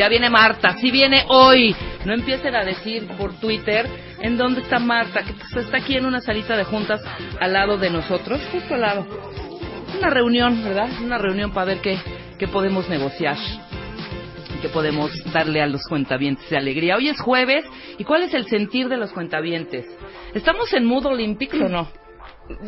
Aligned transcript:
Ya 0.00 0.08
viene 0.08 0.30
Marta, 0.30 0.78
sí 0.80 0.90
viene 0.90 1.26
hoy. 1.28 1.76
No 2.06 2.14
empiecen 2.14 2.54
a 2.54 2.64
decir 2.64 3.06
por 3.18 3.34
Twitter 3.34 3.86
en 4.22 4.38
dónde 4.38 4.62
está 4.62 4.78
Marta, 4.78 5.22
que 5.22 5.34
pues, 5.34 5.66
está 5.66 5.76
aquí 5.76 5.94
en 5.94 6.06
una 6.06 6.22
salita 6.22 6.56
de 6.56 6.64
juntas 6.64 7.02
al 7.38 7.52
lado 7.52 7.76
de 7.76 7.90
nosotros, 7.90 8.40
justo 8.50 8.76
al 8.76 8.80
lado. 8.80 9.06
Una 9.98 10.08
reunión, 10.08 10.64
¿verdad? 10.64 10.88
Una 11.02 11.18
reunión 11.18 11.52
para 11.52 11.66
ver 11.66 11.82
qué, 11.82 11.98
qué 12.38 12.48
podemos 12.48 12.88
negociar 12.88 13.36
que 14.62 14.70
podemos 14.70 15.10
darle 15.34 15.60
a 15.60 15.66
los 15.66 15.82
cuentavientes 15.86 16.48
de 16.48 16.56
alegría. 16.56 16.96
Hoy 16.96 17.10
es 17.10 17.20
jueves, 17.20 17.66
¿y 17.98 18.04
cuál 18.04 18.22
es 18.22 18.32
el 18.32 18.46
sentir 18.46 18.88
de 18.88 18.96
los 18.96 19.12
cuentavientes? 19.12 19.84
¿Estamos 20.32 20.72
en 20.72 20.86
mood 20.86 21.04
olímpico 21.04 21.58
o 21.58 21.68
no? 21.68 21.99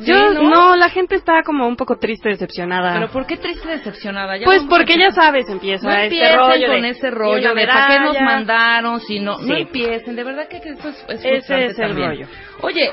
Yo, 0.05 0.33
Sí, 0.33 0.39
¿no? 0.43 0.77
la 0.77 0.89
gente 0.91 1.17
está 1.17 1.43
como 1.45 1.67
un 1.67 1.77
poco 1.77 1.97
triste, 1.99 2.29
decepcionada. 2.29 2.95
¿Pero 2.95 3.09
por 3.11 3.27
qué 3.27 3.37
triste 3.37 3.69
decepcionada? 3.69 4.37
Ya 4.37 4.45
pues 4.45 4.63
porque 4.69 4.97
ya 4.99 5.11
sabes, 5.11 5.49
empieza 5.49 5.87
No 5.89 5.93
este 5.95 6.37
rollo 6.37 6.67
con 6.69 6.83
de- 6.83 6.89
ese 6.91 7.11
rollo 7.11 7.55
de 7.55 7.67
¿para 7.67 7.87
qué 7.89 8.01
nos 8.01 8.21
mandaron? 8.21 9.01
Si 9.01 9.19
no, 9.21 9.39
no 9.39 9.57
empiecen, 9.57 10.15
de 10.17 10.25
verdad 10.25 10.47
que, 10.49 10.61
que 10.61 10.71
eso 10.71 10.89
es, 10.89 11.05
es 11.09 11.21
Ese 11.25 11.31
frustrante 11.31 11.67
es 11.67 11.79
el 11.79 11.87
también. 11.89 12.09
rollo. 12.11 12.27
Oye, 12.63 12.93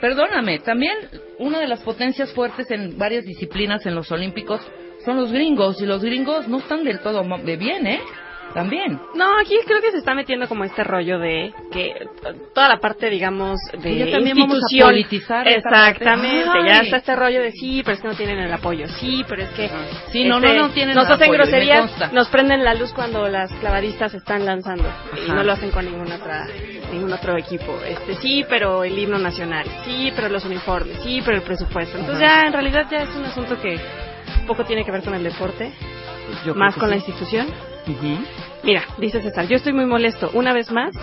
perdóname, 0.00 0.58
también 0.60 0.96
una 1.38 1.58
de 1.58 1.66
las 1.66 1.82
potencias 1.82 2.32
fuertes 2.32 2.70
en 2.70 2.96
varias 2.98 3.24
disciplinas 3.24 3.84
en 3.86 3.94
los 3.94 4.10
Olímpicos 4.12 4.60
son 5.04 5.16
los 5.16 5.32
gringos, 5.32 5.80
y 5.82 5.86
los 5.86 6.02
gringos 6.04 6.46
no 6.48 6.58
están 6.58 6.84
del 6.84 7.00
todo 7.00 7.22
de 7.44 7.56
bien, 7.56 7.86
¿eh? 7.86 8.00
También. 8.54 8.98
No, 9.14 9.38
aquí 9.38 9.56
creo 9.66 9.80
que 9.80 9.90
se 9.90 9.98
está 9.98 10.14
metiendo 10.14 10.48
como 10.48 10.64
este 10.64 10.82
rollo 10.84 11.18
de 11.18 11.52
que 11.70 11.94
toda 12.54 12.68
la 12.68 12.78
parte, 12.78 13.10
digamos, 13.10 13.58
de 13.80 13.90
Y 13.90 13.98
ya 13.98 14.10
también 14.10 14.36
vamos 14.36 14.54
a 14.54 14.58
institución. 14.58 14.88
politizar. 14.90 15.48
Exactamente, 15.48 16.58
ya 16.64 16.80
está 16.80 16.96
este 16.98 17.14
rollo 17.16 17.42
de 17.42 17.52
sí, 17.52 17.82
pero 17.84 17.94
es 17.96 18.00
que 18.02 18.08
no 18.08 18.14
tienen 18.14 18.38
el 18.38 18.52
apoyo, 18.52 18.86
sí, 18.88 19.24
pero 19.28 19.42
es 19.42 19.50
que 19.50 19.68
Sí, 20.12 20.24
no, 20.24 20.36
este, 20.36 20.56
no, 20.56 20.68
no 20.68 20.70
tienen 20.70 20.94
nos 20.94 21.06
el 21.06 21.12
hacen 21.12 21.24
apoyo, 21.24 21.38
groserías, 21.42 22.12
nos 22.12 22.28
prenden 22.28 22.64
la 22.64 22.74
luz 22.74 22.92
cuando 22.92 23.28
las 23.28 23.52
clavadistas 23.54 24.14
están 24.14 24.44
lanzando 24.44 24.88
y 25.26 25.30
no 25.30 25.42
lo 25.42 25.52
hacen 25.52 25.70
con 25.70 25.84
ninguna 25.84 26.16
otra 26.16 26.46
ningún 26.92 27.12
otro 27.12 27.36
equipo. 27.36 27.78
Este 27.86 28.14
sí, 28.14 28.44
pero 28.48 28.84
el 28.84 28.98
himno 28.98 29.18
nacional, 29.18 29.66
sí, 29.84 30.10
pero 30.16 30.28
los 30.28 30.44
uniformes, 30.44 30.98
sí, 31.02 31.20
pero 31.24 31.36
el 31.36 31.42
presupuesto. 31.42 31.98
Entonces 31.98 32.24
Ajá. 32.24 32.40
ya 32.42 32.46
en 32.46 32.52
realidad 32.52 32.86
ya 32.90 33.02
es 33.02 33.14
un 33.14 33.24
asunto 33.24 33.60
que 33.60 33.78
poco 34.46 34.64
tiene 34.64 34.84
que 34.84 34.90
ver 34.90 35.02
con 35.02 35.14
el 35.14 35.22
deporte, 35.22 35.70
yo 36.44 36.54
más 36.54 36.74
con 36.76 36.90
la 36.90 36.98
sí. 36.98 37.12
Mira, 38.62 38.82
dice 38.98 39.20
César, 39.22 39.46
yo 39.48 39.56
estoy 39.56 39.72
muy 39.72 39.86
molesto. 39.86 40.30
Una 40.34 40.52
vez 40.52 40.70
más. 40.70 40.94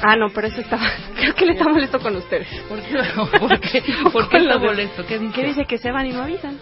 Ah, 0.00 0.16
no, 0.16 0.28
pero 0.32 0.46
eso 0.46 0.60
estaba. 0.60 0.82
Creo 1.16 1.34
que 1.34 1.46
le 1.46 1.52
está 1.52 1.68
molesto 1.68 1.98
con 1.98 2.14
ustedes. 2.16 2.48
¿Por 2.68 2.80
qué, 2.80 2.96
¿Por 3.38 3.60
qué, 3.60 3.82
por 4.12 4.28
qué 4.28 4.38
Con 4.38 4.46
está 4.46 4.58
molesto? 4.58 5.06
¿Qué 5.06 5.18
dice? 5.18 5.32
¿Qué 5.34 5.46
dice? 5.46 5.64
Que 5.64 5.78
se 5.78 5.90
van 5.90 6.06
y 6.06 6.10
no 6.10 6.22
avisan. 6.22 6.58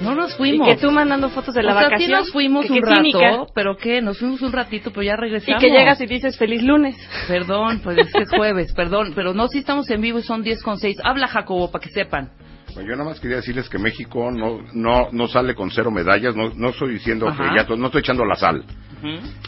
No 0.00 0.14
nos 0.14 0.36
fuimos. 0.36 0.68
Y 0.68 0.70
que 0.70 0.76
tú 0.76 0.92
mandando 0.92 1.28
fotos 1.28 1.54
de 1.54 1.62
la 1.62 1.72
o 1.72 1.78
sea, 1.78 1.88
vacación. 1.88 2.08
sí 2.08 2.12
nos 2.12 2.30
fuimos 2.30 2.66
que 2.66 2.72
un 2.74 2.82
rato, 2.82 3.48
pero 3.52 3.76
¿qué? 3.76 4.00
Nos 4.00 4.18
fuimos 4.18 4.40
un 4.42 4.52
ratito, 4.52 4.90
pero 4.92 5.02
ya 5.02 5.14
Y 5.14 5.16
regresamos. 5.16 5.60
que 5.60 5.70
llegas 5.70 6.00
y 6.00 6.06
dices 6.06 6.38
feliz 6.38 6.62
lunes. 6.62 6.96
Perdón, 7.26 7.80
pues 7.82 7.98
es 7.98 8.12
que 8.12 8.22
es 8.22 8.30
jueves, 8.30 8.72
perdón, 8.74 9.12
pero 9.16 9.34
no, 9.34 9.48
sí 9.48 9.58
estamos 9.58 9.90
en 9.90 10.00
vivo 10.00 10.20
y 10.20 10.22
son 10.22 10.42
10 10.44 10.62
con 10.62 10.78
6. 10.78 10.98
Habla 11.02 11.26
Jacobo 11.26 11.72
para 11.72 11.82
que 11.82 11.90
sepan. 11.90 12.30
Bueno, 12.78 12.90
yo 12.92 12.96
nada 12.96 13.10
más 13.10 13.18
quería 13.18 13.38
decirles 13.38 13.68
que 13.68 13.76
México 13.76 14.30
no 14.30 14.60
no 14.72 15.08
no 15.10 15.26
sale 15.26 15.56
con 15.56 15.68
cero 15.68 15.90
medallas, 15.90 16.36
no, 16.36 16.50
no 16.54 16.68
estoy 16.68 16.92
diciendo 16.92 17.26
Ajá. 17.28 17.48
que 17.50 17.56
ya 17.56 17.66
to- 17.66 17.76
no 17.76 17.86
estoy 17.86 18.02
echando 18.02 18.24
la 18.24 18.36
sal, 18.36 18.62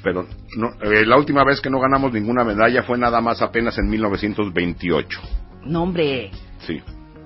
pero 0.02 0.26
no, 0.56 0.70
eh, 0.82 1.06
la 1.06 1.16
última 1.16 1.44
vez 1.44 1.60
que 1.60 1.70
no 1.70 1.78
ganamos 1.78 2.12
ninguna 2.12 2.42
medalla 2.42 2.82
fue 2.82 2.98
nada 2.98 3.20
más 3.20 3.40
apenas 3.40 3.78
en 3.78 3.88
1928. 3.88 5.20
No, 5.64 5.84
hombre, 5.84 6.32
Sí. 6.66 6.80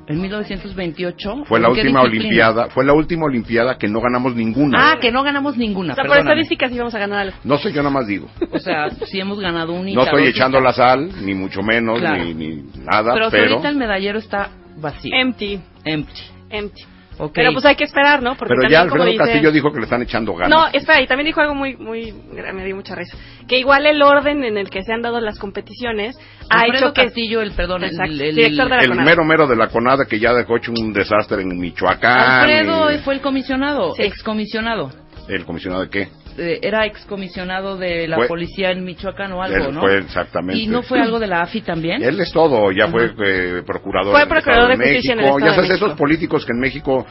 en 0.08 0.20
1928. 0.20 1.44
Fue 1.46 1.58
la 1.58 1.68
¿en 1.68 1.74
qué 1.74 1.80
última 1.80 2.02
olimpiada, 2.02 2.68
fue 2.68 2.84
la 2.84 2.92
última 2.92 3.24
olimpiada 3.24 3.78
que 3.78 3.88
no 3.88 4.02
ganamos 4.02 4.34
ninguna. 4.36 4.92
Ah, 4.92 4.98
que 5.00 5.10
no 5.10 5.22
ganamos 5.22 5.56
ninguna, 5.56 5.94
O 5.94 5.96
sea, 5.96 6.04
por 6.04 6.18
estadísticas 6.18 6.70
íbamos 6.70 6.94
a 6.94 6.98
ganar 6.98 7.18
algo. 7.20 7.36
No 7.44 7.56
sé, 7.56 7.72
yo 7.72 7.82
nada 7.82 7.94
más 7.94 8.06
digo. 8.06 8.28
O 8.50 8.58
sea, 8.58 8.90
sí 8.90 9.20
hemos 9.20 9.40
ganado 9.40 9.72
un 9.72 9.90
No 9.90 10.02
estoy 10.02 10.26
echando 10.26 10.60
la 10.60 10.74
sal, 10.74 11.08
ni 11.24 11.32
mucho 11.32 11.62
menos, 11.62 11.98
Claro. 11.98 12.22
ni, 12.22 12.34
ni 12.34 12.62
nada, 12.84 13.14
Pero, 13.14 13.30
pero, 13.30 13.46
si 13.46 13.52
ahorita 13.54 13.68
el 13.70 13.76
medallero 13.76 14.18
está 14.18 14.50
vacío. 14.76 15.10
Empty, 15.14 15.60
Empty. 15.84 16.22
empty. 16.50 16.82
Ok. 17.16 17.30
Pero 17.32 17.52
pues 17.52 17.64
hay 17.64 17.76
que 17.76 17.84
esperar, 17.84 18.20
¿no? 18.24 18.30
Porque 18.34 18.48
Pero 18.54 18.62
también, 18.62 18.82
ya 18.82 18.88
como 18.88 19.02
Alfredo 19.04 19.12
dice- 19.12 19.24
Castillo 19.24 19.52
dijo 19.52 19.70
que 19.72 19.78
le 19.78 19.84
están 19.84 20.02
echando 20.02 20.34
ganas. 20.34 20.50
No, 20.50 20.66
espera, 20.76 21.00
y 21.00 21.06
también 21.06 21.26
dijo 21.26 21.40
algo 21.40 21.54
muy, 21.54 21.76
muy, 21.76 22.12
me 22.12 22.64
dio 22.64 22.74
mucha 22.74 22.96
risa. 22.96 23.16
Que 23.46 23.56
igual 23.60 23.86
el 23.86 24.02
orden 24.02 24.42
en 24.42 24.58
el 24.58 24.68
que 24.68 24.82
se 24.82 24.92
han 24.92 25.00
dado 25.00 25.20
las 25.20 25.38
competiciones 25.38 26.16
ha 26.50 26.62
Alfredo 26.62 26.86
hecho 26.86 26.92
que... 26.92 27.04
Castillo, 27.04 27.40
el 27.40 27.52
perdón, 27.52 27.84
el, 27.84 27.90
Exacto, 27.90 28.12
el- 28.14 28.20
el- 28.20 28.34
director 28.34 28.64
de 28.68 28.76
la 28.76 28.82
el 28.82 28.94
mero 29.04 29.24
mero 29.24 29.46
de 29.46 29.54
la 29.54 29.68
CONADA 29.68 30.06
que 30.06 30.18
ya 30.18 30.32
dejó 30.34 30.56
hecho 30.56 30.72
un 30.72 30.92
desastre 30.92 31.40
en 31.42 31.56
Michoacán. 31.56 32.18
Alfredo 32.50 32.90
y- 32.90 32.98
fue 32.98 33.14
el 33.14 33.20
comisionado, 33.20 33.94
Sí. 33.94 34.02
excomisionado. 34.02 34.90
¿El 35.28 35.44
comisionado 35.44 35.84
de 35.84 35.90
qué? 35.90 36.08
Eh, 36.36 36.58
era 36.62 36.84
excomisionado 36.84 37.76
de 37.76 38.08
la 38.08 38.16
Fue- 38.16 38.26
policía 38.28 38.70
en 38.72 38.84
Michoacán 38.84 39.32
o 39.32 39.42
algo, 39.42 39.68
Él 39.68 39.74
¿no? 39.74 39.80
fue 39.82 39.98
exactamente. 39.98 40.60
¿Y 40.60 40.66
no 40.66 40.82
fue 40.82 41.00
algo 41.00 41.20
de 41.20 41.28
la 41.28 41.42
AFI 41.42 41.60
también? 41.60 42.02
Él 42.02 42.18
es 42.20 42.32
todo, 42.32 42.72
ya 42.72 42.84
Ajá. 42.84 42.92
fue 42.92 43.04
eh, 43.24 43.62
procurador, 43.64 44.12
Fue 44.12 44.26
procurador 44.26 44.70
de 44.70 44.76
justicia 44.76 45.12
en 45.12 45.18
el. 45.20 45.24
Estado 45.26 45.38
Ya 45.38 45.44
de 45.46 45.54
sabes, 45.54 45.68
México. 45.70 45.86
esos 45.86 45.98
políticos 45.98 46.44
que 46.44 46.52
en 46.52 46.58
México 46.60 47.06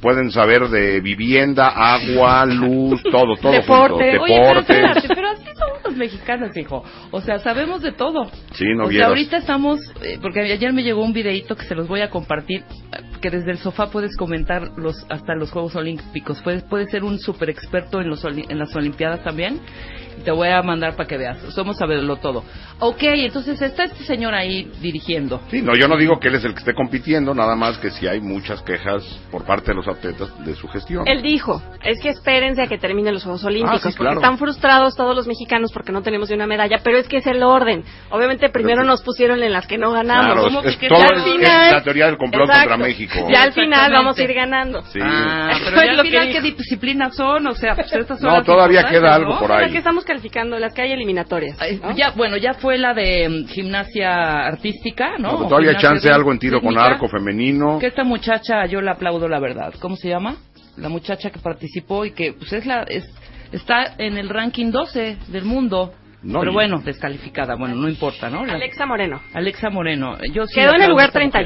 pueden 0.00 0.30
saber 0.30 0.68
de 0.68 1.00
vivienda, 1.00 1.68
agua, 1.68 2.46
luz, 2.46 3.02
todo, 3.02 3.36
todo 3.36 3.52
Deporte. 3.52 4.18
junto. 4.18 4.22
Oye, 4.24 4.36
pero 4.38 4.48
Deporte. 4.62 4.72
espérate, 4.72 5.08
pero 5.08 5.28
así 5.28 5.44
somos 5.58 5.78
los 5.84 5.96
mexicanos, 5.96 6.56
hijo. 6.56 6.82
O 7.10 7.20
sea, 7.20 7.38
sabemos 7.40 7.82
de 7.82 7.92
todo. 7.92 8.30
Sí, 8.54 8.64
no 8.74 8.84
o 8.86 8.90
sea, 8.90 9.08
ahorita 9.08 9.36
estamos, 9.36 9.80
eh, 10.02 10.18
porque 10.22 10.40
ayer 10.40 10.72
me 10.72 10.82
llegó 10.82 11.02
un 11.04 11.12
videito 11.12 11.56
que 11.56 11.64
se 11.64 11.74
los 11.74 11.88
voy 11.88 12.00
a 12.00 12.08
compartir, 12.08 12.64
que 13.20 13.28
desde 13.30 13.50
el 13.50 13.58
sofá 13.58 13.88
puedes 13.90 14.16
comentar 14.16 14.70
los 14.78 15.04
hasta 15.10 15.34
los 15.34 15.50
Juegos 15.50 15.76
Olímpicos. 15.76 16.40
Puedes, 16.42 16.62
puedes 16.64 16.90
ser 16.90 17.04
un 17.04 17.18
super 17.18 17.50
experto 17.50 18.00
en, 18.00 18.08
los, 18.08 18.24
en 18.24 18.61
las 18.62 18.74
Olimpiadas 18.76 19.22
también. 19.22 19.60
Te 20.24 20.30
voy 20.30 20.48
a 20.48 20.62
mandar 20.62 20.94
para 20.94 21.08
que 21.08 21.16
veas. 21.16 21.38
Somos 21.54 21.76
saberlo 21.76 22.16
todo. 22.16 22.44
Ok, 22.78 23.02
entonces 23.02 23.60
está 23.62 23.84
este 23.84 24.04
señor 24.04 24.34
ahí 24.34 24.70
dirigiendo. 24.80 25.40
Sí, 25.50 25.62
no, 25.62 25.74
yo 25.76 25.88
no 25.88 25.96
digo 25.96 26.18
que 26.18 26.28
él 26.28 26.34
es 26.36 26.44
el 26.44 26.52
que 26.52 26.60
esté 26.60 26.74
compitiendo, 26.74 27.34
nada 27.34 27.54
más 27.56 27.78
que 27.78 27.90
si 27.90 28.06
hay 28.08 28.20
muchas 28.20 28.62
quejas 28.62 29.02
por 29.30 29.44
parte 29.44 29.68
de 29.70 29.74
los 29.76 29.86
atletas 29.88 30.28
de 30.44 30.54
su 30.54 30.66
gestión. 30.68 31.06
Él 31.06 31.22
dijo, 31.22 31.62
es 31.84 32.00
que 32.00 32.08
espérense 32.10 32.62
a 32.62 32.66
que 32.66 32.78
terminen 32.78 33.14
los 33.14 33.22
Juegos 33.22 33.44
Olímpicos, 33.44 33.76
Ah, 33.76 33.78
sí, 33.78 33.96
porque 33.96 33.98
claro. 33.98 34.20
están 34.20 34.38
frustrados 34.38 34.96
todos 34.96 35.14
los 35.14 35.26
mexicanos 35.26 35.70
porque 35.72 35.92
no 35.92 36.02
tenemos 36.02 36.28
ni 36.30 36.36
una 36.36 36.46
medalla, 36.46 36.78
pero 36.82 36.98
es 36.98 37.08
que 37.08 37.18
es 37.18 37.26
el 37.26 37.42
orden. 37.42 37.84
Obviamente 38.10 38.48
primero 38.48 38.84
nos 38.84 39.02
pusieron 39.02 39.42
en 39.42 39.52
las 39.52 39.66
que 39.66 39.78
no 39.78 39.92
ganamos. 39.92 40.26
Claro, 40.26 40.42
¿Cómo 40.44 40.60
es, 40.60 40.66
es 40.66 40.76
que- 40.76 40.88
todo 40.88 40.98
ya 40.98 41.04
es, 41.06 41.12
al 41.12 41.18
es 41.18 41.24
final- 41.36 41.72
la 41.72 41.82
teoría 41.82 42.06
del 42.06 42.16
complot 42.18 42.48
Exacto. 42.48 42.68
contra 42.70 42.86
México. 42.88 43.28
Ya 43.30 43.42
al 43.42 43.52
final 43.52 43.92
vamos 43.92 44.18
a 44.18 44.22
ir 44.22 44.32
ganando. 44.34 44.82
Sí. 44.86 44.98
Ah, 45.02 45.50
pero 45.64 45.76
Fue 45.76 45.84
ya 45.86 45.90
al 45.92 45.96
que 46.02 46.08
final. 46.10 46.32
¿qué 46.32 46.40
disciplinas 46.42 47.16
son? 47.16 47.46
O 47.46 47.54
sea, 47.54 47.74
pues 47.74 47.92
estas 47.92 48.18
son 48.18 48.28
No, 48.28 48.36
las 48.38 48.44
todavía 48.46 48.84
queda 48.88 49.14
algo 49.14 49.34
¿no? 49.34 49.38
por 49.40 49.52
Ahora 49.52 49.66
ahí. 49.66 49.72
que 49.72 49.78
estamos 49.78 50.04
calificando, 50.12 50.58
las 50.58 50.74
que 50.74 50.82
hay 50.82 50.92
eliminatorias. 50.92 51.56
Ay, 51.60 51.80
¿no? 51.82 51.96
Ya, 51.96 52.10
bueno, 52.10 52.36
ya 52.36 52.54
fue 52.54 52.78
la 52.78 52.92
de 52.94 53.28
mm, 53.28 53.48
gimnasia 53.48 54.40
artística, 54.46 55.18
¿no? 55.18 55.32
No, 55.32 55.36
pero 55.38 55.48
todavía 55.48 55.76
chance 55.76 56.08
rí- 56.08 56.14
algo 56.14 56.32
en 56.32 56.38
tiro 56.38 56.60
con 56.60 56.76
arco 56.78 57.08
femenino. 57.08 57.78
Que 57.78 57.86
esta 57.86 58.04
muchacha, 58.04 58.66
yo 58.66 58.80
la 58.80 58.92
aplaudo, 58.92 59.28
la 59.28 59.40
verdad. 59.40 59.74
¿Cómo 59.80 59.96
se 59.96 60.08
llama? 60.08 60.36
La 60.76 60.88
muchacha 60.88 61.30
que 61.30 61.38
participó 61.38 62.04
y 62.04 62.12
que, 62.12 62.32
pues, 62.34 62.52
es 62.52 62.66
la, 62.66 62.82
es, 62.84 63.04
está 63.52 63.94
en 63.98 64.16
el 64.18 64.28
ranking 64.28 64.70
12 64.70 65.16
del 65.28 65.44
mundo. 65.44 65.92
No, 66.22 66.38
pero 66.40 66.52
bueno, 66.52 66.78
descalificada. 66.84 67.56
Bueno, 67.56 67.74
no 67.74 67.88
importa, 67.88 68.30
¿no? 68.30 68.44
La- 68.46 68.54
Alexa 68.54 68.86
Moreno. 68.86 69.20
Alexa 69.34 69.70
Moreno. 69.70 70.16
Yo 70.32 70.46
sí 70.46 70.54
Quedó 70.54 70.74
en 70.76 70.82
el 70.82 70.90
lugar 70.90 71.06
a 71.06 71.08
esta 71.08 71.18
mujer. 71.18 71.44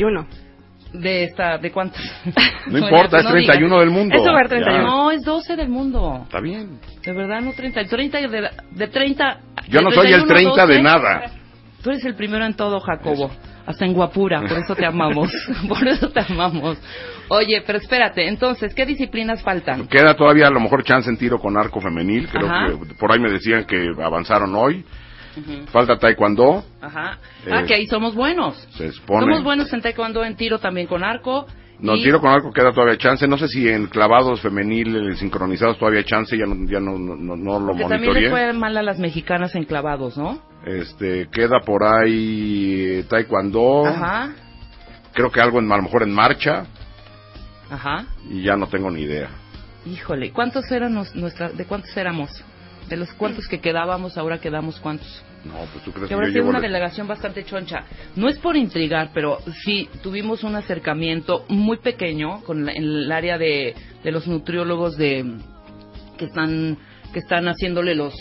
31. 0.93 1.03
De 1.03 1.25
esta, 1.25 1.59
¿de 1.59 1.71
cuántas? 1.71 2.03
No 2.67 2.79
importa, 2.79 3.19
es 3.21 3.27
31 3.27 3.79
del 3.81 3.91
mundo. 3.91 4.15
Es 4.17 4.25
lugar 4.25 4.44
Ya. 4.44 4.49
31. 4.49 4.83
No, 4.87 5.11
es 5.11 5.23
12 5.23 5.56
del 5.56 5.69
mundo. 5.69 6.21
Está 6.25 6.41
bien. 6.41 6.81
De 7.05 7.12
verdad, 7.12 7.41
no 7.41 7.53
30. 7.53 7.85
30 7.85 8.19
de, 8.29 8.50
de 8.73 8.88
30. 8.88 9.41
Yo 9.69 9.79
de 9.79 9.85
no 9.85 9.91
soy 9.91 10.12
el 10.12 10.25
31 10.27 10.53
a 10.53 10.56
30 10.56 10.67
de 10.67 10.73
12. 10.75 10.83
nada. 10.83 11.23
Tú 11.83 11.91
eres 11.91 12.05
el 12.05 12.15
primero 12.17 12.44
en 12.44 12.55
todo, 12.55 12.81
Jacobo. 12.81 13.31
Hasta 13.67 13.85
en 13.85 13.94
guapura, 13.94 14.41
por 14.43 14.59
eso 14.59 14.75
te 14.77 14.87
amamos. 14.87 15.31
por 15.69 15.87
eso 15.87 16.09
te 16.11 16.21
amamos. 16.21 16.79
Oye, 17.29 17.62
pero 17.67 17.79
espérate, 17.79 18.29
entonces, 18.29 18.73
¿qué 18.75 18.87
disciplinas 18.87 19.43
faltan? 19.43 19.89
Queda 19.89 20.15
todavía 20.15 20.47
a 20.47 20.50
lo 20.50 20.61
mejor 20.61 20.85
chance 20.85 21.09
en 21.11 21.17
tiro 21.17 21.39
con 21.39 21.56
arco 21.56 21.81
femenil. 21.81 22.29
Creo 22.29 22.47
Ajá. 22.49 22.67
que 22.69 22.94
por 22.94 23.12
ahí 23.12 23.19
me 23.21 23.31
decían 23.31 23.65
que 23.65 23.91
avanzaron 24.03 24.55
hoy. 24.55 24.85
Falta 25.73 25.99
taekwondo. 25.99 26.65
Ajá. 26.81 27.19
Ah, 27.50 27.61
Eh, 27.61 27.65
que 27.67 27.75
ahí 27.75 27.87
somos 27.87 28.15
buenos. 28.15 28.56
Se. 28.77 28.91
Somos 28.93 29.43
buenos 29.43 29.73
en 29.73 29.83
taekwondo, 29.83 30.25
en 30.25 30.37
tiro 30.37 30.59
también 30.59 30.87
con 30.87 31.05
arco. 31.05 31.47
No, 31.79 31.94
y- 31.94 32.03
tiro 32.03 32.21
con 32.23 32.31
arco 32.31 32.50
queda 32.53 32.73
todavía 32.73 32.97
chance. 32.97 33.29
No 33.29 33.37
sé 33.37 33.49
si 33.49 33.69
en 33.69 33.87
clavados 33.88 34.41
femenil 34.41 35.11
eh, 35.12 35.17
sincronizados 35.17 35.79
todavía 35.79 35.99
hay 36.00 36.06
chance. 36.06 36.37
Ya 36.38 36.47
no, 36.47 36.55
ya 36.69 36.81
no, 36.81 36.99
no, 36.99 37.37
no- 37.37 37.61
lo 37.61 37.75
Que 37.75 37.83
también 37.83 38.15
les 38.15 38.23
monitoreé. 38.25 38.31
fue 38.31 38.53
mal 38.55 38.77
a 38.79 38.83
las 38.83 38.99
mexicanas 38.99 39.55
en 39.55 39.65
clavados, 39.65 40.17
¿no? 40.17 40.41
Este, 40.65 41.29
queda 41.31 41.61
por 41.61 41.85
ahí 41.85 43.00
eh, 43.00 43.05
taekwondo. 43.09 43.87
Ajá. 43.87 44.32
Creo 45.12 45.31
que 45.31 45.41
algo 45.41 45.59
en, 45.59 45.71
a 45.71 45.77
lo 45.77 45.82
mejor 45.82 46.03
en 46.03 46.12
marcha. 46.12 46.65
Ajá. 47.71 48.06
Y 48.31 48.43
ya 48.43 48.56
no 48.56 48.69
tengo 48.69 48.91
ni 48.91 49.03
idea. 49.03 49.29
Híjole, 49.85 50.32
¿cuántos 50.32 50.71
eran 50.73 50.94
nuestra, 50.94 51.50
de 51.50 51.65
cuántos 51.65 51.94
éramos? 51.97 52.31
De 52.88 52.97
los 52.97 53.12
cuantos 53.15 53.49
que 53.49 53.61
quedábamos, 53.61 54.17
ahora 54.17 54.38
quedamos 54.38 54.79
cuántos. 54.81 55.23
No, 55.44 55.55
pues 55.73 55.85
tú 55.85 55.91
crees 55.93 56.05
Que 56.05 56.09
que 56.09 56.15
habrá 56.15 56.29
yo 56.29 56.35
llevo... 56.35 56.49
una 56.50 56.61
le- 56.61 56.67
delegación 56.69 57.06
bastante 57.09 57.44
choncha. 57.44 57.85
No 58.15 58.29
es 58.29 58.38
por 58.38 58.56
intrigar, 58.56 59.11
pero 59.12 59.38
sí 59.65 59.88
tuvimos 60.03 60.44
un 60.44 60.55
acercamiento 60.56 61.44
muy 61.49 61.79
pequeño 61.79 62.43
con 62.44 62.65
la- 62.65 62.73
en 62.73 62.83
el 62.85 63.12
área 63.12 63.38
de, 63.38 63.75
de 64.05 64.12
los 64.12 64.27
nutriólogos 64.29 64.97
de 64.97 65.25
que 66.19 66.25
están 66.27 66.79
que 67.12 67.19
están 67.21 67.47
haciéndole 67.49 67.94
los 67.94 68.15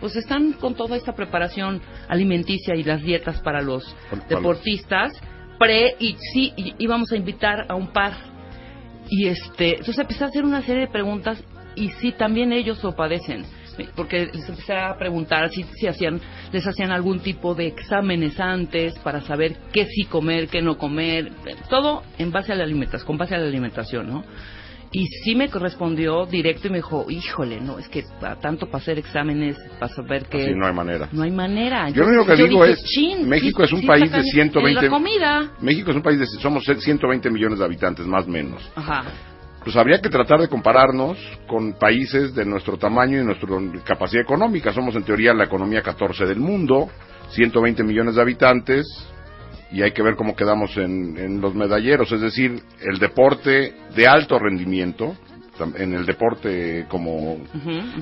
pues 0.00 0.16
están 0.16 0.52
con 0.54 0.74
toda 0.74 0.96
esta 0.96 1.14
preparación 1.14 1.80
alimenticia 2.08 2.74
y 2.74 2.82
las 2.84 3.02
dietas 3.02 3.40
para 3.40 3.60
los 3.62 3.94
deportistas 4.28 5.12
pre 5.58 5.96
y 5.98 6.16
sí 6.32 6.52
y- 6.56 6.74
íbamos 6.78 7.10
a 7.12 7.16
invitar 7.16 7.66
a 7.68 7.74
un 7.74 7.88
par 7.92 8.12
y 9.08 9.26
este 9.28 9.70
entonces 9.72 9.98
empecé 9.98 10.24
a 10.24 10.28
hacer 10.28 10.44
una 10.44 10.62
serie 10.62 10.82
de 10.82 10.88
preguntas 10.92 11.42
y 11.76 11.88
sí 12.00 12.12
también 12.12 12.52
ellos 12.52 12.82
lo 12.84 12.94
padecen 12.94 13.44
porque 13.96 14.26
les 14.32 14.48
empecé 14.48 14.74
a 14.74 14.96
preguntar 14.98 15.50
si, 15.50 15.62
si 15.74 15.86
hacían 15.86 16.20
les 16.52 16.66
hacían 16.66 16.90
algún 16.90 17.20
tipo 17.20 17.54
de 17.54 17.66
exámenes 17.66 18.38
antes 18.40 18.94
para 19.00 19.20
saber 19.22 19.56
qué 19.72 19.86
sí 19.86 20.04
comer 20.04 20.48
qué 20.48 20.62
no 20.62 20.76
comer 20.78 21.32
todo 21.68 22.02
en 22.18 22.30
base 22.30 22.52
a 22.52 22.54
la 22.56 22.64
alimentación 22.64 23.06
con 23.06 23.18
base 23.18 23.34
a 23.34 23.38
la 23.38 23.46
alimentación 23.46 24.08
no 24.08 24.24
y 24.96 25.08
sí 25.24 25.34
me 25.34 25.48
correspondió 25.48 26.24
directo 26.24 26.68
y 26.68 26.70
me 26.70 26.76
dijo 26.78 27.06
híjole 27.10 27.60
no 27.60 27.80
es 27.80 27.88
que 27.88 28.04
tanto 28.40 28.66
para 28.66 28.78
hacer 28.78 28.96
exámenes 28.98 29.56
para 29.80 29.92
saber 29.92 30.26
que 30.26 30.42
Así 30.44 30.54
no 30.54 30.66
hay 30.68 30.72
manera. 30.72 31.08
no 31.10 31.22
hay 31.24 31.32
manera 31.32 31.88
Yo 31.90 32.02
lo 32.04 32.08
único 32.10 32.26
que 32.26 32.36
digo 32.36 32.64
dije, 32.64 32.74
es, 32.80 32.84
"Chin, 32.84 33.28
México 33.28 33.58
sí- 33.62 33.64
es 33.66 33.72
un 33.72 33.80
sí 33.80 33.86
país 33.88 34.04
de 34.04 34.18
cañón". 34.18 34.24
120 34.30 34.78
En 34.78 34.84
la 34.84 34.90
comida 34.90 35.50
México 35.60 35.90
es 35.90 35.96
un 35.96 36.02
país 36.02 36.20
de... 36.20 36.26
Somos 36.40 36.62
120 36.64 37.28
millones 37.28 37.58
de 37.58 37.64
habitantes, 37.64 38.06
más 38.06 38.24
o 38.24 38.28
menos. 38.28 38.62
ajá 38.76 39.02
Pues 39.64 39.76
habría 39.76 40.02
que 40.02 40.10
tratar 40.10 40.40
de 40.40 40.48
compararnos 40.48 41.16
con 41.46 41.72
países 41.72 42.34
de 42.34 42.44
nuestro 42.44 42.76
tamaño 42.76 43.18
y 43.18 43.24
nuestra 43.24 43.48
capacidad 43.82 44.22
económica. 44.22 44.74
Somos 44.74 44.94
en 44.94 45.04
teoría 45.04 45.32
la 45.32 45.44
economía 45.44 45.80
14 45.80 46.26
del 46.26 46.38
mundo, 46.38 46.90
120 47.30 47.82
millones 47.82 48.16
de 48.16 48.20
habitantes, 48.20 48.86
y 49.72 49.80
hay 49.80 49.92
que 49.92 50.02
ver 50.02 50.16
cómo 50.16 50.36
quedamos 50.36 50.76
en, 50.76 51.16
en 51.16 51.40
los 51.40 51.54
medalleros. 51.54 52.12
Es 52.12 52.20
decir, 52.20 52.60
el 52.82 52.98
deporte 52.98 53.74
de 53.96 54.06
alto 54.06 54.38
rendimiento, 54.38 55.16
en 55.76 55.94
el 55.94 56.04
deporte 56.04 56.86
como 56.88 57.38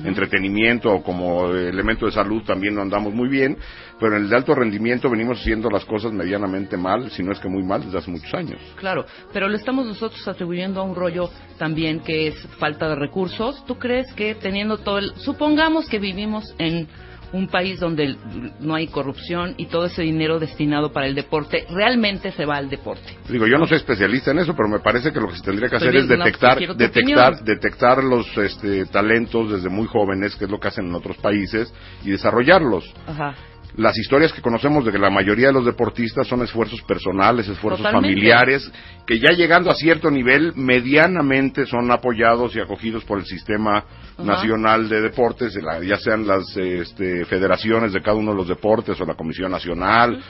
entretenimiento 0.03 0.91
o 0.91 1.03
como 1.03 1.47
elemento 1.47 2.05
de 2.05 2.11
salud 2.11 2.43
también 2.43 2.75
no 2.75 2.81
andamos 2.81 3.13
muy 3.13 3.29
bien, 3.29 3.57
pero 3.99 4.15
en 4.15 4.23
el 4.23 4.29
de 4.29 4.35
alto 4.35 4.55
rendimiento 4.55 5.09
venimos 5.09 5.39
haciendo 5.39 5.69
las 5.69 5.85
cosas 5.85 6.11
medianamente 6.11 6.77
mal, 6.77 7.11
si 7.11 7.23
no 7.23 7.31
es 7.31 7.39
que 7.39 7.49
muy 7.49 7.63
mal, 7.63 7.83
desde 7.83 7.97
hace 7.97 8.11
muchos 8.11 8.33
años. 8.33 8.59
Claro, 8.75 9.05
pero 9.31 9.47
le 9.47 9.57
estamos 9.57 9.85
nosotros 9.85 10.27
atribuyendo 10.27 10.81
a 10.81 10.83
un 10.83 10.95
rollo 10.95 11.29
también 11.57 11.99
que 11.99 12.27
es 12.27 12.47
falta 12.59 12.89
de 12.89 12.95
recursos. 12.95 13.65
¿Tú 13.65 13.75
crees 13.77 14.11
que 14.13 14.35
teniendo 14.35 14.77
todo 14.77 14.97
el... 14.97 15.13
Supongamos 15.17 15.87
que 15.87 15.99
vivimos 15.99 16.53
en 16.57 16.87
un 17.33 17.47
país 17.47 17.79
donde 17.79 18.15
no 18.59 18.75
hay 18.75 18.87
corrupción 18.87 19.55
y 19.57 19.65
todo 19.65 19.85
ese 19.85 20.03
dinero 20.03 20.39
destinado 20.39 20.93
para 20.93 21.07
el 21.07 21.15
deporte 21.15 21.65
realmente 21.69 22.31
se 22.31 22.45
va 22.45 22.57
al 22.57 22.69
deporte. 22.69 23.17
Digo, 23.27 23.47
yo 23.47 23.57
no 23.57 23.65
soy 23.67 23.77
especialista 23.77 24.31
en 24.31 24.39
eso, 24.39 24.55
pero 24.55 24.69
me 24.69 24.79
parece 24.79 25.11
que 25.11 25.19
lo 25.19 25.27
que 25.27 25.37
se 25.37 25.43
tendría 25.43 25.67
que 25.67 25.75
hacer 25.75 25.95
es 25.95 26.07
no, 26.07 26.17
detectar, 26.17 26.59
detectar, 26.59 27.33
opinión. 27.33 27.45
detectar 27.45 28.03
los 28.03 28.37
este, 28.37 28.85
talentos 28.85 29.51
desde 29.51 29.69
muy 29.69 29.87
jóvenes, 29.87 30.35
que 30.35 30.45
es 30.45 30.51
lo 30.51 30.59
que 30.59 30.67
hacen 30.67 30.85
en 30.85 30.95
otros 30.95 31.17
países, 31.17 31.73
y 32.03 32.11
desarrollarlos. 32.11 32.93
Ajá. 33.07 33.35
Las 33.75 33.97
historias 33.97 34.31
que 34.31 34.41
conocemos 34.41 34.85
de 34.85 34.91
que 34.91 34.99
la 34.99 35.09
mayoría 35.09 35.47
de 35.47 35.53
los 35.53 35.65
deportistas 35.65 36.27
son 36.27 36.43
esfuerzos 36.43 36.81
personales, 36.83 37.47
esfuerzos 37.47 37.79
Totalmente. 37.83 38.07
familiares, 38.07 38.71
que 39.07 39.17
ya 39.19 39.29
llegando 39.35 39.71
a 39.71 39.73
cierto 39.75 40.11
nivel, 40.11 40.53
medianamente 40.55 41.65
son 41.65 41.89
apoyados 41.91 42.55
y 42.55 42.59
acogidos 42.59 43.03
por 43.03 43.17
el 43.17 43.25
sistema 43.25 43.83
nacional 44.19 44.87
de 44.87 45.01
deportes, 45.01 45.57
ya 45.87 45.97
sean 45.97 46.27
las 46.27 46.55
este, 46.55 47.25
federaciones 47.25 47.93
de 47.93 48.01
cada 48.01 48.15
uno 48.15 48.31
de 48.31 48.37
los 48.37 48.47
deportes 48.47 48.99
o 49.01 49.05
la 49.05 49.15
Comisión 49.15 49.49
Nacional. 49.51 50.21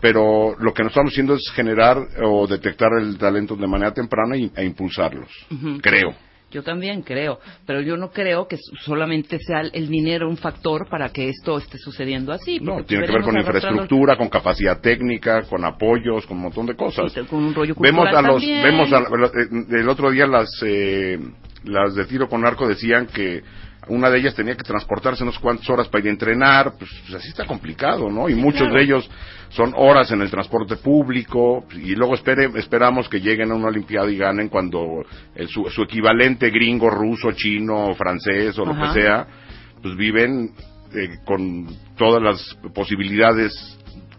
Pero 0.00 0.56
lo 0.58 0.72
que 0.72 0.82
nos 0.82 0.90
estamos 0.92 1.12
haciendo 1.12 1.34
es 1.34 1.50
generar 1.54 1.98
o 2.24 2.46
detectar 2.46 2.88
el 3.00 3.18
talento 3.18 3.54
de 3.54 3.66
manera 3.66 3.92
temprana 3.92 4.36
y- 4.36 4.50
e 4.56 4.64
impulsarlos. 4.64 5.28
Creo. 5.82 6.14
Yo 6.50 6.62
también 6.62 7.02
creo, 7.02 7.38
pero 7.64 7.80
yo 7.80 7.96
no 7.96 8.10
creo 8.10 8.48
que 8.48 8.56
solamente 8.84 9.38
sea 9.38 9.60
el 9.60 9.88
dinero 9.88 10.28
un 10.28 10.36
factor 10.36 10.88
para 10.88 11.10
que 11.10 11.28
esto 11.28 11.58
esté 11.58 11.78
sucediendo 11.78 12.32
así. 12.32 12.58
No, 12.58 12.84
tiene 12.84 13.06
que 13.06 13.12
ver 13.12 13.22
con 13.22 13.38
infraestructura, 13.38 14.16
con 14.16 14.28
capacidad 14.28 14.80
técnica, 14.80 15.42
con 15.42 15.64
apoyos, 15.64 16.26
con 16.26 16.38
un 16.38 16.44
montón 16.44 16.66
de 16.66 16.74
cosas. 16.74 17.12
Con 17.28 17.44
un 17.44 17.54
rollo 17.54 17.74
vemos 17.78 18.06
a 18.08 18.22
los 18.22 18.42
también. 18.42 18.62
vemos 18.64 18.92
a, 18.92 18.98
eh, 18.98 19.80
el 19.80 19.88
otro 19.88 20.10
día 20.10 20.26
las 20.26 20.50
eh, 20.64 21.18
las 21.64 21.94
de 21.94 22.04
tiro 22.06 22.28
con 22.28 22.44
arco 22.44 22.66
decían 22.66 23.06
que 23.06 23.42
una 23.88 24.10
de 24.10 24.18
ellas 24.18 24.34
tenía 24.34 24.54
que 24.56 24.62
transportarse 24.62 25.22
unas 25.22 25.38
cuantas 25.38 25.68
horas 25.70 25.88
para 25.88 26.02
ir 26.02 26.08
a 26.08 26.12
entrenar, 26.12 26.72
pues, 26.78 26.90
pues 27.02 27.14
así 27.14 27.28
está 27.28 27.46
complicado, 27.46 28.10
¿no? 28.10 28.28
Y 28.28 28.34
muchos 28.34 28.60
claro. 28.62 28.74
de 28.76 28.82
ellos 28.82 29.10
son 29.48 29.72
horas 29.76 30.10
en 30.12 30.20
el 30.20 30.30
transporte 30.30 30.76
público 30.76 31.64
y 31.72 31.94
luego 31.96 32.14
espere- 32.14 32.56
esperamos 32.58 33.08
que 33.08 33.20
lleguen 33.20 33.50
a 33.50 33.54
una 33.54 33.68
olimpiada 33.68 34.08
y 34.10 34.16
ganen 34.16 34.48
cuando 34.48 35.04
el- 35.34 35.48
su, 35.48 35.64
su 35.70 35.82
equivalente 35.82 36.50
gringo, 36.50 36.90
ruso, 36.90 37.32
chino, 37.32 37.94
francés 37.94 38.56
o 38.58 38.64
lo 38.64 38.74
que 38.74 38.92
sea, 39.00 39.26
pues 39.82 39.96
viven 39.96 40.52
eh, 40.94 41.18
con 41.24 41.66
todas 41.96 42.22
las 42.22 42.56
posibilidades 42.74 43.52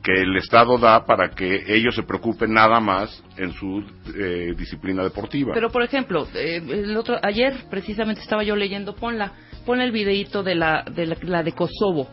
que 0.03 0.13
el 0.13 0.35
Estado 0.37 0.79
da 0.79 1.05
para 1.05 1.29
que 1.29 1.63
ellos 1.67 1.93
se 1.93 2.01
preocupen 2.03 2.51
nada 2.53 2.79
más 2.79 3.23
en 3.37 3.53
su 3.53 3.83
eh, 4.17 4.53
disciplina 4.57 5.03
deportiva. 5.03 5.53
Pero 5.53 5.69
por 5.69 5.83
ejemplo, 5.83 6.27
eh, 6.33 6.61
el 6.67 6.97
otro 6.97 7.19
ayer 7.21 7.53
precisamente 7.69 8.21
estaba 8.21 8.43
yo 8.43 8.55
leyendo, 8.55 8.95
ponla, 8.95 9.31
pon 9.71 9.79
el 9.81 9.91
videíto 9.91 10.43
de 10.43 10.55
la 10.55 10.83
de 10.83 11.05
la, 11.05 11.15
la 11.23 11.43
de 11.43 11.53
Kosovo, 11.53 12.07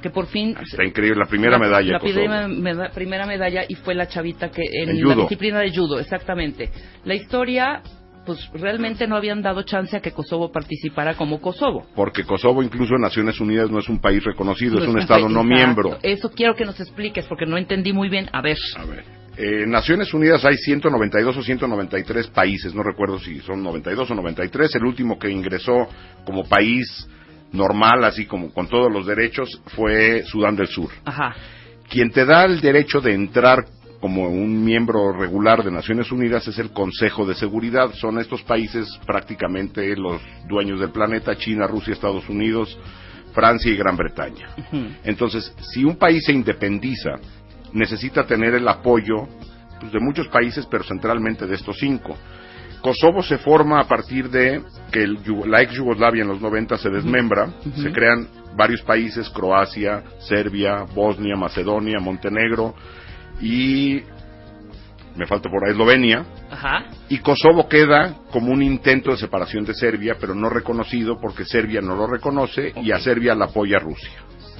que 0.00 0.10
por 0.10 0.26
fin 0.26 0.56
Está 0.62 0.84
increíble, 0.84 1.18
la 1.18 1.26
primera 1.26 1.52
la- 1.52 1.58
medalla. 1.58 1.92
La 1.94 1.98
primera, 1.98 2.46
meda- 2.48 2.90
primera 2.94 3.26
medalla 3.26 3.64
y 3.68 3.74
fue 3.74 3.94
la 3.96 4.06
chavita 4.06 4.48
que 4.50 4.62
en, 4.62 4.90
En 4.90 5.08
la 5.08 5.14
disciplina 5.16 5.58
de 5.60 5.70
judo, 5.74 5.98
exactamente. 5.98 6.70
La 7.04 7.14
historia, 7.14 7.82
pues 8.24 8.38
realmente 8.54 9.06
no 9.08 9.16
habían 9.16 9.42
dado 9.42 9.62
chance 9.62 9.96
a 9.96 10.00
que 10.00 10.12
Kosovo 10.12 10.52
participara 10.52 11.14
como 11.14 11.40
Kosovo. 11.40 11.84
Porque 11.96 12.22
Kosovo 12.22 12.62
incluso 12.62 12.94
en 12.94 13.00
Naciones 13.02 13.40
Unidas 13.40 13.70
no 13.70 13.78
es 13.80 13.88
un 13.88 13.98
país 14.00 14.22
reconocido, 14.22 14.76
No 14.76 14.82
es 14.82 14.88
un 14.88 14.94
un 14.94 15.00
Estado 15.00 15.24
país- 15.24 15.34
no 15.34 15.40
exacto. 15.40 15.56
miembro. 15.56 15.98
Eso 16.02 16.30
quiero 16.30 16.54
que 16.54 16.64
nos 16.64 16.78
expliques 16.78 17.26
porque 17.26 17.46
no 17.46 17.56
entendí 17.58 17.92
muy 17.92 18.08
bien. 18.08 18.28
A 18.32 18.40
ver. 18.40 18.56
A 18.78 18.84
ver, 18.84 19.04
eh, 19.40 19.62
en 19.62 19.70
Naciones 19.70 20.12
Unidas 20.12 20.44
hay 20.44 20.58
192 20.58 21.34
o 21.34 21.42
193 21.42 22.26
países, 22.28 22.74
no 22.74 22.82
recuerdo 22.82 23.18
si 23.18 23.40
son 23.40 23.62
92 23.62 24.10
o 24.10 24.14
93. 24.14 24.74
El 24.74 24.84
último 24.84 25.18
que 25.18 25.30
ingresó 25.30 25.88
como 26.26 26.46
país 26.46 27.08
normal, 27.52 28.04
así 28.04 28.26
como 28.26 28.52
con 28.52 28.68
todos 28.68 28.92
los 28.92 29.06
derechos, 29.06 29.48
fue 29.74 30.24
Sudán 30.24 30.56
del 30.56 30.66
Sur. 30.66 30.90
Ajá. 31.06 31.34
Quien 31.88 32.10
te 32.10 32.26
da 32.26 32.44
el 32.44 32.60
derecho 32.60 33.00
de 33.00 33.14
entrar 33.14 33.64
como 33.98 34.28
un 34.28 34.62
miembro 34.62 35.12
regular 35.12 35.64
de 35.64 35.70
Naciones 35.70 36.12
Unidas 36.12 36.46
es 36.46 36.58
el 36.58 36.70
Consejo 36.70 37.24
de 37.24 37.34
Seguridad. 37.34 37.94
Son 37.94 38.18
estos 38.18 38.42
países 38.42 38.88
prácticamente 39.06 39.96
los 39.96 40.20
dueños 40.48 40.80
del 40.80 40.90
planeta, 40.90 41.36
China, 41.36 41.66
Rusia, 41.66 41.94
Estados 41.94 42.28
Unidos, 42.28 42.78
Francia 43.32 43.72
y 43.72 43.76
Gran 43.76 43.96
Bretaña. 43.96 44.54
Entonces, 45.04 45.54
si 45.72 45.84
un 45.84 45.96
país 45.96 46.24
se 46.24 46.32
independiza, 46.32 47.12
necesita 47.72 48.26
tener 48.26 48.54
el 48.54 48.66
apoyo 48.68 49.28
pues, 49.78 49.92
de 49.92 50.00
muchos 50.00 50.28
países, 50.28 50.66
pero 50.70 50.84
centralmente 50.84 51.46
de 51.46 51.54
estos 51.54 51.76
cinco. 51.78 52.16
Kosovo 52.80 53.22
se 53.22 53.38
forma 53.38 53.80
a 53.80 53.84
partir 53.84 54.30
de 54.30 54.62
que 54.90 55.02
el 55.02 55.18
la 55.46 55.62
ex 55.62 55.74
Yugoslavia 55.74 56.22
en 56.22 56.28
los 56.28 56.40
90 56.40 56.78
se 56.78 56.88
desmembra, 56.88 57.50
se 57.76 57.92
crean 57.92 58.26
varios 58.56 58.80
países, 58.82 59.28
Croacia, 59.28 60.02
Serbia, 60.20 60.84
Bosnia, 60.94 61.36
Macedonia, 61.36 61.98
Montenegro 62.00 62.74
y 63.42 64.02
me 65.14 65.26
falta 65.26 65.50
por 65.50 65.64
ahí 65.64 65.72
Eslovenia, 65.72 66.24
Ajá. 66.50 66.86
y 67.08 67.18
Kosovo 67.18 67.68
queda 67.68 68.14
como 68.30 68.52
un 68.52 68.62
intento 68.62 69.10
de 69.10 69.18
separación 69.18 69.64
de 69.64 69.74
Serbia, 69.74 70.16
pero 70.18 70.34
no 70.34 70.48
reconocido 70.48 71.20
porque 71.20 71.44
Serbia 71.44 71.80
no 71.80 71.94
lo 71.94 72.06
reconoce 72.06 72.72
y 72.76 72.92
a 72.92 72.98
Serbia 72.98 73.34
la 73.34 73.46
apoya 73.46 73.78
Rusia. 73.78 74.10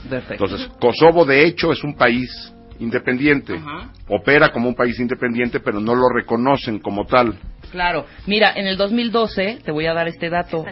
Perfecto. 0.08 0.44
Entonces, 0.44 0.68
Kosovo 0.78 1.24
de 1.24 1.46
hecho 1.46 1.72
es 1.72 1.82
un 1.84 1.94
país 1.94 2.52
independiente, 2.80 3.54
Ajá. 3.54 3.90
opera 4.08 4.50
como 4.50 4.68
un 4.68 4.74
país 4.74 4.98
independiente, 4.98 5.60
pero 5.60 5.80
no 5.80 5.94
lo 5.94 6.08
reconocen 6.08 6.78
como 6.80 7.04
tal. 7.06 7.34
Claro, 7.70 8.04
mira, 8.26 8.52
en 8.56 8.66
el 8.66 8.76
2012, 8.76 9.58
te 9.64 9.70
voy 9.70 9.86
a 9.86 9.94
dar 9.94 10.08
este 10.08 10.28
dato, 10.28 10.64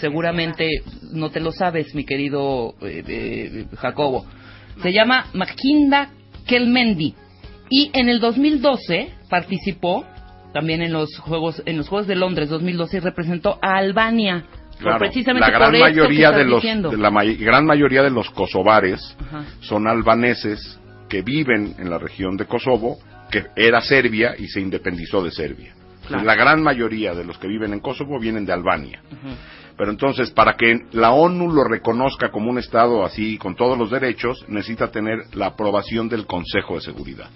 seguramente 0.00 0.68
no 1.12 1.30
te 1.30 1.40
lo 1.40 1.52
sabes, 1.52 1.94
mi 1.94 2.04
querido 2.04 2.74
eh, 2.80 3.02
eh, 3.06 3.66
Jacobo. 3.76 4.24
Se 4.82 4.92
llama 4.92 5.26
Makinda 5.34 6.10
Kelmendi 6.46 7.14
y 7.70 7.90
en 7.92 8.08
el 8.08 8.20
2012 8.20 9.12
participó 9.28 10.04
también 10.52 10.80
en 10.82 10.92
los 10.92 11.18
Juegos 11.18 11.62
en 11.66 11.76
los 11.76 11.88
Juegos 11.88 12.06
de 12.06 12.14
Londres 12.14 12.48
2012 12.48 12.96
y 12.96 13.00
representó 13.00 13.58
a 13.60 13.76
Albania. 13.78 14.44
Por 14.72 14.82
Claro, 14.82 14.98
precisamente 14.98 15.50
la 15.50 15.58
gran 15.58 15.70
por 15.72 15.80
mayoría 15.80 16.30
de 16.32 16.44
los 16.44 16.62
de 16.62 16.96
la 16.98 17.10
may- 17.10 17.36
gran 17.36 17.64
mayoría 17.64 18.02
de 18.02 18.10
los 18.10 18.28
kosovares 18.30 19.00
Ajá. 19.26 19.44
son 19.60 19.88
albaneses 19.88 20.78
que 21.08 21.22
viven 21.22 21.74
en 21.78 21.90
la 21.90 21.98
región 21.98 22.36
de 22.36 22.46
Kosovo, 22.46 22.98
que 23.30 23.46
era 23.56 23.80
Serbia 23.80 24.34
y 24.38 24.48
se 24.48 24.60
independizó 24.60 25.22
de 25.22 25.30
Serbia. 25.30 25.74
Claro. 26.06 26.24
La 26.24 26.34
gran 26.34 26.62
mayoría 26.62 27.14
de 27.14 27.24
los 27.24 27.38
que 27.38 27.48
viven 27.48 27.72
en 27.72 27.80
Kosovo 27.80 28.18
vienen 28.20 28.46
de 28.46 28.52
Albania. 28.52 29.02
Pero 29.76 29.90
entonces, 29.90 30.30
para 30.30 30.54
que 30.56 30.86
la 30.92 31.10
ONU 31.12 31.52
lo 31.52 31.64
reconozca 31.64 32.30
como 32.30 32.50
un 32.50 32.58
Estado 32.58 33.04
así, 33.04 33.36
con 33.36 33.56
todos 33.56 33.76
los 33.76 33.90
derechos, 33.90 34.44
necesita 34.48 34.90
tener 34.90 35.34
la 35.34 35.46
aprobación 35.46 36.08
del 36.08 36.26
Consejo 36.26 36.76
de 36.76 36.80
Seguridad. 36.80 37.28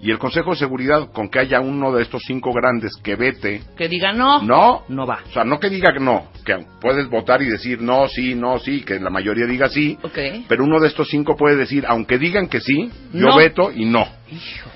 Y 0.00 0.12
el 0.12 0.18
Consejo 0.18 0.50
de 0.52 0.56
Seguridad, 0.58 1.10
con 1.12 1.28
que 1.28 1.40
haya 1.40 1.58
uno 1.60 1.92
de 1.92 2.02
estos 2.02 2.22
cinco 2.24 2.52
grandes 2.52 2.92
que 3.02 3.16
vete, 3.16 3.62
Que 3.76 3.88
diga 3.88 4.12
no, 4.12 4.40
no, 4.42 4.84
no 4.88 5.06
va. 5.06 5.20
o 5.28 5.32
sea, 5.32 5.42
no 5.42 5.58
que 5.58 5.68
diga 5.68 5.92
que 5.92 5.98
no, 5.98 6.28
que 6.44 6.56
puedes 6.80 7.08
votar 7.10 7.42
y 7.42 7.46
decir 7.46 7.80
no, 7.82 8.06
sí, 8.06 8.36
no, 8.36 8.60
sí, 8.60 8.82
que 8.82 9.00
la 9.00 9.10
mayoría 9.10 9.46
diga 9.46 9.68
sí, 9.68 9.98
Ok. 10.02 10.18
pero 10.48 10.62
uno 10.62 10.78
de 10.78 10.86
estos 10.86 11.08
cinco 11.08 11.34
puede 11.36 11.56
decir, 11.56 11.84
aunque 11.88 12.16
digan 12.16 12.46
que 12.46 12.60
sí, 12.60 12.90
yo 13.12 13.26
No. 13.30 13.36
veto 13.36 13.72
y 13.74 13.86
no. 13.86 14.06
Hijo. 14.30 14.70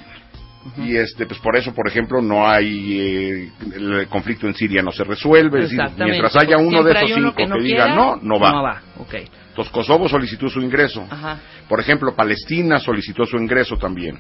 Y 0.79 0.97
este, 0.97 1.27
pues 1.27 1.41
por 1.41 1.57
eso, 1.57 1.75
por 1.75 1.89
ejemplo, 1.89 2.21
no 2.23 2.49
hay 2.49 3.01
eh, 3.01 3.53
el 3.75 4.07
conflicto 4.09 4.47
en 4.47 4.55
Siria 4.55 4.81
no 4.83 4.93
se 4.93 5.03
resuelve, 5.05 5.59
es 5.59 5.65
decir, 5.65 5.81
Exactamente, 5.81 6.19
mientras 6.21 6.37
haya 6.37 6.57
porque 6.57 6.67
uno 6.69 6.83
de 6.85 6.93
esos 6.93 7.11
cinco 7.15 7.35
que 7.35 7.43
diga 7.47 7.59
quiera, 7.61 7.95
no, 7.97 8.17
no 8.23 8.39
va. 8.41 8.53
No 8.53 8.63
va. 8.63 8.83
Ok. 8.99 9.15
Entonces 9.49 9.73
Kosovo 9.73 10.09
solicitó 10.09 10.49
su 10.49 10.61
ingreso. 10.61 11.07
Ajá. 11.11 11.39
Por 11.69 11.79
ejemplo, 11.81 12.15
Palestina 12.15 12.79
solicitó 12.79 13.25
su 13.25 13.37
ingreso 13.37 13.77
también. 13.77 14.19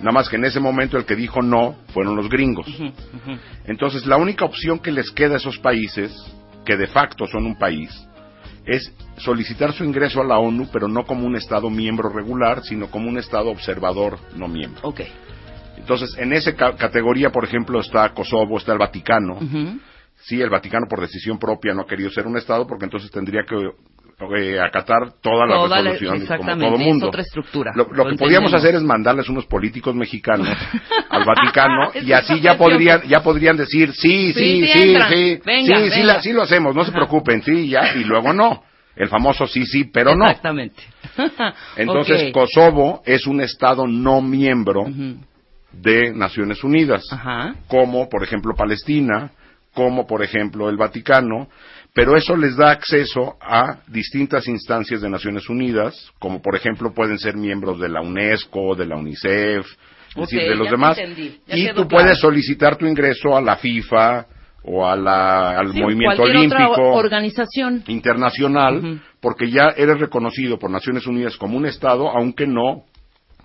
Nada 0.00 0.12
más 0.12 0.28
que 0.28 0.36
en 0.36 0.44
ese 0.44 0.60
momento 0.60 0.96
el 0.98 1.04
que 1.06 1.16
dijo 1.16 1.40
no 1.42 1.74
fueron 1.94 2.16
los 2.16 2.28
gringos. 2.28 2.66
Entonces, 3.64 4.06
la 4.06 4.16
única 4.16 4.44
opción 4.44 4.78
que 4.78 4.92
les 4.92 5.10
queda 5.10 5.34
a 5.34 5.36
esos 5.38 5.58
países, 5.58 6.12
que 6.64 6.76
de 6.76 6.86
facto 6.86 7.26
son 7.26 7.46
un 7.46 7.58
país, 7.58 7.90
es 8.66 8.92
solicitar 9.18 9.72
su 9.72 9.84
ingreso 9.84 10.20
a 10.20 10.24
la 10.24 10.38
ONU, 10.38 10.68
pero 10.72 10.88
no 10.88 11.04
como 11.04 11.26
un 11.26 11.36
Estado 11.36 11.70
miembro 11.70 12.08
regular, 12.10 12.62
sino 12.64 12.90
como 12.90 13.08
un 13.08 13.16
Estado 13.18 13.48
observador 13.48 14.18
no 14.34 14.48
miembro. 14.48 14.80
Entonces, 15.78 16.14
en 16.18 16.32
esa 16.32 16.54
ca- 16.54 16.74
categoría, 16.76 17.30
por 17.30 17.44
ejemplo, 17.44 17.80
está 17.80 18.12
Kosovo, 18.12 18.58
está 18.58 18.72
el 18.72 18.78
Vaticano. 18.78 19.38
Sí, 20.22 20.40
el 20.40 20.50
Vaticano 20.50 20.86
por 20.88 21.00
decisión 21.00 21.38
propia 21.38 21.74
no 21.74 21.82
ha 21.82 21.86
querido 21.86 22.10
ser 22.10 22.26
un 22.26 22.36
Estado 22.36 22.66
porque 22.66 22.84
entonces 22.86 23.10
tendría 23.10 23.42
que 23.44 23.54
eh, 24.38 24.58
acatar 24.58 25.12
todas 25.20 25.46
las 25.48 25.58
Toda 25.58 25.82
la- 25.82 25.90
resoluciones 25.90 26.28
como 26.38 26.56
todo 26.56 26.74
es 26.74 26.80
mundo. 26.80 27.08
otra 27.08 27.20
estructura, 27.20 27.72
Lo, 27.74 27.84
lo 27.84 27.90
lo 28.04 28.04
que 28.10 28.16
podríamos 28.16 28.50
entendemos. 28.50 28.54
hacer 28.54 28.74
es 28.76 28.82
mandarles 28.82 29.28
unos 29.28 29.44
políticos 29.46 29.94
mexicanos 29.94 30.48
al 31.10 31.24
Vaticano 31.24 31.90
y 32.02 32.12
así 32.12 32.40
ya 32.40 32.56
podrían 32.56 33.02
ya 33.02 33.20
podrían 33.22 33.56
decir 33.58 33.92
sí, 33.92 34.32
Sí, 34.32 34.32
sí, 34.32 34.66
sí 34.66 34.72
sí, 34.72 34.96
sí, 35.10 35.40
Venga, 35.44 35.90
sí, 35.90 36.02
la- 36.02 36.22
sí 36.22 36.32
lo 36.32 36.42
hacemos, 36.42 36.74
no 36.74 36.84
se 36.84 36.92
preocupen, 36.92 37.42
sí, 37.42 37.68
ya, 37.68 37.94
y 37.94 38.04
luego 38.04 38.32
no. 38.32 38.62
El 38.94 39.08
famoso 39.08 39.46
sí, 39.46 39.66
sí, 39.66 39.84
pero 39.84 40.16
no. 40.16 40.24
Exactamente. 40.26 40.82
Entonces. 41.76 42.32
Kosovo 42.32 43.02
es 43.04 43.26
un 43.26 43.42
Estado 43.42 43.86
no 43.86 44.22
miembro 44.22 44.86
de 45.72 46.12
Naciones 46.14 46.64
Unidas 46.64 47.02
Ajá. 47.12 47.54
como 47.68 48.08
por 48.08 48.22
ejemplo 48.24 48.54
Palestina, 48.54 49.30
como 49.74 50.06
por 50.06 50.22
ejemplo 50.22 50.70
el 50.70 50.78
Vaticano, 50.78 51.48
pero 51.96 52.14
eso 52.14 52.36
les 52.36 52.54
da 52.56 52.70
acceso 52.72 53.36
a 53.40 53.78
distintas 53.88 54.46
instancias 54.46 55.00
de 55.00 55.08
Naciones 55.08 55.48
Unidas, 55.48 55.94
como 56.18 56.42
por 56.42 56.54
ejemplo 56.54 56.92
pueden 56.92 57.18
ser 57.18 57.36
miembros 57.36 57.80
de 57.80 57.88
la 57.88 58.02
UNESCO, 58.02 58.76
de 58.76 58.86
la 58.86 58.96
UNICEF, 58.96 59.66
es 59.66 60.14
decir, 60.14 60.42
de 60.42 60.54
los 60.54 60.70
demás, 60.70 60.98
entendí, 60.98 61.40
y 61.48 61.66
tú 61.68 61.72
claro. 61.74 61.88
puedes 61.88 62.18
solicitar 62.20 62.76
tu 62.76 62.86
ingreso 62.86 63.34
a 63.34 63.40
la 63.40 63.56
FIFA 63.56 64.26
o 64.64 64.86
a 64.86 64.94
la- 64.94 65.58
al 65.58 65.72
Sí, 65.72 65.80
movimiento 65.80 66.16
cualquier 66.18 66.46
otra 66.46 66.58
olímpico 66.66 66.92
organización. 66.92 67.82
internacional, 67.86 69.00
porque 69.20 69.50
ya 69.50 69.68
eres 69.76 69.98
reconocido 69.98 70.58
por 70.58 70.70
Naciones 70.70 71.06
Unidas 71.06 71.36
como 71.36 71.56
un 71.56 71.64
Estado, 71.66 72.10
aunque 72.10 72.46
no 72.46 72.82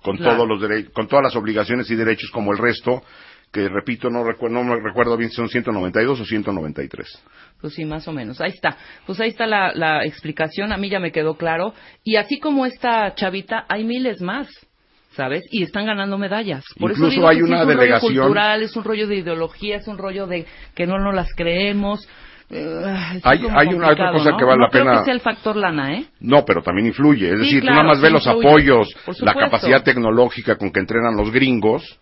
con 0.02 0.16
Claro. 0.16 0.44
todos 0.44 0.48
los 0.48 0.82
con 0.92 1.06
todas 1.08 1.22
las 1.22 1.36
obligaciones 1.36 1.88
y 1.90 1.94
derechos 1.94 2.30
como 2.32 2.52
el 2.52 2.58
resto, 2.58 3.02
que 3.52 3.68
repito, 3.68 4.08
no, 4.10 4.24
recu- 4.24 4.48
no 4.50 4.64
me 4.64 4.76
recuerdo 4.80 5.16
bien 5.16 5.30
si 5.30 5.36
son 5.36 5.48
192 5.48 6.20
o 6.20 6.24
193. 6.24 7.22
Pues 7.60 7.74
sí, 7.74 7.84
más 7.84 8.08
o 8.08 8.12
menos. 8.12 8.40
Ahí 8.40 8.50
está. 8.50 8.76
Pues 9.06 9.20
ahí 9.20 9.28
está 9.28 9.46
la, 9.46 9.72
la 9.74 10.04
explicación. 10.04 10.72
A 10.72 10.76
mí 10.78 10.88
ya 10.88 10.98
me 10.98 11.12
quedó 11.12 11.36
claro. 11.36 11.74
Y 12.02 12.16
así 12.16 12.40
como 12.40 12.64
esta 12.66 13.14
chavita, 13.14 13.66
hay 13.68 13.84
miles 13.84 14.20
más. 14.22 14.48
¿Sabes? 15.14 15.42
Y 15.50 15.62
están 15.62 15.84
ganando 15.84 16.16
medallas. 16.16 16.64
Por 16.80 16.90
eso 16.90 17.00
Incluso 17.00 17.16
digo 17.16 17.28
hay 17.28 17.36
que 17.36 17.42
una 17.42 17.56
es 17.58 17.62
un 17.64 17.68
delegación- 17.68 18.00
rollo 18.08 18.22
cultural, 18.22 18.62
es 18.62 18.76
un 18.76 18.84
rollo 18.84 19.06
de 19.06 19.16
ideología, 19.16 19.76
es 19.76 19.86
un 19.86 19.98
rollo 19.98 20.26
de 20.26 20.46
que 20.74 20.86
no 20.86 20.98
nos 20.98 21.14
las 21.14 21.28
creemos. 21.36 22.08
eh, 22.48 22.94
es 23.16 23.26
Hay- 23.26 23.46
hay 23.54 23.68
una 23.74 23.90
otra 23.90 24.10
cosa 24.12 24.30
¿no? 24.30 24.36
que 24.38 24.44
vale 24.44 24.56
No 24.58 24.64
la 24.64 24.70
creo 24.70 24.84
pena- 24.84 24.98
que 25.00 25.04
sea 25.04 25.14
el 25.14 25.20
factor 25.20 25.56
lana, 25.56 25.94
¿eh? 25.98 26.06
No, 26.20 26.44
pero 26.46 26.62
también 26.62 26.86
influye. 26.86 27.26
Es 27.28 27.40
Sí, 27.40 27.44
decir, 27.44 27.60
claro, 27.60 27.76
tú 27.76 27.82
nada 27.82 27.88
más 27.88 27.96
sí 27.98 28.02
ves 28.04 28.12
los 28.12 28.26
influye. 28.26 28.48
apoyos, 28.48 29.20
la 29.20 29.34
capacidad 29.34 29.82
tecnológica 29.82 30.56
con 30.56 30.70
que 30.72 30.80
entrenan 30.80 31.14
los 31.16 31.30
gringos, 31.30 31.98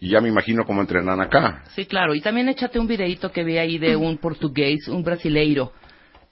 y 0.00 0.08
ya 0.08 0.20
me 0.20 0.28
imagino 0.28 0.64
cómo 0.64 0.80
entrenan 0.80 1.20
acá. 1.20 1.62
Sí, 1.74 1.84
claro. 1.84 2.14
Y 2.14 2.22
también 2.22 2.48
échate 2.48 2.78
un 2.78 2.86
videito 2.86 3.30
que 3.30 3.44
vi 3.44 3.58
ahí 3.58 3.78
de 3.78 3.96
un 3.96 4.16
portugués, 4.16 4.88
un 4.88 5.04
brasileiro, 5.04 5.72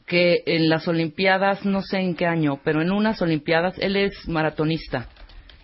que 0.07 0.43
en 0.47 0.71
las 0.71 0.89
Olimpiadas, 0.89 1.67
no 1.67 1.83
sé 1.83 1.99
en 1.99 2.15
qué 2.15 2.27
año, 2.27 2.61
pero 2.65 2.81
en 2.81 2.91
unas 2.91 3.21
Olimpiadas, 3.21 3.75
él 3.79 3.97
es 3.97 4.27
maratonista. 4.27 5.09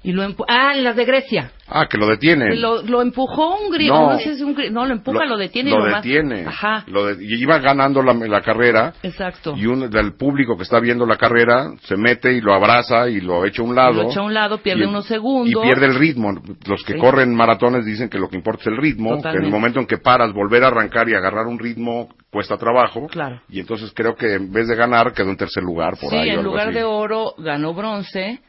Y 0.07 0.13
lo 0.13 0.23
empu- 0.23 0.45
ah, 0.47 0.73
en 0.77 0.85
las 0.85 0.95
de 0.97 1.07
Grecia. 1.07 1.51
Ah, 1.67 1.87
que 1.91 1.97
lo 1.97 2.07
detienen. 2.07 2.61
Lo, 2.61 2.83
lo 2.83 3.01
empujó 3.01 3.57
un 3.59 3.71
griego, 3.71 3.99
No. 3.99 4.11
no, 4.13 4.19
sé 4.19 4.37
si 4.37 4.43
un 4.43 4.55
no, 4.71 4.85
lo 4.85 4.93
empuja, 4.93 5.25
lo, 5.25 5.39
detiene 5.39 5.71
y 5.71 5.73
Lo 5.73 5.83
detiene. 5.87 6.45
Ajá, 6.47 6.85
Lo 6.89 7.07
de- 7.07 7.25
y 7.25 7.41
iba 7.43 7.59
ganando 7.59 8.03
la, 8.03 8.13
la 8.13 8.43
carrera, 8.43 8.93
exacto. 9.03 9.55
y 9.57 9.65
un 9.65 9.89
del 9.89 10.13
público 10.15 10.59
que 10.59 10.63
está 10.65 10.79
viendo 10.79 11.07
la 11.07 11.17
carrera 11.17 11.73
se 11.85 11.97
mete 11.97 12.35
y 12.35 12.43
lo 12.43 12.53
abraza 12.53 13.09
y 13.09 13.23
lo 13.23 13.47
echa 13.47 13.63
a 13.63 13.65
un 13.65 13.75
lado. 13.75 14.03
Lo 14.03 14.11
echa 14.11 14.21
a 14.21 14.25
un 14.25 14.35
lado, 14.35 14.59
pierde 14.59 14.85
Y- 14.85 14.89
unos 14.89 15.07
segundos. 15.07 15.65
Y 15.65 15.67
pierde 15.67 15.87
el 15.87 15.95
ritmo. 15.95 16.35
Los 16.67 16.85
que 16.85 16.93
Sí. 16.93 16.99
corren 16.99 17.35
maratones 17.35 17.87
dicen 17.87 18.11
que 18.11 18.19
lo 18.19 18.29
que 18.29 18.37
importa 18.37 18.61
es 18.61 18.67
el 18.67 18.77
ritmo, 18.77 19.09
que 19.09 19.15
en 19.15 19.19
Totalmente. 19.23 19.47
el 19.47 19.53
momento 19.53 19.81
en 19.81 19.87
que 19.87 19.97
paras, 19.97 20.35
volver 20.35 20.65
a 20.65 20.67
arrancar 20.67 21.09
y 21.09 21.15
agarrar 21.15 21.47
un 21.47 21.59
ritmo 21.59 22.11
cuesta 22.31 22.59
trabajo. 22.59 23.07
Claro. 23.07 23.41
Y 23.49 23.59
entonces 23.61 23.91
creo 23.95 24.15
que 24.17 24.35
en 24.35 24.53
vez 24.53 24.69
de 24.69 24.77
ganar 24.77 25.15
quedó 25.15 25.31
en 25.31 25.39
tercer 25.39 25.63
lugar 25.63 25.97
por 25.99 26.11
sí, 26.11 26.17
ahí. 26.17 26.29
en 26.29 26.43
lugar 26.43 26.69
así. 26.69 26.75
de 26.77 26.85
oro 26.85 27.33
ganó 27.39 27.73
bronce 27.73 28.41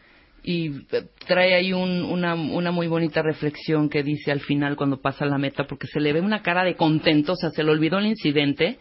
y 0.47 0.67
eh, 0.91 1.07
trae 1.27 1.55
ahí 1.55 1.73
un- 1.73 2.03
una, 2.05 2.35
una 2.35 2.71
muy 2.71 2.87
bonita 2.87 3.21
reflexión 3.23 3.89
que 3.89 4.03
dice 4.03 4.31
al 4.31 4.41
final 4.41 4.75
cuando 4.75 5.01
pasa 5.01 5.25
la 5.25 5.37
meta, 5.39 5.65
porque 5.65 5.87
se 5.87 5.99
le 5.99 6.13
ve 6.13 6.21
una 6.21 6.41
cara 6.43 6.63
de 6.63 6.75
contento, 6.75 7.33
o 7.33 7.35
sea, 7.35 7.49
se 7.49 7.63
le 7.63 7.71
olvidó 7.71 7.97
el 7.97 8.05
incidente, 8.05 8.77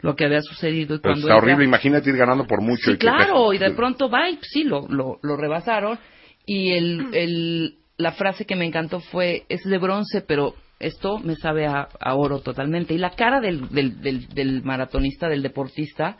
lo 0.00 0.16
que 0.16 0.24
había 0.24 0.42
sucedido 0.42 0.96
y 0.96 0.98
Pero 0.98 1.14
cuando 1.14 1.28
está 1.28 1.36
horrible, 1.36 1.64
imagínate 1.64 2.10
ir 2.10 2.16
ganando 2.16 2.44
por 2.46 2.60
mucho. 2.60 2.82
Sí, 2.90 2.92
y 2.92 2.96
claro, 2.98 3.52
y 3.52 3.58
de 3.58 3.70
pronto 3.70 4.10
va 4.10 4.28
y 4.28 4.38
sí, 4.42 4.64
lo, 4.64 4.86
lo, 4.88 5.18
lo 5.22 5.36
rebasaron. 5.36 5.98
Y 6.46 6.72
el, 6.72 7.06
el, 7.14 7.74
la 7.96 8.12
frase 8.12 8.44
que 8.44 8.56
me 8.56 8.66
encantó 8.66 9.00
fue, 9.00 9.44
es 9.48 9.62
de 9.64 9.78
bronce, 9.78 10.20
pero 10.20 10.54
esto 10.78 11.18
me 11.20 11.36
sabe 11.36 11.66
a, 11.66 11.88
a 12.00 12.14
oro 12.16 12.40
totalmente. 12.40 12.92
Y 12.92 12.98
la 12.98 13.10
cara 13.10 13.40
del, 13.40 13.68
del, 13.70 14.00
del, 14.02 14.28
del 14.28 14.62
maratonista, 14.62 15.28
del 15.28 15.42
deportista, 15.42 16.18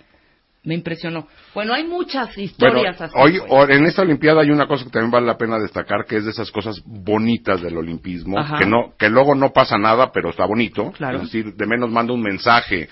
me 0.65 0.75
impresionó. 0.75 1.29
Bueno, 1.55 1.75
hay 1.75 1.85
muchas 1.85 2.29
Bueno, 2.35 2.43
historias 2.43 3.01
así. 3.01 3.15
hoy, 3.17 3.39
pues. 3.39 3.51
o- 3.51 3.69
en 3.69 3.85
esta 3.87 4.03
Olimpiada 4.03 4.43
hay 4.43 4.51
una 4.51 4.67
cosa 4.67 4.85
que 4.85 4.91
también 4.91 5.11
vale 5.11 5.27
la 5.27 5.37
pena 5.37 5.59
destacar, 5.59 6.05
que 6.07 6.17
es 6.17 6.25
de 6.25 6.31
esas 6.31 6.51
cosas 6.51 6.81
bonitas 6.85 7.61
del 7.63 7.77
olimpismo, 7.77 8.39
Ajá. 8.39 8.59
que 8.59 8.67
no, 8.67 8.95
que 8.99 9.09
luego 9.11 9.35
no 9.35 9.51
pasa 9.53 9.77
nada, 9.79 10.11
pero 10.13 10.31
está 10.31 10.47
bonito. 10.47 10.91
Claro. 10.93 11.19
Es 11.19 11.23
decir, 11.25 11.55
de 11.55 11.67
menos 11.67 11.91
manda 11.91 12.13
un 12.13 12.23
mensaje 12.23 12.89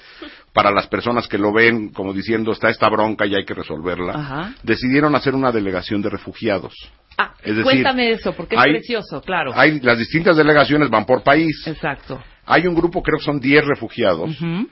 para 0.53 0.71
las 0.71 0.87
personas 0.87 1.27
que 1.29 1.39
lo 1.39 1.51
ven, 1.53 1.89
como 1.91 2.13
diciendo, 2.13 2.53
está 2.53 2.69
esta 2.69 2.89
bronca 2.91 3.25
y 3.27 3.35
hay 3.35 3.45
que 3.47 3.55
resolverla. 3.55 4.13
Ajá. 4.13 4.55
Decidieron 4.63 5.15
hacer 5.15 5.35
una 5.35 5.51
delegación 5.51 6.03
de 6.03 6.11
refugiados. 6.11 6.75
Ah, 7.17 7.33
es 7.41 7.57
decir, 7.57 7.63
cuéntame 7.65 8.11
eso, 8.11 8.33
porque 8.35 8.55
es 8.57 8.61
hay- 8.61 8.73
precioso, 8.73 9.21
claro. 9.23 9.53
Hay, 9.55 9.81
las 9.81 9.99
distintas 9.99 10.37
delegaciones 10.37 10.91
van 10.91 11.05
por 11.07 11.23
país. 11.23 11.67
Exacto. 11.67 12.23
Hay 12.45 12.67
un 12.67 12.75
grupo, 12.75 13.03
creo 13.03 13.19
que 13.19 13.25
son 13.25 13.39
10 13.41 13.65
refugiados, 13.67 14.31
Ujú. 14.31 14.69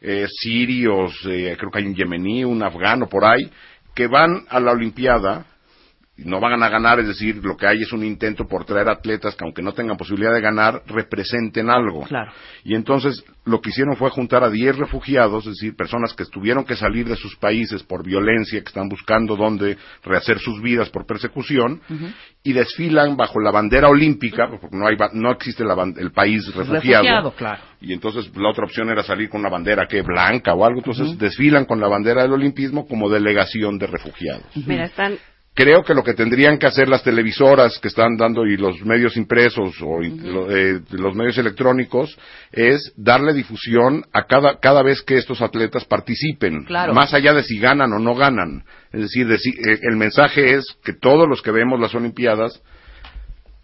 Eh, 0.00 0.26
sirios, 0.28 1.12
eh, 1.26 1.56
creo 1.58 1.70
que 1.70 1.78
hay 1.78 1.86
un 1.86 1.94
yemení, 1.94 2.44
un 2.44 2.62
afgano 2.62 3.08
por 3.08 3.24
ahí, 3.24 3.50
que 3.94 4.06
van 4.06 4.44
a 4.48 4.60
la 4.60 4.72
Olimpiada, 4.72 5.44
no 6.24 6.40
van 6.40 6.62
a 6.62 6.68
ganar, 6.68 7.00
es 7.00 7.08
decir, 7.08 7.36
lo 7.42 7.56
que 7.56 7.66
hay 7.66 7.82
es 7.82 7.92
un 7.92 8.04
intento 8.04 8.46
por 8.46 8.64
traer 8.64 8.88
atletas 8.88 9.34
que 9.34 9.44
aunque 9.44 9.62
no 9.62 9.72
tengan 9.72 9.96
posibilidad 9.96 10.32
de 10.32 10.40
ganar, 10.40 10.82
representen 10.86 11.70
algo. 11.70 12.02
Claro. 12.04 12.32
Y 12.64 12.74
entonces 12.74 13.24
lo 13.44 13.60
que 13.60 13.70
hicieron 13.70 13.96
fue 13.96 14.10
juntar 14.10 14.44
a 14.44 14.50
10 14.50 14.76
refugiados, 14.76 15.46
es 15.46 15.54
decir, 15.54 15.74
personas 15.74 16.12
que 16.14 16.24
tuvieron 16.26 16.64
que 16.64 16.76
salir 16.76 17.08
de 17.08 17.16
sus 17.16 17.36
países 17.36 17.82
por 17.82 18.04
violencia, 18.04 18.60
que 18.60 18.68
están 18.68 18.88
buscando 18.88 19.34
dónde 19.36 19.76
rehacer 20.04 20.38
sus 20.38 20.60
vidas 20.62 20.90
por 20.90 21.06
persecución, 21.06 21.80
y 22.42 22.52
desfilan 22.52 23.16
bajo 23.16 23.40
la 23.40 23.50
bandera 23.50 23.88
olímpica, 23.88 24.48
porque 24.48 24.76
no, 24.76 24.86
hay, 24.86 24.96
ba- 24.96 25.10
no 25.12 25.30
existe 25.32 25.64
la 25.64 25.74
el 25.96 26.12
país 26.12 26.46
refugiado. 26.54 26.74
Refugiado, 27.02 27.32
claro. 27.32 27.62
Y 27.80 27.92
entonces 27.92 28.30
la 28.36 28.50
otra 28.50 28.64
opción 28.64 28.88
era 28.90 29.02
salir 29.02 29.28
con 29.28 29.40
una 29.40 29.48
bandera 29.50 29.86
que 29.86 30.02
blanca 30.02 30.54
o 30.54 30.64
algo, 30.64 30.78
entonces 30.80 31.18
desfilan 31.18 31.64
con 31.64 31.80
la 31.80 31.88
bandera 31.88 32.22
del 32.22 32.32
olimpismo 32.32 32.86
como 32.86 33.08
delegación 33.08 33.78
de 33.78 33.86
refugiados. 33.86 34.44
Mira, 34.66 34.84
están 34.84 35.16
Creo 35.52 35.82
que 35.82 35.94
lo 35.94 36.04
que 36.04 36.14
tendrían 36.14 36.58
que 36.58 36.66
hacer 36.68 36.88
las 36.88 37.02
televisoras 37.02 37.78
que 37.80 37.88
están 37.88 38.16
dando 38.16 38.46
y 38.46 38.56
los 38.56 38.80
medios 38.84 39.16
impresos 39.16 39.74
o 39.82 40.00
lo- 40.00 40.48
eh, 40.50 40.80
los 40.92 41.14
medios 41.16 41.36
electrónicos 41.38 42.16
es 42.52 42.92
darle 42.96 43.32
difusión 43.34 44.04
a 44.12 44.26
cada, 44.26 44.60
cada 44.60 44.82
vez 44.82 45.02
que 45.02 45.16
estos 45.18 45.42
atletas 45.42 45.84
participen, 45.84 46.64
Claro. 46.64 46.94
más 46.94 47.12
allá 47.14 47.34
de 47.34 47.42
si 47.42 47.58
ganan 47.58 47.92
o 47.92 47.98
no 47.98 48.14
ganan. 48.14 48.62
Es 48.92 49.00
decir, 49.02 49.26
deci- 49.26 49.58
eh, 49.58 49.78
el 49.82 49.96
mensaje 49.96 50.54
es 50.54 50.64
que 50.84 50.92
todos 50.92 51.28
los 51.28 51.42
que 51.42 51.50
vemos 51.50 51.80
las 51.80 51.94
Olimpiadas 51.96 52.62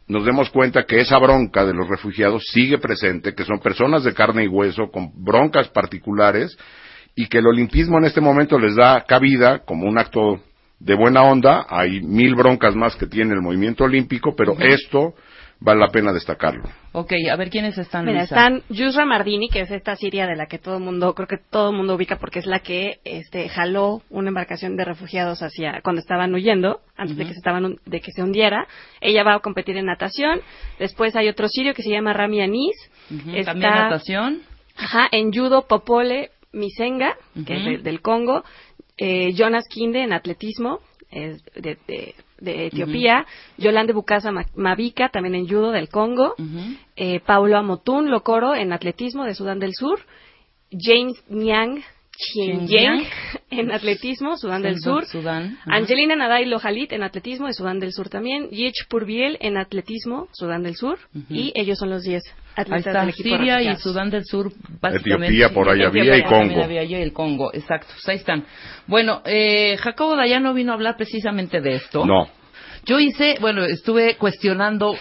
nos 0.08 0.24
demos 0.24 0.50
cuenta 0.50 0.84
que 0.86 1.00
esa 1.00 1.18
bronca 1.18 1.64
de 1.64 1.72
los 1.72 1.88
refugiados 1.88 2.42
sigue 2.52 2.78
presente, 2.78 3.32
que 3.34 3.44
son 3.44 3.60
personas 3.60 4.02
de 4.04 4.12
carne 4.12 4.44
y 4.44 4.48
hueso 4.48 4.90
con 4.92 5.10
broncas 5.24 5.68
particulares 5.68 6.56
y 7.14 7.26
que 7.28 7.38
el 7.38 7.46
olimpismo 7.46 7.98
en 7.98 8.04
este 8.04 8.20
momento 8.20 8.58
les 8.58 8.74
da 8.76 9.04
cabida 9.06 9.60
como 9.64 9.86
un 9.88 9.98
acto 9.98 10.40
de 10.78 10.94
buena 10.94 11.22
onda. 11.22 11.66
Hay 11.68 12.00
mil 12.00 12.34
broncas 12.34 12.74
más 12.74 12.96
que 12.96 13.06
tiene 13.06 13.34
el 13.34 13.40
movimiento 13.40 13.84
olímpico, 13.84 14.34
pero 14.36 14.54
esto 14.58 15.14
vale 15.58 15.80
la 15.80 15.88
pena 15.88 16.12
destacarlo. 16.12 16.64
Ok, 16.92 17.12
a 17.32 17.36
ver 17.36 17.48
quiénes 17.48 17.78
están, 17.78 18.04
Mira, 18.04 18.20
Luisa? 18.20 18.34
están 18.34 18.62
Yusra 18.68 19.06
Mardini, 19.06 19.48
que 19.48 19.62
es 19.62 19.70
esta 19.70 19.96
siria 19.96 20.26
de 20.26 20.36
la 20.36 20.46
que 20.46 20.58
todo 20.58 20.76
el 20.76 20.82
mundo, 20.82 21.14
creo 21.14 21.26
que 21.28 21.38
todo 21.50 21.70
el 21.70 21.76
mundo 21.76 21.94
ubica 21.94 22.16
porque 22.16 22.40
es 22.40 22.46
la 22.46 22.58
que 22.60 22.98
este, 23.04 23.48
jaló 23.48 24.02
una 24.10 24.28
embarcación 24.28 24.76
de 24.76 24.84
refugiados 24.84 25.40
hacia 25.42 25.80
cuando 25.82 26.00
estaban 26.00 26.34
huyendo, 26.34 26.80
antes 26.96 27.16
de 27.16 27.24
que 27.24 27.32
se 27.32 27.38
estaban 27.38 27.76
de 27.86 28.00
que 28.00 28.12
se 28.12 28.22
hundiera. 28.22 28.66
Ella 29.00 29.24
va 29.24 29.34
a 29.34 29.38
competir 29.40 29.78
en 29.78 29.86
natación. 29.86 30.40
Después 30.78 31.16
hay 31.16 31.28
otro 31.28 31.48
sirio 31.48 31.72
que 31.72 31.82
se 31.82 31.90
llama 31.90 32.12
Rami 32.12 32.42
Anis. 32.42 32.76
Está- 33.34 33.52
También 33.52 33.72
natación. 33.74 34.40
Ajá, 34.76 35.08
en 35.10 35.32
judo 35.32 35.66
Popole 35.66 36.30
Misenga, 36.52 37.14
que 37.46 37.56
es 37.56 37.64
de- 37.64 37.78
del 37.78 38.00
Congo. 38.02 38.44
Eh, 38.98 39.32
Jonas 39.34 39.64
Kinde 39.68 40.02
en 40.02 40.12
atletismo, 40.12 40.80
de, 41.54 41.78
de- 41.86 42.14
de 42.40 42.66
Etiopía. 42.66 43.24
Yolande 43.58 43.92
Bukasa 43.92 44.30
Ma- 44.32 44.44
Mavika, 44.56 45.08
también 45.08 45.34
en 45.34 45.46
judo 45.48 45.70
del 45.70 45.88
Congo. 45.88 46.34
Eh, 46.96 47.20
Paulo 47.20 47.56
Amotún 47.56 48.10
Locoro 48.10 48.54
en 48.54 48.72
atletismo 48.72 49.24
de 49.24 49.34
Sudán 49.34 49.58
del 49.58 49.72
Sur. 49.74 50.00
James 50.70 51.22
Nyang 51.28 51.82
Xinjiang. 52.16 53.04
En 53.48 53.70
atletismo, 53.70 54.36
Sudán 54.36 54.62
del 54.62 54.80
Sur. 54.80 55.06
Sudán. 55.06 55.56
Angelina 55.66 56.16
Nadai 56.16 56.46
Lojalit 56.46 56.92
en 56.92 57.04
atletismo 57.04 57.46
de 57.46 57.52
Sudán 57.52 57.78
del 57.78 57.92
Sur 57.92 58.08
también. 58.08 58.50
Yich 58.50 58.88
Purbiel 58.88 59.38
en 59.40 59.56
atletismo, 59.56 60.26
Sudán 60.32 60.64
del 60.64 60.74
Sur. 60.74 60.98
Y 61.30 61.52
ellos 61.54 61.78
son 61.78 61.90
los 61.90 62.02
10 62.02 62.24
Ahí 62.24 62.34
atletas 62.56 62.86
está 62.86 63.00
del 63.00 63.10
equipo 63.10 63.36
Siria 63.36 63.62
y. 63.62 63.76
Sudán 63.76 64.10
del 64.10 64.24
Sur, 64.24 64.50
básicamente. 64.80 65.26
Etiopía 65.26 65.54
por 65.54 65.68
ahí 65.68 65.78
Etiopía 65.78 66.02
había 66.02 66.16
y 66.18 66.22
Congo. 66.24 66.64
había 66.64 66.84
yo 66.84 66.98
y 66.98 67.02
el 67.02 67.12
Congo, 67.12 67.54
exacto. 67.54 67.86
Pues 67.92 68.08
ahí 68.08 68.16
están. 68.16 68.44
Bueno, 68.88 69.22
eh, 69.24 69.76
Jacobo 69.78 70.16
Dayano 70.16 70.52
vino 70.52 70.72
a 70.72 70.74
hablar 70.74 70.96
precisamente 70.96 71.60
de 71.60 71.76
esto. 71.76 72.04
No. 72.04 72.28
Yo 72.84 72.98
hice, 72.98 73.36
bueno, 73.40 73.64
estuve 73.64 74.16
cuestionando. 74.16 74.96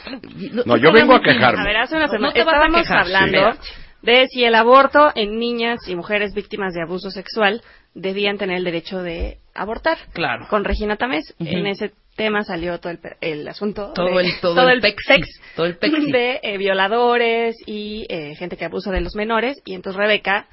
No, 0.65 0.77
yo 0.77 0.91
vengo 0.91 1.15
a 1.15 1.21
quejarme. 1.21 1.61
A 1.61 1.65
ver, 1.65 1.77
hace 1.77 1.95
una 1.95 2.05
No 2.05 2.11
semana 2.11 2.33
te 2.33 2.43
vas 2.43 2.53
a 2.53 2.79
estábamos 2.79 2.91
hablando 2.91 3.51
sí. 3.53 3.71
De 4.05 4.27
si 4.27 4.43
el 4.43 4.55
aborto 4.55 5.11
en 5.15 5.37
niñas 5.39 5.79
y 5.87 5.95
mujeres 5.95 6.33
víctimas 6.33 6.73
de 6.73 6.81
abuso 6.83 7.09
sexual 7.11 7.61
debían 7.93 8.37
tener 8.37 8.57
el 8.57 8.63
derecho 8.63 9.01
de 9.01 9.37
abortar. 9.53 9.97
Claro. 10.13 10.47
Con 10.49 10.63
Regina 10.63 10.95
Tamés. 10.97 11.33
En 11.39 11.65
ese 11.65 11.91
tema 12.15 12.43
salió 12.43 12.79
todo 12.79 12.91
el, 12.91 12.99
pe- 12.99 13.17
el 13.21 13.47
asunto. 13.47 13.91
Todo 13.93 14.17
de- 14.17 14.25
el- 14.25 14.39
todo 14.41 14.69
el 14.69 14.81
pexi, 14.81 15.13
pex 15.13 15.27
todo 15.55 15.65
el 15.65 15.77
pexi. 15.77 16.11
de 16.11 16.39
eh, 16.43 16.57
violadores 16.57 17.55
y 17.65 18.05
eh, 18.09 18.35
gente 18.35 18.57
que 18.57 18.65
abusa 18.65 18.91
de 18.91 19.01
los 19.01 19.15
menores. 19.15 19.61
Y 19.65 19.73
entonces 19.73 19.97
Rebeca 19.97 20.47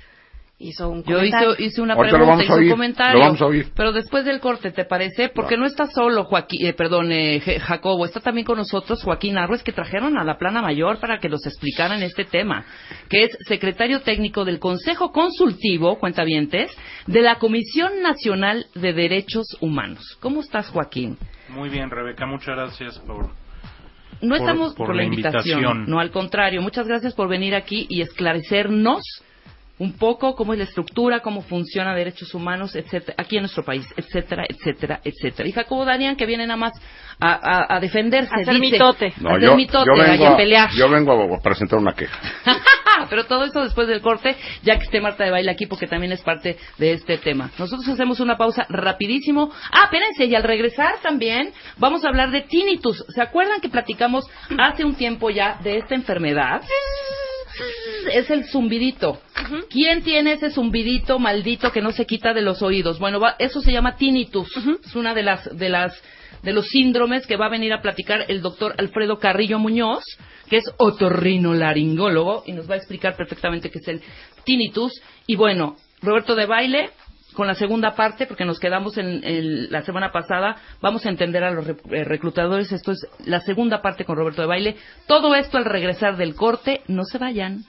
hizo 0.63 0.89
un 0.89 1.03
Yo 1.05 1.17
comentario. 1.17 1.53
hice, 1.53 1.63
hice 1.65 1.83
una 1.83 1.95
Ahorita 1.95 2.17
pregunta, 2.17 2.43
hice 2.45 2.53
un 2.55 2.71
comentario. 2.71 3.19
lo 3.19 3.25
vamos 3.27 3.43
a 3.43 3.47
oír. 3.47 3.67
Pero 3.75 3.93
después 3.93 4.25
del 4.25 4.41
corte, 4.41 4.71
¿te 4.71 4.85
parece? 4.85 5.29
Porque 5.29 5.57
no, 5.57 5.67
está 5.67 5.87
solo 5.87 6.25
Joaquín, 6.25 6.67
eh, 6.67 6.73
perdón, 6.73 7.11
eh, 7.13 7.41
Jacobo, 7.61 8.05
está 8.05 8.21
también 8.21 8.45
con 8.47 8.57
nosotros 8.59 9.03
Joaquín 9.03 9.37
Arrues, 9.39 9.63
que 9.63 9.73
trajeron 9.73 10.17
a 10.19 10.25
la 10.25 10.39
plana 10.39 10.63
mayor 10.63 10.99
para 10.99 11.19
que 11.19 11.29
los 11.29 11.45
explicaran 11.47 12.03
este 12.03 12.25
tema, 12.25 12.65
que 13.09 13.25
es 13.25 13.37
secretario 13.47 14.01
técnico 14.01 14.45
del 14.45 14.59
Consejo 14.59 15.13
Consultivo, 15.13 15.99
cuentavientes, 15.99 16.71
de 17.07 17.23
la 17.23 17.37
Comisión 17.37 18.03
Nacional 18.03 18.67
de 18.75 18.93
Derechos 18.93 19.47
Humanos. 19.61 20.17
¿Cómo 20.21 20.41
estás, 20.41 20.69
Joaquín? 20.71 21.19
Muy 21.49 21.69
bien, 21.69 21.91
Rebeca, 21.91 22.27
muchas 22.27 22.57
gracias 22.57 22.99
por... 23.01 23.31
No 24.21 24.29
Por- 24.29 24.37
estamos 24.37 24.75
por 24.75 24.87
por, 24.87 24.95
la 24.97 25.03
la 25.03 25.09
invitación. 25.09 25.59
invitación. 25.59 25.91
No, 25.91 25.99
al 25.99 26.13
contrario. 26.13 26.63
Muchas 26.63 26.87
gracias 26.87 27.13
por 27.13 27.29
venir 27.29 27.57
aquí 27.57 27.87
y 27.89 28.03
esclarecernos 28.03 29.03
un 29.83 29.95
poco 29.95 30.35
cómo 30.37 30.53
es 30.53 30.59
la 30.61 30.65
estructura, 30.65 31.21
cómo 31.21 31.43
funciona 31.43 31.93
derechos 31.95 32.33
humanos, 32.35 32.77
etcétera, 32.77 33.15
aquí 33.19 33.37
en 33.37 33.43
nuestro 33.43 33.65
país, 33.65 33.85
etcétera, 33.97 34.45
etcétera, 34.49 35.01
etcétera. 35.03 35.49
Y 35.49 35.53
Jacobo 35.53 35.85
Darian, 35.85 36.15
que 36.15 36.25
viene 36.25 36.47
nada 36.47 36.57
más 36.57 36.73
a, 37.19 37.33
a- 37.33 37.77
a 37.77 37.81
defenderse, 37.81 38.31
A 38.33 38.39
dice, 38.39 38.53
mitote. 38.59 39.07
a 39.25 39.35
hacer 39.35 39.57
mitote, 39.57 39.87
yo 39.87 39.93
vaya 39.99 40.13
vengo, 40.13 40.27
a 40.27 40.31
a, 40.35 40.37
pelear. 40.37 40.71
yo 40.77 40.89
vengo 40.89 41.35
a 41.35 41.41
presentar 41.43 41.79
una 41.81 41.95
queja. 41.95 42.17
Pero 43.11 43.25
todo 43.25 43.45
eso 43.45 43.63
después 43.65 43.89
del 43.89 44.01
corte, 44.01 44.37
ya 44.63 44.77
que 44.77 44.85
esté 44.85 45.01
Marta 45.01 45.25
de 45.25 45.31
Baile 45.33 45.51
aquí, 45.51 45.67
porque 45.67 45.87
también 45.89 46.13
es 46.13 46.23
parte 46.23 46.57
de 46.79 46.93
este 46.93 47.19
tema. 47.19 47.51
Nosotros 47.59 47.89
hacemos 47.89 48.21
una 48.21 48.37
pausa 48.37 48.65
rapidísimo. 48.69 49.51
Ah, 49.73 49.85
espérense, 49.85 50.27
y 50.27 50.35
al 50.37 50.45
regresar 50.45 50.95
también 51.03 51.53
vamos 51.79 52.05
a 52.05 52.09
hablar 52.09 52.31
de 52.31 52.43
tinnitus. 52.43 53.05
¿Se 53.09 53.21
acuerdan 53.21 53.61
que 53.61 53.69
platicamos 53.69 54.25
hace 54.59 54.85
un 54.85 54.95
tiempo 54.95 55.31
ya 55.31 55.59
de 55.65 55.79
esta 55.79 55.95
enfermedad? 55.97 56.61
Es 58.13 58.31
el 58.31 58.45
zumbidito. 58.45 59.21
¿Quién 59.71 60.03
tiene 60.03 60.33
ese 60.35 60.51
zumbidito 60.51 61.19
maldito 61.19 61.71
que 61.73 61.81
no 61.83 61.93
se 61.93 62.07
quita 62.07 62.33
de 62.35 62.43
los 62.43 62.63
oídos? 62.63 62.99
Bueno, 62.99 63.21
va- 63.21 63.37
eso 63.39 63.61
se 63.61 63.73
llama 63.73 63.97
tinnitus. 63.97 64.49
Es 64.85 64.95
una 64.95 65.15
de 65.15 65.23
las 65.23 65.57
de 65.57 65.69
las 65.69 66.01
de 66.43 66.53
los 66.53 66.67
síndromes 66.69 67.27
que 67.27 67.37
va 67.37 67.47
a 67.47 67.51
venir 67.51 67.73
a 67.73 67.83
platicar 67.83 68.25
el 68.29 68.43
doctor 68.43 68.75
Alfredo 68.79 69.19
Carrillo 69.19 69.59
Muñoz, 69.59 70.03
que 70.49 70.57
es 70.57 70.65
otorrinolaringólogo 70.77 72.45
y 72.47 72.53
nos 72.53 72.69
va 72.69 72.75
a 72.75 72.79
explicar 72.79 73.17
perfectamente 73.17 73.71
qué 73.71 73.79
es 73.79 73.89
el 73.89 74.03
tinnitus. 74.45 74.93
Y 75.27 75.37
bueno, 75.37 75.77
Roberto 76.01 76.35
de 76.35 76.47
Baile 76.47 76.91
con 77.33 77.47
la 77.47 77.55
segunda 77.55 77.95
parte, 77.95 78.27
porque 78.27 78.45
nos 78.45 78.59
quedamos 78.61 78.97
en, 78.99 79.23
en 79.25 79.71
la 79.73 79.83
semana 79.83 80.13
pasada, 80.13 80.57
vamos 80.81 81.05
a 81.07 81.09
entender 81.11 81.43
a 81.45 81.51
los 81.51 81.67
re- 81.67 81.77
eh, 81.91 82.05
reclutadores. 82.05 82.71
Esto 82.73 82.93
es 82.93 83.07
la 83.25 83.41
segunda 83.41 83.81
parte 83.83 84.05
con 84.05 84.17
Roberto 84.17 84.43
de 84.43 84.49
Baile. 84.49 84.77
Todo 85.07 85.35
esto 85.35 85.59
al 85.59 85.65
regresar 85.65 86.17
del 86.17 86.35
corte. 86.35 86.83
No 86.89 87.05
se 87.05 87.19
vayan. 87.19 87.65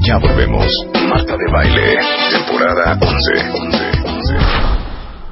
Ya 0.00 0.18
volvemos. 0.18 0.66
Marta 1.08 1.36
de 1.36 1.52
Baile, 1.52 1.98
temporada 2.30 2.98
11. 3.00 3.50
11, 3.60 3.84
11. 4.04 4.34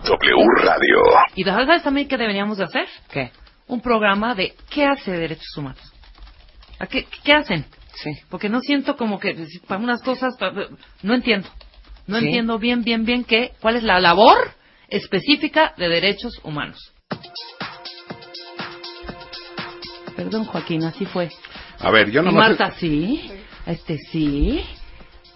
W 0.04 0.44
Radio. 0.62 0.98
Y 1.36 1.44
sabes 1.44 1.82
también 1.82 2.08
qué 2.08 2.16
deberíamos 2.16 2.58
de 2.58 2.64
hacer? 2.64 2.86
¿Qué? 3.10 3.30
Un 3.68 3.80
programa 3.80 4.34
de 4.34 4.52
qué 4.70 4.84
hace 4.86 5.12
Derechos 5.12 5.56
Humanos. 5.56 5.80
¿A 6.78 6.86
qué, 6.86 7.06
qué 7.22 7.32
hacen? 7.32 7.64
Sí. 7.94 8.10
Porque 8.28 8.48
no 8.48 8.60
siento 8.60 8.96
como 8.96 9.18
que 9.20 9.46
para 9.68 9.80
unas 9.80 10.02
cosas 10.02 10.34
no 11.02 11.14
entiendo. 11.14 11.48
No 12.06 12.18
Sí. 12.18 12.26
entiendo 12.26 12.58
bien, 12.58 12.82
bien, 12.84 13.04
bien 13.04 13.24
qué, 13.24 13.52
cuál 13.60 13.76
es 13.76 13.82
la 13.82 13.98
labor 14.00 14.36
específica 14.88 15.72
de 15.76 15.88
derechos 15.88 16.38
humanos. 16.44 16.92
Perdón, 20.16 20.44
Joaquín, 20.44 20.84
así 20.84 21.04
fue. 21.06 21.28
A 21.80 21.90
ver, 21.90 22.10
yo 22.10 22.22
y 22.22 22.24
no 22.24 22.32
Marta, 22.32 22.70
sí. 22.78 23.30
Este 23.66 23.98
sí. 23.98 24.64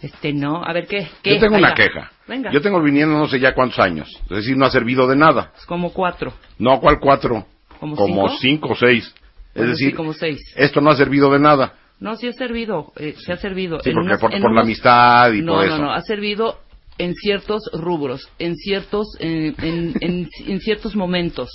Este 0.01 0.33
no. 0.33 0.63
A 0.65 0.73
ver, 0.73 0.87
¿qué? 0.87 1.09
¿Qué? 1.23 1.35
Yo 1.35 1.41
tengo 1.41 1.57
Ahí 1.57 1.63
una 1.63 1.71
va. 1.71 1.75
queja. 1.75 2.13
Venga. 2.29 2.53
Yo 2.53 2.61
tengo 2.61 2.81
viniendo 2.81 3.19
no 3.19 3.27
sé 3.27 3.41
ya 3.41 3.55
cuántos 3.55 3.79
años. 3.81 4.09
Es 4.25 4.37
decir, 4.37 4.57
no 4.57 4.67
ha 4.67 4.71
servido 4.71 5.09
de 5.09 5.17
nada. 5.17 5.53
Es 5.57 5.67
como 5.67 5.93
cuatro. 5.93 6.33
No, 6.59 6.79
¿cuál 6.81 6.99
cuatro? 7.01 7.47
¿Como 7.81 7.97
Como 7.97 8.29
cinco? 8.29 8.39
cinco 8.41 8.69
o 8.71 8.77
seis. 8.77 9.07
Es 9.07 9.55
Bueno, 9.55 9.75
sí, 9.75 9.85
decir, 9.87 9.97
como 9.97 10.13
seis. 10.13 10.39
esto 10.57 10.81
no 10.81 10.91
ha 10.91 10.97
servido 10.97 11.31
de 11.33 11.41
nada. 11.41 11.75
No, 12.01 12.17
sí 12.17 12.29
ha 12.29 12.33
servido, 12.33 12.93
eh, 12.97 13.15
sí 13.19 13.33
ha 13.33 13.37
servido. 13.37 13.81
Sí, 13.81 13.91
En 13.91 13.97
porque 13.97 14.07
unas- 14.09 14.21
por, 14.21 14.35
en 14.35 14.43
por 14.43 14.55
la 14.55 14.61
amistad 14.63 15.33
y 15.33 15.43
no, 15.43 15.55
por 15.55 15.67
no, 15.67 15.75
eso. 15.75 15.83
no, 15.83 15.93
ha 15.93 16.01
servido 16.03 16.61
en 16.97 17.15
ciertos 17.15 17.63
rubros, 17.73 18.29
en 18.39 18.55
ciertos, 18.57 19.07
en, 19.21 19.55
en, 19.61 19.95
en- 20.01 20.29
en 20.47 20.61
ciertos 20.61 20.95
momentos, 20.97 21.49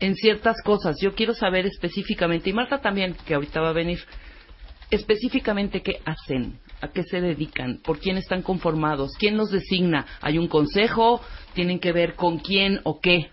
en 0.00 0.14
ciertas 0.14 0.56
cosas. 0.64 0.96
Yo 1.02 1.14
quiero 1.14 1.34
saber 1.34 1.66
específicamente, 1.66 2.50
y 2.50 2.52
Marta 2.52 2.80
también, 2.80 3.16
que 3.24 3.34
ahorita 3.34 3.60
va 3.60 3.70
a 3.70 3.72
venir, 3.74 3.98
específicamente 4.90 5.82
qué 5.82 6.00
hacen, 6.04 6.58
a 6.80 6.88
qué 6.88 7.02
se 7.04 7.20
dedican, 7.20 7.78
por 7.84 7.98
quién 7.98 8.16
están 8.16 8.42
conformados, 8.42 9.10
quién 9.18 9.36
los 9.36 9.50
designa. 9.50 10.06
¿Hay 10.20 10.38
un 10.38 10.48
consejo? 10.48 11.20
¿Tienen 11.54 11.78
que 11.78 11.92
ver 11.92 12.14
con 12.14 12.38
quién 12.38 12.80
o 12.84 13.00
qué? 13.00 13.28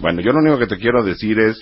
Bueno, 0.00 0.20
yo 0.20 0.32
lo 0.32 0.38
único 0.40 0.58
que 0.58 0.66
te 0.66 0.78
quiero 0.78 1.02
decir 1.02 1.38
es, 1.38 1.56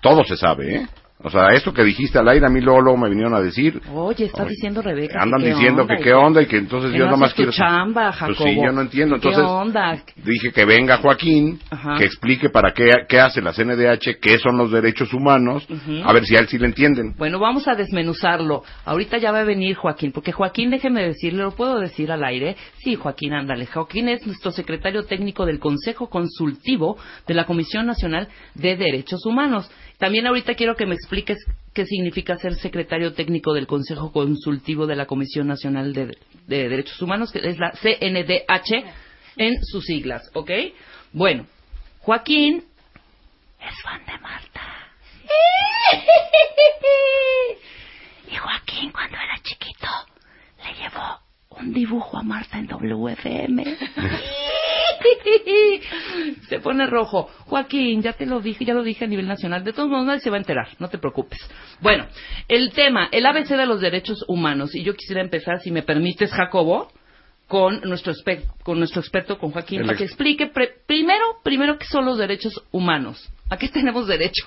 todo 0.00 0.24
se 0.24 0.36
sabe, 0.36 0.74
¿eh? 0.76 0.88
O 1.22 1.28
sea, 1.28 1.48
esto 1.48 1.72
que 1.74 1.84
dijiste 1.84 2.18
al 2.18 2.28
aire, 2.28 2.46
a 2.46 2.48
mí 2.48 2.60
luego, 2.62 2.80
luego 2.80 2.96
me 2.98 3.08
vinieron 3.10 3.34
a 3.34 3.40
decir, 3.40 3.80
Oye, 3.92 4.24
está 4.24 4.44
diciendo 4.44 4.80
Rebeca. 4.80 5.20
andan 5.20 5.40
que 5.40 5.48
qué 5.48 5.54
diciendo 5.54 5.82
onda, 5.82 5.96
que 5.96 6.02
qué 6.02 6.12
onda 6.14 6.42
y 6.42 6.46
que 6.46 6.56
entonces 6.56 6.92
que 6.92 6.98
yo 6.98 7.04
no 7.04 7.10
nomás 7.10 7.34
quiero... 7.34 7.52
chamba, 7.52 8.06
Pues 8.06 8.16
Jacobo. 8.16 8.44
sí, 8.48 8.56
yo 8.56 8.72
no 8.72 8.80
entiendo. 8.80 9.20
¿Qué 9.20 9.28
Entonces, 9.28 9.50
onda? 9.50 10.02
dije 10.16 10.50
que 10.52 10.64
venga 10.64 10.96
Joaquín, 10.96 11.58
Ajá. 11.70 11.96
que 11.98 12.04
explique 12.04 12.48
para 12.48 12.72
qué, 12.72 12.90
qué 13.06 13.20
hace 13.20 13.42
la 13.42 13.52
CNDH, 13.52 14.18
qué 14.20 14.38
son 14.38 14.56
los 14.56 14.70
derechos 14.70 15.12
humanos, 15.12 15.66
a 16.04 16.12
ver 16.14 16.24
si 16.24 16.36
a 16.36 16.40
él 16.40 16.48
sí 16.48 16.58
le 16.58 16.66
entienden. 16.66 17.14
Bueno, 17.18 17.38
vamos 17.38 17.68
a 17.68 17.74
desmenuzarlo. 17.74 18.62
Ahorita 18.86 19.18
ya 19.18 19.30
va 19.30 19.40
a 19.40 19.44
venir 19.44 19.76
Joaquín, 19.76 20.12
porque 20.12 20.32
Joaquín, 20.32 20.70
déjeme 20.70 21.02
decirle, 21.02 21.42
lo 21.42 21.50
puedo 21.50 21.78
decir 21.80 22.10
al 22.12 22.24
aire. 22.24 22.56
Sí, 22.78 22.94
Joaquín, 22.94 23.34
ándale. 23.34 23.66
Joaquín 23.66 24.08
es 24.08 24.26
nuestro 24.26 24.52
secretario 24.52 25.02
técnico 25.04 25.44
del 25.44 25.58
Consejo 25.58 26.08
Consultivo 26.08 26.96
de 27.26 27.34
la 27.34 27.44
Comisión 27.44 27.84
Nacional 27.86 28.28
de 28.54 28.76
Derechos 28.76 29.26
Humanos. 29.26 29.70
También 30.00 30.26
ahorita 30.26 30.54
quiero 30.54 30.76
que 30.76 30.86
me 30.86 30.94
expliques 30.94 31.38
qué 31.74 31.84
significa 31.84 32.36
ser 32.38 32.54
secretario 32.54 33.12
técnico 33.12 33.52
del 33.52 33.66
Consejo 33.66 34.10
Consultivo 34.12 34.86
de 34.86 34.96
la 34.96 35.04
Comisión 35.04 35.46
Nacional 35.46 35.92
de, 35.92 36.16
de 36.46 36.68
Derechos 36.70 37.00
Humanos, 37.02 37.30
que 37.30 37.40
es 37.40 37.58
la 37.58 37.72
CNDH 37.72 38.82
en 39.36 39.62
sus 39.62 39.84
siglas, 39.84 40.30
¿ok? 40.32 40.50
Bueno, 41.12 41.46
Joaquín 41.98 42.64
es 43.60 43.82
fan 43.82 44.00
de 44.06 44.18
Marta. 44.18 44.62
Y 48.32 48.36
Joaquín, 48.36 48.90
cuando 48.92 49.16
era 49.18 49.38
chiquito, 49.42 49.88
le 50.64 50.82
llevó 50.82 51.20
un 51.50 51.74
dibujo 51.74 52.16
a 52.16 52.22
Marta 52.22 52.58
en 52.58 52.68
WFM. 52.68 53.76
Se 56.50 56.60
pone 56.60 56.86
rojo. 56.86 57.30
Joaquín, 57.46 58.02
ya 58.02 58.12
te 58.12 58.26
lo 58.26 58.40
dije, 58.40 58.64
ya 58.66 58.74
lo 58.74 58.82
dije 58.82 59.06
a 59.06 59.08
nivel 59.08 59.26
nacional. 59.26 59.64
De 59.64 59.72
todos 59.72 59.88
modos, 59.88 60.04
nadie 60.04 60.20
se 60.20 60.28
va 60.30 60.36
a 60.36 60.40
enterar, 60.40 60.68
no 60.78 60.88
te 60.88 60.98
preocupes. 60.98 61.38
Bueno, 61.80 62.06
el 62.48 62.70
tema, 62.72 63.08
el 63.10 63.24
ABC 63.24 63.48
de 63.56 63.64
los 63.66 63.80
derechos 63.80 64.24
humanos. 64.28 64.74
Y 64.74 64.82
yo 64.82 64.94
quisiera 64.94 65.22
empezar, 65.22 65.60
si 65.60 65.70
me 65.70 65.82
permites, 65.82 66.30
Jacobo, 66.32 66.90
con 67.48 67.80
nuestro, 67.82 68.12
con 68.62 68.78
nuestro 68.78 69.00
experto, 69.00 69.38
con 69.38 69.50
Joaquín, 69.50 69.80
El 69.80 69.86
para 69.86 69.96
que 69.98 70.04
ex- 70.04 70.12
explique 70.12 70.46
pre- 70.48 70.74
primero, 70.86 71.24
primero 71.42 71.78
qué 71.78 71.86
son 71.86 72.04
los 72.04 72.18
derechos 72.18 72.62
humanos. 72.70 73.32
¿A 73.48 73.56
qué 73.56 73.68
tenemos 73.68 74.06
derecho? 74.06 74.44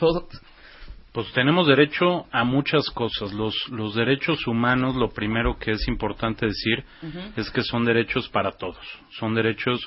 Pues 1.12 1.32
tenemos 1.34 1.68
derecho 1.68 2.26
a 2.32 2.44
muchas 2.44 2.90
cosas. 2.90 3.32
Los, 3.34 3.54
los 3.70 3.94
derechos 3.94 4.48
humanos, 4.48 4.96
lo 4.96 5.10
primero 5.10 5.58
que 5.60 5.72
es 5.72 5.88
importante 5.88 6.48
decir 6.48 6.84
es 7.38 7.52
que 7.52 7.62
son 7.62 7.86
derechos 7.86 8.30
para 8.30 8.54
todos. 8.54 8.80
Son 9.20 9.36
derechos 9.36 9.80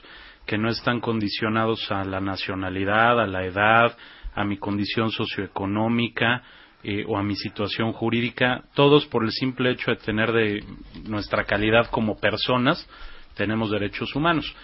que 0.47 0.59
no 0.59 0.69
están 0.71 1.01
condicionados 1.01 1.91
a 1.91 2.05
la 2.05 2.21
nacionalidad, 2.21 3.21
a 3.21 3.27
la 3.27 3.45
edad, 3.45 3.97
a 4.35 4.45
mi 4.45 4.59
condición 4.59 5.11
socioeconómica 5.11 6.43
eh, 6.85 7.05
o 7.09 7.19
a 7.19 7.23
mi 7.23 7.35
situación 7.35 7.93
jurídica. 7.93 8.63
Todos 8.75 9.07
por 9.07 9.25
el 9.25 9.33
simple 9.33 9.73
hecho 9.73 9.91
de 9.91 9.97
tener 9.97 10.33
de 10.33 10.65
nuestra 11.09 11.45
calidad 11.45 11.91
como 11.91 12.19
personas, 12.19 12.89
tenemos 13.35 13.71
derechos 13.71 14.15
humanos. 14.15 14.55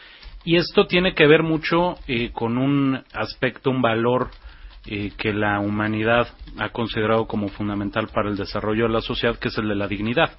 Y 0.45 0.57
esto 0.57 0.87
tiene 0.87 1.15
que 1.15 1.27
ver 1.27 1.43
mucho 1.43 1.97
eh, 2.07 2.31
con 2.33 2.59
un 2.59 3.03
aspecto, 3.13 3.71
un 3.71 3.83
valor 3.83 4.31
eh, 4.87 5.13
que 5.17 5.33
la 5.33 5.61
humanidad 5.61 6.29
ha 6.59 6.71
considerado 6.71 7.27
como 7.27 7.49
fundamental 7.49 8.09
para 8.09 8.29
el 8.29 8.37
desarrollo 8.37 8.87
de 8.89 8.93
la 8.93 9.01
sociedad, 9.01 9.39
que 9.39 9.49
es 9.49 9.59
el 9.59 9.69
de 9.69 9.77
la 9.77 9.89
dignidad. 9.89 10.33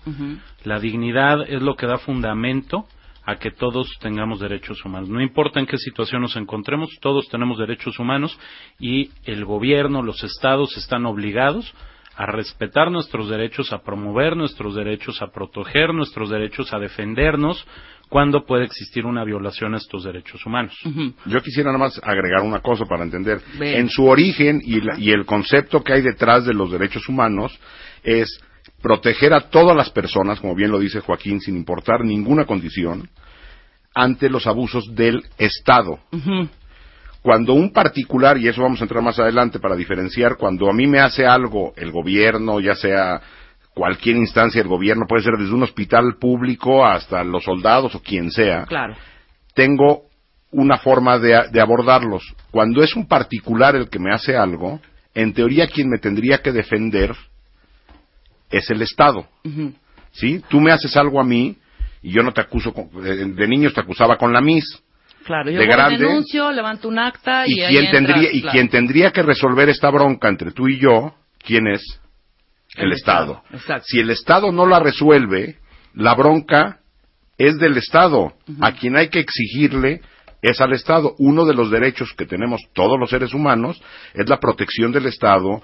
La 0.64 0.80
dignidad 0.80 1.42
es 1.48 1.62
lo 1.62 1.76
que 1.76 1.88
da 1.88 1.98
fundamento 1.98 2.86
a 3.26 3.38
que 3.38 3.52
todos 3.52 3.90
tengamos 4.02 4.40
derechos 4.40 4.84
humanos. 4.84 5.10
No 5.10 5.22
importa 5.22 5.60
en 5.60 5.66
qué 5.66 5.78
situación 5.78 6.22
nos 6.22 6.36
encontremos, 6.36 6.90
todos 7.02 7.28
tenemos 7.30 7.58
derechos 7.58 7.98
humanos 8.00 8.38
y 8.80 9.12
el 9.26 9.46
gobierno, 9.46 10.02
los 10.02 10.24
estados 10.24 10.76
están 10.78 11.06
obligados 11.06 11.74
a 12.16 12.26
respetar 12.28 12.92
nuestros 12.92 13.30
derechos, 13.30 13.74
a 13.74 13.82
promover 13.82 14.36
nuestros 14.38 14.76
derechos, 14.76 15.22
a 15.22 15.32
proteger 15.32 15.94
nuestros 15.94 16.30
derechos, 16.30 16.72
a 16.74 16.80
defendernos 16.80 17.66
cuando 18.10 18.46
puede 18.46 18.66
existir 18.66 19.06
una 19.06 19.24
violación 19.24 19.74
a 19.74 19.78
estos 19.78 20.04
derechos 20.04 20.46
humanos. 20.46 20.78
Yo 21.26 21.42
quisiera 21.42 21.72
nada 21.72 21.80
más 21.86 22.00
agregar 22.04 22.42
una 22.44 22.60
cosa 22.60 22.86
para 22.86 23.04
entender. 23.04 23.42
En 23.80 23.90
su 23.90 24.06
origen 24.06 24.62
y, 24.64 24.82
la- 24.82 25.00
y 25.00 25.10
el 25.10 25.26
concepto 25.26 25.82
que 25.84 25.94
hay 25.94 26.02
detrás 26.04 26.46
de 26.46 26.54
los 26.54 26.70
derechos 26.72 27.10
humanos 27.10 27.58
es 28.04 28.30
proteger 28.82 29.34
a 29.34 29.50
todas 29.50 29.76
las 29.76 29.90
personas, 29.90 30.40
como 30.40 30.56
bien 30.56 30.72
lo 30.72 30.80
dice 30.80 31.00
Joaquín, 31.00 31.40
sin 31.40 31.56
importar 31.56 32.04
ninguna 32.04 32.46
condición, 32.46 33.10
ante 33.96 34.30
los 34.30 34.48
abusos 34.48 34.94
del 34.96 35.24
Estado. 35.38 36.00
Cuando 37.22 37.54
un 37.54 37.72
particular, 37.72 38.38
y 38.38 38.48
eso 38.50 38.62
vamos 38.62 38.82
a 38.82 38.84
entrar 38.84 39.02
más 39.02 39.18
adelante 39.20 39.60
para 39.60 39.76
diferenciar, 39.76 40.36
cuando 40.38 40.70
a 40.70 40.74
mí 40.74 40.88
me 40.88 41.00
hace 41.00 41.26
algo 41.26 41.74
el 41.78 41.92
gobierno, 41.92 42.60
ya 42.60 42.76
sea 42.76 43.22
cualquier 43.74 44.18
instancia 44.18 44.62
del 44.62 44.68
gobierno, 44.70 45.06
puede 45.08 45.24
ser 45.24 45.34
desde 45.40 45.54
un 45.54 45.64
hospital 45.64 46.18
público 46.20 46.86
hasta 46.86 47.24
los 47.24 47.44
soldados 47.44 47.96
o 47.96 48.02
quien 48.02 48.30
sea, 48.30 48.66
Claro. 48.66 48.96
tengo 49.56 50.04
una 50.52 50.78
forma 50.78 51.18
de, 51.18 51.48
de 51.52 51.62
abordarlos. 51.62 52.36
Cuando 52.52 52.84
es 52.84 52.96
un 52.96 53.08
particular 53.08 53.76
el 53.76 53.90
que 53.90 54.00
me 54.00 54.14
hace 54.14 54.36
algo, 54.38 54.80
en 55.16 55.34
teoría 55.34 55.68
quien 55.68 55.90
me 55.90 55.98
tendría 55.98 56.40
que 56.40 56.52
defender 56.52 57.16
es 58.54 58.70
el 58.70 58.82
Estado. 58.82 59.28
¿Sí? 60.12 60.42
Tú 60.48 60.62
me 60.62 60.72
haces 60.72 60.96
algo 60.96 61.20
a 61.20 61.24
mí 61.24 61.58
y 62.02 62.12
yo 62.12 62.22
no 62.24 62.32
te 62.32 62.42
acuso, 62.42 62.72
con- 62.74 62.90
de, 63.04 63.26
de 63.26 63.48
niños 63.48 63.74
te 63.74 63.82
acusaba 63.82 64.18
con 64.18 64.32
la 64.32 64.42
mis. 64.42 64.64
Claro, 65.26 65.50
yo 65.50 65.60
De 65.60 65.66
grande. 65.66 65.98
denuncio, 65.98 66.52
levanto 66.52 66.88
un 66.90 67.00
acta 67.00 67.46
y, 67.48 67.54
Y, 67.54 67.56
quien 67.66 67.86
entras, 67.86 67.92
tendría, 67.92 68.30
y 68.32 68.42
claro. 68.42 68.52
quien 68.52 68.70
tendría 68.70 69.12
que 69.12 69.24
resolver 69.24 69.70
esta 69.70 69.90
bronca 69.90 70.28
entre 70.30 70.52
tú 70.52 70.68
y 70.68 70.80
yo, 70.80 71.16
¿quién 71.40 71.68
es? 71.68 71.82
El, 72.76 72.92
Estado. 72.92 73.42
Exacto. 73.52 73.86
Si 73.88 74.00
el 74.00 74.10
Estado 74.10 74.52
no 74.52 74.66
la 74.66 74.80
resuelve, 74.80 75.58
la 75.94 76.14
bronca 76.16 76.80
es 77.38 77.58
del 77.58 77.78
Estado. 77.78 78.34
A 78.62 78.74
quien 78.74 78.98
hay 78.98 79.10
que 79.10 79.20
exigirle 79.20 80.02
es 80.42 80.60
al 80.60 80.74
Estado. 80.74 81.16
Uno 81.20 81.46
de 81.46 81.54
los 81.54 81.72
derechos 81.72 82.14
que 82.18 82.26
tenemos 82.26 82.62
todos 82.74 83.00
los 83.00 83.10
seres 83.10 83.34
humanos 83.34 83.82
es 84.14 84.28
la 84.28 84.40
protección 84.40 84.92
del 84.92 85.06
Estado, 85.06 85.62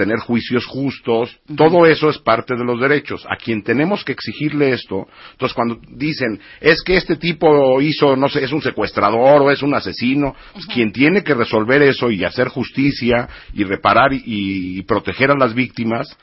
tener 0.00 0.18
juicios 0.18 0.64
justos, 0.64 1.38
todo 1.54 1.84
eso 1.84 2.08
es 2.08 2.16
parte 2.16 2.56
de 2.56 2.64
los 2.64 2.80
derechos. 2.80 3.26
A 3.28 3.36
quien 3.36 3.62
tenemos 3.62 4.02
que 4.02 4.12
exigirle 4.12 4.70
esto, 4.70 5.06
entonces 5.32 5.54
cuando 5.54 5.78
dicen, 5.90 6.40
es 6.58 6.82
que 6.82 6.96
este 6.96 7.16
tipo 7.16 7.82
hizo, 7.82 8.16
no 8.16 8.30
sé, 8.30 8.42
es 8.42 8.50
un 8.50 8.62
secuestrador 8.62 9.42
o 9.42 9.50
es 9.50 9.62
un 9.62 9.74
asesino, 9.74 10.34
pues 10.54 10.64
quien 10.64 10.90
tiene 10.90 11.22
que 11.22 11.34
resolver 11.34 11.82
eso 11.82 12.10
y 12.10 12.24
hacer 12.24 12.48
justicia 12.48 13.28
y 13.52 13.62
reparar 13.64 14.14
y, 14.14 14.22
y 14.24 14.82
proteger 14.84 15.32
a 15.32 15.38
las 15.38 15.52
víctimas 15.52 16.16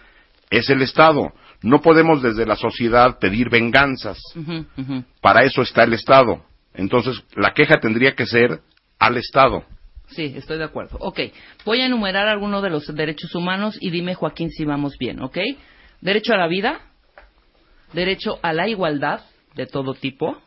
es 0.50 0.72
el 0.72 0.82
Estado. 0.82 1.32
No 1.62 1.80
podemos 1.80 2.24
desde 2.24 2.48
la 2.48 2.56
sociedad 2.56 3.20
pedir 3.20 3.52
venganzas. 3.52 4.18
Para 5.22 5.44
eso 5.44 5.62
está 5.62 5.84
el 5.84 5.94
Estado. 5.94 6.44
Entonces, 6.74 7.24
la 7.36 7.54
queja 7.54 7.80
tendría 7.80 8.16
que 8.16 8.26
ser 8.26 8.60
al 8.98 9.18
Estado. 9.18 9.66
Sí, 10.08 10.34
estoy 10.36 10.58
de 10.58 10.64
acuerdo. 10.64 10.98
Ok, 11.00 11.20
voy 11.66 11.82
a 11.82 11.86
enumerar 11.86 12.28
algunos 12.28 12.64
de 12.64 12.70
los 12.70 12.88
derechos 12.96 13.34
humanos 13.36 13.78
y 13.80 13.90
dime, 13.92 14.16
Joaquín, 14.16 14.50
si 14.50 14.66
vamos 14.66 14.98
bien, 14.98 15.22
¿ok? 15.22 15.38
Derecho 16.02 16.34
a 16.34 16.38
la 16.38 16.48
vida, 16.48 16.80
derecho 17.94 18.40
a 18.42 18.54
la 18.54 18.68
igualdad 18.68 19.22
de 19.56 19.66
todo 19.66 19.94
tipo. 19.94 20.42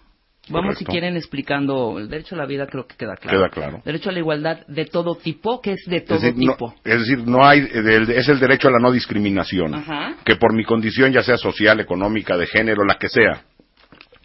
Vamos, 0.49 0.79
si 0.79 0.85
quieren, 0.85 1.17
explicando. 1.17 1.99
El 1.99 2.09
derecho 2.09 2.35
a 2.35 2.39
la 2.39 2.47
vida 2.47 2.67
creo 2.67 2.87
que 2.87 2.97
queda 2.97 3.15
claro. 3.15 3.39
Queda 3.39 3.49
claro. 3.51 3.83
Derecho 3.85 4.09
a 4.09 4.13
la 4.13 4.19
igualdad 4.19 4.67
de 4.67 4.87
todo 4.87 5.15
tipo, 5.15 5.61
que 5.61 5.73
es 5.73 5.85
de 5.87 6.01
todo 6.01 6.17
es 6.17 6.23
decir, 6.23 6.45
no, 6.45 6.53
tipo. 6.55 6.75
es 6.83 6.99
decir, 7.01 7.19
no 7.29 7.45
hay, 7.47 7.61
es 7.61 8.29
el 8.29 8.41
derecho 8.41 8.67
a 8.69 8.73
la 8.73 8.79
no 8.79 8.91
discriminación. 8.91 9.75
Ajá. 9.75 10.17
Que 10.25 10.37
por 10.37 10.55
mi 10.55 10.65
condición, 10.65 11.13
ya 11.13 11.23
sea 11.23 11.37
social, 11.37 11.79
económica, 11.79 12.37
de 12.37 12.47
género, 12.47 12.85
la 12.85 12.95
que 12.97 13.09
sea, 13.09 13.45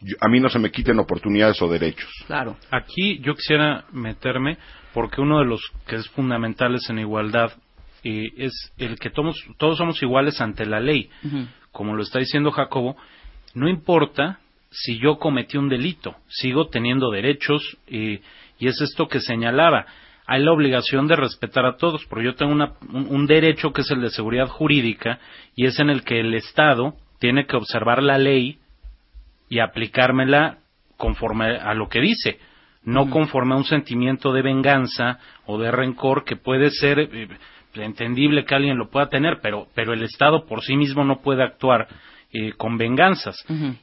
yo- 0.01 0.15
a 0.19 0.27
mí 0.29 0.39
no 0.39 0.49
se 0.49 0.57
me 0.57 0.71
quiten 0.71 0.97
oportunidades 0.99 1.61
o 1.61 1.67
derechos. 1.67 2.09
Claro. 2.25 2.55
Aquí 2.71 3.19
yo 3.21 3.35
quisiera 3.35 3.85
meterme 3.91 4.57
porque 4.95 5.21
uno 5.21 5.37
de 5.39 5.45
los 5.45 5.61
que 5.85 5.97
es 5.97 6.07
fundamentales 6.09 6.89
en 6.89 6.97
igualdad 6.99 7.51
eh, 8.03 8.29
es 8.37 8.53
el 8.77 8.97
que 8.97 9.09
todos, 9.11 9.35
todos 9.57 9.77
somos 9.77 10.01
iguales 10.01 10.39
ante 10.41 10.65
la 10.65 10.79
ley. 10.79 11.09
Como 11.71 11.95
lo 11.95 12.01
está 12.01 12.19
diciendo 12.19 12.49
Jacobo, 12.51 12.95
no 13.53 13.67
importa 13.69 14.39
si 14.71 14.97
yo 14.97 15.17
cometí 15.19 15.57
un 15.57 15.69
delito, 15.69 16.15
sigo 16.29 16.67
teniendo 16.69 17.11
derechos 17.11 17.77
eh, 17.87 18.21
y 18.57 18.67
es 18.67 18.79
esto 18.81 19.07
que 19.07 19.19
señalaba. 19.19 19.85
Hay 20.27 20.41
la 20.43 20.51
obligación 20.53 21.07
de 21.07 21.15
respetar 21.15 21.65
a 21.65 21.77
todos, 21.77 22.03
porque 22.05 22.25
yo 22.25 22.35
tengo 22.35 22.51
una- 22.53 22.73
un, 22.91 23.07
un 23.09 23.25
derecho 23.27 23.71
que 23.73 23.81
es 23.81 23.91
el 23.91 24.01
de 24.01 24.09
seguridad 24.09 24.47
jurídica 24.47 25.19
y 25.55 25.65
es 25.65 25.79
en 25.79 25.89
el 25.89 26.03
que 26.03 26.19
el 26.21 26.33
Estado 26.33 26.95
tiene 27.19 27.45
que 27.45 27.55
observar 27.57 28.01
la 28.01 28.17
ley 28.17 28.57
y 29.49 29.59
aplicármela 29.59 30.57
conforme 30.97 31.57
a 31.57 31.73
lo 31.73 31.89
que 31.89 31.99
dice, 32.01 32.39
no 32.85 33.09
conforme 33.09 33.53
a 33.53 33.57
un 33.57 33.65
sentimiento 33.65 34.31
de 34.31 34.41
venganza 34.41 35.19
o 35.45 35.57
de 35.57 35.71
rencor 35.71 36.23
que 36.23 36.35
puede 36.35 36.69
ser 36.69 36.99
eh, 36.99 37.27
entendible 37.75 38.45
que 38.45 38.55
alguien 38.55 38.77
lo 38.77 38.89
pueda 38.89 39.09
tener, 39.09 39.39
pero, 39.41 39.67
pero 39.73 39.93
el 39.93 40.03
Estado 40.03 40.45
por 40.45 40.61
sí 40.61 40.75
mismo 40.77 41.03
no 41.03 41.21
puede 41.21 41.43
actuar 41.43 41.87
eh, 42.31 42.53
con 42.57 42.77
venganzas. 42.77 43.35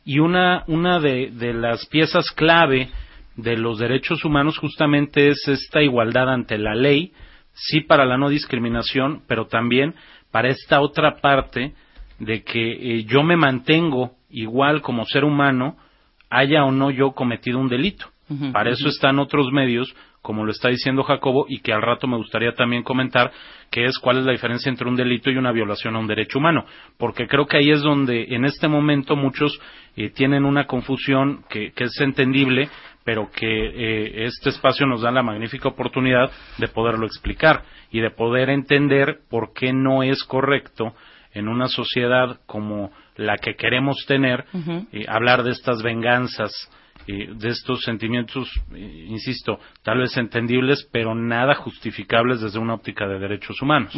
Y 0.04 0.18
una, 0.18 0.64
una 0.66 1.00
de, 1.00 1.30
de 1.32 1.52
las 1.52 1.86
piezas 1.86 2.30
clave 2.30 2.90
de 3.36 3.56
los 3.56 3.78
derechos 3.78 4.24
humanos 4.24 4.58
justamente 4.58 5.28
es 5.28 5.48
esta 5.48 5.82
igualdad 5.82 6.28
ante 6.28 6.58
la 6.58 6.74
ley, 6.74 7.12
sí 7.54 7.80
para 7.80 8.04
la 8.04 8.16
no 8.16 8.28
discriminación, 8.28 9.22
pero 9.26 9.46
también 9.46 9.94
para 10.30 10.48
esta 10.48 10.80
otra 10.80 11.16
parte 11.20 11.74
de 12.18 12.42
que 12.42 12.72
eh, 12.72 13.04
yo 13.04 13.22
me 13.22 13.36
mantengo 13.36 14.12
igual 14.30 14.80
como 14.80 15.04
ser 15.04 15.24
humano, 15.24 15.76
haya 16.30 16.64
o 16.64 16.70
no 16.70 16.90
yo 16.90 17.12
cometido 17.12 17.58
un 17.58 17.68
delito. 17.68 18.11
Para 18.52 18.70
eso 18.70 18.88
están 18.88 19.18
otros 19.18 19.52
medios, 19.52 19.94
como 20.20 20.44
lo 20.44 20.52
está 20.52 20.68
diciendo 20.68 21.02
Jacobo, 21.02 21.46
y 21.48 21.60
que 21.60 21.72
al 21.72 21.82
rato 21.82 22.06
me 22.06 22.16
gustaría 22.16 22.52
también 22.52 22.82
comentar, 22.82 23.32
que 23.70 23.84
es 23.84 23.98
cuál 23.98 24.18
es 24.18 24.24
la 24.24 24.32
diferencia 24.32 24.70
entre 24.70 24.88
un 24.88 24.96
delito 24.96 25.30
y 25.30 25.36
una 25.36 25.52
violación 25.52 25.96
a 25.96 25.98
un 25.98 26.06
derecho 26.06 26.38
humano. 26.38 26.64
Porque 26.98 27.26
creo 27.26 27.46
que 27.46 27.58
ahí 27.58 27.70
es 27.70 27.82
donde 27.82 28.26
en 28.30 28.44
este 28.44 28.68
momento 28.68 29.16
muchos 29.16 29.60
eh, 29.96 30.10
tienen 30.10 30.44
una 30.44 30.66
confusión 30.66 31.44
que, 31.48 31.72
que 31.72 31.84
es 31.84 32.00
entendible, 32.00 32.68
pero 33.04 33.30
que 33.30 33.46
eh, 33.46 34.24
este 34.26 34.50
espacio 34.50 34.86
nos 34.86 35.02
da 35.02 35.10
la 35.10 35.22
magnífica 35.22 35.68
oportunidad 35.68 36.30
de 36.58 36.68
poderlo 36.68 37.06
explicar 37.06 37.62
y 37.90 38.00
de 38.00 38.10
poder 38.10 38.50
entender 38.50 39.20
por 39.28 39.52
qué 39.52 39.72
no 39.72 40.02
es 40.02 40.22
correcto 40.24 40.94
en 41.34 41.48
una 41.48 41.68
sociedad 41.68 42.40
como 42.46 42.90
la 43.16 43.38
que 43.38 43.54
queremos 43.54 43.96
tener 44.06 44.44
eh, 44.92 45.04
hablar 45.08 45.42
de 45.42 45.50
estas 45.50 45.82
venganzas, 45.82 46.52
eh, 47.06 47.28
de 47.34 47.48
estos 47.48 47.82
sentimientos, 47.82 48.48
eh, 48.74 49.06
insisto, 49.08 49.58
tal 49.82 49.98
vez 49.98 50.16
entendibles, 50.16 50.88
pero 50.92 51.14
nada 51.14 51.54
justificables 51.54 52.40
desde 52.40 52.58
una 52.58 52.74
óptica 52.74 53.06
de 53.06 53.18
derechos 53.18 53.60
humanos. 53.62 53.92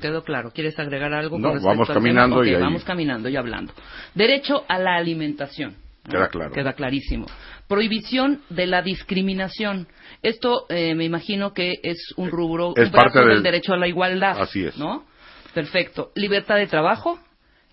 Quedó 0.00 0.22
claro. 0.24 0.50
¿Quieres 0.52 0.78
agregar 0.78 1.12
algo? 1.12 1.38
No, 1.38 1.48
con 1.48 1.54
respecto 1.54 1.68
vamos 1.68 1.90
al 1.90 1.94
caminando 1.96 2.36
tema? 2.40 2.46
y 2.50 2.54
ahí- 2.54 2.60
vamos 2.62 2.84
caminando 2.84 3.28
y 3.28 3.36
hablando. 3.36 3.72
Derecho 4.14 4.64
a 4.68 4.78
la 4.78 4.96
alimentación. 4.96 5.76
¿no? 6.04 6.10
Queda 6.12 6.28
claro. 6.28 6.52
Queda 6.52 6.72
clarísimo. 6.74 7.26
Prohibición 7.68 8.40
de 8.48 8.66
la 8.66 8.80
discriminación. 8.82 9.88
Esto 10.22 10.66
eh, 10.68 10.94
me 10.94 11.04
imagino 11.04 11.52
que 11.52 11.74
es 11.82 12.12
un 12.16 12.30
rubro, 12.30 12.72
Es 12.76 12.86
un 12.86 12.92
parte 12.92 13.18
del- 13.18 13.28
del 13.28 13.42
derecho 13.42 13.72
a 13.72 13.76
la 13.76 13.88
igualdad. 13.88 14.40
Así 14.40 14.64
es. 14.64 14.76
¿No? 14.78 15.04
Perfecto. 15.52 16.10
Libertad 16.14 16.56
de 16.56 16.66
trabajo, 16.68 17.18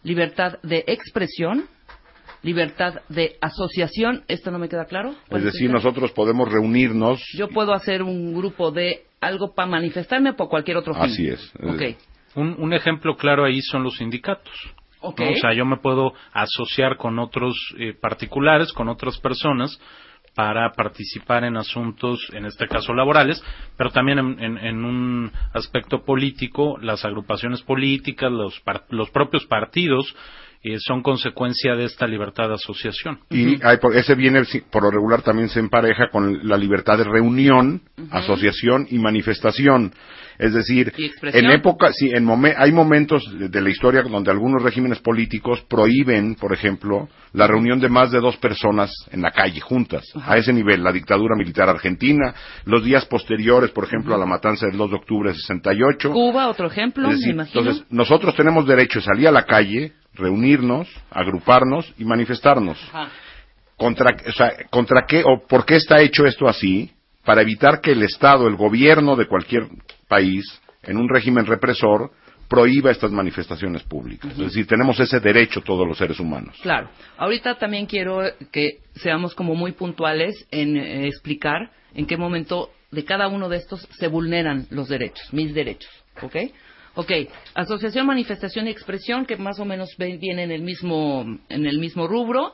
libertad 0.03 0.57
de 0.63 0.83
expresión, 0.87 1.65
libertad 2.43 3.01
de 3.09 3.37
asociación. 3.41 4.23
¿Esto 4.27 4.51
no 4.51 4.59
me 4.59 4.69
queda 4.69 4.85
claro? 4.85 5.15
¿Cuál 5.29 5.39
Es 5.47 5.53
decir, 5.53 5.69
nosotros 5.71 6.11
podemos 6.11 6.51
reunirnos. 6.51 7.19
Yo 7.35 7.47
puedo 7.49 7.73
hacer 7.73 8.03
un 8.03 8.33
grupo 8.35 8.71
de 8.71 9.05
algo 9.21 9.53
para 9.55 9.67
manifestarme 9.69 10.33
por 10.33 10.49
cualquier 10.49 10.77
otro 10.77 10.93
fin. 10.93 11.03
Así 11.03 11.27
es. 11.27 11.51
Ok. 11.63 11.81
Un, 12.35 12.55
un 12.59 12.73
ejemplo 12.73 13.15
claro 13.15 13.45
ahí 13.45 13.61
son 13.61 13.83
los 13.83 13.95
sindicatos. 13.97 14.53
Ok. 15.01 15.19
¿no? 15.19 15.31
O 15.31 15.35
sea, 15.35 15.53
yo 15.53 15.65
me 15.65 15.77
puedo 15.77 16.13
asociar 16.33 16.97
con 16.97 17.19
otros 17.19 17.55
eh, 17.79 17.93
particulares, 17.99 18.71
con 18.73 18.87
otras 18.89 19.17
personas, 19.19 19.79
para 20.35 20.71
participar 20.71 21.43
en 21.43 21.57
asuntos, 21.57 22.19
en 22.33 22.45
este 22.45 22.67
caso 22.67 22.91
laborales, 22.93 23.43
pero 23.77 23.91
también 23.91 24.17
en, 24.17 24.39
en- 24.43 24.57
en 24.57 24.83
un 24.83 25.31
aspecto 25.53 26.03
político, 26.03 26.77
las 26.81 27.05
agrupaciones 27.05 27.61
políticas, 27.61 28.31
los, 28.31 28.59
par- 28.61 28.85
los 28.89 29.11
propios 29.11 29.45
partidos, 29.45 30.15
eh, 30.63 30.77
son 30.79 31.01
consecuencia 31.01 31.75
de 31.75 31.85
esta 31.85 32.07
libertad 32.07 32.47
de 32.47 32.55
asociación. 32.55 33.19
Y 33.29 33.55
hay 33.63 33.77
ese 33.95 34.15
viene, 34.15 34.43
por 34.71 34.83
lo 34.83 34.91
regular, 34.91 35.21
también 35.21 35.49
se 35.49 35.59
empareja 35.59 36.09
con 36.09 36.47
la 36.47 36.57
libertad 36.57 36.97
de 36.97 37.03
reunión, 37.03 37.81
asociación 38.11 38.87
y 38.89 38.97
manifestación. 38.97 39.93
Es 40.39 40.53
decir, 40.53 40.91
en 41.21 41.51
época, 41.51 41.91
sí, 41.93 42.09
en 42.11 42.25
momen- 42.25 42.55
hay 42.57 42.71
momentos 42.71 43.23
de, 43.37 43.61
la 43.61 43.69
historia 43.69 44.01
donde 44.01 44.31
algunos 44.31 44.63
regímenes 44.63 44.99
políticos 44.99 45.63
prohíben, 45.69 46.35
por 46.35 46.53
ejemplo, 46.53 47.07
la 47.33 47.45
reunión 47.45 47.79
de 47.79 47.89
más 47.89 48.11
de 48.11 48.19
dos 48.19 48.37
personas 48.37 48.91
en 49.11 49.21
la 49.21 49.31
calle 49.31 49.59
juntas. 49.59 50.03
A 50.25 50.37
ese 50.37 50.51
nivel, 50.51 50.83
la 50.83 50.91
dictadura 50.91 51.35
militar 51.35 51.69
argentina, 51.69 52.33
los 52.65 52.83
días 52.83 53.05
posteriores, 53.05 53.71
por 53.71 53.83
ejemplo, 53.83 54.15
a 54.15 54.17
la 54.17 54.25
matanza 54.25 54.65
del 54.65 54.77
2 54.77 54.89
de 54.89 54.95
octubre 54.95 55.29
de 55.29 55.35
68. 55.35 56.11
Cuba, 56.11 56.47
otro 56.49 56.67
ejemplo, 56.67 57.09
decir, 57.09 57.27
me 57.27 57.33
imagino. 57.33 57.59
entonces, 57.61 57.85
nosotros 57.91 58.35
tenemos 58.35 58.65
derecho 58.65 58.99
a 58.99 59.03
salir 59.03 59.27
a 59.27 59.31
la 59.31 59.45
calle, 59.45 59.93
reunirnos, 60.13 60.87
agruparnos 61.11 61.91
y 61.97 62.05
manifestarnos. 62.05 62.77
Ajá. 62.89 63.09
¿Contra, 63.77 64.15
o 64.27 64.31
sea, 64.31 64.53
¿Contra 64.69 65.05
qué 65.07 65.23
o 65.25 65.45
por 65.47 65.65
qué 65.65 65.75
está 65.75 66.01
hecho 66.01 66.25
esto 66.25 66.47
así? 66.47 66.91
Para 67.25 67.41
evitar 67.41 67.81
que 67.81 67.91
el 67.91 68.03
Estado, 68.03 68.47
el 68.47 68.55
gobierno 68.55 69.15
de 69.15 69.27
cualquier 69.27 69.67
país, 70.07 70.43
en 70.83 70.97
un 70.97 71.09
régimen 71.09 71.45
represor, 71.45 72.11
prohíba 72.47 72.91
estas 72.91 73.11
manifestaciones 73.11 73.81
públicas. 73.83 74.31
Es 74.31 74.37
decir, 74.37 74.67
tenemos 74.67 74.99
ese 74.99 75.19
derecho 75.19 75.61
todos 75.61 75.87
los 75.87 75.97
seres 75.97 76.19
humanos. 76.19 76.55
Claro. 76.61 76.89
Ahorita 77.17 77.57
también 77.57 77.87
quiero 77.87 78.21
que 78.51 78.79
seamos 78.95 79.33
como 79.33 79.55
muy 79.55 79.71
puntuales 79.71 80.45
en 80.51 80.77
eh, 80.77 81.07
explicar 81.07 81.71
en 81.95 82.05
qué 82.05 82.15
momento 82.15 82.69
de 82.91 83.05
cada 83.05 83.27
uno 83.27 83.49
de 83.49 83.57
estos 83.57 83.87
se 83.97 84.07
vulneran 84.07 84.67
los 84.69 84.87
derechos, 84.87 85.33
mis 85.33 85.53
derechos. 85.53 85.89
¿Ok? 86.21 86.35
Ok. 86.95 87.11
Asociación, 87.55 88.05
manifestación 88.05 88.67
y 88.67 88.71
expresión, 88.71 89.25
que 89.25 89.35
más 89.37 89.59
o 89.59 89.65
menos 89.65 89.89
ve- 89.97 90.17
viene 90.17 90.43
en 90.43 90.51
el 90.51 90.61
mismo, 90.61 91.25
en 91.49 91.65
el 91.65 91.79
mismo 91.79 92.07
rubro. 92.07 92.53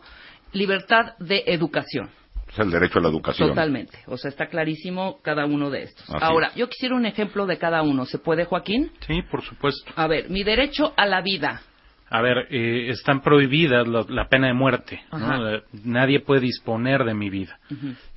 Libertad 0.53 1.13
de 1.19 1.43
educación. 1.47 2.09
Es 2.51 2.57
el 2.57 2.71
derecho 2.71 2.97
a 2.97 3.01
la 3.03 3.09
educación. 3.09 3.49
Totalmente. 3.49 3.99
O 4.07 4.17
sea, 4.17 4.29
está 4.29 4.47
clarísimo 4.47 5.19
cada 5.21 5.45
uno 5.45 5.69
de 5.69 5.83
estos. 5.83 6.09
Así 6.09 6.17
Ahora, 6.21 6.47
es. 6.47 6.55
yo 6.55 6.67
quisiera 6.67 6.95
un 6.95 7.05
ejemplo 7.05 7.45
de 7.45 7.57
cada 7.59 7.83
uno. 7.83 8.05
¿Se 8.05 8.17
puede, 8.17 8.45
Joaquín? 8.45 8.91
Sí, 9.05 9.21
por 9.29 9.43
supuesto. 9.43 9.91
A 9.95 10.07
ver, 10.07 10.29
mi 10.31 10.43
derecho 10.43 10.93
a 10.97 11.05
la 11.05 11.21
vida. 11.21 11.61
A 12.09 12.21
ver, 12.23 12.47
eh, 12.49 12.89
están 12.89 13.21
prohibidas 13.21 13.87
la, 13.87 14.03
la 14.09 14.27
pena 14.27 14.47
de 14.47 14.53
muerte. 14.53 14.99
Eh, 15.13 15.61
Nadie 15.83 16.21
puede 16.21 16.41
disponer 16.41 17.03
de 17.03 17.13
mi 17.13 17.29
vida. 17.29 17.59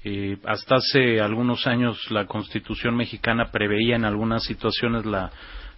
Eh, 0.03 0.39
hasta 0.47 0.77
hace 0.77 1.21
algunos 1.21 1.67
años 1.67 2.11
la 2.11 2.25
Constitución 2.25 2.97
mexicana 2.97 3.51
preveía 3.51 3.97
en 3.97 4.07
algunas 4.07 4.45
situaciones 4.45 5.05
la 5.05 5.31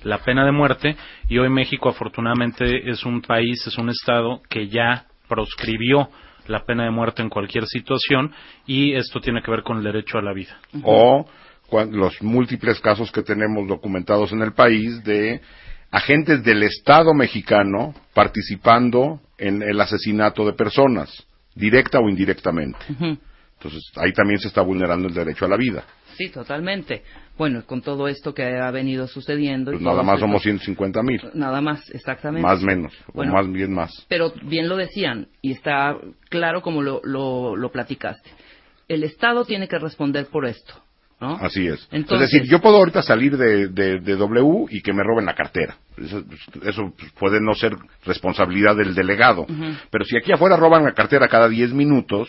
la 0.02 0.18
pena 0.18 0.44
de 0.44 0.52
muerte 0.52 0.96
y 1.28 1.38
hoy 1.38 1.48
México 1.48 1.88
afortunadamente 1.88 2.90
es 2.90 3.04
un 3.04 3.22
país, 3.22 3.66
es 3.66 3.78
un 3.78 3.90
estado 3.90 4.42
que 4.48 4.68
ya 4.68 5.06
proscribió 5.28 6.08
la 6.46 6.64
pena 6.64 6.84
de 6.84 6.90
muerte 6.90 7.22
en 7.22 7.30
cualquier 7.30 7.66
situación 7.66 8.32
y 8.66 8.94
esto 8.94 9.20
tiene 9.20 9.42
que 9.42 9.50
ver 9.50 9.62
con 9.62 9.78
el 9.78 9.84
derecho 9.84 10.18
a 10.18 10.22
la 10.22 10.32
vida. 10.32 10.58
o 10.82 11.26
los 11.90 12.22
múltiples 12.22 12.78
casos 12.80 13.10
que 13.10 13.22
tenemos 13.22 13.66
documentados 13.66 14.32
en 14.32 14.42
el 14.42 14.52
país 14.52 15.02
de 15.02 15.40
agentes 15.90 16.44
del 16.44 16.62
Estado 16.62 17.14
mexicano 17.14 17.94
participando 18.12 19.20
en 19.38 19.62
el 19.62 19.80
asesinato 19.80 20.44
de 20.44 20.52
personas, 20.52 21.10
directa 21.54 21.98
o 21.98 22.08
indirectamente. 22.08 22.78
Entonces, 23.64 23.90
ahí 23.96 24.12
también 24.12 24.38
se 24.38 24.48
está 24.48 24.60
vulnerando 24.60 25.08
el 25.08 25.14
derecho 25.14 25.46
a 25.46 25.48
la 25.48 25.56
vida. 25.56 25.84
Sí, 26.18 26.28
totalmente. 26.28 27.02
Bueno, 27.38 27.64
con 27.66 27.80
todo 27.82 28.06
esto 28.08 28.32
que 28.34 28.44
ha 28.44 28.70
venido 28.70 29.08
sucediendo. 29.08 29.72
Pues 29.72 29.82
nada 29.82 30.02
más 30.02 30.16
esto- 30.16 30.26
somos 30.26 30.42
150 30.42 31.02
mil, 31.02 31.20
Nada 31.34 31.60
más, 31.60 31.88
exactamente. 31.90 32.46
más 32.46 32.62
menos, 32.62 32.92
Bueno. 33.12 33.32
o 33.32 33.36
más 33.36 33.50
bien 33.50 33.72
más. 33.72 33.90
Pero 34.08 34.32
bien 34.42 34.68
lo 34.68 34.76
decían, 34.76 35.28
y 35.42 35.52
está 35.52 35.96
claro 36.28 36.60
como 36.62 36.82
lo, 36.82 37.00
lo, 37.04 37.56
lo 37.56 37.72
platicaste. 37.72 38.30
El 38.86 39.02
Estado 39.02 39.44
tiene 39.44 39.66
que 39.66 39.78
responder 39.78 40.26
por 40.26 40.44
esto, 40.46 40.74
¿no? 41.20 41.36
Así 41.40 41.66
es. 41.66 41.88
Entonces- 41.90 42.26
es 42.28 42.32
decir, 42.32 42.48
yo 42.50 42.60
puedo 42.60 42.76
ahorita 42.76 43.02
salir 43.02 43.36
de, 43.36 43.68
de- 43.68 43.98
de 43.98 44.16
W 44.16 44.66
y 44.70 44.82
que 44.82 44.92
me 44.92 45.02
roben 45.02 45.24
la 45.26 45.34
cartera. 45.34 45.76
Eso, 45.96 46.22
eso 46.64 46.92
puede 47.18 47.40
no 47.40 47.54
ser 47.54 47.74
responsabilidad 48.04 48.76
del 48.76 48.94
delegado. 48.94 49.46
Pero 49.90 50.04
si 50.04 50.16
aquí 50.16 50.30
afuera 50.32 50.56
roban 50.56 50.84
la 50.84 50.92
cartera 50.92 51.26
cada 51.28 51.48
10 51.48 51.72
minutos, 51.72 52.28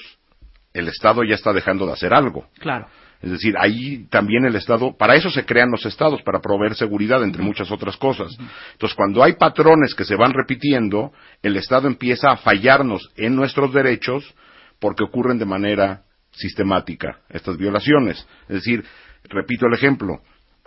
el 0.76 0.88
Estado 0.88 1.24
ya 1.24 1.36
está 1.36 1.52
dejando 1.54 1.86
de 1.86 1.94
hacer 1.94 2.14
algo. 2.14 2.48
Claro. 2.60 2.88
Es 3.22 3.32
decir, 3.32 3.56
ahí 3.60 4.06
también 4.12 4.46
el 4.46 4.56
Estado, 4.56 4.96
para 4.96 5.16
eso 5.16 5.32
se 5.32 5.46
crean 5.46 5.72
los 5.72 5.86
Estados, 5.86 6.22
para 6.22 6.42
proveer 6.42 6.76
seguridad, 6.76 7.24
entre 7.24 7.42
muchas 7.42 7.72
otras 7.72 7.98
cosas. 7.98 8.38
Entonces, 8.74 8.96
cuando 8.96 9.24
hay 9.24 9.34
patrones 9.34 9.96
que 9.96 10.04
se 10.06 10.16
van 10.16 10.32
repitiendo, 10.34 11.12
el 11.42 11.56
Estado 11.58 11.88
empieza 11.88 12.30
a 12.32 12.38
fallarnos 12.38 13.10
en 13.16 13.36
nuestros 13.36 13.74
derechos 13.74 14.32
porque 14.80 15.04
ocurren 15.04 15.40
de 15.40 15.46
manera 15.46 16.04
sistemática 16.32 17.20
estas 17.30 17.58
violaciones. 17.58 18.28
Es 18.50 18.56
decir, 18.56 18.84
repito 19.24 19.66
el 19.68 19.74
ejemplo, 19.74 20.20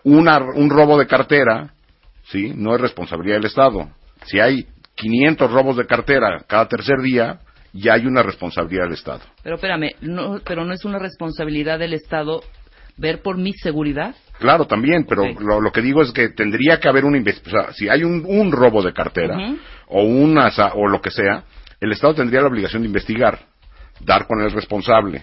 una- 0.02 0.38
un 0.38 0.70
robo 0.70 0.98
de 0.98 1.06
cartera, 1.06 1.74
¿sí? 2.24 2.52
No 2.56 2.74
es 2.74 2.80
responsabilidad 2.80 3.36
del 3.36 3.46
Estado. 3.46 3.90
Si 4.24 4.40
hay 4.40 4.66
500 4.96 5.52
robos 5.52 5.76
de 5.76 5.86
cartera 5.86 6.42
cada 6.48 6.66
tercer 6.66 6.96
día, 7.02 7.38
ya 7.72 7.94
hay 7.94 8.06
una 8.06 8.22
responsabilidad 8.22 8.84
del 8.84 8.94
Estado. 8.94 9.20
Pero 9.42 9.56
espérame, 9.56 9.94
no, 10.00 10.40
pero 10.44 10.64
no 10.64 10.72
es 10.72 10.84
una 10.84 10.98
responsabilidad 10.98 11.78
del 11.78 11.94
Estado 11.94 12.42
ver 12.96 13.22
por 13.22 13.36
mi 13.38 13.52
seguridad. 13.52 14.14
Claro, 14.38 14.66
también, 14.66 15.04
pero 15.08 15.24
lo, 15.40 15.60
lo 15.60 15.72
que 15.72 15.80
digo 15.80 16.02
es 16.02 16.12
que 16.12 16.28
tendría 16.28 16.78
que 16.78 16.88
haber 16.88 17.04
una 17.04 17.16
investigación. 17.16 17.60
O 17.60 17.64
sea, 17.64 17.72
si 17.74 17.88
hay 17.88 18.04
un, 18.04 18.24
un 18.26 18.52
robo 18.52 18.82
de 18.82 18.92
cartera 18.92 19.36
o 19.86 20.02
una 20.02 20.50
o 20.74 20.88
lo 20.88 21.00
que 21.00 21.10
sea, 21.10 21.44
el 21.80 21.92
Estado 21.92 22.14
tendría 22.14 22.40
la 22.40 22.48
obligación 22.48 22.82
de 22.82 22.88
investigar, 22.88 23.38
dar 24.00 24.26
con 24.26 24.40
el 24.42 24.50
responsable. 24.50 25.22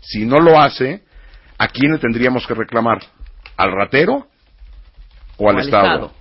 Si 0.00 0.24
no 0.24 0.38
lo 0.38 0.60
hace, 0.60 1.02
¿a 1.58 1.68
quién 1.68 1.92
le 1.92 1.98
tendríamos 1.98 2.46
que 2.46 2.54
reclamar? 2.54 3.00
¿Al 3.56 3.72
ratero 3.72 4.26
o 5.36 5.48
al 5.48 5.56
al 5.56 5.62
Estado? 5.62 5.86
Estado. 5.86 6.12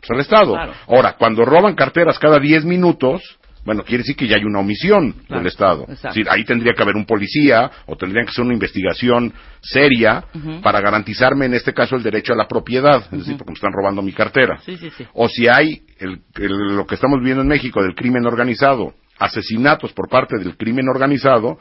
Pues 0.00 0.10
al 0.10 0.20
Estado. 0.20 0.52
Claro. 0.52 0.72
Ahora, 0.88 1.16
cuando 1.16 1.44
roban 1.44 1.74
carteras 1.74 2.18
cada 2.18 2.38
10 2.38 2.64
minutos, 2.64 3.38
bueno, 3.66 3.82
quiere 3.84 3.98
decir 4.02 4.16
que 4.16 4.26
ya 4.28 4.36
hay 4.36 4.44
una 4.44 4.60
omisión 4.60 5.12
Claro, 5.26 5.40
del 5.42 5.48
Estado. 5.48 5.84
Es 5.88 6.00
decir, 6.00 6.26
ahí 6.30 6.44
tendría 6.44 6.72
que 6.72 6.82
haber 6.82 6.96
un 6.96 7.04
policía 7.04 7.70
o 7.86 7.96
tendría 7.96 8.24
que 8.24 8.32
ser 8.32 8.44
una 8.44 8.54
investigación 8.54 9.32
seria 9.60 10.24
para 10.62 10.80
garantizarme, 10.80 11.46
en 11.46 11.54
este 11.54 11.74
caso, 11.74 11.96
el 11.96 12.02
derecho 12.02 12.32
a 12.32 12.36
la 12.36 12.46
propiedad, 12.48 13.02
es 13.12 13.18
decir, 13.18 13.36
porque 13.36 13.50
me 13.50 13.54
están 13.56 13.72
robando 13.72 14.00
mi 14.00 14.12
cartera. 14.12 14.58
Sí, 14.64 14.76
sí, 14.76 14.88
sí. 14.96 15.04
O 15.12 15.28
si 15.28 15.48
hay 15.48 15.82
el- 15.98 16.20
el- 16.36 16.76
lo 16.76 16.86
que 16.86 16.94
estamos 16.94 17.20
viendo 17.22 17.42
en 17.42 17.48
México 17.48 17.82
del 17.82 17.94
crimen 17.94 18.24
organizado, 18.26 18.94
asesinatos 19.18 19.92
por 19.92 20.08
parte 20.08 20.38
del 20.38 20.56
crimen 20.56 20.88
organizado, 20.88 21.58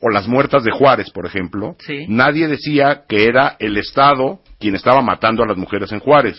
o 0.00 0.10
las 0.10 0.26
muertas 0.28 0.64
de 0.64 0.72
Juárez, 0.72 1.10
por 1.10 1.26
ejemplo, 1.26 1.76
Sí. 1.78 2.06
nadie 2.08 2.48
decía 2.48 3.04
que 3.08 3.24
era 3.24 3.56
el 3.58 3.76
Estado 3.76 4.40
quien 4.58 4.74
estaba 4.74 5.00
matando 5.02 5.42
a 5.42 5.46
las 5.46 5.56
mujeres 5.56 5.92
en 5.92 6.00
Juárez 6.00 6.38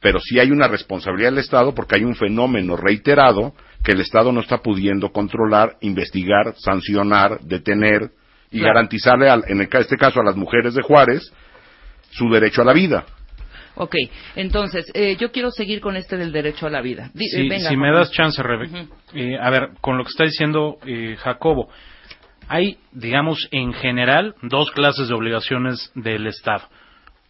pero 0.00 0.18
sí 0.18 0.40
hay 0.40 0.50
una 0.50 0.66
responsabilidad 0.66 1.30
del 1.30 1.38
Estado 1.38 1.72
porque 1.72 1.94
hay 1.94 2.02
un 2.02 2.16
fenómeno 2.16 2.76
reiterado 2.76 3.54
que 3.84 3.92
el 3.92 4.00
Estado 4.00 4.32
no 4.32 4.40
está 4.40 4.58
pudiendo 4.58 5.10
controlar, 5.10 5.76
investigar, 5.80 6.54
sancionar, 6.56 7.40
detener 7.40 8.10
y 8.50 8.58
Claro. 8.58 8.74
garantizarle, 8.74 9.28
al- 9.28 9.44
en 9.48 9.60
el 9.60 9.68
ca- 9.68 9.80
este 9.80 9.96
caso 9.96 10.20
a 10.20 10.24
las 10.24 10.36
mujeres 10.36 10.74
de 10.74 10.82
Juárez, 10.82 11.32
su 12.10 12.28
derecho 12.30 12.62
a 12.62 12.64
la 12.64 12.72
vida. 12.72 13.04
Ok, 13.74 13.96
entonces, 14.36 14.84
eh, 14.92 15.16
yo 15.18 15.32
quiero 15.32 15.50
seguir 15.50 15.80
con 15.80 15.96
este 15.96 16.18
del 16.18 16.30
derecho 16.30 16.66
a 16.66 16.70
la 16.70 16.82
vida. 16.82 17.10
Si, 17.14 17.24
eh, 17.24 17.48
venga, 17.48 17.70
si 17.70 17.76
me 17.76 17.90
das 17.90 18.10
chance, 18.12 18.42
Rebe, 18.42 18.68
eh, 19.14 19.38
a 19.40 19.48
ver, 19.48 19.70
con 19.80 19.96
lo 19.96 20.04
que 20.04 20.10
está 20.10 20.24
diciendo 20.24 20.76
eh, 20.86 21.16
Jacobo, 21.18 21.70
hay, 22.48 22.76
digamos, 22.92 23.48
en 23.50 23.72
general, 23.72 24.34
dos 24.42 24.70
clases 24.72 25.08
de 25.08 25.14
obligaciones 25.14 25.90
del 25.94 26.26
Estado. 26.26 26.64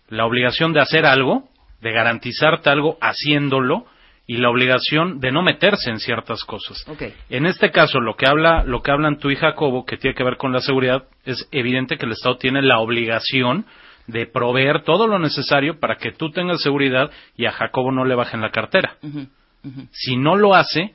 La 0.08 0.26
obligación 0.26 0.72
de 0.72 0.80
hacer 0.80 1.06
algo, 1.06 1.48
de 1.80 1.92
garantizarte 1.92 2.68
algo 2.70 2.98
haciéndolo, 3.00 3.86
y 4.32 4.38
la 4.38 4.48
obligación 4.48 5.20
de 5.20 5.30
no 5.30 5.42
meterse 5.42 5.90
en 5.90 5.98
ciertas 5.98 6.42
cosas. 6.44 6.82
En 7.28 7.44
este 7.44 7.70
caso, 7.70 8.00
lo 8.00 8.16
que 8.16 8.26
habla, 8.26 8.64
lo 8.64 8.80
que 8.80 8.90
hablan 8.90 9.18
tú 9.18 9.28
y 9.28 9.36
Jacobo, 9.36 9.84
que 9.84 9.98
tiene 9.98 10.14
que 10.14 10.24
ver 10.24 10.38
con 10.38 10.54
la 10.54 10.60
seguridad, 10.60 11.04
es 11.26 11.46
evidente 11.52 11.98
que 11.98 12.06
el 12.06 12.12
Estado 12.12 12.38
tiene 12.38 12.62
la 12.62 12.78
obligación 12.78 13.66
de 14.06 14.24
proveer 14.24 14.84
todo 14.84 15.06
lo 15.06 15.18
necesario 15.18 15.78
para 15.78 15.96
que 15.96 16.12
tú 16.12 16.30
tengas 16.30 16.62
seguridad 16.62 17.10
y 17.36 17.44
a 17.44 17.52
Jacobo 17.52 17.92
no 17.92 18.06
le 18.06 18.14
bajen 18.14 18.40
la 18.40 18.50
cartera. 18.50 18.96
Si 19.90 20.16
no 20.16 20.34
lo 20.34 20.54
hace, 20.54 20.94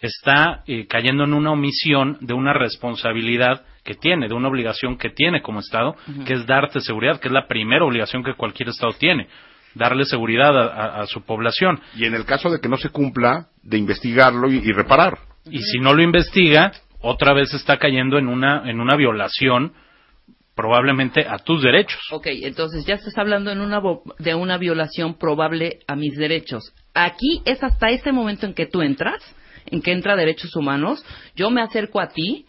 está 0.00 0.64
eh, 0.66 0.88
cayendo 0.88 1.22
en 1.22 1.34
una 1.34 1.52
omisión 1.52 2.18
de 2.20 2.34
una 2.34 2.52
responsabilidad 2.52 3.62
que 3.84 3.94
tiene, 3.94 4.26
de 4.26 4.34
una 4.34 4.48
obligación 4.48 4.98
que 4.98 5.10
tiene 5.10 5.40
como 5.40 5.60
Estado, 5.60 5.94
que 6.26 6.32
es 6.32 6.46
darte 6.46 6.80
seguridad, 6.80 7.20
que 7.20 7.28
es 7.28 7.32
la 7.32 7.46
primera 7.46 7.84
obligación 7.84 8.24
que 8.24 8.34
cualquier 8.34 8.70
Estado 8.70 8.92
tiene, 8.94 9.28
darle 9.74 10.04
seguridad 10.04 10.56
a, 10.56 10.66
a- 10.66 11.02
a 11.02 11.06
su 11.06 11.22
población. 11.22 11.80
Y 11.96 12.04
en 12.06 12.14
el 12.14 12.24
caso 12.24 12.50
de 12.50 12.60
que 12.60 12.68
no 12.68 12.76
se 12.76 12.90
cumpla, 12.90 13.48
de 13.62 13.78
investigarlo 13.78 14.50
y, 14.50 14.56
y 14.58 14.72
reparar. 14.72 15.18
Y 15.50 15.58
si 15.60 15.78
no 15.80 15.92
lo 15.94 16.02
investiga, 16.02 16.72
otra 17.00 17.32
vez 17.32 17.52
está 17.54 17.78
cayendo 17.78 18.18
en 18.18 18.28
una, 18.28 18.68
en 18.70 18.80
una 18.80 18.96
violación 18.96 19.72
probablemente 20.54 21.26
a 21.26 21.38
tus 21.38 21.62
derechos. 21.62 22.00
Ok, 22.10 22.26
entonces 22.30 22.84
ya 22.86 22.94
estás 22.94 23.16
hablando 23.16 23.50
en 23.50 23.60
una 23.60 23.80
de 24.18 24.34
una 24.34 24.58
violación 24.58 25.14
probable 25.18 25.80
a 25.88 25.96
mis 25.96 26.14
derechos. 26.16 26.74
Aquí 26.94 27.40
es 27.46 27.62
hasta 27.64 27.88
ese 27.88 28.12
momento 28.12 28.46
en 28.46 28.54
que 28.54 28.66
tú 28.66 28.82
entras, 28.82 29.22
en 29.66 29.80
que 29.80 29.92
entra 29.92 30.14
derechos 30.14 30.54
humanos, 30.54 31.04
yo 31.34 31.50
me 31.50 31.62
acerco 31.62 32.00
a 32.00 32.08
ti, 32.08 32.44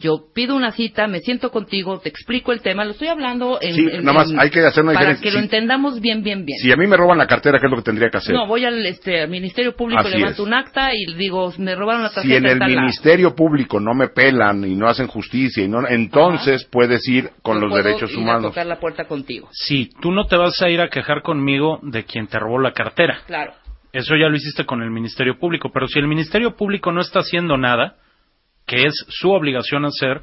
yo 0.00 0.26
pido 0.32 0.54
una 0.54 0.70
cita, 0.70 1.08
me 1.08 1.18
siento 1.18 1.50
contigo, 1.50 1.98
te 1.98 2.08
explico 2.08 2.52
el 2.52 2.60
tema, 2.60 2.84
lo 2.84 2.92
estoy 2.92 3.08
hablando 3.08 3.58
en... 3.60 3.74
Sí, 3.74 3.84
en- 3.90 4.04
nada 4.04 4.12
más 4.18 4.30
en- 4.30 4.38
hay 4.38 4.48
que 4.48 4.60
hacer 4.60 4.84
una 4.84 4.92
Para 4.94 5.08
diferencia. 5.08 5.30
que 5.30 5.36
lo 5.36 5.42
entendamos 5.42 6.00
bien, 6.00 6.22
bien, 6.22 6.44
bien. 6.44 6.56
Si 6.60 6.70
a 6.70 6.76
mí 6.76 6.86
me 6.86 6.96
roban 6.96 7.18
la 7.18 7.26
cartera, 7.26 7.58
¿qué 7.58 7.66
es 7.66 7.70
lo 7.70 7.76
que 7.78 7.82
tendría 7.82 8.08
que 8.08 8.18
hacer? 8.18 8.32
No, 8.34 8.46
voy 8.46 8.64
al 8.64 8.86
este, 8.86 9.20
al 9.22 9.28
Ministerio 9.28 9.74
Público, 9.74 10.00
Así 10.02 10.16
levanto 10.16 10.42
es. 10.42 10.46
un 10.48 10.54
acta 10.54 10.90
y 10.94 11.14
digo, 11.16 11.52
me 11.58 11.74
robaron 11.74 12.04
la 12.04 12.10
tarjeta 12.10 12.48
si 12.48 12.52
en 12.54 12.62
el. 12.62 12.68
Ministerio 12.68 13.34
Público 13.34 13.80
no 13.80 13.92
me 13.92 14.08
pelan 14.08 14.64
y 14.64 14.76
no 14.76 14.86
hacen 14.88 15.08
justicia, 15.08 15.64
y 15.64 15.68
no, 15.68 15.86
entonces 15.88 16.64
puedes 16.70 17.06
ir 17.08 17.30
con 17.42 17.60
los 17.60 17.70
puedo 17.70 17.82
derechos 17.82 18.12
ir 18.12 18.18
a 18.18 18.20
humanos. 18.20 18.42
tocar 18.52 18.66
la 18.66 18.78
puerta 18.78 19.04
contigo. 19.06 19.48
Sí, 19.52 19.90
tú 20.00 20.12
no 20.12 20.26
te 20.26 20.36
vas 20.36 20.62
a 20.62 20.68
ir 20.70 20.80
a 20.80 20.88
quejar 20.90 21.22
conmigo 21.22 21.80
de 21.82 22.04
quien 22.04 22.28
te 22.28 22.38
robó 22.38 22.60
la 22.60 22.72
cartera. 22.72 23.18
Claro. 23.26 23.52
Eso 23.92 24.14
ya 24.14 24.28
lo 24.28 24.36
hiciste 24.36 24.64
con 24.64 24.80
el 24.82 24.90
Ministerio 24.90 25.38
Público, 25.40 25.70
pero 25.74 25.88
si 25.88 25.98
el 25.98 26.06
Ministerio 26.06 26.54
Público 26.54 26.92
no 26.92 27.00
está 27.00 27.18
haciendo 27.20 27.56
nada, 27.56 27.96
que 28.68 28.84
es 28.86 28.94
su 29.08 29.32
obligación 29.32 29.84
hacer, 29.84 30.20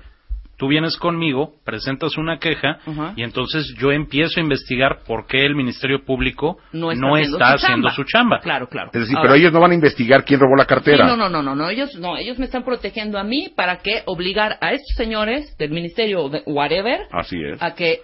tú 0.58 0.70
vienes 0.70 0.96
conmigo, 0.96 1.56
presentas 1.66 2.16
una 2.18 2.38
queja 2.40 2.78
y 3.18 3.24
entonces 3.24 3.76
yo 3.78 3.92
empiezo 3.92 4.40
a 4.40 4.44
investigar 4.44 5.00
por 5.06 5.28
qué 5.28 5.46
el 5.46 5.54
Ministerio 5.54 6.06
Público 6.06 6.60
No 6.72 6.94
no 6.94 7.18
está, 7.18 7.34
está, 7.34 7.46
haciendo, 7.56 7.58
haciendo 7.58 7.90
su 7.90 8.04
chamba. 8.06 8.40
Claro, 8.40 8.70
claro. 8.70 8.90
Es 8.94 9.02
decir, 9.02 9.18
Ahora, 9.18 9.30
pero 9.32 9.40
ellos 9.42 9.52
no 9.52 9.60
van 9.60 9.72
a 9.72 9.76
investigar 9.76 10.24
quién 10.24 10.40
robó 10.40 10.56
la 10.56 10.64
Sí, 10.64 10.70
cartera. 10.70 11.06
no, 11.08 11.18
no, 11.18 11.28
no, 11.28 11.44
no, 11.44 11.56
no, 11.56 11.70
ellos 11.70 11.94
no, 11.96 12.16
ellos 12.16 12.40
me 12.40 12.46
están 12.46 12.64
protegiendo 12.64 13.20
a 13.20 13.24
mí 13.26 13.50
para 13.54 13.80
que 13.80 14.04
obligar 14.06 14.58
a 14.62 14.72
estos 14.72 14.96
señores 14.96 15.58
del 15.58 15.72
ministerio 15.72 16.30
de 16.30 16.42
whatever 16.46 17.02
Así 17.12 17.36
es. 17.44 17.62
a 17.62 17.76
que 17.76 18.00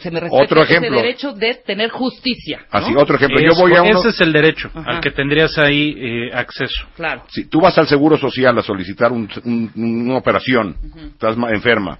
se 0.00 0.10
me 0.10 0.20
respete 0.20 0.42
Otro 0.44 0.62
ese 0.62 0.72
ejemplo. 0.72 0.96
derecho 0.96 1.32
de 1.34 1.54
tener 1.56 1.90
justicia. 1.90 2.60
¿no? 2.72 2.78
Así, 2.78 2.94
otro 2.96 3.16
ejemplo. 3.16 3.40
Yo 3.42 3.54
voy 3.60 3.74
a 3.76 3.82
uno- 3.82 3.98
Ese 4.00 4.08
es 4.08 4.20
el 4.22 4.32
derecho 4.32 4.70
Ajá. 4.74 4.90
al 4.92 5.00
que 5.02 5.10
tendrías 5.10 5.58
ahí 5.58 5.94
eh, 5.98 6.30
acceso. 6.32 6.86
Claro. 6.96 7.24
Si 7.28 7.44
tú 7.44 7.60
vas 7.60 7.76
al 7.76 7.86
Seguro 7.86 8.16
Social 8.16 8.58
a 8.58 8.62
solicitar 8.62 9.12
un- 9.12 9.28
un- 9.44 9.70
una 9.74 10.16
operación, 10.16 10.76
estás 11.12 11.36
ma- 11.36 11.50
enferma, 11.50 11.98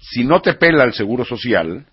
si 0.00 0.24
no 0.24 0.42
te 0.42 0.52
pela 0.52 0.84
el 0.84 0.92
Seguro 0.92 1.24
Social, 1.24 1.86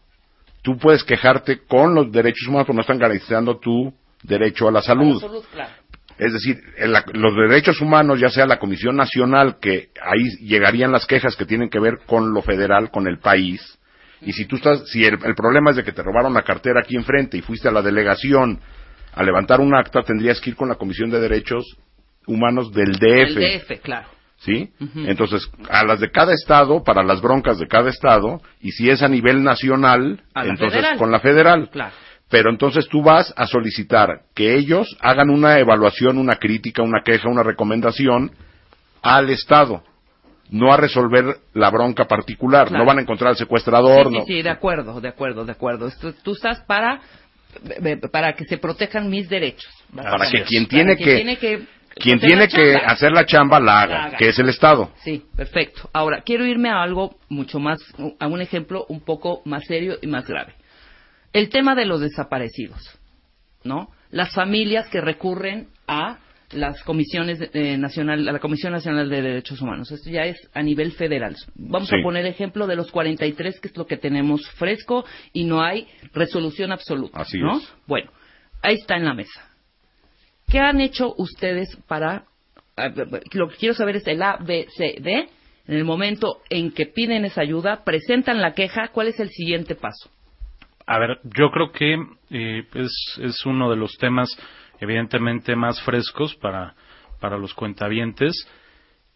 tú 0.62 0.78
puedes 0.78 1.06
quejarte 1.06 1.60
con 1.66 1.96
los 1.96 2.12
derechos 2.12 2.46
humanos 2.50 2.68
porque 2.68 2.76
no 2.76 2.82
están 2.82 3.00
garantizando 3.00 3.58
tu 3.60 3.94
derecho 4.22 4.68
a 4.68 4.72
la 4.74 4.82
salud. 4.82 5.18
Salud, 5.22 5.44
claro. 5.54 5.72
Es 6.18 6.34
decir, 6.34 6.58
en 6.78 6.92
la- 6.92 7.06
los 7.14 7.34
derechos 7.36 7.80
humanos, 7.80 8.20
ya 8.20 8.30
sea 8.30 8.46
la 8.46 8.60
Comisión 8.60 8.98
Nacional, 8.98 9.60
que 9.62 9.92
ahí 10.02 10.46
llegarían 10.46 10.92
las 10.92 11.06
quejas 11.08 11.38
que 11.38 11.46
tienen 11.46 11.70
que 11.70 11.80
ver 11.80 12.00
con 12.06 12.34
lo 12.34 12.42
federal, 12.42 12.92
con 12.92 13.08
el 13.08 13.18
país, 13.20 13.80
y 14.26 14.32
si 14.34 14.46
tú 14.46 14.56
estás, 14.58 14.90
si 14.90 15.04
el, 15.06 15.18
el 15.24 15.36
problema 15.36 15.72
es 15.72 15.78
de 15.78 15.84
que 15.84 15.92
te 15.92 16.04
robaron 16.04 16.34
la 16.34 16.44
cartera 16.44 16.82
aquí 16.82 16.96
enfrente 16.96 17.38
y 17.38 17.42
fuiste 17.42 17.68
a 17.68 17.72
la 17.72 17.82
delegación 17.82 18.60
a 19.14 19.24
levantar 19.24 19.60
un 19.62 19.76
acta 19.76 20.02
tendrías 20.04 20.40
que 20.42 20.52
ir 20.52 20.56
con 20.56 20.70
la 20.70 20.76
Comisión 20.76 21.10
de 21.10 21.20
Derechos 21.20 21.78
Humanos 22.26 22.72
del 22.72 22.94
DF. 22.94 23.38
El 23.38 23.60
DF, 23.60 23.82
claro. 23.82 24.08
¿Sí? 24.38 24.72
Entonces, 24.96 25.50
a 25.70 25.86
las 25.86 26.02
de 26.02 26.12
cada 26.12 26.34
estado, 26.34 26.84
para 26.84 27.02
las 27.04 27.22
broncas 27.22 27.60
de 27.60 27.68
cada 27.68 27.90
estado, 27.90 28.42
y 28.60 28.72
si 28.72 28.90
es 28.90 29.02
a 29.02 29.08
nivel 29.08 29.42
nacional, 29.42 30.22
A 30.34 30.44
entonces 30.46 30.80
federal. 30.82 30.98
con 30.98 31.12
la 31.12 31.20
federal. 31.22 31.70
Claro. 31.72 31.94
Pero 32.30 32.50
entonces 32.50 32.88
tú 32.90 33.02
vas 33.04 33.34
a 33.38 33.46
solicitar 33.48 34.24
que 34.36 34.56
ellos 34.56 34.98
hagan 35.00 35.30
una 35.30 35.60
evaluación, 35.60 36.18
una 36.18 36.36
crítica, 36.38 36.82
una 36.82 37.04
queja, 37.06 37.30
una 37.30 37.44
recomendación 37.44 38.32
al 39.02 39.30
Estado, 39.30 39.84
no 40.54 40.72
a 40.72 40.78
resolver 40.78 41.26
la 41.54 41.70
bronca 41.70 42.06
particular. 42.06 42.68
Claro. 42.68 42.84
No 42.84 42.88
van 42.88 43.00
a 43.00 43.02
encontrar 43.02 43.32
al 43.32 43.38
secuestrador, 43.38 44.08
sí, 44.08 44.14
no. 44.14 44.20
sí, 44.26 44.34
sí, 44.36 44.42
de 44.42 44.50
acuerdo, 44.50 45.02
de 45.02 45.10
acuerdo, 45.10 45.44
de 45.46 45.52
acuerdo. 45.52 45.88
Esto- 45.88 46.14
tú 46.24 46.32
estás 46.34 46.62
para 46.62 47.02
para 48.12 48.34
que 48.34 48.46
se 48.46 48.58
protejan 48.58 49.10
mis 49.10 49.30
derechos. 49.30 49.72
Para 49.96 50.30
que 50.30 50.44
quien 50.44 50.68
tiene 50.68 50.98
que, 50.98 51.16
tiene 51.16 51.38
que 51.38 51.66
quien 51.96 52.18
hacer 52.18 52.28
tiene 52.28 52.42
la 52.42 52.48
que 52.48 52.74
chamba. 52.74 52.92
hacer 52.92 53.12
la 53.12 53.26
chamba 53.26 53.60
la 53.60 53.82
haga, 53.82 53.94
La 53.96 54.04
haga. 54.06 54.18
que 54.18 54.30
es 54.30 54.40
el 54.40 54.50
Estado. 54.50 54.92
Sí, 55.04 55.24
perfecto. 55.36 55.88
Ahora, 55.94 56.22
quiero 56.22 56.46
irme 56.48 56.70
a 56.70 56.82
algo 56.82 57.16
mucho 57.30 57.60
más, 57.60 57.80
a 58.20 58.28
un 58.28 58.42
ejemplo 58.42 58.86
un 58.90 59.02
poco 59.02 59.42
más 59.46 59.64
serio 59.68 59.98
y 60.02 60.08
más 60.08 60.26
grave. 60.28 60.56
El 61.32 61.50
tema 61.50 61.76
de 61.76 61.86
los 61.86 62.02
desaparecidos, 62.02 62.82
¿no? 63.64 63.90
Las 64.10 64.34
familias 64.34 64.88
que 64.90 65.02
recurren 65.02 65.68
a 65.88 66.18
las 66.56 66.82
comisiones 66.84 67.40
eh, 67.54 67.78
nacional, 67.78 68.28
a 68.28 68.32
la 68.32 68.40
Comisión 68.40 68.74
Nacional 68.74 69.10
de 69.10 69.22
Derechos 69.22 69.62
Humanos. 69.62 69.92
Esto 69.92 70.10
ya 70.10 70.26
es 70.26 70.38
a 70.54 70.62
nivel 70.62 70.92
federal. 70.94 71.36
Vamos 71.56 71.90
Sí. 71.90 71.96
a 72.00 72.04
poner 72.04 72.26
ejemplo 72.26 72.68
de 72.68 72.76
los 72.76 72.92
43, 72.92 73.60
que 73.60 73.68
es 73.70 73.78
lo 73.78 73.86
que 73.88 73.98
tenemos 73.98 74.48
fresco 74.52 75.06
y 75.34 75.44
no 75.46 75.62
hay 75.62 75.88
resolución 76.14 76.72
absoluta. 76.72 77.22
Así 77.22 77.40
¿no? 77.40 77.58
es. 77.58 77.74
Bueno, 77.88 78.12
ahí 78.62 78.76
está 78.76 78.96
en 78.96 79.06
la 79.06 79.14
mesa. 79.14 79.50
¿Qué 80.48 80.60
han 80.60 80.82
hecho 80.82 81.14
ustedes 81.18 81.76
para... 81.88 82.26
Lo 83.34 83.50
que 83.50 83.56
quiero 83.58 83.76
saber 83.76 83.98
es 83.98 84.08
el 84.08 84.22
A, 84.22 84.38
B, 84.38 84.68
C, 84.76 84.96
D. 85.00 85.30
En 85.68 85.76
el 85.76 85.86
momento 85.86 86.42
en 86.50 86.72
que 86.72 86.86
piden 86.88 87.24
esa 87.24 87.42
ayuda, 87.42 87.84
presentan 87.86 88.42
la 88.42 88.54
queja, 88.54 88.90
¿cuál 88.90 89.08
es 89.08 89.20
el 89.20 89.30
siguiente 89.30 89.76
paso? 89.76 90.10
A 90.86 91.00
ver, 91.00 91.20
yo 91.24 91.50
creo 91.52 91.72
que 91.72 91.94
eh, 92.32 92.64
es, 92.74 92.92
es 93.22 93.46
uno 93.46 93.70
de 93.70 93.78
los 93.78 93.96
temas 93.98 94.28
evidentemente 94.84 95.56
más 95.56 95.82
frescos 95.82 96.36
para, 96.36 96.76
para 97.20 97.38
los 97.38 97.54
cuentavientes 97.54 98.48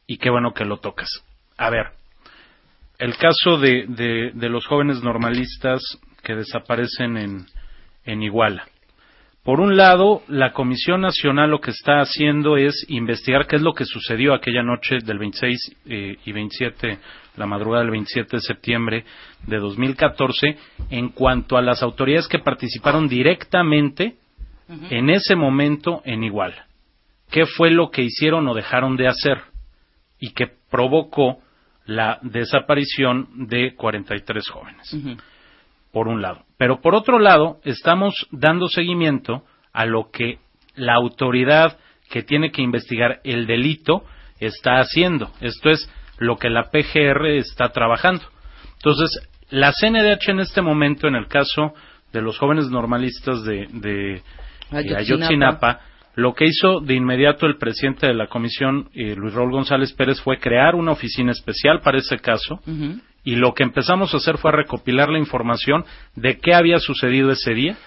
y 0.06 0.18
qué 0.18 0.30
bueno 0.30 0.54
que 0.54 0.66
lo 0.66 0.78
tocas. 0.78 1.10
A 1.58 1.70
ver, 1.70 1.88
el 2.98 3.16
caso 3.18 3.58
de, 3.60 3.86
de, 3.88 4.32
de 4.34 4.50
los 4.50 4.66
jóvenes 4.66 5.04
normalistas 5.04 5.82
que 6.24 6.36
desaparecen 6.36 7.18
en, 7.18 7.46
en 8.06 8.24
Iguala. 8.24 8.66
Por 9.44 9.62
un 9.62 9.78
lado, 9.78 10.24
la 10.28 10.52
Comisión 10.52 11.00
Nacional 11.02 11.52
lo 11.52 11.62
que 11.62 11.72
está 11.72 12.02
haciendo 12.02 12.58
es 12.58 12.86
investigar 12.90 13.48
qué 13.48 13.56
es 13.56 13.62
lo 13.62 13.74
que 13.74 13.86
sucedió 13.86 14.34
aquella 14.34 14.62
noche 14.62 14.98
del 15.06 15.20
26 15.20 15.76
eh, 15.86 16.18
y 16.26 16.32
27, 16.34 17.00
la 17.38 17.46
madrugada 17.46 17.84
del 17.84 17.92
27 17.92 18.38
de 18.38 18.42
septiembre 18.42 19.06
de 19.46 19.58
2014, 19.58 20.58
en 20.90 21.10
cuanto 21.10 21.56
a 21.56 21.62
las 21.62 21.82
autoridades 21.82 22.28
que 22.28 22.40
participaron 22.40 23.08
directamente 23.08 24.16
en 24.68 25.10
ese 25.10 25.36
momento 25.36 26.02
en 26.06 26.24
Iguala. 26.24 26.68
¿Qué 27.30 27.46
fue 27.46 27.72
lo 27.72 27.92
que 27.92 28.04
hicieron 28.04 28.48
o 28.48 28.54
dejaron 28.54 28.98
de 28.98 29.08
hacer? 29.08 29.42
Y 30.20 30.32
que 30.32 30.48
provocó 30.70 31.40
la 31.86 32.20
desaparición 32.22 33.48
de 33.48 33.76
43 33.76 34.50
jóvenes 34.50 34.96
por 35.92 36.08
un 36.08 36.22
lado. 36.22 36.44
Pero 36.58 36.82
por 36.82 36.96
otro 36.96 37.20
lado, 37.20 37.60
estamos 37.64 38.28
dando 38.32 38.68
seguimiento 38.68 39.44
a 39.74 39.86
lo 39.86 40.12
que 40.12 40.40
la 40.76 40.96
autoridad 40.96 41.78
que 42.10 42.24
tiene 42.24 42.52
que 42.52 42.62
investigar 42.62 43.20
el 43.24 43.48
delito 43.48 44.04
está 44.40 44.80
haciendo. 44.80 45.32
Esto 45.42 45.70
es 45.70 45.90
lo 46.18 46.38
que 46.38 46.50
la 46.50 46.70
PGR 46.72 47.26
está 47.38 47.70
trabajando. 47.70 48.24
Entonces, 48.76 49.28
la 49.50 49.72
CNDH 49.72 50.30
en 50.30 50.40
este 50.40 50.62
momento, 50.62 51.08
en 51.08 51.16
el 51.16 51.28
caso 51.28 51.74
de 52.12 52.22
los 52.22 52.38
jóvenes 52.38 52.70
normalistas 52.70 53.44
de, 53.44 53.68
de 53.72 54.22
Ayotzinapa. 54.72 55.00
Ayotzinapa, 55.00 55.82
lo 56.16 56.34
que 56.34 56.46
hizo 56.46 56.80
de 56.80 56.96
inmediato 56.96 57.46
el 57.46 57.58
presidente 57.58 58.08
de 58.08 58.14
la 58.16 58.28
comisión, 58.28 58.90
eh, 58.94 59.16
Luis 59.16 59.34
Raúl 59.34 59.52
González 59.52 59.94
Pérez, 59.94 60.20
fue 60.22 60.40
crear 60.40 60.76
una 60.76 60.92
oficina 60.92 61.32
especial 61.32 61.82
para 61.82 62.00
ese 62.00 62.18
caso 62.18 62.60
y 63.24 63.36
lo 63.36 63.54
que 63.54 63.64
empezamos 63.64 64.14
a 64.14 64.18
hacer 64.18 64.38
fue 64.38 64.52
a 64.52 64.56
recopilar 64.56 65.10
la 65.10 65.20
información 65.20 65.86
de 66.16 66.40
qué 66.40 66.56
había 66.56 66.80
sucedido 66.80 67.30
ese 67.30 67.54
día 67.54 67.78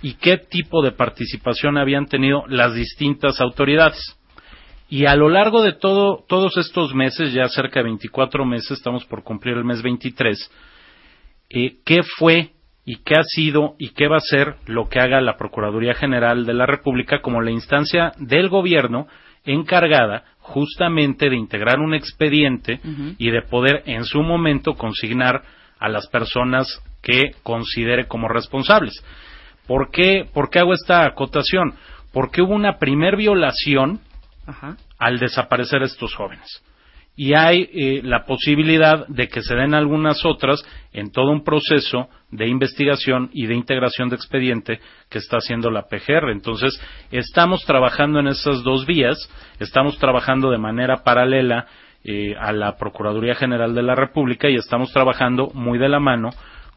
y 0.00 0.14
qué 0.14 0.36
tipo 0.36 0.82
de 0.82 0.92
participación 0.92 1.78
habían 1.78 2.06
tenido 2.06 2.44
las 2.46 2.74
distintas 2.74 3.40
autoridades. 3.40 4.18
Y 4.88 5.06
a 5.06 5.16
lo 5.16 5.30
largo 5.30 5.62
de 5.62 5.72
todo, 5.72 6.22
todos 6.28 6.58
estos 6.58 6.94
meses, 6.94 7.32
ya 7.32 7.48
cerca 7.48 7.80
de 7.80 7.84
24 7.84 8.44
meses, 8.44 8.72
estamos 8.72 9.06
por 9.06 9.24
cumplir 9.24 9.56
el 9.56 9.64
mes 9.64 9.80
23, 9.80 10.50
eh, 11.50 11.76
¿qué 11.84 12.02
fue 12.02 12.52
y 12.84 12.96
qué 12.96 13.14
ha 13.14 13.22
sido 13.22 13.74
y 13.78 13.90
qué 13.90 14.08
va 14.08 14.16
a 14.16 14.20
ser 14.20 14.56
lo 14.66 14.88
que 14.88 15.00
haga 15.00 15.20
la 15.20 15.36
Procuraduría 15.36 15.94
General 15.94 16.44
de 16.44 16.54
la 16.54 16.66
República 16.66 17.20
como 17.20 17.40
la 17.40 17.50
instancia 17.50 18.12
del 18.18 18.48
gobierno 18.48 19.06
encargada 19.44 20.24
justamente 20.38 21.30
de 21.30 21.36
integrar 21.36 21.78
un 21.78 21.94
expediente 21.94 22.80
y 23.18 23.30
de 23.30 23.42
poder 23.42 23.82
en 23.86 24.04
su 24.04 24.22
momento 24.22 24.74
consignar 24.74 25.42
a 25.78 25.88
las 25.88 26.06
personas 26.08 26.82
que 27.02 27.34
considere 27.42 28.06
como 28.06 28.28
responsables. 28.28 28.94
¿Por 29.66 29.90
qué, 29.90 30.26
por 30.32 30.50
qué 30.50 30.60
hago 30.60 30.72
esta 30.72 31.04
acotación? 31.04 31.74
Porque 32.12 32.42
hubo 32.42 32.54
una 32.54 32.78
primer 32.78 33.16
violación 33.16 34.00
Ajá. 34.46 34.76
al 34.98 35.18
desaparecer 35.18 35.82
estos 35.82 36.14
jóvenes. 36.14 36.62
Y 37.14 37.34
hay 37.34 37.68
eh, 37.72 38.00
la 38.02 38.24
posibilidad 38.24 39.06
de 39.06 39.28
que 39.28 39.42
se 39.42 39.54
den 39.54 39.74
algunas 39.74 40.24
otras 40.24 40.64
en 40.92 41.12
todo 41.12 41.30
un 41.30 41.44
proceso 41.44 42.08
de 42.30 42.48
investigación 42.48 43.28
y 43.34 43.46
de 43.46 43.54
integración 43.54 44.08
de 44.08 44.16
expediente 44.16 44.80
que 45.10 45.18
está 45.18 45.36
haciendo 45.36 45.70
la 45.70 45.88
PGR. 45.88 46.30
Entonces, 46.30 46.80
estamos 47.10 47.64
trabajando 47.66 48.20
en 48.20 48.28
esas 48.28 48.62
dos 48.62 48.86
vías, 48.86 49.18
estamos 49.60 49.98
trabajando 49.98 50.50
de 50.50 50.58
manera 50.58 51.04
paralela 51.04 51.66
eh, 52.04 52.34
a 52.40 52.50
la 52.52 52.76
Procuraduría 52.76 53.34
General 53.34 53.74
de 53.74 53.82
la 53.82 53.94
República 53.94 54.48
y 54.48 54.56
estamos 54.56 54.90
trabajando 54.92 55.50
muy 55.54 55.78
de 55.78 55.88
la 55.88 56.00
mano 56.00 56.30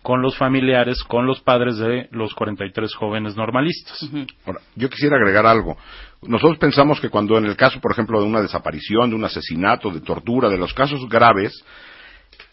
con 0.05 0.21
los 0.21 0.37
familiares, 0.37 1.03
con 1.03 1.25
los 1.25 1.41
padres 1.41 1.77
de 1.77 2.07
los 2.11 2.35
43 2.35 2.93
jóvenes 2.93 3.35
normalistas. 3.35 4.07
Ahora, 4.45 4.59
yo 4.75 4.87
quisiera 4.87 5.15
agregar 5.15 5.47
algo. 5.47 5.77
Nosotros 6.21 6.59
pensamos 6.59 7.01
que 7.01 7.09
cuando 7.09 7.39
en 7.39 7.45
el 7.45 7.55
caso, 7.55 7.81
por 7.81 7.91
ejemplo, 7.91 8.21
de 8.21 8.27
una 8.27 8.39
desaparición, 8.39 9.09
de 9.09 9.15
un 9.15 9.25
asesinato, 9.25 9.89
de 9.89 10.01
tortura, 10.01 10.47
de 10.47 10.59
los 10.59 10.75
casos 10.75 11.09
graves, 11.09 11.59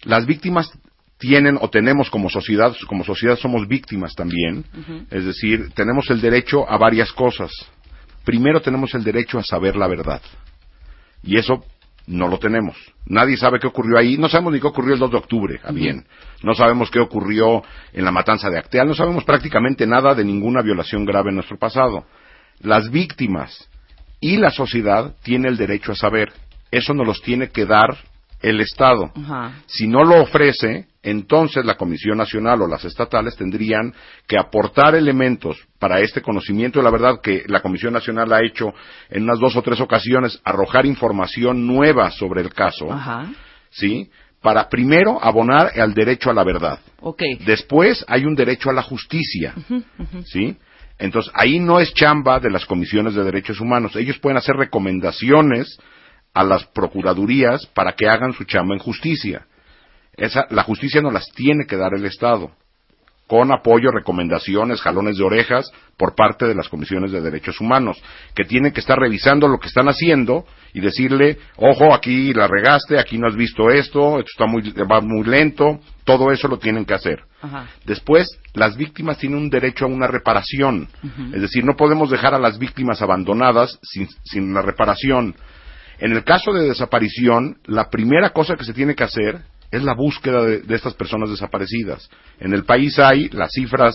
las 0.05 0.25
víctimas 0.25 0.73
tienen 1.19 1.59
o 1.61 1.69
tenemos 1.69 2.09
como 2.09 2.31
sociedad, 2.31 2.75
como 2.89 3.05
sociedad 3.05 3.37
somos 3.37 3.69
víctimas 3.69 4.15
también, 4.15 4.65
es 5.11 5.27
decir, 5.27 5.73
tenemos 5.75 6.09
el 6.09 6.23
derecho 6.23 6.67
a 6.67 6.79
varias 6.79 7.13
cosas. 7.13 7.51
Primero 8.25 8.63
tenemos 8.63 8.95
el 8.95 9.05
derecho 9.05 9.39
a 9.39 9.43
saber 9.43 9.77
la 9.77 9.89
verdad. 9.89 10.23
Y 11.23 11.37
eso 11.37 11.63
no 12.07 12.29
lo 12.29 12.39
tenemos. 12.39 12.77
Nadie 13.07 13.37
sabe 13.37 13.59
qué 13.59 13.67
ocurrió 13.67 13.99
ahí. 13.99 14.17
No 14.17 14.29
sabemos 14.29 14.53
ni 14.53 14.61
qué 14.61 14.67
ocurrió 14.67 14.95
el 14.95 15.01
2 15.01 15.11
de 15.11 15.17
octubre, 15.17 15.61
a 15.63 15.73
bien. 15.73 16.05
No 16.43 16.55
sabemos 16.55 16.91
qué 16.91 16.99
ocurrió 16.99 17.63
en 17.93 18.05
la 18.05 18.11
matanza 18.11 18.51
de 18.51 18.59
Acteal. 18.59 18.89
No 18.89 18.95
sabemos 18.95 19.25
prácticamente 19.25 19.87
nada 19.87 20.15
de 20.15 20.25
ninguna 20.25 20.63
violación 20.63 21.05
grave 21.05 21.31
en 21.31 21.37
nuestro 21.37 21.59
pasado. 21.59 22.05
Las 22.61 22.91
víctimas 22.91 23.69
y 24.21 24.37
la 24.37 24.51
sociedad 24.51 25.15
tienen 25.23 25.53
el 25.53 25.57
derecho 25.57 25.93
a 25.93 25.97
saber. 25.97 26.33
Eso 26.71 26.95
nos 26.95 27.07
los 27.07 27.23
tiene 27.23 27.51
que 27.51 27.67
dar 27.67 27.97
el 28.41 28.61
Estado. 28.61 29.13
Si 29.67 29.87
no 29.87 30.05
lo 30.05 30.23
ofrece, 30.23 30.87
entonces 31.03 31.65
la 31.65 31.77
Comisión 31.77 32.19
Nacional 32.19 32.63
o 32.63 32.69
las 32.69 32.85
estatales 32.85 33.37
tendrían 33.37 33.93
que 34.27 34.39
aportar 34.39 34.95
elementos 34.95 35.59
para 35.79 36.01
este 36.01 36.23
conocimiento 36.23 36.79
de 36.79 36.85
la 36.85 36.91
verdad 36.91 37.21
que 37.21 37.43
la 37.47 37.61
Comisión 37.61 37.93
Nacional 37.93 38.33
ha 38.33 38.45
hecho 38.45 38.73
en 39.11 39.25
unas 39.25 39.41
dos 39.41 39.57
o 39.57 39.63
tres 39.63 39.81
ocasiones, 39.81 40.41
arrojar 40.45 40.87
información 40.87 41.67
nueva 41.67 42.11
sobre 42.11 42.41
el 42.43 42.55
caso, 42.55 42.93
Ajá. 42.93 43.31
¿sí? 43.71 44.11
Para 44.41 44.69
primero 44.69 45.23
abonar 45.23 45.79
al 45.79 45.95
derecho 45.95 46.31
a 46.31 46.35
la 46.35 46.45
verdad. 46.45 46.79
Ok. 47.01 47.23
Después 47.47 48.05
hay 48.09 48.25
un 48.25 48.35
derecho 48.35 48.71
a 48.71 48.73
la 48.73 48.83
justicia, 48.83 49.55
¿sí? 50.25 50.57
Entonces, 50.99 51.33
ahí 51.35 51.59
no 51.59 51.81
es 51.81 51.93
chamba 51.95 52.39
de 52.39 52.51
las 52.51 52.67
comisiones 52.67 53.15
de 53.15 53.25
derechos 53.25 53.61
humanos. 53.61 53.97
Ellos 53.97 54.19
pueden 54.19 54.37
hacer 54.37 54.55
recomendaciones 54.57 55.79
a 56.35 56.45
las 56.45 56.65
procuradurías 56.67 57.67
para 57.67 57.93
que 57.93 58.09
hagan 58.09 58.33
su 58.33 58.45
chamba 58.45 58.75
en 58.75 58.81
justicia. 58.81 59.47
Esa, 60.17 60.47
la 60.51 60.63
justicia 60.63 61.01
no 61.01 61.11
las 61.11 61.29
tiene 61.33 61.67
que 61.67 61.77
dar 61.77 61.95
el 61.95 62.05
Estado. 62.05 62.51
con 63.33 63.51
apoyo, 63.51 63.91
recomendaciones, 63.91 64.83
jalones 64.83 65.17
de 65.17 65.25
orejas 65.25 65.71
por 65.97 66.15
parte 66.15 66.47
de 66.47 66.55
las 66.55 66.69
comisiones 66.69 67.13
de 67.13 67.23
derechos 67.23 67.63
humanos, 67.63 67.97
que 68.35 68.45
tienen 68.45 68.73
que 68.73 68.81
estar 68.81 68.99
revisando 68.99 69.49
lo 69.49 69.59
que 69.59 69.69
están 69.69 69.89
haciendo 69.89 70.45
y 70.75 70.81
decirle, 70.81 71.39
ojo, 71.57 71.95
aquí 71.95 72.35
la 72.35 72.47
regaste, 72.47 72.99
aquí 72.99 73.17
no 73.17 73.29
has 73.29 73.35
visto 73.35 73.71
esto, 73.71 74.19
esto 74.19 74.31
está 74.31 74.47
muy, 74.47 74.71
va 74.73 75.01
muy 75.01 75.25
lento, 75.25 75.81
todo 76.05 76.31
eso 76.31 76.47
lo 76.47 76.59
tienen 76.59 76.85
que 76.85 76.93
hacer. 76.93 77.21
Ajá. 77.41 77.69
Después, 77.87 78.29
las 78.53 78.77
víctimas 78.77 79.17
tienen 79.17 79.39
un 79.39 79.49
derecho 79.49 79.87
a 79.87 79.89
una 79.89 80.09
reparación. 80.09 80.89
Es 81.33 81.41
decir, 81.41 81.65
no 81.65 81.75
podemos 81.75 82.11
dejar 82.11 82.35
a 82.35 82.39
las 82.39 82.59
víctimas 82.59 83.01
abandonadas 83.01 83.79
sin, 83.83 84.09
sin 84.25 84.51
una 84.51 84.61
reparación. 84.61 85.35
En 85.99 86.13
el 86.13 86.23
caso 86.23 86.53
de 86.53 86.69
desaparición, 86.69 87.57
la 87.65 87.89
primera 87.89 88.31
cosa 88.31 88.57
que 88.57 88.65
se 88.65 88.75
tiene 88.75 88.95
que 88.95 89.05
hacer 89.05 89.41
es 89.73 89.83
la 89.83 89.95
búsqueda 89.95 90.43
de, 90.45 90.61
de 90.61 90.75
estas 90.77 90.95
personas 90.95 91.31
desaparecidas. 91.31 92.09
En 92.39 92.53
el 92.53 92.64
país 92.64 92.99
hay, 92.99 93.29
las 93.31 93.51
cifras 93.53 93.95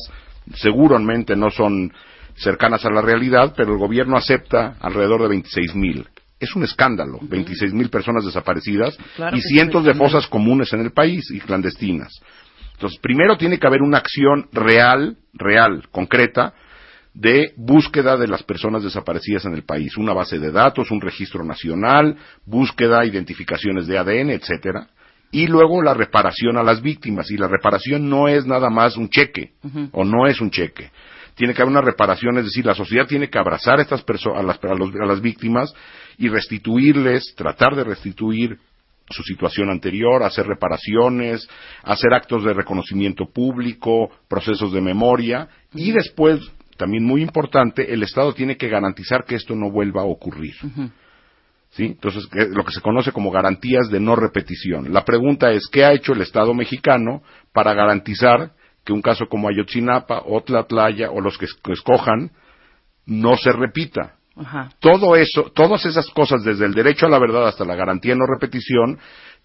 seguramente 0.55 1.35
no 1.35 1.49
son 1.49 1.93
cercanas 2.35 2.85
a 2.85 2.91
la 2.91 3.01
realidad, 3.01 3.53
pero 3.55 3.73
el 3.73 3.79
gobierno 3.79 4.17
acepta 4.17 4.75
alrededor 4.79 5.21
de 5.21 5.29
26 5.29 5.75
mil. 5.75 6.07
Es 6.39 6.55
un 6.55 6.63
escándalo, 6.63 7.19
26 7.21 7.73
mil 7.73 7.89
personas 7.89 8.23
desaparecidas 8.23 8.95
Claro 9.15 9.35
y 9.35 9.41
cientos 9.41 9.83
de 9.85 9.95
fosas 9.95 10.27
comunes 10.27 10.71
en 10.73 10.81
el 10.81 10.91
país 10.91 11.31
y 11.31 11.39
clandestinas. 11.39 12.13
Entonces, 12.73 12.99
primero 12.99 13.37
tiene 13.37 13.57
que 13.57 13.65
haber 13.65 13.81
una 13.81 13.97
acción 13.97 14.47
real, 14.51 15.17
real, 15.33 15.87
concreta, 15.91 16.53
de 17.15 17.53
búsqueda 17.57 18.15
de 18.17 18.27
las 18.27 18.43
personas 18.43 18.83
desaparecidas 18.83 19.45
en 19.45 19.55
el 19.55 19.63
país. 19.63 19.97
Una 19.97 20.13
base 20.13 20.37
de 20.37 20.51
datos, 20.51 20.91
un 20.91 21.01
registro 21.01 21.43
nacional, 21.43 22.15
búsqueda, 22.45 23.03
identificaciones 23.03 23.87
de 23.87 23.97
ADN, 23.97 24.29
etcétera. 24.29 24.87
Y 25.31 25.47
luego 25.47 25.81
la 25.81 25.93
reparación 25.93 26.57
a 26.57 26.63
las 26.63 26.81
víctimas. 26.81 27.29
Y 27.31 27.37
la 27.37 27.47
reparación 27.47 28.09
no 28.09 28.27
es 28.27 28.45
nada 28.45 28.69
más 28.69 28.95
un 28.97 29.09
cheque, 29.09 29.51
o 29.91 30.03
no 30.05 30.25
es 30.27 30.39
un 30.41 30.49
cheque. 30.51 30.89
Tiene 31.35 31.53
que 31.53 31.61
haber 31.61 31.71
una 31.71 31.81
reparación, 31.81 32.37
es 32.39 32.45
decir, 32.45 32.65
la 32.65 32.73
sociedad 32.73 33.05
tiene 33.07 33.29
que 33.29 33.37
abrazar 33.37 33.77
a 33.79 33.81
estas 33.83 34.01
personas, 34.03 34.39
a 34.39 34.43
las, 34.43 34.63
a 34.63 34.73
los- 34.73 34.95
a 34.95 35.05
las 35.05 35.21
víctimas 35.21 35.71
y 36.17 36.29
restituirles, 36.29 37.35
tratar 37.35 37.75
de 37.75 37.83
restituir 37.83 38.57
su 39.09 39.21
situación 39.23 39.69
anterior, 39.69 40.23
hacer 40.23 40.47
reparaciones, 40.47 41.47
hacer 41.83 42.13
actos 42.13 42.43
de 42.43 42.53
reconocimiento 42.53 43.25
público, 43.31 44.09
procesos 44.27 44.73
de 44.73 44.81
memoria 44.81 45.47
y 45.73 45.91
después, 45.91 46.39
también 46.75 47.03
muy 47.05 47.21
importante, 47.21 47.93
el 47.93 48.03
Estado 48.03 48.33
tiene 48.33 48.57
que 48.57 48.67
garantizar 48.67 49.23
que 49.23 49.35
esto 49.35 49.55
no 49.55 49.69
vuelva 49.71 50.01
a 50.01 50.05
ocurrir. 50.05 50.55
¿Sí? 51.71 51.85
Entonces, 51.85 52.27
lo 52.51 52.63
que 52.63 52.71
se 52.71 52.81
conoce 52.81 53.11
como 53.11 53.29
garantías 53.29 53.89
de 53.89 53.99
no 53.99 54.15
repetición. 54.15 54.93
La 54.93 55.05
pregunta 55.05 55.51
es, 55.51 55.67
¿qué 55.71 55.85
ha 55.85 55.93
hecho 55.93 56.13
el 56.13 56.21
Estado 56.21 56.53
mexicano 56.53 57.21
para 57.53 57.73
garantizar 57.73 58.51
que 58.83 58.93
un 58.93 59.01
caso 59.01 59.27
como 59.27 59.49
Ayotzinapa 59.49 60.23
o 60.25 60.41
Tlatlaya 60.41 61.11
o 61.11 61.21
los 61.21 61.37
que 61.37 61.45
es- 61.45 61.53
que 61.63 61.73
escojan 61.73 62.31
no 63.05 63.37
se 63.37 63.51
repita? 63.51 64.13
Ajá. 64.39 64.69
todo 64.79 65.15
eso, 65.15 65.51
todas 65.55 65.83
esas 65.87 66.07
cosas, 66.11 66.43
desde 66.43 66.65
el 66.65 66.75
derecho 66.75 67.07
a 67.07 67.09
la 67.09 67.17
verdad 67.17 67.47
hasta 67.47 67.65
la 67.65 67.73
garantía 67.75 68.13
de 68.13 68.19
no 68.19 68.27
repetición, 68.27 68.99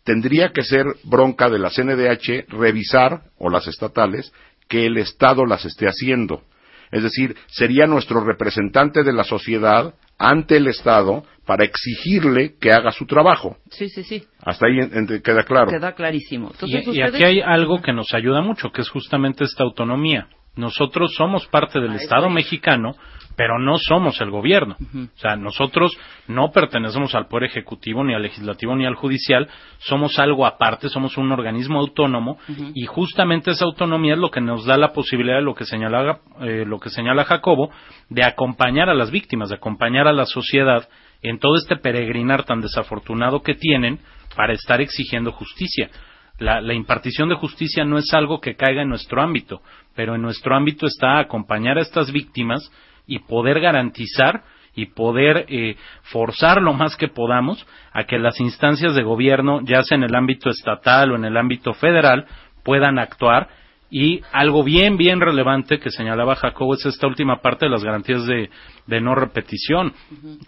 tendría 0.05 0.53
que 0.53 0.63
ser 0.63 0.85
bronca 1.05 1.49
de 1.49 1.59
la 1.59 1.71
CNDH 1.71 2.45
revisar, 2.49 3.23
o 3.39 3.49
las 3.49 3.67
estatales, 3.67 4.33
que 4.69 4.85
el 4.85 4.99
Estado 4.99 5.47
las 5.47 5.65
esté 5.65 5.87
haciendo. 5.89 6.43
Es 6.91 7.03
decir, 7.03 7.35
sería 7.47 7.87
nuestro 7.87 8.23
representante 8.23 9.03
de 9.03 9.15
la 9.15 9.25
sociedad 9.25 9.95
ante 10.19 10.57
el 10.57 10.67
Estado 10.69 11.25
para 11.47 11.65
exigirle 11.65 12.55
que 12.61 12.71
haga 12.73 12.93
su 12.93 13.07
trabajo. 13.07 13.57
Sí, 13.71 13.89
sí, 13.89 14.05
sí. 14.05 14.25
Hasta 14.41 14.67
ahí 14.67 14.79
en- 14.79 14.97
en- 15.11 15.23
queda 15.23 15.43
claro. 15.45 15.71
Queda 15.71 15.93
clarísimo. 15.95 16.49
Y, 16.49 16.53
Entonces, 16.53 16.87
y 16.87 16.91
ustedes... 16.91 17.15
aquí 17.15 17.25
hay 17.25 17.41
algo 17.41 17.83
que 17.83 17.93
nos 17.93 18.13
ayuda 18.15 18.41
mucho, 18.43 18.71
que 18.71 18.83
es 18.83 18.89
justamente 18.91 19.45
esta 19.45 19.65
autonomía. 19.65 20.29
Nosotros 20.55 21.15
somos 21.17 21.47
parte 21.47 21.81
del 21.81 21.93
Ah, 21.93 21.97
Estado 21.97 22.27
es. 22.29 22.33
mexicano, 22.33 22.95
pero 23.37 23.59
no 23.59 23.79
somos 23.79 24.21
el 24.21 24.31
gobierno. 24.31 24.77
O 24.81 25.19
sea, 25.19 25.37
nosotros 25.37 25.97
no 26.29 26.51
pertenecemos 26.51 27.15
al 27.15 27.27
Poder 27.27 27.45
Ejecutivo, 27.45 28.05
ni 28.05 28.15
al 28.15 28.23
Legislativo, 28.23 28.77
ni 28.77 28.87
al 28.87 28.95
Judicial. 28.95 29.49
Somos 29.79 30.19
algo 30.19 30.47
aparte, 30.47 30.89
somos 30.89 31.17
un 31.17 31.33
organismo 31.33 31.81
autónomo 31.81 32.39
y 32.75 32.85
justamente 32.87 33.53
esa 33.53 33.65
autonomía 33.65 34.15
es 34.15 34.19
lo 34.19 34.31
que 34.31 34.41
nos 34.41 34.65
da 34.67 34.77
la 34.77 34.93
posibilidad 34.93 35.37
de 35.37 35.43
lo 35.43 35.55
que 35.55 35.65
señala, 35.65 36.21
eh, 36.41 36.65
lo 36.67 36.79
que 36.79 36.91
señala 36.91 37.25
Jacobo, 37.25 37.71
de 38.09 38.25
acompañar 38.25 38.89
a 38.89 38.95
las 38.95 39.11
víctimas, 39.11 39.49
de 39.49 39.57
acompañar 39.57 40.07
a 40.07 40.13
la 40.13 40.27
sociedad 40.27 40.89
en 41.23 41.39
todo 41.39 41.57
este 41.57 41.77
peregrinar 41.77 42.45
tan 42.45 42.61
desafortunado 42.61 43.43
que 43.43 43.55
tienen 43.55 44.01
para 44.37 44.53
estar 44.53 44.81
exigiendo 44.81 45.33
justicia. 45.33 45.91
La, 46.39 46.61
la 46.61 46.75
impartición 46.75 47.29
de 47.29 47.37
justicia 47.37 47.85
no 47.85 47.99
es 47.99 48.13
algo 48.13 48.41
que 48.41 48.57
caiga 48.57 48.83
en 48.83 48.89
nuestro 48.89 49.23
ámbito, 49.23 49.63
pero 49.95 50.17
en 50.17 50.23
nuestro 50.23 50.57
ámbito 50.57 50.87
está 50.87 51.19
acompañar 51.19 51.79
a 51.79 51.83
estas 51.83 52.11
víctimas 52.11 52.71
y 53.13 53.19
poder 53.21 53.61
garantizar 53.61 54.43
y 54.75 54.87
poder 54.87 55.45
eh, 55.49 55.77
forzar 56.03 56.63
lo 56.63 56.73
más 56.73 56.97
que 56.97 57.09
podamos 57.09 57.67
a 57.93 58.05
que 58.05 58.19
las 58.19 58.41
instancias 58.41 58.95
de 58.95 59.03
gobierno, 59.03 59.61
ya 59.63 59.83
sea 59.83 59.97
en 59.97 60.05
el 60.05 60.15
ámbito 60.15 60.49
estatal 60.49 61.13
o 61.13 61.17
en 61.17 61.27
el 61.27 61.37
ámbito 61.37 61.75
federal, 61.75 62.27
puedan 62.65 62.99
actuar 62.99 63.49
y 63.91 64.23
algo 64.33 64.65
bien, 64.65 64.97
bien 64.97 65.21
relevante 65.21 65.79
que 65.79 65.91
señalaba 65.91 66.37
Jacobo 66.37 66.73
es 66.75 66.87
esta 66.87 67.07
última 67.07 67.43
parte 67.43 67.67
de 67.67 67.71
las 67.71 67.85
garantías 67.85 68.25
de, 68.25 68.49
de 68.87 69.01
no 69.03 69.15
repetición. 69.15 69.93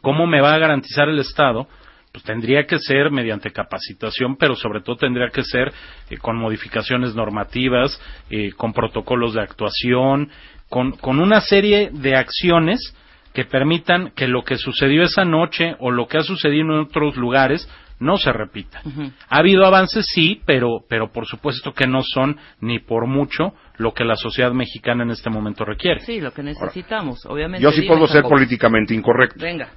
¿Cómo 0.00 0.26
me 0.26 0.40
va 0.40 0.54
a 0.54 0.58
garantizar 0.58 1.10
el 1.10 1.18
Estado? 1.18 1.68
Pues 2.10 2.24
tendría 2.24 2.64
que 2.64 2.78
ser 2.78 3.10
mediante 3.10 3.50
capacitación, 3.50 4.36
pero 4.36 4.54
sobre 4.54 4.80
todo 4.80 4.96
tendría 4.96 5.28
que 5.28 5.42
ser 5.42 5.72
eh, 6.08 6.16
con 6.16 6.38
modificaciones 6.38 7.14
normativas, 7.14 8.00
eh, 8.30 8.52
con 8.52 8.72
protocolos 8.72 9.34
de 9.34 9.42
actuación, 9.42 10.30
con, 10.68 10.92
con 10.92 11.20
una 11.20 11.40
serie 11.40 11.90
de 11.92 12.16
acciones 12.16 12.94
que 13.32 13.44
permitan 13.44 14.12
que 14.14 14.28
lo 14.28 14.44
que 14.44 14.56
sucedió 14.56 15.02
esa 15.02 15.24
noche 15.24 15.74
o 15.80 15.90
lo 15.90 16.06
que 16.06 16.18
ha 16.18 16.22
sucedido 16.22 16.62
en 16.62 16.70
otros 16.80 17.16
lugares 17.16 17.68
no 17.98 18.16
se 18.16 18.32
repita. 18.32 18.82
Ha 19.28 19.38
habido 19.38 19.64
avances, 19.64 20.06
sí, 20.12 20.40
pero, 20.44 20.84
pero 20.88 21.10
por 21.12 21.26
supuesto 21.26 21.72
que 21.72 21.86
no 21.86 22.02
son 22.02 22.38
ni 22.60 22.78
por 22.78 23.06
mucho 23.06 23.54
lo 23.76 23.92
que 23.92 24.04
la 24.04 24.16
sociedad 24.16 24.52
mexicana 24.52 25.04
en 25.04 25.10
este 25.10 25.30
momento 25.30 25.64
requiere. 25.64 26.00
Sí, 26.00 26.20
lo 26.20 26.32
que 26.32 26.42
necesitamos, 26.42 27.24
obviamente. 27.26 27.62
Yo 27.62 27.70
sí 27.70 27.82
Dime, 27.82 27.94
puedo 27.94 28.06
ser 28.06 28.22
políticamente 28.22 28.94
incorrecto. 28.94 29.40
Venga. 29.40 29.70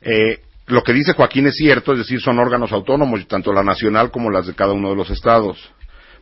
Eh, 0.00 0.40
lo 0.66 0.82
que 0.82 0.92
dice 0.92 1.14
Joaquín 1.14 1.46
es 1.46 1.56
cierto, 1.56 1.92
es 1.92 1.98
decir, 1.98 2.20
son 2.20 2.38
órganos 2.38 2.72
autónomos, 2.72 3.26
tanto 3.26 3.52
la 3.52 3.62
nacional 3.62 4.10
como 4.10 4.30
las 4.30 4.46
de 4.46 4.54
cada 4.54 4.72
uno 4.72 4.90
de 4.90 4.96
los 4.96 5.10
estados. 5.10 5.72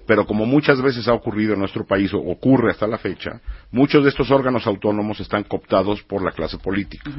Pero 0.06 0.24
como 0.26 0.46
muchas 0.46 0.80
veces 0.80 1.08
ha 1.08 1.12
ocurrido 1.12 1.54
en 1.54 1.58
nuestro 1.60 1.84
país, 1.86 2.12
o 2.14 2.18
ocurre 2.18 2.70
hasta 2.70 2.86
la 2.86 2.98
fecha, 2.98 3.40
muchos 3.72 4.02
de 4.04 4.10
estos 4.10 4.30
órganos 4.30 4.66
autónomos 4.66 5.18
están 5.20 5.42
cooptados 5.44 6.02
por 6.02 6.22
la 6.22 6.30
clase 6.32 6.58
política 6.58 7.10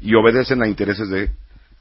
y 0.00 0.14
obedecen 0.14 0.62
a 0.62 0.68
intereses 0.68 1.08
de, 1.08 1.20
de 1.20 1.30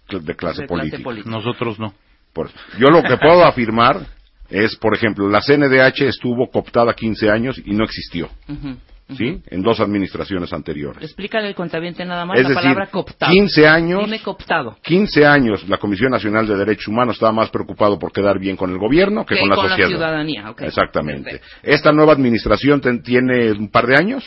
clase, 0.09 0.23
De 0.25 0.35
clase 0.35 0.63
política. 0.67 1.03
política. 1.03 1.29
Nosotros 1.29 1.77
no. 1.79 1.93
Por- 2.33 2.49
yo 2.79 2.87
lo 2.87 3.03
que 3.03 3.17
puedo 3.17 3.43
afirmar 3.45 4.05
es, 4.49 4.75
por 4.77 4.95
ejemplo, 4.95 5.27
la 5.29 5.41
CNDH 5.41 6.03
estuvo 6.07 6.49
cooptada 6.49 6.93
15 6.93 7.29
años 7.29 7.61
y 7.65 7.71
no 7.73 7.83
existió, 7.83 8.29
Ujú. 8.47 8.77
¿Sí? 9.15 9.41
En 9.47 9.61
dos 9.61 9.79
administraciones 9.79 10.51
anteriores. 10.53 11.03
Explícale 11.03 11.47
al 11.47 11.55
contabiente 11.55 12.03
nada 12.05 12.25
más 12.25 12.37
Es 12.37 12.43
la 12.43 12.49
decir, 12.49 12.63
palabra 12.63 12.87
cooptado. 12.87 13.31
15 13.31 13.67
años- 13.67 14.03
Dime 14.05 14.19
cooptado. 14.21 14.77
15 14.83 15.25
años 15.25 15.67
la 15.69 15.77
Comisión 15.77 16.11
Nacional 16.11 16.47
de 16.47 16.55
Derechos 16.57 16.87
Humanos 16.87 17.15
estaba 17.15 17.31
más 17.31 17.49
preocupado 17.49 17.97
por 17.97 18.11
quedar 18.11 18.39
bien 18.39 18.55
con 18.57 18.69
el 18.71 18.77
gobierno 18.77 19.25
que 19.25 19.35
Que 19.35 19.41
con 19.41 19.49
la 19.49 19.55
con 19.55 19.65
la 19.65 19.69
sociedad. 19.71 19.89
ciudadanía, 19.89 20.49
ok. 20.51 20.61
Exactamente. 20.61 21.31
Perfecto. 21.31 21.47
Esta 21.63 21.91
nueva 21.91 22.13
administración 22.13 22.81
ten- 22.81 23.01
tiene 23.01 23.51
un 23.51 23.69
par 23.69 23.87
de 23.87 23.95
años, 23.97 24.23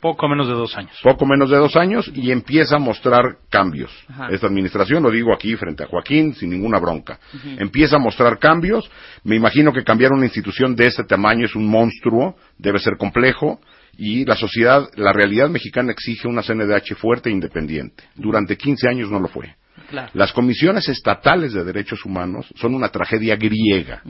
Poco 0.00 0.28
menos 0.28 0.46
de 0.48 0.52
dos 0.52 0.76
años. 0.76 0.92
poco 1.02 1.24
menos 1.24 1.48
de 1.48 1.56
dos 1.56 1.76
años, 1.76 2.10
y 2.14 2.30
empieza 2.30 2.76
a 2.76 2.78
mostrar 2.78 3.38
cambios. 3.48 3.90
Ajá. 4.10 4.28
Esta 4.30 4.46
administración, 4.48 5.02
lo 5.02 5.10
digo 5.10 5.32
aquí 5.32 5.56
frente 5.56 5.82
a 5.82 5.86
Joaquín, 5.86 6.34
sin 6.34 6.50
ninguna 6.50 6.78
bronca, 6.78 7.18
empieza 7.58 7.96
a 7.96 7.98
mostrar 7.98 8.38
cambios. 8.38 8.90
Me 9.22 9.34
imagino 9.36 9.72
que 9.72 9.82
cambiar 9.82 10.12
una 10.12 10.26
institución 10.26 10.76
de 10.76 10.88
este 10.88 11.04
tamaño 11.04 11.46
es 11.46 11.54
un 11.56 11.66
monstruo, 11.66 12.36
debe 12.58 12.80
ser 12.80 12.98
complejo, 12.98 13.60
y 13.98 14.24
la 14.24 14.36
sociedad, 14.36 14.88
la 14.96 15.12
realidad 15.12 15.48
mexicana 15.48 15.92
exige 15.92 16.28
una 16.28 16.42
CNDH 16.42 16.94
fuerte 16.96 17.28
e 17.28 17.32
independiente. 17.32 18.04
Durante 18.14 18.56
15 18.56 18.88
años 18.88 19.10
no 19.10 19.20
lo 19.20 19.28
fue. 19.28 19.54
Claro. 19.88 20.10
Las 20.14 20.32
comisiones 20.32 20.88
estatales 20.88 21.52
de 21.52 21.64
derechos 21.64 22.04
humanos 22.04 22.46
son 22.56 22.74
una 22.74 22.88
tragedia 22.88 23.36
griega. 23.36 24.02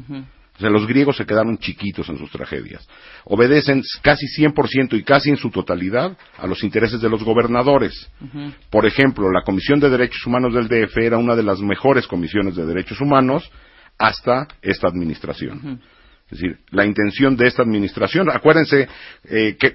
O 0.56 0.60
sea, 0.60 0.70
los 0.70 0.86
griegos 0.86 1.16
se 1.16 1.26
quedaron 1.26 1.58
chiquitos 1.58 2.08
en 2.08 2.16
sus 2.16 2.30
tragedias. 2.30 2.86
Obedecen 3.24 3.82
casi 4.02 4.26
100% 4.26 4.96
y 4.96 5.02
casi 5.02 5.30
en 5.30 5.36
su 5.36 5.50
totalidad 5.50 6.16
a 6.38 6.46
los 6.46 6.62
intereses 6.62 7.00
de 7.00 7.08
los 7.08 7.24
gobernadores. 7.24 8.08
Por 8.70 8.86
ejemplo, 8.86 9.32
la 9.32 9.42
Comisión 9.42 9.80
de 9.80 9.90
Derechos 9.90 10.24
Humanos 10.26 10.54
del 10.54 10.68
DF 10.68 10.96
era 10.98 11.18
una 11.18 11.34
de 11.34 11.42
las 11.42 11.58
mejores 11.60 12.06
comisiones 12.06 12.54
de 12.54 12.66
derechos 12.66 13.00
humanos 13.00 13.50
hasta 13.98 14.46
esta 14.62 14.86
administración. 14.86 15.80
Es 16.30 16.38
decir, 16.38 16.58
la 16.70 16.84
intención 16.86 17.36
de 17.36 17.46
esta 17.46 17.62
administración, 17.62 18.30
acuérdense 18.30 18.88
eh, 19.28 19.56
que 19.58 19.66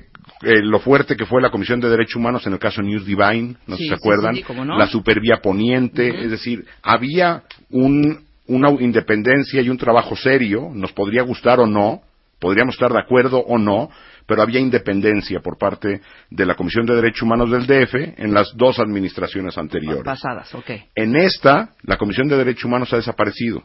eh, 0.41 0.61
lo 0.63 0.79
fuerte 0.79 1.15
que 1.15 1.25
fue 1.25 1.41
la 1.41 1.51
Comisión 1.51 1.79
de 1.79 1.89
Derechos 1.89 2.15
Humanos 2.15 2.45
en 2.47 2.53
el 2.53 2.59
caso 2.59 2.81
News 2.81 3.05
Divine, 3.05 3.55
no 3.67 3.75
sé 3.75 3.83
Sí, 3.83 3.83
si 3.83 3.89
se 3.89 3.89
sí, 3.89 3.93
acuerdan, 3.93 4.35
sí, 4.35 4.43
cómo 4.43 4.65
no. 4.65 4.77
la 4.77 4.87
Supervía 4.87 5.37
Poniente, 5.41 6.23
es 6.25 6.31
decir, 6.31 6.65
había 6.81 7.43
un, 7.69 8.23
una 8.47 8.69
independencia 8.71 9.61
y 9.61 9.69
un 9.69 9.77
trabajo 9.77 10.15
serio, 10.15 10.69
nos 10.73 10.91
podría 10.91 11.21
gustar 11.23 11.59
o 11.59 11.67
no, 11.67 12.01
podríamos 12.39 12.75
estar 12.75 12.91
de 12.91 12.99
acuerdo 12.99 13.39
o 13.39 13.57
no, 13.57 13.89
pero 14.25 14.41
había 14.43 14.59
independencia 14.59 15.39
por 15.41 15.57
parte 15.57 16.01
de 16.29 16.45
la 16.45 16.55
Comisión 16.55 16.85
de 16.85 16.95
Derechos 16.95 17.23
Humanos 17.23 17.49
del 17.51 17.65
DF 17.67 17.95
en 18.19 18.33
las 18.33 18.55
dos 18.55 18.79
administraciones 18.79 19.57
anteriores. 19.57 20.03
Pasadas, 20.03 20.53
ok. 20.55 20.69
En 20.95 21.15
esta, 21.15 21.71
la 21.83 21.97
Comisión 21.97 22.27
de 22.27 22.37
Derechos 22.37 22.65
Humanos 22.65 22.93
ha 22.93 22.97
desaparecido 22.97 23.61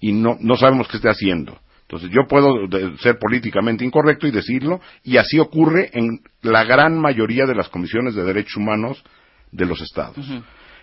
y 0.00 0.12
no, 0.12 0.36
no 0.40 0.56
sabemos 0.56 0.88
qué 0.88 0.96
esté 0.98 1.08
haciendo. 1.08 1.58
Entonces, 1.94 2.10
yo 2.10 2.26
puedo 2.26 2.66
ser 2.98 3.20
políticamente 3.20 3.84
incorrecto 3.84 4.26
y 4.26 4.32
decirlo, 4.32 4.80
y 5.04 5.16
así 5.16 5.38
ocurre 5.38 5.90
en 5.92 6.22
la 6.42 6.64
gran 6.64 6.98
mayoría 6.98 7.46
de 7.46 7.54
las 7.54 7.68
comisiones 7.68 8.16
de 8.16 8.24
derechos 8.24 8.56
humanos 8.56 9.04
de 9.52 9.64
los 9.64 9.80
estados. 9.80 10.28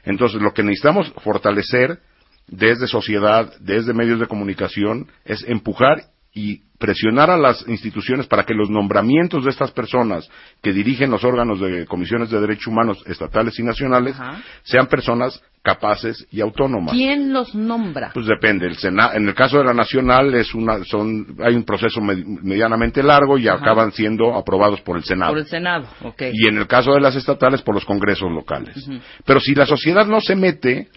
Entonces, 0.05 0.41
lo 0.41 0.53
que 0.53 0.63
necesitamos 0.63 1.11
fortalecer 1.21 1.99
desde 2.47 2.87
sociedad, 2.87 3.51
desde 3.59 3.93
medios 3.93 4.21
de 4.21 4.27
comunicación, 4.27 5.07
es 5.25 5.43
empujar 5.43 6.05
y 6.33 6.61
presionar 6.79 7.29
a 7.29 7.37
las 7.37 7.67
instituciones 7.67 8.25
para 8.25 8.43
que 8.43 8.53
los 8.55 8.69
nombramientos 8.69 9.43
de 9.43 9.51
estas 9.51 9.71
personas 9.71 10.27
que 10.63 10.73
dirigen 10.73 11.11
los 11.11 11.23
órganos 11.23 11.59
de 11.59 11.85
comisiones 11.85 12.29
de 12.31 12.39
derechos 12.41 12.67
humanos 12.67 13.03
estatales 13.05 13.59
y 13.59 13.63
nacionales 13.63 14.15
Ajá. 14.19 14.41
sean 14.63 14.87
personas 14.87 15.43
capaces 15.61 16.25
y 16.31 16.41
autónomas. 16.41 16.93
¿Quién 16.95 17.33
los 17.33 17.53
nombra? 17.53 18.09
Pues 18.15 18.25
depende. 18.25 18.65
El 18.65 18.77
Sena- 18.77 19.11
en 19.13 19.27
el 19.27 19.35
caso 19.35 19.59
de 19.59 19.65
la 19.65 19.73
nacional 19.75 20.33
es 20.33 20.55
una, 20.55 20.83
son, 20.85 21.35
hay 21.43 21.53
un 21.53 21.63
proceso 21.65 22.01
med- 22.01 22.25
medianamente 22.41 23.03
largo 23.03 23.37
y 23.37 23.47
acaban 23.47 23.91
siendo 23.91 24.33
aprobados 24.35 24.81
por 24.81 24.97
el 24.97 25.03
Senado. 25.03 25.33
Por 25.33 25.39
el 25.39 25.45
Senado, 25.47 25.85
ok. 26.01 26.23
Y 26.33 26.47
en 26.47 26.57
el 26.57 26.65
caso 26.65 26.93
de 26.93 27.01
las 27.01 27.15
estatales 27.15 27.61
por 27.61 27.75
los 27.75 27.85
congresos 27.85 28.31
locales. 28.31 28.75
Pero 29.23 29.39
si 29.39 29.53
la 29.53 29.67
sociedad 29.67 30.07
no 30.07 30.19
se 30.19 30.35
mete, 30.35 30.87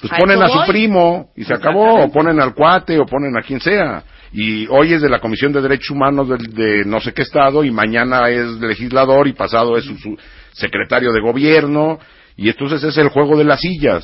pues 0.00 0.12
A 0.12 0.16
ponen 0.16 0.42
a 0.42 0.48
su 0.48 0.58
voy. 0.58 0.68
primo 0.68 1.30
y 1.36 1.44
se 1.44 1.54
acabó, 1.54 2.02
o 2.04 2.12
ponen 2.12 2.40
al 2.40 2.54
cuate 2.54 2.98
o 2.98 3.06
ponen 3.06 3.36
a 3.36 3.42
quien 3.42 3.60
sea. 3.60 4.02
Y 4.32 4.66
hoy 4.68 4.92
es 4.94 5.02
de 5.02 5.08
la 5.08 5.20
Comisión 5.20 5.52
de 5.52 5.62
Derechos 5.62 5.90
Humanos 5.90 6.28
del- 6.28 6.52
de, 6.54 6.84
no 6.84 7.00
sé 7.00 7.12
qué 7.12 7.22
estado 7.22 7.62
y 7.64 7.70
mañana 7.70 8.28
es 8.28 8.46
legislador 8.60 9.28
y 9.28 9.32
pasado 9.32 9.76
es 9.76 9.84
su, 9.84 9.96
su 9.96 10.16
secretario 10.52 11.12
de 11.12 11.20
gobierno 11.20 11.98
y 12.36 12.48
entonces 12.48 12.82
es 12.82 12.96
el 12.98 13.08
juego 13.10 13.36
de 13.36 13.44
las 13.44 13.60
sillas 13.60 14.02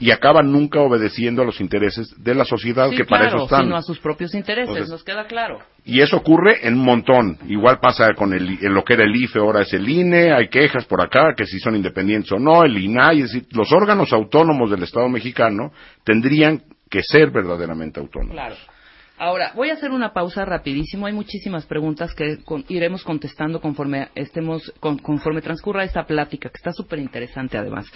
y 0.00 0.10
acaban 0.10 0.50
nunca 0.50 0.80
obedeciendo 0.80 1.42
a 1.42 1.44
los 1.44 1.60
intereses 1.60 2.12
de 2.22 2.34
la 2.34 2.44
sociedad 2.44 2.90
Sí, 2.90 2.96
que 2.96 3.04
para 3.04 3.28
eso 3.28 3.44
están. 3.44 3.64
sino 3.64 3.76
a 3.76 3.82
sus 3.82 3.98
propios 4.00 4.34
intereses, 4.34 4.68
Entonces- 4.70 4.90
nos 4.90 5.04
queda 5.04 5.26
claro. 5.26 5.60
Y 5.84 6.00
eso 6.00 6.16
ocurre 6.16 6.66
en 6.66 6.74
un 6.74 6.84
montón. 6.84 7.38
Igual 7.48 7.78
pasa 7.80 8.12
con 8.14 8.32
el, 8.32 8.58
en 8.64 8.74
lo 8.74 8.82
que 8.84 8.94
era 8.94 9.04
el 9.04 9.14
IFE, 9.14 9.38
ahora 9.38 9.62
es 9.62 9.72
el 9.72 9.88
INE, 9.88 10.32
hay 10.32 10.48
quejas 10.48 10.84
por 10.86 11.00
acá, 11.02 11.34
que 11.36 11.46
si 11.46 11.58
son 11.60 11.76
independientes 11.76 12.32
o 12.32 12.38
no, 12.38 12.64
el 12.64 12.76
INAI, 12.76 13.20
es 13.22 13.32
decir, 13.32 13.48
los 13.52 13.70
órganos 13.72 14.12
autónomos 14.12 14.70
del 14.70 14.82
Estado 14.82 15.08
mexicano 15.08 15.72
tendrían 16.04 16.62
que 16.90 17.02
ser 17.02 17.30
verdaderamente 17.30 18.00
autónomos. 18.00 18.34
Claro. 18.34 18.54
Ahora, 19.18 19.52
voy 19.54 19.70
a 19.70 19.74
hacer 19.74 19.92
una 19.92 20.12
pausa 20.12 20.44
rapidísimo. 20.44 21.06
Hay 21.06 21.12
muchísimas 21.12 21.64
preguntas 21.66 22.12
que 22.14 22.38
con- 22.44 22.64
iremos 22.68 23.04
contestando 23.04 23.60
conforme 23.60 24.08
estemos, 24.16 24.72
con- 24.80 24.98
conforme 24.98 25.40
transcurra 25.42 25.84
esta 25.84 26.04
plática, 26.06 26.48
que 26.48 26.56
está 26.56 26.72
súper 26.72 26.98
interesante 26.98 27.56
además. 27.56 27.86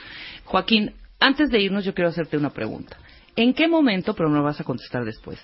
Joaquín, 0.44 0.92
antes 1.20 1.50
de 1.50 1.60
irnos 1.60 1.84
yo 1.84 1.94
quiero 1.94 2.10
hacerte 2.10 2.36
una 2.36 2.50
pregunta. 2.50 2.96
¿En 3.36 3.54
qué 3.54 3.68
momento, 3.68 4.14
pero 4.14 4.30
lo 4.30 4.42
vas 4.42 4.60
a 4.60 4.64
contestar 4.64 5.04
después, 5.04 5.38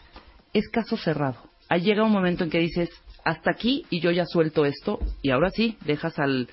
es 0.53 0.69
caso 0.69 0.97
cerrado? 0.97 1.37
Ah, 1.69 1.77
Llega 1.77 2.05
un 2.05 2.13
momento 2.13 2.45
en 2.45 2.51
que 2.51 2.59
dices, 2.59 2.91
hasta 3.25 3.51
aquí 3.51 3.85
y 3.91 4.01
yo 4.01 4.11
ya 4.11 4.27
suelto 4.27 4.65
esto, 4.65 4.99
y 5.23 5.31
ahora 5.31 5.51
sí, 5.51 5.77
dejas 5.85 6.19
al, 6.19 6.49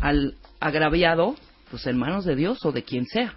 al 0.00 0.36
agraviado, 0.60 1.36
pues 1.70 1.86
en 1.86 1.98
manos 1.98 2.24
de 2.24 2.36
Dios 2.36 2.64
o 2.64 2.72
de 2.72 2.82
quien 2.82 3.06
sea. 3.06 3.34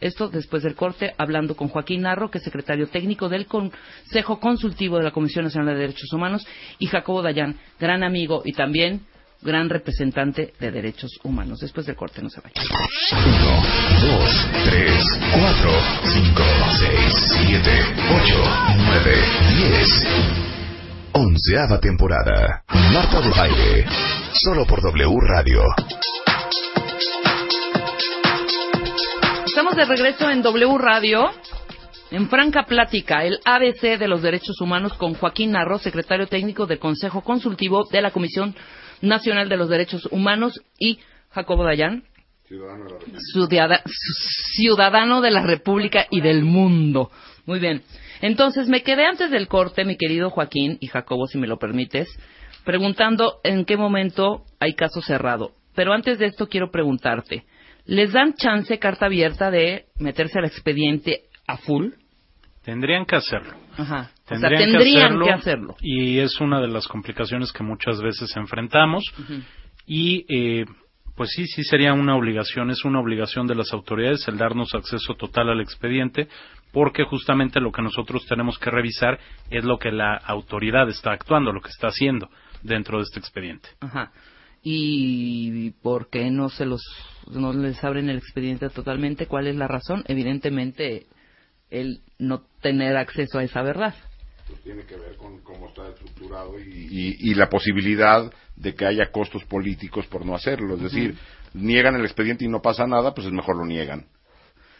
Esto 0.00 0.28
después 0.28 0.62
del 0.62 0.74
corte, 0.74 1.14
hablando 1.16 1.56
con 1.56 1.68
Joaquín 1.68 2.02
Narro, 2.02 2.30
que 2.30 2.38
es 2.38 2.44
secretario 2.44 2.88
técnico 2.88 3.28
del 3.28 3.46
Consejo 3.46 4.40
Consultivo 4.40 4.98
de 4.98 5.04
la 5.04 5.10
Comisión 5.10 5.44
Nacional 5.44 5.74
de 5.74 5.80
Derechos 5.80 6.12
Humanos, 6.12 6.46
y 6.78 6.86
Jacobo 6.86 7.22
Dayan, 7.22 7.56
gran 7.80 8.02
amigo 8.02 8.42
y 8.44 8.52
también 8.52 9.06
gran 9.42 9.68
representante 9.68 10.52
de 10.58 10.70
derechos 10.70 11.18
humanos. 11.22 11.60
Después 11.60 11.86
del 11.86 11.96
corte, 11.96 12.22
no 12.22 12.28
se 12.30 12.40
vayan. 12.40 12.66
1, 13.12 14.18
2, 14.18 14.48
3, 14.64 15.04
4, 15.34 15.70
5, 16.04 16.42
6, 16.78 17.36
7, 17.46 17.70
8, 18.22 18.44
9, 18.86 19.14
10. 19.70 20.06
Onceava 21.12 21.80
temporada. 21.80 22.62
Marta 22.92 23.20
de 23.20 23.30
Baile. 23.30 23.86
Solo 24.32 24.66
por 24.66 24.82
W 24.82 25.16
Radio. 25.20 25.62
Estamos 29.46 29.74
de 29.74 29.86
regreso 29.86 30.30
en 30.30 30.42
W 30.42 30.76
Radio, 30.76 31.30
en 32.10 32.28
franca 32.28 32.64
plática, 32.64 33.24
el 33.24 33.40
ABC 33.42 33.98
de 33.98 34.06
los 34.06 34.20
derechos 34.20 34.60
humanos 34.60 34.92
con 34.94 35.14
Joaquín 35.14 35.52
Narro, 35.52 35.78
secretario 35.78 36.26
técnico 36.26 36.66
del 36.66 36.78
Consejo 36.78 37.22
Consultivo 37.22 37.84
de 37.90 38.02
la 38.02 38.10
Comisión 38.10 38.54
Nacional 39.02 39.48
de 39.48 39.56
los 39.56 39.68
Derechos 39.68 40.06
Humanos, 40.10 40.60
y 40.78 41.00
Jacobo 41.30 41.64
Dayan, 41.64 42.04
ciudada- 43.32 43.82
ciudadano 44.54 45.20
de 45.20 45.30
la 45.30 45.42
República 45.42 46.06
y 46.10 46.20
del 46.20 46.42
mundo. 46.44 47.10
Muy 47.44 47.58
bien. 47.58 47.82
Entonces, 48.20 48.68
me 48.68 48.82
quedé 48.82 49.04
antes 49.04 49.30
del 49.30 49.48
corte, 49.48 49.84
mi 49.84 49.96
querido 49.96 50.30
Joaquín 50.30 50.78
y 50.80 50.86
Jacobo, 50.86 51.26
si 51.26 51.38
me 51.38 51.46
lo 51.46 51.58
permites, 51.58 52.08
preguntando 52.64 53.40
en 53.44 53.64
qué 53.64 53.76
momento 53.76 54.44
hay 54.58 54.74
caso 54.74 55.00
cerrado. 55.02 55.52
Pero 55.74 55.92
antes 55.92 56.18
de 56.18 56.26
esto 56.26 56.48
quiero 56.48 56.70
preguntarte, 56.70 57.44
¿les 57.84 58.12
dan 58.12 58.34
chance, 58.34 58.78
carta 58.78 59.06
abierta, 59.06 59.50
de 59.50 59.86
meterse 59.98 60.38
al 60.38 60.46
expediente 60.46 61.24
a 61.46 61.58
full? 61.58 61.90
Tendrían 62.64 63.04
que 63.04 63.16
hacerlo. 63.16 63.54
Ajá. 63.76 64.10
O 64.26 64.38
sea, 64.38 64.48
Tendrían, 64.48 64.72
tendrían 64.72 65.20
que 65.20 65.30
hacerlo. 65.30 65.76
Y 65.80 66.18
es 66.18 66.40
una 66.40 66.60
de 66.60 66.68
las 66.68 66.88
complicaciones 66.88 67.52
que 67.52 67.62
muchas 67.62 68.00
veces 68.00 68.36
enfrentamos. 68.36 69.04
Y 69.86 70.26
eh, 70.28 70.66
pues 71.14 71.30
sí, 71.30 71.46
sí 71.46 71.64
sería 71.64 71.94
una 71.94 72.14
obligación, 72.16 72.70
es 72.70 72.84
una 72.84 73.00
obligación 73.00 73.46
de 73.46 73.54
las 73.54 73.72
autoridades 73.72 74.26
el 74.28 74.36
darnos 74.36 74.74
acceso 74.74 75.14
total 75.14 75.48
al 75.48 75.60
expediente, 75.60 76.28
porque 76.72 77.04
justamente 77.04 77.60
lo 77.60 77.72
que 77.72 77.82
nosotros 77.82 78.26
tenemos 78.26 78.58
que 78.58 78.70
revisar 78.70 79.18
es 79.50 79.64
lo 79.64 79.78
que 79.78 79.90
la 79.90 80.16
autoridad 80.16 80.88
está 80.90 81.12
actuando, 81.12 81.52
lo 81.52 81.62
que 81.62 81.70
está 81.70 81.88
haciendo 81.88 82.28
dentro 82.62 82.98
de 82.98 83.04
este 83.04 83.18
expediente. 83.18 83.68
Ajá. 83.80 84.12
¿Y 84.62 85.70
por 85.82 86.10
qué 86.10 86.30
no 86.30 86.48
se 86.48 86.66
los 86.66 86.82
no 87.30 87.52
les 87.52 87.82
abren 87.82 88.10
el 88.10 88.18
expediente 88.18 88.68
totalmente? 88.68 89.26
¿Cuál 89.26 89.46
es 89.46 89.54
la 89.54 89.68
razón? 89.68 90.02
Evidentemente 90.08 91.06
el 91.70 92.00
no 92.18 92.42
tener 92.60 92.96
acceso 92.96 93.38
a 93.38 93.44
esa 93.44 93.62
verdad. 93.62 93.94
Pues 94.48 94.60
tiene 94.62 94.84
que 94.84 94.96
ver 94.96 95.16
con 95.16 95.40
cómo 95.40 95.68
está 95.68 95.88
estructurado 95.88 96.58
y, 96.58 96.62
y- 96.62 97.16
y 97.30 97.34
la 97.34 97.48
posibilidad 97.48 98.32
de 98.54 98.74
que 98.74 98.86
haya 98.86 99.10
costos 99.10 99.44
políticos 99.44 100.06
por 100.06 100.24
no 100.24 100.34
hacerlo. 100.36 100.76
Es 100.76 100.82
decir, 100.82 101.16
niegan 101.52 101.96
el 101.96 102.04
expediente 102.04 102.44
y 102.44 102.48
no 102.48 102.62
pasa 102.62 102.86
nada, 102.86 103.12
pues 103.12 103.26
es 103.26 103.32
mejor 103.32 103.56
lo 103.56 103.64
niegan. 103.66 104.06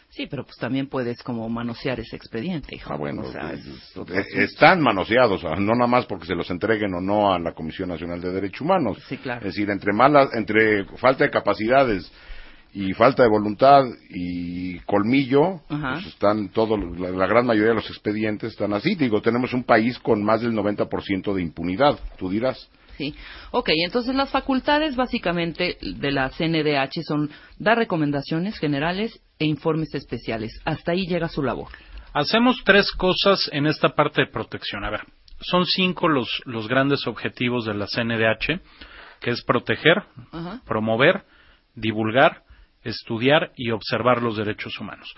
Sí, 0.09 0.25
pero 0.25 0.45
pues 0.45 0.55
también 0.57 0.87
puedes 0.87 1.21
como 1.21 1.49
manosear 1.49 1.99
ese 1.99 2.15
expediente, 2.15 2.73
hijo. 2.75 2.93
Ah, 2.93 2.95
bueno, 2.95 3.23
O 3.23 3.31
sea, 3.31 3.51
pues, 3.93 4.09
es 4.09 4.33
eh, 4.35 4.43
están 4.45 4.79
manoseados, 4.81 5.43
no 5.43 5.75
nada 5.75 5.85
más 5.87 6.05
porque 6.05 6.25
se 6.27 6.33
los 6.33 6.49
entreguen 6.49 6.93
o 6.93 7.01
no 7.01 7.33
a 7.33 7.37
la 7.39 7.51
Comisión 7.53 7.89
Nacional 7.89 8.21
de 8.21 8.31
Derechos 8.31 8.61
Humanos. 8.61 8.97
Sí, 9.09 9.17
claro. 9.17 9.41
Es 9.45 9.53
decir, 9.53 9.69
entre 9.69 9.91
malas, 9.91 10.29
entre 10.33 10.85
falta 10.97 11.25
de 11.25 11.29
capacidades 11.29 12.09
y 12.77 12.93
falta 12.93 13.23
de 13.23 13.29
voluntad 13.29 13.85
y 14.07 14.77
colmillo, 14.81 15.61
Ajá. 15.67 15.93
pues 15.93 16.05
están 16.05 16.49
todos, 16.49 16.79
la, 16.99 17.09
la 17.09 17.25
gran 17.25 17.43
mayoría 17.43 17.69
de 17.69 17.75
los 17.77 17.89
expedientes 17.89 18.51
están 18.51 18.71
así. 18.71 18.93
Digo, 18.93 19.19
tenemos 19.19 19.51
un 19.53 19.63
país 19.63 19.97
con 19.97 20.23
más 20.23 20.41
del 20.41 20.51
90% 20.51 21.33
de 21.33 21.41
impunidad, 21.41 21.97
tú 22.19 22.29
dirás. 22.29 22.69
Sí. 22.95 23.15
Ok, 23.49 23.69
entonces 23.83 24.13
las 24.13 24.29
facultades 24.29 24.95
básicamente 24.95 25.79
de 25.81 26.11
la 26.11 26.29
CNDH 26.29 27.01
son 27.07 27.31
dar 27.57 27.79
recomendaciones 27.79 28.59
generales 28.59 29.19
e 29.39 29.45
informes 29.45 29.95
especiales. 29.95 30.51
Hasta 30.63 30.91
ahí 30.91 31.07
llega 31.07 31.29
su 31.29 31.41
labor. 31.41 31.69
Hacemos 32.13 32.61
tres 32.63 32.91
cosas 32.91 33.49
en 33.53 33.65
esta 33.65 33.89
parte 33.89 34.21
de 34.21 34.31
protección. 34.31 34.83
A 34.85 34.91
ver, 34.91 35.01
son 35.39 35.65
cinco 35.65 36.07
los, 36.09 36.43
los 36.45 36.67
grandes 36.67 37.07
objetivos 37.07 37.65
de 37.65 37.73
la 37.73 37.87
CNDH, 37.87 38.61
que 39.19 39.31
es 39.31 39.43
proteger, 39.43 40.03
Ajá. 40.31 40.61
promover, 40.67 41.23
divulgar, 41.73 42.43
estudiar 42.83 43.51
y 43.55 43.71
observar 43.71 44.21
los 44.21 44.37
derechos 44.37 44.79
humanos. 44.79 45.13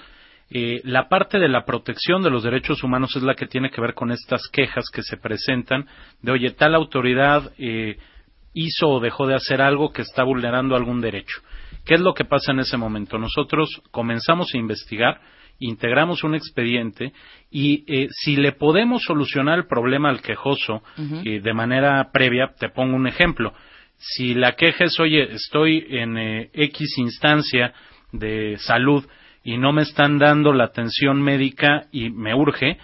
Eh, 0.52 0.82
la 0.84 1.08
parte 1.08 1.38
de 1.38 1.48
la 1.48 1.64
protección 1.64 2.24
de 2.24 2.32
los 2.32 2.44
derechos 2.44 2.84
humanos 2.84 3.16
es 3.16 3.22
la 3.22 3.36
que 3.36 3.46
tiene 3.46 3.70
que 3.70 3.82
ver 3.82 3.94
con 3.94 4.12
estas 4.12 4.48
quejas 4.52 4.86
que 4.92 5.04
se 5.04 5.18
presentan 5.18 5.86
de, 6.22 6.32
oye, 6.32 6.52
tal 6.52 6.74
autoridad 6.74 7.52
eh, 7.60 7.98
hizo 8.54 8.90
o 8.90 9.00
dejó 9.00 9.28
de 9.28 9.36
hacer 9.36 9.62
algo 9.62 9.92
que 9.92 10.02
está 10.02 10.24
vulnerando 10.24 10.76
algún 10.76 11.02
derecho. 11.02 11.42
¿Qué 11.86 11.96
es 11.96 12.02
lo 12.02 12.14
que 12.14 12.26
pasa 12.26 12.52
en 12.52 12.60
ese 12.60 12.78
momento? 12.78 13.18
Nosotros 13.18 13.82
comenzamos 13.92 14.54
a 14.54 14.58
investigar, 14.58 15.22
integramos 15.60 16.24
un 16.24 16.36
expediente 16.36 17.14
y 17.52 17.84
eh, 17.88 18.08
si 18.12 18.36
le 18.36 18.54
podemos 18.54 19.04
solucionar 19.04 19.60
el 19.60 19.68
problema 19.68 20.10
al 20.10 20.22
quejoso 20.22 20.82
eh, 21.26 21.42
de 21.42 21.54
manera 21.54 22.10
previa, 22.12 22.54
te 22.58 22.70
pongo 22.70 22.96
un 22.96 23.08
ejemplo. 23.08 23.54
Si 24.00 24.34
la 24.34 24.56
queja 24.56 24.86
es, 24.86 25.00
oye, 25.00 25.34
estoy 25.34 25.86
en 25.90 26.18
eh, 26.18 26.50
X 26.54 26.98
instancia 26.98 27.74
de 28.14 28.58
salud 28.58 29.06
y 29.44 29.58
no 29.58 29.74
me 29.74 29.82
están 29.82 30.18
dando 30.18 30.54
la 30.54 30.66
atención 30.66 31.22
médica 31.22 31.88
y 31.92 32.10
me 32.10 32.34
urge, 32.34 32.78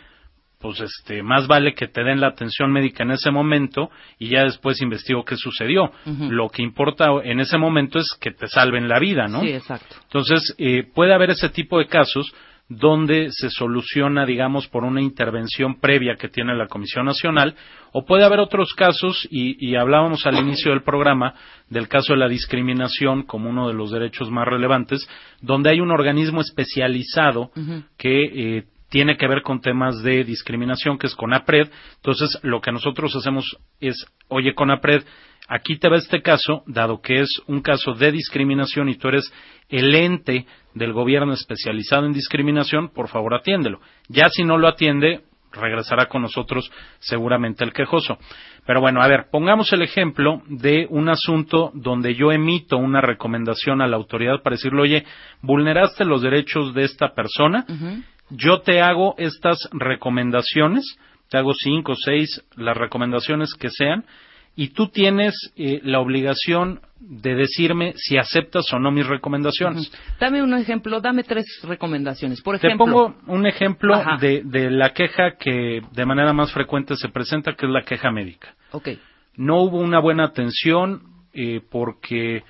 pues 0.60 0.82
este, 0.82 1.24
más 1.24 1.48
vale 1.48 1.74
que 1.74 1.88
te 1.88 2.04
den 2.04 2.20
la 2.20 2.28
atención 2.28 2.72
médica 2.72 3.04
en 3.04 3.12
ese 3.12 3.32
momento 3.32 3.90
y 4.20 4.30
ya 4.30 4.44
después 4.44 4.82
investigo 4.82 5.24
qué 5.24 5.38
sucedió. 5.38 5.92
Lo 6.06 6.50
que 6.50 6.64
importa 6.64 7.08
en 7.24 7.40
ese 7.40 7.58
momento 7.58 7.98
es 8.00 8.18
que 8.20 8.32
te 8.32 8.48
salven 8.48 8.90
la 8.90 9.00
vida, 9.00 9.28
¿no? 9.28 9.42
Sí, 9.42 9.50
exacto. 9.50 9.96
Entonces, 10.04 10.54
eh, 10.58 10.84
puede 10.94 11.14
haber 11.14 11.30
ese 11.30 11.50
tipo 11.50 11.80
de 11.80 11.88
casos 11.88 12.34
donde 12.68 13.32
se 13.32 13.50
soluciona, 13.50 14.26
digamos, 14.26 14.68
por 14.68 14.84
una 14.84 15.02
intervención 15.02 15.80
previa 15.80 16.16
que 16.16 16.30
tiene 16.30 16.56
la 16.56 16.68
Comisión 16.68 17.06
Nacional, 17.06 17.56
o 17.92 18.06
puede 18.06 18.24
haber 18.24 18.40
otros 18.40 18.74
casos, 18.74 19.28
y, 19.30 19.56
y 19.66 19.76
hablábamos 19.76 20.26
al 20.26 20.40
inicio 20.40 20.72
del 20.72 20.84
programa 20.84 21.36
del 21.70 21.88
caso 21.88 22.14
de 22.14 22.20
la 22.20 22.28
discriminación 22.28 23.24
como 23.24 23.50
uno 23.50 23.68
de 23.68 23.74
los 23.74 23.92
derechos 23.92 24.32
más 24.32 24.48
relevantes, 24.48 25.08
donde 25.42 25.70
hay 25.70 25.80
un 25.80 25.92
organismo 25.92 26.42
especializado 26.42 27.52
que 27.98 28.24
eh, 28.58 28.64
tiene 28.90 29.18
que 29.18 29.28
ver 29.28 29.42
con 29.42 29.62
temas 29.62 30.02
de 30.04 30.24
discriminación, 30.24 30.98
que 30.98 31.08
es 31.08 31.16
CONAPRED. 31.16 31.70
Entonces, 31.98 32.40
lo 32.44 32.62
que 32.62 32.72
nosotros 32.72 33.16
hacemos 33.16 33.58
es, 33.80 34.06
oye, 34.28 34.54
CONAPRED, 34.54 35.04
aquí 35.48 35.78
te 35.78 35.90
va 35.90 35.98
este 35.98 36.22
caso, 36.22 36.64
dado 36.68 37.02
que 37.02 37.22
es 37.22 37.30
un 37.48 37.62
caso 37.62 37.94
de 37.94 38.12
discriminación 38.12 38.90
y 38.90 38.96
tú 38.96 39.10
eres 39.10 39.32
el 39.70 39.94
ente 39.96 40.46
del 40.74 40.94
gobierno 40.94 41.34
especializado 41.34 42.06
en 42.06 42.14
discriminación, 42.14 42.90
por 42.90 43.08
favor 43.08 43.34
atiéndelo. 43.34 43.80
Ya 44.08 44.30
si 44.30 44.44
no 44.44 44.58
lo 44.58 44.68
atiende, 44.68 45.22
regresará 45.56 46.08
con 46.08 46.22
nosotros 46.22 46.70
seguramente 47.00 47.64
el 47.64 47.74
quejoso. 47.74 48.18
Pero 48.66 48.82
bueno, 48.82 49.02
a 49.02 49.08
ver, 49.08 49.28
pongamos 49.32 49.72
el 49.74 49.82
ejemplo 49.82 50.42
de 50.48 50.88
un 50.90 51.10
asunto 51.10 51.72
donde 51.74 52.16
yo 52.16 52.32
emito 52.32 52.78
una 52.78 53.02
recomendación 53.02 53.82
a 53.82 53.88
la 53.88 53.96
autoridad 53.96 54.42
para 54.42 54.56
decirle, 54.56 54.82
oye, 54.82 55.06
vulneraste 55.42 56.06
los 56.06 56.22
derechos 56.22 56.74
de 56.74 56.84
esta 56.84 57.14
persona, 57.14 57.66
yo 58.30 58.62
te 58.62 58.82
hago 58.82 59.16
estas 59.18 59.70
recomendaciones, 59.72 60.98
te 61.30 61.38
hago 61.38 61.54
cinco 61.54 61.94
o 61.94 61.96
seis, 61.96 62.44
las 62.56 62.76
recomendaciones 62.76 63.54
que 63.54 63.70
sean, 63.70 64.06
y 64.56 64.70
tú 64.70 64.88
tienes 64.88 65.34
eh, 65.58 65.82
la 65.84 66.00
obligación 66.00 66.80
de 67.00 67.36
decirme 67.36 67.94
si 67.98 68.18
aceptas 68.18 68.72
o 68.74 68.80
no 68.80 68.90
mis 68.92 69.06
recomendaciones. 69.06 69.92
Dame 70.20 70.42
un 70.42 70.54
ejemplo, 70.54 71.02
dame 71.02 71.24
tres 71.24 71.46
recomendaciones. 71.64 72.42
Por 72.42 72.58
Te 72.58 72.68
ejemplo, 72.68 72.86
pongo 72.86 73.16
un 73.28 73.46
ejemplo 73.46 74.02
de, 74.20 74.42
de 74.44 74.72
la 74.72 74.92
queja 74.94 75.36
que 75.38 75.82
de 75.92 76.06
manera 76.06 76.34
más 76.34 76.52
frecuente 76.52 76.96
se 76.96 77.10
presenta, 77.10 77.54
que 77.54 77.66
es 77.66 77.72
la 77.72 77.84
queja 77.84 78.12
médica. 78.12 78.56
ok, 78.72 78.90
No 79.36 79.62
hubo 79.62 79.80
una 79.80 80.00
buena 80.00 80.24
atención 80.26 81.02
eh, 81.34 81.62
porque 81.70 82.44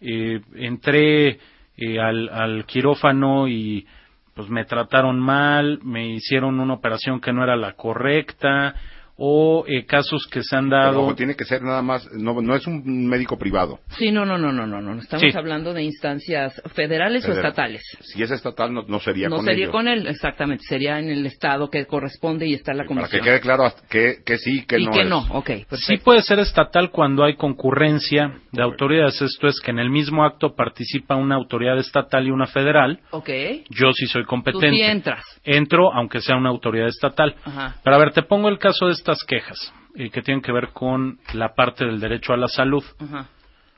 eh, 0.00 0.40
entré 0.56 1.38
eh, 1.76 2.00
al, 2.00 2.28
al 2.28 2.66
quirófano 2.66 3.46
y 3.48 3.86
pues 4.34 4.48
me 4.50 4.64
trataron 4.64 5.20
mal, 5.20 5.78
me 5.84 6.08
hicieron 6.08 6.58
una 6.58 6.74
operación 6.74 7.20
que 7.20 7.32
no 7.32 7.44
era 7.44 7.54
la 7.56 7.74
correcta 7.74 8.74
o 9.16 9.64
eh, 9.68 9.84
casos 9.86 10.26
que 10.30 10.42
se 10.42 10.56
han 10.56 10.68
Pero, 10.70 10.82
dado. 10.82 11.02
ojo, 11.02 11.14
tiene 11.14 11.36
que 11.36 11.44
ser 11.44 11.62
nada 11.62 11.82
más, 11.82 12.08
no, 12.12 12.40
no 12.42 12.54
es 12.56 12.66
un 12.66 13.06
médico 13.06 13.38
privado. 13.38 13.78
sí, 13.96 14.10
no, 14.10 14.24
no, 14.26 14.36
no, 14.38 14.52
no, 14.52 14.66
no, 14.66 14.80
no, 14.80 14.98
estamos 15.00 15.22
Sí. 15.30 15.36
hablando 15.38 15.72
de 15.72 15.82
instancias 15.84 16.60
federales 16.74 17.26
o 17.28 17.32
estatales. 17.32 17.82
Si 18.00 18.22
es 18.22 18.30
estatal, 18.30 18.72
no, 18.74 18.82
no 18.88 18.98
sería 19.00 19.28
no 19.28 19.36
con 19.36 19.44
sería 19.44 19.64
ellos. 19.64 19.72
con 19.72 19.88
él, 19.88 20.06
exactamente, 20.08 20.64
sería 20.68 20.98
en 20.98 21.08
el 21.10 21.24
estado 21.26 21.70
que 21.70 21.86
corresponde 21.86 22.46
y 22.46 22.54
está 22.54 22.72
la 22.72 22.78
Para 22.84 22.88
comisión. 22.88 23.22
que 23.22 23.28
quede 23.30 23.40
claro 23.40 23.64
que, 23.88 24.16
que 24.24 24.36
sí, 24.38 24.64
que 24.66 24.78
y 24.80 24.86
no 24.86 24.92
que 24.92 25.02
es. 25.02 25.08
no, 25.08 25.18
ok, 25.30 25.46
perfecto. 25.46 25.76
Sí 25.76 25.96
puede 25.98 26.22
ser 26.22 26.38
estatal 26.40 26.90
cuando 26.90 27.24
hay 27.24 27.36
concurrencia 27.36 28.40
de 28.52 28.62
autoridades. 28.62 29.20
Esto 29.22 29.46
es 29.48 29.60
que 29.60 29.70
en 29.70 29.78
el 29.78 29.90
mismo 29.90 30.24
acto 30.24 30.54
participa 30.54 31.16
una 31.16 31.36
autoridad 31.36 31.78
estatal 31.78 32.26
y 32.26 32.30
una 32.30 32.46
federal. 32.46 33.00
Ok, 33.10 33.28
Yo 33.70 33.92
sí 33.92 34.06
soy 34.06 34.22
tú 34.22 34.28
competente. 34.28 34.70
sí 34.70 34.82
entras. 34.82 35.24
Entro, 35.44 35.92
aunque 35.92 36.20
sea 36.20 36.36
una 36.36 36.50
autoridad 36.50 36.88
estatal. 36.88 37.34
Ajá. 37.44 37.76
Pero 37.82 37.96
a 37.96 37.98
ver, 37.98 38.12
te 38.12 38.22
pongo 38.22 38.48
el 38.48 38.58
caso 38.58 38.86
de 38.86 38.92
estas 39.04 39.22
quejas, 39.26 39.58
eh, 39.96 40.08
que 40.08 40.22
tienen 40.22 40.40
que 40.40 40.50
ver 40.50 40.70
con 40.72 41.18
la 41.34 41.54
parte 41.54 41.84
del 41.84 42.00
derecho 42.00 42.32
a 42.32 42.38
la 42.38 42.48
salud. 42.48 42.82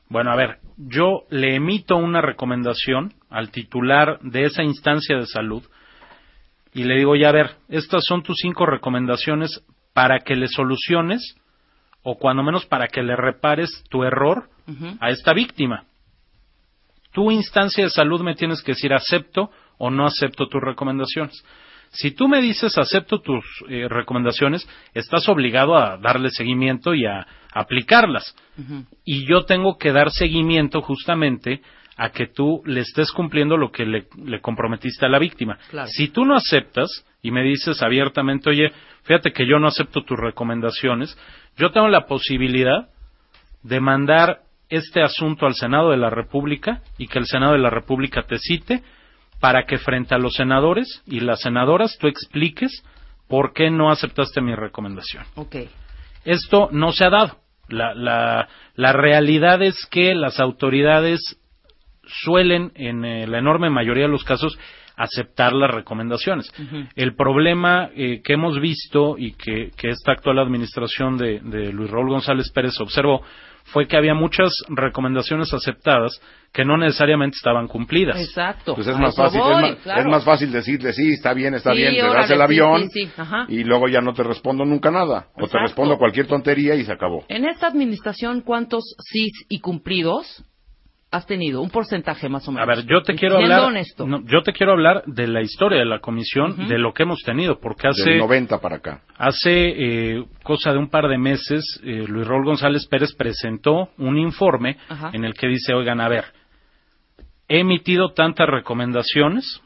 Bueno, 0.07 0.31
a 0.31 0.37
ver, 0.37 0.59
yo 0.77 1.23
le 1.29 1.55
emito 1.55 1.97
una 1.97 2.21
recomendación 2.21 3.13
al 3.29 3.51
titular 3.51 4.19
de 4.21 4.45
esa 4.45 4.63
instancia 4.63 5.17
de 5.17 5.25
salud 5.25 5.63
y 6.73 6.85
le 6.85 6.95
digo, 6.95 7.17
ya 7.17 7.27
a 7.27 7.33
ver, 7.33 7.55
estas 7.67 8.05
son 8.05 8.23
tus 8.23 8.37
cinco 8.41 8.65
recomendaciones 8.65 9.61
para 9.93 10.19
que 10.19 10.37
le 10.37 10.47
soluciones 10.47 11.35
o 12.03 12.17
cuando 12.17 12.41
menos 12.41 12.65
para 12.65 12.87
que 12.87 13.03
le 13.03 13.17
repares 13.17 13.83
tu 13.89 14.05
error 14.05 14.47
a 15.01 15.09
esta 15.09 15.33
víctima. 15.33 15.83
Tu 17.11 17.31
instancia 17.31 17.83
de 17.83 17.89
salud 17.89 18.21
me 18.21 18.35
tienes 18.35 18.61
que 18.61 18.71
decir 18.73 18.93
acepto 18.93 19.51
o 19.77 19.89
no 19.89 20.05
acepto 20.05 20.47
tus 20.47 20.61
recomendaciones. 20.61 21.43
Si 21.91 22.11
tú 22.11 22.27
me 22.27 22.41
dices 22.41 22.77
acepto 22.77 23.21
tus 23.21 23.43
eh, 23.69 23.87
recomendaciones, 23.89 24.67
estás 24.93 25.27
obligado 25.29 25.77
a 25.77 25.97
darle 25.97 26.29
seguimiento 26.29 26.93
y 26.93 27.05
a 27.05 27.25
aplicarlas. 27.53 28.35
Y 29.03 29.25
yo 29.27 29.45
tengo 29.45 29.77
que 29.77 29.91
dar 29.91 30.11
seguimiento 30.11 30.81
justamente 30.81 31.61
a 31.95 32.09
que 32.11 32.27
tú 32.27 32.61
le 32.65 32.81
estés 32.81 33.11
cumpliendo 33.11 33.57
lo 33.57 33.71
que 33.71 33.85
le, 33.85 34.07
le 34.23 34.39
comprometiste 34.39 35.05
a 35.05 35.09
la 35.09 35.19
víctima. 35.19 35.57
Claro. 35.69 35.87
Si 35.87 36.09
tú 36.09 36.25
no 36.25 36.35
aceptas 36.35 37.05
y 37.23 37.31
me 37.31 37.43
dices 37.43 37.81
abiertamente, 37.81 38.49
oye, 38.49 38.71
fíjate 39.03 39.31
que 39.31 39.47
yo 39.47 39.57
no 39.57 39.67
acepto 39.67 40.03
tus 40.03 40.17
recomendaciones, 40.19 41.17
yo 41.55 41.71
tengo 41.71 41.87
la 41.87 42.05
posibilidad 42.05 42.89
de 43.63 43.79
mandar 43.79 44.41
este 44.69 45.01
asunto 45.01 45.45
al 45.45 45.55
Senado 45.55 45.91
de 45.91 45.97
la 45.97 46.09
República 46.09 46.81
y 46.97 47.07
que 47.07 47.19
el 47.19 47.25
Senado 47.25 47.53
de 47.53 47.59
la 47.59 47.69
República 47.69 48.23
te 48.23 48.37
cite 48.37 48.83
para 49.39 49.65
que 49.65 49.77
frente 49.77 50.15
a 50.15 50.17
los 50.17 50.33
senadores 50.33 51.03
y 51.05 51.19
las 51.19 51.41
senadoras 51.41 51.97
tú 51.99 52.07
expliques 52.07 52.83
por 53.27 53.53
qué 53.53 53.69
no 53.69 53.91
aceptaste 53.91 54.41
mi 54.41 54.55
recomendación. 54.55 55.23
Ok. 55.35 55.55
Esto 56.25 56.69
no 56.71 56.91
se 56.91 57.05
ha 57.05 57.09
dado. 57.09 57.37
La, 57.69 57.93
la, 57.93 58.47
la 58.75 58.93
realidad 58.93 59.61
es 59.61 59.85
que 59.91 60.15
las 60.15 60.39
autoridades 60.39 61.19
suelen, 62.05 62.71
en 62.75 63.03
eh, 63.03 63.27
la 63.27 63.39
enorme 63.39 63.69
mayoría 63.69 64.03
de 64.03 64.11
los 64.11 64.23
casos, 64.23 64.57
aceptar 64.95 65.53
las 65.53 65.69
recomendaciones. 65.69 66.51
El 66.95 67.15
problema 67.15 67.89
eh, 67.95 68.21
que 68.23 68.33
hemos 68.33 68.59
visto 68.59 69.15
y 69.17 69.33
que, 69.33 69.71
que 69.77 69.89
esta 69.89 70.13
actual 70.13 70.39
administración 70.39 71.17
de, 71.17 71.39
de 71.39 71.71
Luis 71.71 71.91
Raúl 71.91 72.09
González 72.09 72.51
Pérez 72.51 72.79
observó 72.79 73.21
fue 73.67 73.87
que 73.87 73.97
había 73.97 74.13
muchas 74.13 74.51
recomendaciones 74.69 75.53
aceptadas 75.53 76.21
que 76.53 76.63
no 76.63 76.77
necesariamente 76.77 77.35
estaban 77.35 77.67
cumplidas. 77.67 78.19
Exacto. 78.19 78.75
Pues 78.75 78.87
es 78.87 78.97
más 78.97 79.15
fácil, 79.15 79.39
voy, 79.41 79.53
es, 79.53 79.61
más, 79.61 79.75
claro. 79.83 80.01
es 80.01 80.07
más 80.07 80.23
fácil 80.23 80.51
decirle 80.51 80.93
sí, 80.93 81.13
está 81.13 81.33
bien, 81.33 81.53
está 81.53 81.71
Sí, 81.71 81.77
bien, 81.77 81.95
te 81.95 82.01
das 82.01 82.31
el 82.31 82.41
avión 82.41 82.89
sí, 82.89 83.05
sí, 83.05 83.11
ajá. 83.17 83.45
y 83.49 83.63
luego 83.63 83.87
ya 83.87 84.01
no 84.01 84.13
te 84.13 84.23
respondo 84.23 84.65
nunca 84.65 84.89
nada. 84.89 85.27
O 85.35 85.47
te 85.47 85.59
respondo 85.59 85.97
cualquier 85.97 86.27
tontería 86.27 86.75
y 86.75 86.85
se 86.85 86.91
acabó. 86.93 87.25
En 87.27 87.45
esta 87.45 87.67
administración, 87.67 88.41
¿cuántos 88.41 88.95
sí 88.99 89.29
y 89.49 89.59
cumplidos 89.59 90.43
has 91.09 91.25
tenido? 91.25 91.61
Un 91.61 91.69
porcentaje 91.69 92.27
más 92.27 92.47
o 92.47 92.51
A 92.51 92.53
menos. 92.55 92.67
ver, 92.67 92.85
yo 92.85 93.01
te 93.01 93.15
quiero 93.15 93.37
siendo 93.37 93.55
hablar, 93.55 93.69
honesto. 93.69 94.05
no, 94.05 94.21
yo 94.25 94.41
te 94.43 94.51
quiero 94.51 94.73
hablar 94.73 95.03
de 95.05 95.27
la 95.27 95.41
historia 95.41 95.79
de 95.79 95.85
la 95.85 95.99
comisión, 95.99 96.67
de 96.67 96.77
lo 96.77 96.93
que 96.93 97.03
hemos 97.03 97.21
tenido, 97.23 97.59
porque 97.59 97.87
hace 97.87 98.09
Del 98.09 98.19
90 98.19 98.59
para 98.59 98.75
acá. 98.77 99.01
Hace 99.17 99.49
eh, 100.17 100.25
cosa 100.43 100.71
de 100.73 100.77
un 100.79 100.89
par 100.89 101.07
de 101.07 101.17
meses, 101.17 101.63
eh, 101.83 102.03
Luis 102.07 102.27
Raúl 102.27 102.45
González 102.45 102.85
Pérez 102.87 103.13
presentó 103.15 103.89
un 103.97 104.17
informe 104.17 104.77
en 105.13 105.23
el 105.23 105.33
que 105.33 105.47
dice, 105.47 105.73
oigan, 105.73 106.01
a 106.01 106.09
ver, 106.09 106.25
he 107.47 107.59
emitido 107.59 108.09
tantas 108.13 108.47
recomendaciones, 108.49 109.61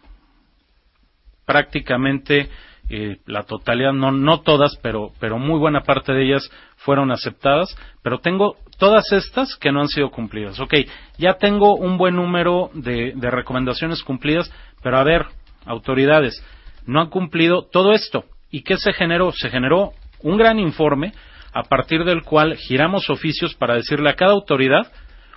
prácticamente 1.45 2.49
eh, 2.93 3.17
la 3.25 3.43
totalidad, 3.43 3.93
no, 3.93 4.11
no 4.11 4.41
todas, 4.41 4.77
pero, 4.81 5.13
pero 5.19 5.39
muy 5.39 5.57
buena 5.59 5.83
parte 5.83 6.11
de 6.11 6.25
ellas 6.25 6.51
fueron 6.75 7.09
aceptadas, 7.11 7.73
pero 8.03 8.19
tengo 8.19 8.57
todas 8.77 9.11
estas 9.13 9.55
que 9.55 9.71
no 9.71 9.79
han 9.79 9.87
sido 9.87 10.11
cumplidas. 10.11 10.59
Ok, 10.59 10.73
ya 11.17 11.35
tengo 11.35 11.75
un 11.75 11.97
buen 11.97 12.17
número 12.17 12.69
de, 12.73 13.13
de 13.15 13.31
recomendaciones 13.31 14.03
cumplidas, 14.03 14.51
pero 14.83 14.97
a 14.97 15.03
ver, 15.03 15.25
autoridades, 15.65 16.43
no 16.85 16.99
han 16.99 17.09
cumplido 17.09 17.63
todo 17.71 17.93
esto. 17.93 18.25
¿Y 18.49 18.63
qué 18.63 18.75
se 18.75 18.91
generó? 18.91 19.31
Se 19.31 19.49
generó 19.49 19.93
un 20.21 20.37
gran 20.37 20.59
informe 20.59 21.13
a 21.53 21.63
partir 21.63 22.03
del 22.03 22.23
cual 22.23 22.57
giramos 22.57 23.09
oficios 23.09 23.55
para 23.55 23.75
decirle 23.75 24.09
a 24.09 24.15
cada 24.15 24.33
autoridad, 24.33 24.91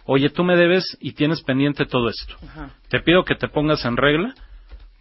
oye, 0.06 0.28
tú 0.30 0.42
me 0.42 0.56
debes 0.56 0.96
y 1.00 1.12
tienes 1.12 1.42
pendiente 1.42 1.86
todo 1.86 2.08
esto. 2.08 2.34
Ajá. 2.42 2.70
Te 2.88 3.00
pido 3.00 3.24
que 3.24 3.36
te 3.36 3.48
pongas 3.48 3.84
en 3.84 3.96
regla, 3.96 4.34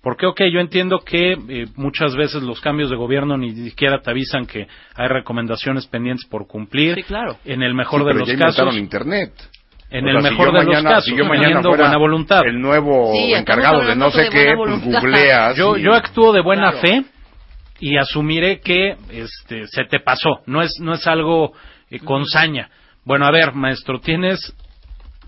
porque, 0.03 0.25
ok, 0.25 0.41
yo 0.51 0.59
entiendo 0.59 0.99
que 0.99 1.31
eh, 1.31 1.65
muchas 1.77 2.13
veces 2.15 2.43
los 2.43 2.59
cambios 2.59 2.89
de 2.89 2.97
gobierno 2.97 3.37
ni 3.37 3.55
siquiera 3.55 4.01
te 4.01 4.11
avisan 4.11 4.45
que 4.45 4.67
hay 4.95 5.07
recomendaciones 5.07 5.87
pendientes 5.87 6.27
por 6.29 6.45
cumplir. 6.45 6.95
Sí, 6.95 7.03
claro. 7.03 7.37
En 7.45 7.63
el 7.63 7.73
mejor 7.73 8.01
Sí, 8.01 8.05
de 8.07 8.11
pero 8.13 8.19
los 8.25 8.29
ya 8.29 8.37
casos, 8.37 8.75
Internet. 8.75 9.31
en 9.89 10.05
O 10.05 10.09
el 10.09 10.21
sea, 10.21 10.31
mejor 10.31 10.51
de 10.53 10.63
los 10.65 10.83
casos, 10.83 11.05
si 11.05 11.15
yo 11.15 11.23
mañana 11.25 11.61
fuera 11.61 11.83
buena 11.83 11.97
voluntad. 11.97 12.41
El 12.45 12.59
nuevo 12.59 13.13
Sí, 13.13 13.33
encargado 13.33 13.79
de 13.85 13.95
no 13.95 14.11
sé 14.11 14.23
de 14.23 14.29
qué, 14.29 14.53
pues 14.57 14.83
googleas. 14.83 15.55
Yo, 15.55 15.77
y- 15.77 15.83
yo 15.83 15.93
actúo 15.93 16.33
de 16.33 16.41
buena 16.41 16.71
Claro. 16.71 16.85
fe 16.87 17.03
y 17.79 17.95
asumiré 17.97 18.59
que 18.59 18.95
este, 19.09 19.67
se 19.67 19.85
te 19.85 19.99
pasó. 20.01 20.41
No 20.47 20.61
es, 20.61 20.73
no 20.81 20.93
es 20.93 21.07
algo 21.07 21.53
eh, 21.89 21.99
con 21.99 22.25
saña. 22.25 22.69
Bueno, 23.05 23.25
a 23.25 23.31
ver, 23.31 23.53
maestro, 23.53 23.99
tienes 23.99 24.53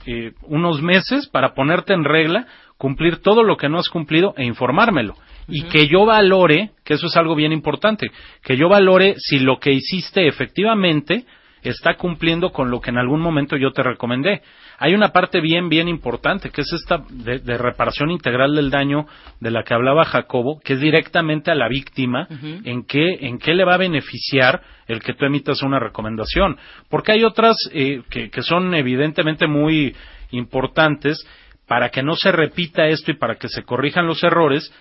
eh, 0.06 0.32
unos 0.44 0.82
meses 0.82 1.28
para 1.28 1.54
ponerte 1.54 1.94
en 1.94 2.04
regla, 2.04 2.46
cumplir 2.86 3.18
todo 3.18 3.42
lo 3.42 3.58
que 3.58 3.68
no 3.68 3.80
has 3.80 3.90
cumplido 3.90 4.36
e 4.38 4.46
informármelo. 4.46 5.16
y 5.48 5.64
que 5.64 5.88
yo 5.88 6.06
valore, 6.06 6.72
que 6.84 6.96
eso 6.96 7.08
es 7.08 7.18
algo 7.18 7.34
bien 7.36 7.52
importante, 7.52 8.12
que 8.44 8.58
yo 8.58 8.70
valore 8.70 9.16
si 9.18 9.40
lo 9.40 9.60
que 9.60 9.72
hiciste 9.72 10.28
efectivamente 10.28 11.26
está 11.64 11.96
cumpliendo 11.96 12.52
con 12.52 12.70
lo 12.70 12.80
que 12.80 12.92
en 12.92 13.00
algún 13.00 13.22
momento 13.22 13.58
yo 13.58 13.72
te 13.72 13.82
recomendé. 13.82 14.44
Hay 14.78 14.94
una 14.94 15.10
parte 15.10 15.42
bien, 15.42 15.68
bien 15.68 15.88
importante, 15.88 16.52
que 16.52 16.62
es 16.62 16.72
esta 16.74 17.04
de, 17.10 17.40
de 17.40 17.58
reparación 17.58 18.12
integral 18.12 18.56
del 18.56 18.70
daño 18.70 19.08
de 19.40 19.50
la 19.50 19.64
que 19.64 19.74
hablaba 19.74 20.06
Jacobo, 20.06 20.60
que 20.64 20.74
es 20.74 20.80
directamente 20.80 21.50
a 21.50 21.56
la 21.56 21.68
víctima, 21.68 22.28
en, 22.64 22.84
qué, 22.86 23.18
en 23.22 23.40
qué 23.40 23.56
le 23.56 23.66
va 23.66 23.76
a 23.76 23.78
beneficiar 23.80 24.62
el 24.88 25.00
que 25.00 25.14
tú 25.14 25.26
emitas 25.26 25.64
una 25.64 25.80
recomendación. 25.80 26.58
Porque 26.90 27.14
hay 27.14 27.24
otras 27.24 27.56
eh, 27.74 28.04
que, 28.12 28.30
que 28.30 28.44
son 28.44 28.76
evidentemente 28.76 29.48
muy 29.48 29.96
importantes 30.32 31.26
para 31.68 31.90
que 31.90 32.04
no 32.04 32.16
se 32.16 32.32
repita 32.32 32.88
esto 32.88 33.12
y 33.12 33.18
para 33.18 33.36
que 33.36 33.48
se 33.48 33.64
corrijan 33.64 34.08
los 34.08 34.24
errores, 34.24 34.74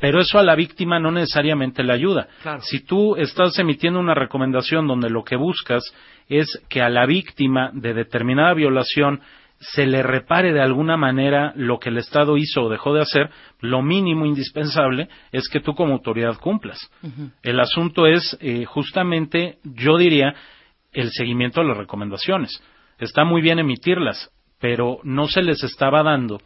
pero 0.00 0.20
eso 0.20 0.38
a 0.38 0.42
la 0.42 0.56
víctima 0.56 0.98
no 0.98 1.12
necesariamente 1.12 1.84
le 1.84 1.92
ayuda. 1.92 2.26
Claro. 2.42 2.60
Si 2.62 2.80
tú 2.80 3.14
estás 3.16 3.58
emitiendo 3.58 4.00
una 4.00 4.14
recomendación 4.14 4.88
donde 4.88 5.10
lo 5.10 5.22
que 5.22 5.36
buscas 5.36 5.84
es 6.28 6.60
que 6.68 6.82
a 6.82 6.88
la 6.88 7.06
víctima 7.06 7.70
de 7.72 7.94
determinada 7.94 8.54
violación 8.54 9.20
se 9.62 9.86
le 9.86 10.02
repare 10.02 10.52
de 10.52 10.60
alguna 10.60 10.96
manera 10.96 11.52
lo 11.54 11.78
que 11.78 11.90
el 11.90 11.98
Estado 11.98 12.36
hizo 12.36 12.62
o 12.62 12.68
dejó 12.68 12.94
de 12.94 13.02
hacer, 13.02 13.30
lo 13.60 13.80
mínimo 13.80 14.26
indispensable 14.26 15.08
es 15.30 15.48
que 15.48 15.60
tú 15.60 15.74
como 15.74 15.92
autoridad 15.92 16.36
cumplas. 16.38 16.90
El 17.42 17.60
asunto 17.60 18.06
es 18.06 18.36
eh, 18.40 18.64
justamente, 18.64 19.58
yo 19.62 19.98
diría, 19.98 20.34
el 20.92 21.12
seguimiento 21.12 21.60
de 21.60 21.68
las 21.68 21.76
recomendaciones. 21.76 22.60
Está 22.98 23.24
muy 23.24 23.40
bien 23.40 23.60
emitirlas, 23.60 24.30
pero 24.62 25.00
no 25.02 25.26
se 25.26 25.42
les 25.42 25.62
estaba 25.64 26.04
dando 26.04 26.40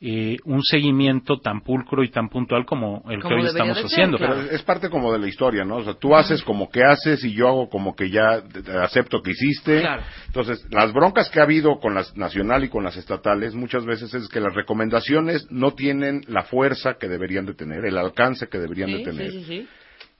eh, 0.00 0.36
un 0.46 0.64
seguimiento 0.64 1.38
tan 1.38 1.60
pulcro 1.60 2.02
y 2.02 2.10
tan 2.10 2.28
puntual 2.28 2.66
como 2.66 3.04
el 3.08 3.22
que 3.22 3.28
hoy 3.32 3.46
estamos 3.46 3.76
ser, 3.76 3.86
haciendo. 3.86 4.18
claro. 4.18 4.34
Pero 4.34 4.50
es 4.50 4.62
parte 4.64 4.90
como 4.90 5.12
de 5.12 5.20
la 5.20 5.28
historia, 5.28 5.64
¿no? 5.64 5.76
O 5.76 5.84
sea, 5.84 5.94
tú 5.94 6.16
haces 6.16 6.42
como 6.42 6.68
que 6.68 6.82
haces 6.82 7.22
y 7.22 7.32
yo 7.32 7.46
hago 7.46 7.68
como 7.68 7.94
que 7.94 8.10
ya 8.10 8.42
acepto 8.82 9.22
que 9.22 9.30
hiciste. 9.30 9.80
Claro. 9.80 10.02
Entonces, 10.26 10.66
las 10.72 10.92
broncas 10.92 11.30
que 11.30 11.38
ha 11.38 11.44
habido 11.44 11.78
con 11.78 11.94
las 11.94 12.16
nacional 12.16 12.64
y 12.64 12.68
con 12.68 12.82
las 12.82 12.96
estatales 12.96 13.54
muchas 13.54 13.84
veces 13.86 14.12
es 14.12 14.26
que 14.26 14.40
las 14.40 14.52
recomendaciones 14.54 15.46
no 15.52 15.70
tienen 15.74 16.22
la 16.26 16.42
fuerza 16.42 16.94
que 16.98 17.06
deberían 17.06 17.46
de 17.46 17.54
tener, 17.54 17.84
el 17.84 17.96
alcance 17.96 18.48
que 18.48 18.58
deberían 18.58 18.88
Sí, 18.88 18.94
de 18.96 19.04
tener. 19.04 19.30
sí, 19.30 19.38
sí, 19.38 19.44
sí. 19.60 19.68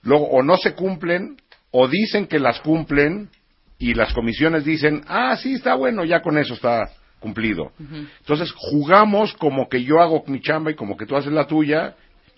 Luego, 0.03 0.27
o 0.29 0.43
no 0.43 0.55
se 0.55 0.75
cumplen, 0.75 1.35
o 1.71 1.89
dicen 1.89 2.27
que 2.27 2.39
las 2.39 2.61
cumplen 2.61 3.29
y 3.79 3.95
las 3.95 4.13
comisiones 4.13 4.63
dicen, 4.63 5.01
ah, 5.07 5.35
sí, 5.35 5.55
está 5.55 5.75
bueno, 5.75 6.05
ya 6.05 6.21
con 6.21 6.37
eso 6.37 6.53
está 6.53 6.89
cumplido. 7.23 7.71
Entonces, 8.19 8.51
jugamos 8.55 9.33
como 9.33 9.67
que 9.69 9.83
yo 9.83 9.99
hago 9.99 10.23
mi 10.27 10.41
chamba 10.41 10.69
y 10.71 10.75
como 10.75 10.95
que 10.97 11.05
tú 11.07 11.15
haces 11.15 11.31
la 11.31 11.47
tuya. 11.47 11.95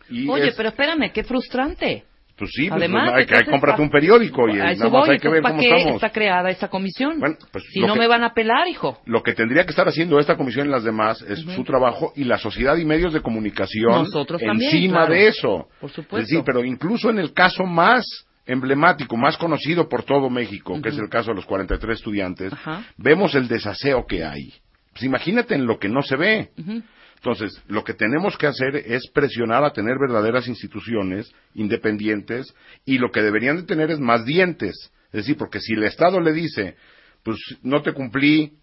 Y 0.10 0.30
Oye, 0.30 0.50
es- 0.50 0.56
pero 0.56 0.70
espérame, 0.70 1.12
qué 1.12 1.24
frustrante. 1.24 2.04
pues 2.38 2.52
sí, 2.54 2.68
pues, 2.70 2.82
Además, 2.82 3.12
pues, 3.14 3.32
hay 3.32 3.46
que 3.46 3.50
cómprate 3.50 3.82
un 3.82 3.90
periódico 3.90 4.48
y 4.50 4.54
nada 4.56 4.90
más 4.90 5.10
hay 5.10 5.20
que 5.20 5.30
ver 5.30 5.42
cómo 5.42 5.54
¿para 5.56 5.58
qué 5.58 5.70
estamos. 5.78 5.96
está 5.96 6.10
creada 6.12 6.50
esta 6.50 6.68
comisión? 6.68 7.18
Bueno, 7.20 7.38
pues, 7.52 7.64
si 7.72 7.80
no 7.80 7.94
que- 7.94 8.00
me 8.02 8.08
van 8.08 8.24
a 8.24 8.34
pelar, 8.34 8.68
hijo. 8.68 9.00
Lo 9.06 9.24
que 9.24 9.34
tendría 9.34 9.64
que 9.64 9.70
estar 9.72 9.88
haciendo 9.88 10.20
esta 10.20 10.36
comisión 10.38 10.68
y 10.68 10.70
las 10.70 10.84
demás 10.84 11.22
es 11.24 11.40
su 11.40 11.64
trabajo 11.64 12.12
y 12.16 12.26
la 12.26 12.38
sociedad 12.38 12.76
y 12.78 12.84
medios 12.86 13.14
de 13.14 13.22
comunicación 13.22 13.90
Nosotros 14.04 14.42
también, 14.42 14.70
encima 14.70 14.98
claro. 15.06 15.14
de 15.14 15.28
eso. 15.30 15.68
Por 15.82 15.90
supuesto. 15.90 16.18
Es 16.18 16.28
decir, 16.28 16.44
pero 16.46 16.64
incluso 16.64 17.10
en 17.10 17.20
el 17.20 17.32
caso 17.34 17.64
más 17.64 18.06
emblemático, 18.48 19.18
más 19.18 19.38
conocido 19.38 19.90
por 19.90 20.04
todo 20.04 20.30
México, 20.30 20.80
que 20.82 20.90
es 20.90 20.98
el 21.00 21.10
caso 21.10 21.32
de 21.32 21.36
los 21.38 21.46
43 21.46 21.98
estudiantes, 21.98 22.54
Ajá. 22.54 22.84
vemos 22.98 23.34
el 23.34 23.48
desaseo 23.48 24.06
que 24.06 24.24
hay. 24.24 24.54
Pues 24.96 25.04
imagínate 25.04 25.56
en 25.56 25.66
lo 25.66 25.78
que 25.78 25.90
no 25.90 26.02
se 26.02 26.16
ve. 26.16 26.52
Entonces, 27.18 27.62
lo 27.68 27.84
que 27.84 27.94
tenemos 27.94 28.38
que 28.38 28.48
hacer 28.48 28.78
es 28.78 29.10
presionar 29.14 29.66
a 29.66 29.74
tener 29.74 29.98
verdaderas 30.00 30.48
instituciones 30.48 31.30
independientes 31.54 32.56
y 32.86 32.98
lo 32.98 33.12
que 33.12 33.22
deberían 33.22 33.58
de 33.58 33.64
tener 33.64 33.92
es 33.92 34.00
más 34.00 34.24
dientes. 34.24 34.74
Es 35.08 35.26
decir, 35.26 35.36
porque 35.36 35.60
si 35.60 35.74
el 35.74 35.84
Estado 35.84 36.22
le 36.22 36.32
dice, 36.32 36.78
pues 37.24 37.38
no 37.62 37.82
te 37.82 37.92
cumplí 37.92 38.54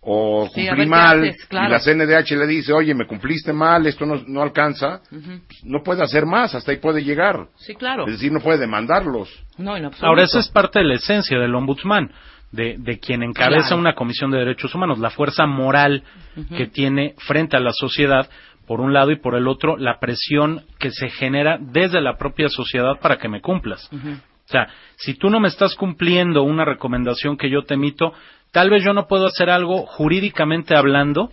o 0.00 0.48
cumplí 0.52 0.86
mal 0.86 1.20
haces, 1.22 1.44
claro. 1.46 1.68
y 1.68 1.70
la 1.70 1.78
CNDH 1.78 2.32
le 2.32 2.46
dice, 2.48 2.72
oye, 2.72 2.92
me 2.92 3.06
cumpliste 3.06 3.52
mal, 3.52 3.86
esto 3.86 4.04
no, 4.06 4.20
no 4.26 4.42
alcanza, 4.42 5.02
pues, 5.08 5.64
no 5.64 5.84
puede 5.84 6.02
hacer 6.02 6.26
más, 6.26 6.52
hasta 6.56 6.72
ahí 6.72 6.78
puede 6.78 7.04
llegar. 7.04 7.46
Sí, 7.58 7.76
claro. 7.76 8.06
Es 8.06 8.14
decir, 8.14 8.32
no 8.32 8.40
puede 8.40 8.58
demandarlos. 8.58 9.28
No, 9.56 9.76
en 9.76 9.84
absoluto. 9.84 10.06
Ahora, 10.06 10.24
esa 10.24 10.40
es 10.40 10.48
parte 10.48 10.80
de 10.80 10.86
la 10.86 10.94
esencia 10.94 11.38
del 11.38 11.54
ombudsman, 11.54 12.10
de, 12.52 12.76
de 12.78 12.98
quien 12.98 13.22
encabeza 13.22 13.68
Claro. 13.68 13.80
una 13.80 13.94
comisión 13.94 14.30
de 14.30 14.38
derechos 14.38 14.74
humanos, 14.74 14.98
la 14.98 15.10
fuerza 15.10 15.46
moral 15.46 16.02
que 16.56 16.66
tiene 16.66 17.14
frente 17.18 17.56
a 17.56 17.60
la 17.60 17.72
sociedad, 17.72 18.28
por 18.66 18.80
un 18.80 18.92
lado, 18.92 19.10
y 19.10 19.16
por 19.16 19.34
el 19.34 19.46
otro, 19.48 19.76
la 19.76 19.98
presión 20.00 20.64
que 20.78 20.90
se 20.90 21.08
genera 21.10 21.58
desde 21.60 22.00
la 22.00 22.16
propia 22.16 22.48
sociedad 22.48 22.98
para 23.00 23.16
que 23.18 23.28
me 23.28 23.40
cumplas. 23.40 23.88
O 23.92 24.48
sea, 24.48 24.68
si 24.96 25.14
tú 25.14 25.28
no 25.30 25.40
me 25.40 25.48
estás 25.48 25.74
cumpliendo 25.74 26.42
una 26.44 26.64
recomendación 26.64 27.36
que 27.36 27.50
yo 27.50 27.62
te 27.64 27.74
emito, 27.74 28.12
tal 28.52 28.70
vez 28.70 28.84
yo 28.84 28.92
no 28.92 29.06
puedo 29.08 29.26
hacer 29.26 29.50
algo 29.50 29.86
jurídicamente 29.86 30.76
hablando 30.76 31.30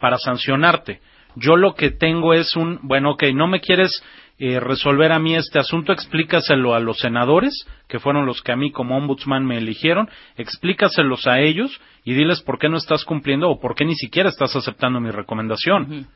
para 0.00 0.18
sancionarte. 0.18 1.00
Yo 1.36 1.56
lo 1.56 1.74
que 1.74 1.90
tengo 1.90 2.32
es 2.32 2.54
un, 2.56 2.78
bueno, 2.82 3.12
ok, 3.12 3.24
no 3.34 3.48
me 3.48 3.60
quieres 3.60 4.02
eh, 4.38 4.58
resolver 4.60 5.12
a 5.12 5.18
mí 5.18 5.34
este 5.36 5.58
asunto, 5.58 5.92
explícaselo 5.92 6.74
a 6.74 6.80
los 6.80 6.98
senadores, 6.98 7.66
que 7.88 8.00
fueron 8.00 8.26
los 8.26 8.42
que 8.42 8.52
a 8.52 8.56
mí 8.56 8.72
como 8.72 8.96
ombudsman 8.96 9.44
me 9.46 9.58
eligieron, 9.58 10.08
explícaselos 10.36 11.26
a 11.26 11.40
ellos 11.40 11.80
y 12.04 12.14
diles 12.14 12.40
por 12.42 12.58
qué 12.58 12.68
no 12.68 12.76
estás 12.76 13.04
cumpliendo 13.04 13.48
o 13.50 13.60
por 13.60 13.74
qué 13.74 13.84
ni 13.84 13.94
siquiera 13.94 14.28
estás 14.28 14.54
aceptando 14.56 15.00
mi 15.00 15.10
recomendación. 15.10 16.06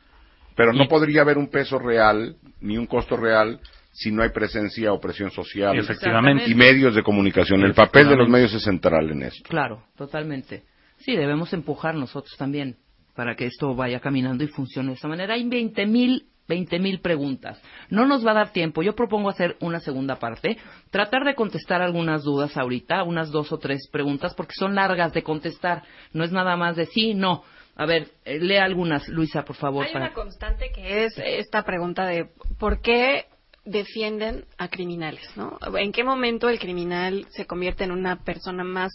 Pero 0.55 0.73
no 0.73 0.83
Y- 0.83 0.87
podría 0.87 1.21
haber 1.21 1.37
un 1.37 1.49
peso 1.49 1.79
real 1.79 2.35
ni 2.61 2.77
un 2.77 2.85
costo 2.87 3.15
real 3.15 3.59
si 3.91 4.11
no 4.11 4.21
hay 4.23 4.29
presencia 4.29 4.93
o 4.93 4.99
presión 4.99 5.31
social 5.31 5.77
Efectivamente. 5.77 6.43
y 6.47 6.55
medios 6.55 6.95
de 6.95 7.03
comunicación. 7.03 7.63
El 7.63 7.73
papel 7.73 8.07
de 8.09 8.15
los 8.15 8.29
medios 8.29 8.53
es 8.53 8.63
central 8.63 9.09
en 9.11 9.23
esto. 9.23 9.47
Claro, 9.49 9.83
totalmente. 9.97 10.63
Sí, 10.97 11.15
debemos 11.15 11.53
empujar 11.53 11.95
nosotros 11.95 12.35
también 12.37 12.75
para 13.15 13.35
que 13.35 13.45
esto 13.45 13.73
vaya 13.75 13.99
caminando 13.99 14.43
y 14.43 14.47
funcione 14.47 14.89
de 14.89 14.95
esta 14.95 15.07
manera. 15.07 15.33
Hay 15.33 15.47
20 15.47 15.85
mil 15.85 16.23
20 16.49 16.79
mil 16.79 16.99
preguntas. 16.99 17.61
No 17.89 18.05
nos 18.05 18.25
va 18.25 18.31
a 18.31 18.33
dar 18.33 18.51
tiempo. 18.51 18.81
Yo 18.83 18.95
propongo 18.95 19.29
hacer 19.29 19.55
una 19.61 19.79
segunda 19.79 20.17
parte, 20.17 20.57
tratar 20.91 21.23
de 21.23 21.35
contestar 21.35 21.81
algunas 21.81 22.23
dudas 22.23 22.57
ahorita, 22.57 23.03
unas 23.03 23.31
dos 23.31 23.51
o 23.53 23.59
tres 23.59 23.87
preguntas, 23.89 24.33
porque 24.35 24.53
son 24.57 24.75
largas 24.75 25.13
de 25.13 25.23
contestar. 25.23 25.83
No 26.11 26.25
es 26.25 26.31
nada 26.33 26.57
más 26.57 26.75
de 26.75 26.87
sí, 26.87 27.13
no. 27.13 27.43
A 27.75 27.85
ver, 27.85 28.09
eh, 28.25 28.39
lea 28.39 28.65
algunas, 28.65 29.07
Luisa, 29.07 29.43
por 29.45 29.55
favor. 29.55 29.85
Hay 29.85 29.93
para- 29.93 30.05
una 30.07 30.13
constante 30.13 30.71
que 30.75 31.05
es 31.05 31.13
esta 31.17 31.63
pregunta 31.63 32.05
de 32.05 32.27
¿por 32.59 32.81
qué 32.81 33.27
defienden 33.63 34.45
a 34.57 34.67
criminales? 34.67 35.29
¿no? 35.37 35.57
¿En 35.77 35.91
qué 35.91 36.03
momento 36.03 36.49
el 36.49 36.59
criminal 36.59 37.25
se 37.29 37.45
convierte 37.45 37.83
en 37.85 37.91
una 37.91 38.17
persona 38.23 38.63
más 38.63 38.91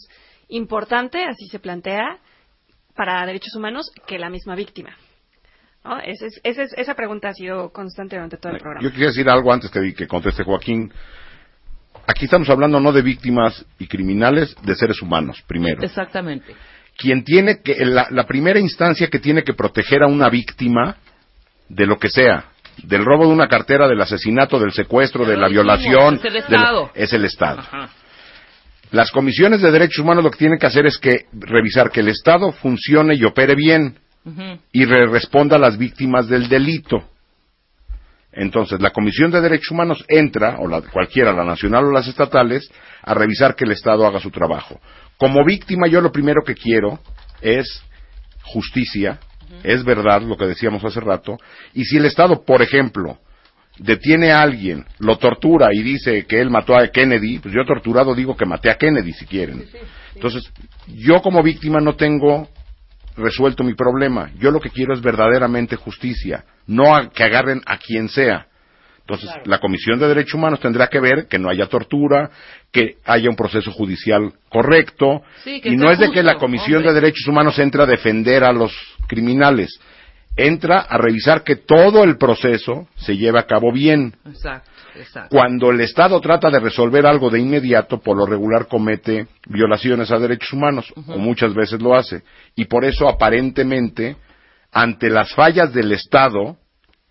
importante, 0.49 1.23
así 1.23 1.47
se 1.49 1.59
plantea, 1.59 2.19
para 2.95 3.25
derechos 3.25 3.55
humanos 3.55 3.89
que 4.05 4.19
la 4.19 4.29
misma 4.29 4.55
víctima? 4.55 4.95
¿No? 5.85 5.99
Ese 5.99 6.25
es- 6.27 6.41
ese 6.43 6.63
es- 6.63 6.73
esa 6.77 6.95
pregunta 6.95 7.29
ha 7.29 7.33
sido 7.33 7.69
constante 7.71 8.15
durante 8.15 8.37
todo 8.37 8.53
el 8.53 8.59
programa. 8.59 8.83
Yo 8.83 8.89
quisiera 8.89 9.11
decir 9.11 9.29
algo 9.29 9.53
antes 9.53 9.69
que, 9.69 9.93
que 9.93 10.07
conteste 10.07 10.43
Joaquín. 10.43 10.91
Aquí 12.07 12.25
estamos 12.25 12.49
hablando 12.49 12.79
no 12.79 12.91
de 12.91 13.01
víctimas 13.01 13.65
y 13.79 13.87
criminales, 13.87 14.55
de 14.63 14.75
seres 14.75 15.01
humanos, 15.01 15.43
primero. 15.47 15.81
Exactamente. 15.81 16.55
Quien 16.97 17.23
tiene 17.23 17.61
que, 17.61 17.85
la, 17.85 18.07
la 18.09 18.25
primera 18.25 18.59
instancia 18.59 19.07
que 19.07 19.19
tiene 19.19 19.43
que 19.43 19.53
proteger 19.53 20.03
a 20.03 20.07
una 20.07 20.29
víctima 20.29 20.97
de 21.67 21.85
lo 21.85 21.97
que 21.99 22.09
sea, 22.09 22.45
del 22.83 23.03
robo 23.05 23.25
de 23.27 23.33
una 23.33 23.47
cartera, 23.47 23.87
del 23.87 24.01
asesinato, 24.01 24.59
del 24.59 24.71
secuestro, 24.71 25.25
de 25.25 25.35
la 25.37 25.47
violación, 25.47 26.15
es 26.15 26.25
el 26.25 26.35
Estado. 26.37 26.91
es 26.93 27.13
el 27.13 27.25
Estado. 27.25 27.59
Ajá. 27.59 27.89
Las 28.91 29.11
comisiones 29.11 29.61
de 29.61 29.71
derechos 29.71 29.99
humanos 29.99 30.23
lo 30.23 30.31
que 30.31 30.37
tienen 30.37 30.59
que 30.59 30.67
hacer 30.67 30.85
es 30.85 30.97
que 30.97 31.25
revisar 31.33 31.89
que 31.91 32.01
el 32.01 32.07
Estado 32.09 32.51
funcione 32.51 33.15
y 33.15 33.23
opere 33.23 33.55
bien 33.55 33.97
Y 34.71 34.85
re- 34.85 35.07
responda 35.07 35.55
a 35.57 35.59
las 35.59 35.77
víctimas 35.77 36.27
del 36.27 36.49
delito. 36.49 37.03
Entonces, 38.31 38.81
la 38.81 38.89
Comisión 38.89 39.31
de 39.31 39.39
Derechos 39.39 39.71
Humanos 39.71 40.03
entra, 40.09 40.57
o 40.59 40.67
la, 40.67 40.81
cualquiera, 40.81 41.31
la 41.31 41.45
nacional 41.45 41.85
o 41.85 41.91
las 41.91 42.07
estatales, 42.07 42.69
a 43.01 43.13
revisar 43.13 43.55
que 43.55 43.63
el 43.65 43.71
Estado 43.71 44.05
haga 44.05 44.19
su 44.19 44.29
trabajo. 44.31 44.81
Como 45.17 45.45
víctima, 45.45 45.87
yo 45.87 46.01
lo 46.01 46.11
primero 46.11 46.41
que 46.45 46.55
quiero 46.55 46.99
es 47.39 47.81
justicia, 48.43 49.19
es 49.63 49.83
verdad 49.85 50.21
lo 50.21 50.35
que 50.35 50.47
decíamos 50.47 50.83
hace 50.83 50.99
rato, 50.99 51.37
y 51.73 51.85
si 51.85 51.95
el 51.97 52.05
Estado, 52.05 52.43
por 52.43 52.61
ejemplo, 52.61 53.19
detiene 53.77 54.31
a 54.31 54.41
alguien, 54.41 54.85
lo 54.99 55.17
tortura 55.17 55.69
y 55.71 55.81
dice 55.83 56.25
que 56.25 56.39
él 56.41 56.49
mató 56.49 56.75
a 56.75 56.87
Kennedy, 56.87 57.39
pues 57.39 57.53
yo 57.53 57.63
torturado 57.65 58.13
digo 58.15 58.35
que 58.35 58.45
maté 58.45 58.69
a 58.69 58.77
Kennedy 58.77 59.13
si 59.13 59.25
quieren. 59.25 59.65
Entonces, 60.13 60.43
yo 60.87 61.21
como 61.21 61.41
víctima 61.43 61.79
no 61.79 61.95
tengo 61.95 62.49
resuelto 63.17 63.63
mi 63.63 63.73
problema. 63.75 64.29
Yo 64.39 64.51
lo 64.51 64.59
que 64.59 64.69
quiero 64.69 64.93
es 64.93 65.01
verdaderamente 65.01 65.75
justicia, 65.75 66.43
no 66.67 66.95
a- 66.95 67.09
que 67.09 67.23
agarren 67.23 67.61
a 67.65 67.77
quien 67.77 68.09
sea. 68.09 68.47
Entonces, 69.01 69.29
la 69.45 69.59
Comisión 69.59 69.99
de 69.99 70.07
Derechos 70.07 70.33
Humanos 70.33 70.59
tendrá 70.59 70.87
que 70.87 70.99
ver 70.99 71.27
que 71.27 71.37
no 71.37 71.47
haya 71.49 71.67
tortura, 71.67 72.31
que 72.71 72.95
haya 73.05 73.29
un 73.29 73.35
proceso 73.35 73.71
judicial 73.71 74.33
correcto, 74.49 75.21
Sí, 75.43 75.61
y 75.63 75.75
no 75.75 75.91
es 75.91 75.99
de 75.99 76.09
que 76.11 76.23
la 76.23 76.35
Comisión 76.39 76.77
hombre. 76.77 76.93
de 76.93 77.01
Derechos 77.01 77.27
Humanos 77.27 77.59
entre 77.59 77.83
a 77.83 77.85
defender 77.85 78.43
a 78.43 78.51
los 78.51 78.73
criminales. 79.07 79.79
Entra 80.37 80.81
a 80.81 80.97
revisar 80.97 81.43
que 81.43 81.55
todo 81.55 82.03
el 82.03 82.17
proceso 82.17 82.87
se 82.95 83.17
lleve 83.17 83.39
a 83.39 83.45
cabo 83.45 83.71
bien. 83.71 84.15
Exacto, 84.25 84.69
exacto. 84.95 85.29
Cuando 85.35 85.71
el 85.71 85.81
Estado 85.81 86.19
trata 86.19 86.49
de 86.49 86.59
resolver 86.59 87.05
algo 87.05 87.29
de 87.29 87.39
inmediato, 87.39 87.99
por 87.99 88.17
lo 88.17 88.25
regular 88.25 88.67
comete 88.67 89.27
violaciones 89.47 90.11
a 90.11 90.19
derechos 90.19 90.53
humanos, 90.53 90.93
o 91.07 91.17
muchas 91.17 91.53
veces 91.53 91.81
lo 91.81 91.95
hace. 91.95 92.23
Y 92.55 92.65
por 92.65 92.83
eso, 92.83 93.07
aparentemente, 93.07 94.17
ante 94.71 95.09
las 95.09 95.33
fallas 95.33 95.73
del 95.73 95.91
Estado, 95.93 96.57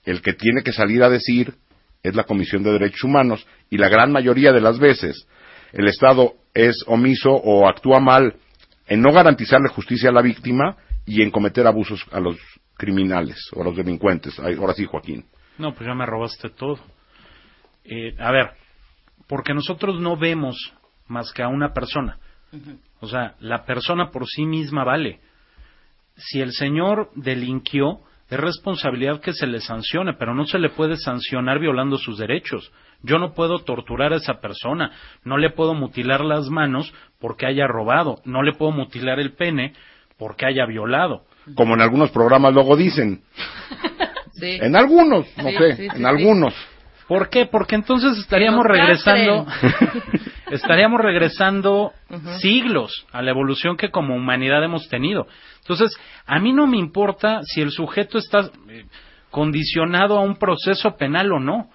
el 0.05 0.20
que 0.20 0.35
tiene 0.35 0.62
que 0.62 0.72
salir 0.72 1.03
a 1.03 1.09
decir 1.09 1.55
es 2.03 2.14
la 2.14 2.25
Comisión 2.25 2.62
de 2.62 2.72
Derechos 2.72 3.05
Humanos. 3.05 3.47
Y 3.70 3.79
la 3.79 3.89
gran 3.89 4.12
mayoría 4.12 4.53
de 4.53 4.61
las 4.61 4.79
veces, 4.79 5.27
el 5.72 5.89
Estado 5.89 6.35
es 6.53 6.85
omiso 6.87 7.31
o 7.31 7.66
actúa 7.66 8.01
mal 8.01 8.37
en 8.87 9.01
no 9.01 9.12
garantizarle 9.12 9.70
justicia 9.70 10.11
a 10.11 10.12
la 10.12 10.20
víctima 10.20 10.77
y 11.07 11.22
en 11.22 11.31
cometer 11.31 11.66
abusos 11.66 12.05
a 12.12 12.20
los 12.20 12.37
criminales 12.77 13.39
o 13.55 13.62
a 13.62 13.64
los 13.64 13.77
delincuentes. 13.77 14.39
Ahora 14.39 14.75
sí, 14.75 14.85
Joaquín. 14.85 15.25
No, 15.59 15.75
pues 15.75 15.87
ya 15.87 15.95
me 15.95 16.07
robaste 16.07 16.51
todo. 16.51 16.79
Eh, 17.85 18.14
a 18.18 18.31
ver, 18.33 18.51
porque 19.29 19.55
nosotros 19.55 20.01
no 20.01 20.16
vemos 20.16 20.57
más 21.07 21.33
que 21.33 21.43
a 21.43 21.49
una 21.49 21.72
persona. 21.72 22.18
O 23.01 23.07
sea, 23.07 23.35
la 23.41 23.64
persona 23.64 24.11
por 24.11 24.27
sí 24.27 24.47
misma 24.47 24.85
vale. 24.85 25.20
Si 26.16 26.41
el 26.41 26.53
señor 26.53 27.11
delinquió, 27.16 28.01
es 28.31 28.39
responsabilidad 28.39 29.20
que 29.20 29.33
se 29.33 29.47
le 29.47 29.61
sancione, 29.61 30.14
pero 30.14 30.35
no 30.35 30.47
se 30.47 30.59
le 30.59 30.70
puede 30.70 30.97
sancionar 30.97 31.59
violando 31.59 31.99
sus 31.99 32.18
derechos. 32.18 32.72
Yo 33.03 33.18
no 33.18 33.35
puedo 33.35 33.59
torturar 33.59 34.12
a 34.12 34.16
esa 34.16 34.41
persona, 34.41 34.93
no 35.25 35.37
le 35.37 35.51
puedo 35.51 35.75
mutilar 35.75 36.25
las 36.25 36.49
manos 36.49 36.95
porque 37.20 37.47
haya 37.47 37.66
robado, 37.66 38.22
no 38.25 38.43
le 38.43 38.53
puedo 38.53 38.72
mutilar 38.72 39.20
el 39.20 39.35
pene 39.35 39.75
porque 40.16 40.47
haya 40.47 40.64
violado. 40.64 41.27
Como 41.55 41.75
en 41.75 41.81
algunos 41.83 42.11
programas 42.11 42.53
luego 42.55 42.77
dicen. 42.77 43.23
Sí. 44.37 44.59
En 44.61 44.75
algunos, 44.75 45.27
no 45.37 45.49
Sí, 45.49 45.57
sé, 45.57 45.77
sí, 45.77 45.85
en 45.87 45.99
sí. 45.99 46.05
algunos. 46.05 46.55
¿Por 47.07 47.31
qué? 47.31 47.47
Porque 47.47 47.77
entonces 47.77 48.19
estaríamos 48.19 48.65
regresando, 48.67 49.47
estaríamos 50.51 51.01
regresando 51.01 51.93
siglos 52.41 53.07
a 53.13 53.23
la 53.23 53.31
evolución 53.31 53.77
que 53.77 53.91
como 53.93 54.17
humanidad 54.17 54.65
hemos 54.65 54.89
tenido. 54.89 55.29
Entonces, 55.61 55.97
a 56.27 56.41
mí 56.41 56.53
no 56.53 56.67
me 56.67 56.79
importa 56.79 57.43
si 57.45 57.61
el 57.61 57.71
sujeto 57.71 58.19
está 58.19 58.51
eh, 58.69 58.87
condicionado 59.31 60.19
a 60.19 60.23
un 60.23 60.37
proceso 60.37 60.97
penal 60.97 61.31
o 61.33 61.39
no. 61.39 61.71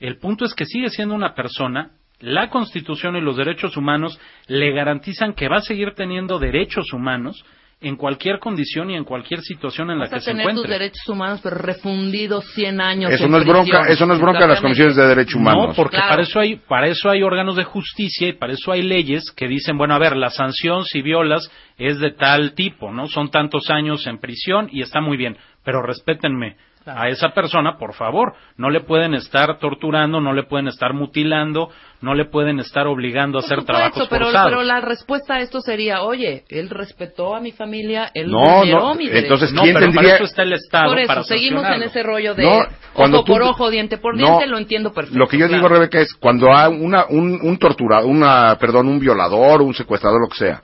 El 0.00 0.18
punto 0.18 0.44
es 0.44 0.54
que 0.54 0.66
sigue 0.66 0.90
siendo 0.90 1.14
una 1.14 1.34
persona. 1.34 1.92
La 2.18 2.50
Constitución 2.50 3.16
y 3.16 3.20
los 3.20 3.36
derechos 3.36 3.76
humanos 3.76 4.18
le 4.48 4.72
garantizan 4.72 5.34
que 5.34 5.48
va 5.48 5.58
a 5.58 5.62
seguir 5.62 5.94
teniendo 5.94 6.40
derechos 6.40 6.92
humanos 6.92 7.44
en 7.82 7.96
cualquier 7.96 8.38
condición 8.38 8.90
y 8.90 8.96
en 8.96 9.04
cualquier 9.04 9.40
situación 9.42 9.90
en 9.90 9.98
la 9.98 10.04
Vas 10.04 10.12
a 10.12 10.16
que 10.16 10.20
se 10.20 10.30
tener 10.30 10.44
tus 10.46 10.50
encuentre. 10.52 10.72
derechos 10.78 11.08
humanos, 11.08 11.40
pero 11.42 11.56
refundidos 11.56 12.44
100 12.54 12.80
años 12.80 13.12
Eso 13.12 13.24
en 13.24 13.30
no 13.30 13.38
es 13.38 13.44
bronca, 13.46 13.88
eso 13.88 14.06
no 14.06 14.14
es 14.14 14.20
bronca 14.20 14.40
de 14.40 14.48
las 14.48 14.60
comisiones 14.60 14.96
de 14.96 15.06
derechos 15.06 15.34
humanos. 15.36 15.68
No, 15.68 15.74
porque 15.74 15.96
Claro. 15.96 16.10
para 16.10 16.22
eso 16.22 16.40
hay 16.40 16.56
para 16.56 16.86
eso 16.88 17.10
hay 17.10 17.22
órganos 17.22 17.56
de 17.56 17.64
justicia 17.64 18.28
y 18.28 18.32
para 18.34 18.52
eso 18.52 18.72
hay 18.72 18.82
leyes 18.82 19.30
que 19.36 19.48
dicen, 19.48 19.76
bueno, 19.78 19.94
a 19.94 19.98
ver, 19.98 20.16
la 20.16 20.30
sanción 20.30 20.84
si 20.84 21.02
violas 21.02 21.50
es 21.78 21.98
de 21.98 22.12
tal 22.12 22.54
tipo, 22.54 22.90
¿no? 22.92 23.08
Son 23.08 23.30
tantos 23.30 23.70
años 23.70 24.06
en 24.06 24.18
prisión 24.18 24.68
y 24.70 24.82
está 24.82 25.00
muy 25.00 25.16
bien, 25.16 25.36
pero 25.64 25.82
respétenme 25.82 26.56
a 26.86 27.08
esa 27.08 27.30
persona, 27.30 27.76
por 27.78 27.94
favor. 27.94 28.34
No 28.56 28.70
le 28.70 28.80
pueden 28.80 29.14
estar 29.14 29.58
torturando, 29.58 30.20
no 30.20 30.32
le 30.32 30.42
pueden 30.44 30.68
estar 30.68 30.92
mutilando, 30.94 31.70
no 32.00 32.14
le 32.14 32.24
pueden 32.24 32.58
estar 32.58 32.86
obligando 32.86 33.38
a 33.38 33.42
Por 33.42 33.46
hacer 33.46 33.58
supuesto, 33.60 33.72
trabajos 33.78 34.08
pero, 34.10 34.24
forzados. 34.26 34.50
pero 34.50 34.62
la 34.64 34.80
respuesta 34.80 35.34
a 35.34 35.40
esto 35.40 35.60
sería, 35.60 36.02
oye, 36.02 36.44
él 36.48 36.68
respetó 36.70 37.34
a 37.36 37.40
mi 37.40 37.52
familia, 37.52 38.10
él 38.14 38.30
No, 38.30 38.64
no, 38.64 38.94
derechos. 38.94 39.22
entonces, 39.22 39.52
no, 39.52 39.62
¿quién 39.62 39.74
pero 39.74 39.86
tendría- 39.86 40.02
para 40.10 40.14
eso 40.16 40.24
está 40.24 40.42
el 40.42 40.52
Estado 40.54 40.88
Por 40.88 40.98
eso, 40.98 41.06
para 41.08 41.22
seguimos 41.24 41.64
en 41.66 41.82
ese 41.84 42.02
rollo 42.02 42.34
de 42.34 42.42
No, 42.44 42.66
cuando 42.92 43.18
ojo 43.18 43.24
tú- 43.26 43.32
por 43.32 43.42
ojo, 43.42 43.70
diente 43.70 43.98
por 43.98 44.16
No, 44.16 44.26
diente, 44.26 44.46
lo 44.46 44.58
entiendo 44.58 44.92
perfecto. 44.92 45.18
Lo 45.18 45.28
que 45.28 45.38
yo 45.38 45.48
digo. 45.48 45.68
Rebeca, 45.68 46.00
es 46.00 46.12
cuando 46.14 46.52
hay 46.52 46.72
una, 46.72 47.06
un, 47.08 47.38
un 47.42 47.56
torturador, 47.58 48.08
una, 48.10 48.56
perdón, 48.58 48.88
un 48.88 48.98
violador, 48.98 49.62
un 49.62 49.72
secuestrador, 49.74 50.20
lo 50.20 50.28
que 50.28 50.38
sea, 50.38 50.62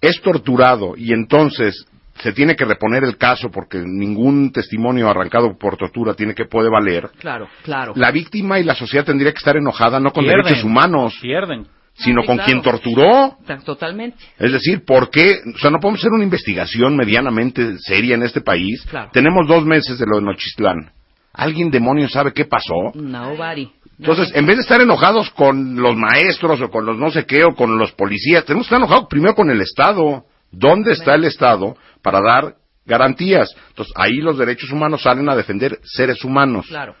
es 0.00 0.20
torturado 0.20 0.94
y 0.96 1.12
entonces 1.12 1.86
se 2.20 2.32
tiene 2.32 2.54
que 2.56 2.64
reponer 2.64 3.04
el 3.04 3.16
caso 3.16 3.50
porque 3.50 3.78
ningún 3.84 4.52
testimonio 4.52 5.08
arrancado 5.08 5.56
por 5.58 5.76
tortura 5.76 6.14
tiene 6.14 6.34
que 6.34 6.44
puede 6.44 6.68
valer. 6.70 7.10
Claro, 7.18 7.48
claro. 7.64 7.92
La 7.96 8.10
víctima 8.10 8.58
y 8.60 8.64
la 8.64 8.74
sociedad 8.74 9.04
tendría 9.04 9.32
que 9.32 9.38
estar 9.38 9.56
enojada 9.56 9.98
no 9.98 10.12
con 10.12 10.24
Pierden, 10.24 10.44
derechos 10.44 10.64
humanos, 10.64 11.18
Pierden. 11.20 11.66
sino 11.94 12.20
Sí, 12.22 12.26
con 12.26 12.36
claro. 12.36 12.46
quien 12.50 12.62
torturó. 12.62 13.36
Ta- 13.46 13.58
Totalmente. 13.58 14.18
Es 14.38 14.52
decir, 14.52 14.84
¿por 14.84 15.10
qué? 15.10 15.38
O 15.54 15.58
sea, 15.58 15.70
no 15.70 15.78
podemos 15.80 16.00
hacer 16.00 16.12
una 16.12 16.24
investigación 16.24 16.96
medianamente 16.96 17.78
seria 17.78 18.14
en 18.14 18.22
este 18.22 18.40
país. 18.40 18.84
Claro. 18.88 19.10
Tenemos 19.12 19.48
dos 19.48 19.64
meses 19.64 19.98
de 19.98 20.06
lo 20.06 20.18
de 20.18 20.24
Nochistlán. 20.26 20.92
¿Alguien 21.32 21.70
demonio 21.70 22.08
sabe 22.08 22.32
qué 22.34 22.44
pasó? 22.44 22.92
Nobody. 22.94 23.70
Entonces, 23.98 24.32
en 24.34 24.46
vez 24.46 24.56
de 24.56 24.62
estar 24.62 24.80
enojados 24.80 25.30
con 25.30 25.76
los 25.76 25.96
maestros 25.96 26.60
o 26.60 26.68
con 26.70 26.84
los 26.84 26.98
no 26.98 27.10
sé 27.10 27.24
qué 27.24 27.44
o 27.44 27.54
con 27.54 27.78
los 27.78 27.92
policías, 27.92 28.44
tenemos 28.44 28.66
que 28.66 28.74
estar 28.74 28.78
enojados 28.80 29.06
primero 29.08 29.34
con 29.34 29.48
el 29.50 29.60
Estado. 29.60 30.24
¿Dónde 30.52 30.92
está 30.92 31.14
el 31.14 31.24
Estado 31.24 31.76
para 32.02 32.20
dar 32.20 32.54
garantías? 32.86 33.54
Entonces, 33.70 33.92
ahí 33.96 34.16
los 34.18 34.38
derechos 34.38 34.70
humanos 34.70 35.02
salen 35.02 35.28
a 35.28 35.34
defender 35.36 35.78
seres 35.82 36.24
humanos. 36.24 36.66
Claro. 36.68 36.94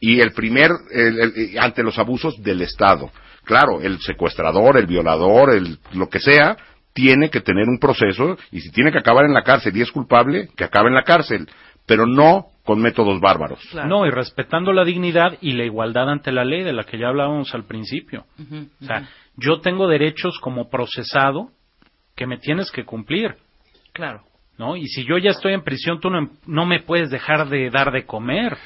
Y 0.00 0.20
el 0.20 0.32
primer, 0.32 0.70
el- 0.92 1.20
el- 1.20 1.58
ante 1.58 1.82
los 1.82 1.98
abusos 1.98 2.40
del 2.42 2.62
Estado. 2.62 3.10
Claro, 3.44 3.80
el 3.80 3.98
secuestrador, 4.00 4.76
el 4.76 4.86
violador, 4.86 5.54
el, 5.54 5.78
lo 5.92 6.08
que 6.08 6.20
sea, 6.20 6.56
tiene 6.92 7.30
que 7.30 7.40
tener 7.40 7.68
un 7.68 7.78
proceso 7.78 8.36
y 8.50 8.60
si 8.60 8.70
tiene 8.70 8.92
que 8.92 8.98
acabar 8.98 9.24
en 9.24 9.32
la 9.34 9.42
cárcel 9.42 9.76
y 9.76 9.82
es 9.82 9.90
culpable, 9.92 10.48
que 10.56 10.64
acabe 10.64 10.88
en 10.88 10.94
la 10.94 11.04
cárcel, 11.04 11.48
pero 11.86 12.06
no 12.06 12.46
con 12.64 12.80
métodos 12.82 13.20
bárbaros. 13.20 13.60
Claro. 13.70 13.88
No, 13.88 14.06
y 14.06 14.10
respetando 14.10 14.72
la 14.72 14.84
dignidad 14.84 15.38
y 15.40 15.52
la 15.52 15.64
igualdad 15.64 16.10
ante 16.10 16.32
la 16.32 16.44
ley 16.44 16.62
de 16.64 16.72
la 16.74 16.84
que 16.84 16.98
ya 16.98 17.08
hablábamos 17.08 17.54
al 17.54 17.64
principio. 17.64 18.26
O 18.82 18.84
sea, 18.84 19.08
yo 19.36 19.60
tengo 19.60 19.88
derechos 19.88 20.38
como 20.40 20.68
procesado 20.68 21.50
que 22.18 22.26
me 22.26 22.36
tienes 22.38 22.70
que 22.72 22.84
cumplir, 22.84 23.36
Claro. 23.92 24.22
¿no? 24.58 24.76
Y 24.76 24.86
si 24.88 25.04
yo 25.04 25.18
ya 25.18 25.30
estoy 25.30 25.54
en 25.54 25.62
prisión, 25.62 26.00
tú 26.00 26.10
no, 26.10 26.28
no 26.46 26.66
me 26.66 26.80
puedes 26.80 27.10
dejar 27.10 27.48
de 27.48 27.70
dar 27.70 27.92
de 27.92 28.04
comer. 28.04 28.56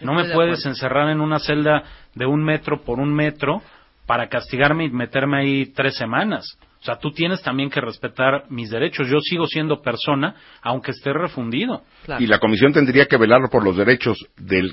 No 0.00 0.12
Estoy 0.12 0.22
me 0.22 0.28
de 0.28 0.34
puedes 0.34 0.64
encerrar 0.66 1.10
en 1.10 1.20
una 1.20 1.38
celda 1.38 1.82
de 2.14 2.24
un 2.26 2.42
metro 2.42 2.82
por 2.82 2.98
un 2.98 3.12
metro 3.14 3.62
para 4.06 4.28
castigarme 4.28 4.84
y 4.86 4.90
meterme 4.90 5.38
ahí 5.40 5.66
tres 5.66 5.94
semanas. 5.96 6.58
O 6.80 6.84
sea, 6.84 6.96
tú 6.96 7.10
tienes 7.12 7.42
también 7.42 7.68
que 7.70 7.80
respetar 7.82 8.44
mis 8.48 8.70
derechos. 8.70 9.08
Yo 9.08 9.18
sigo 9.20 9.46
siendo 9.46 9.82
persona, 9.82 10.34
aunque 10.62 10.90
esté 10.92 11.12
refundido. 11.12 11.82
claro. 12.04 12.22
Y 12.22 12.26
la 12.26 12.38
comisión 12.38 12.72
tendría 12.72 13.06
que 13.06 13.18
velar 13.18 13.40
por 13.50 13.62
los 13.62 13.76
derechos 13.76 14.18
del 14.38 14.72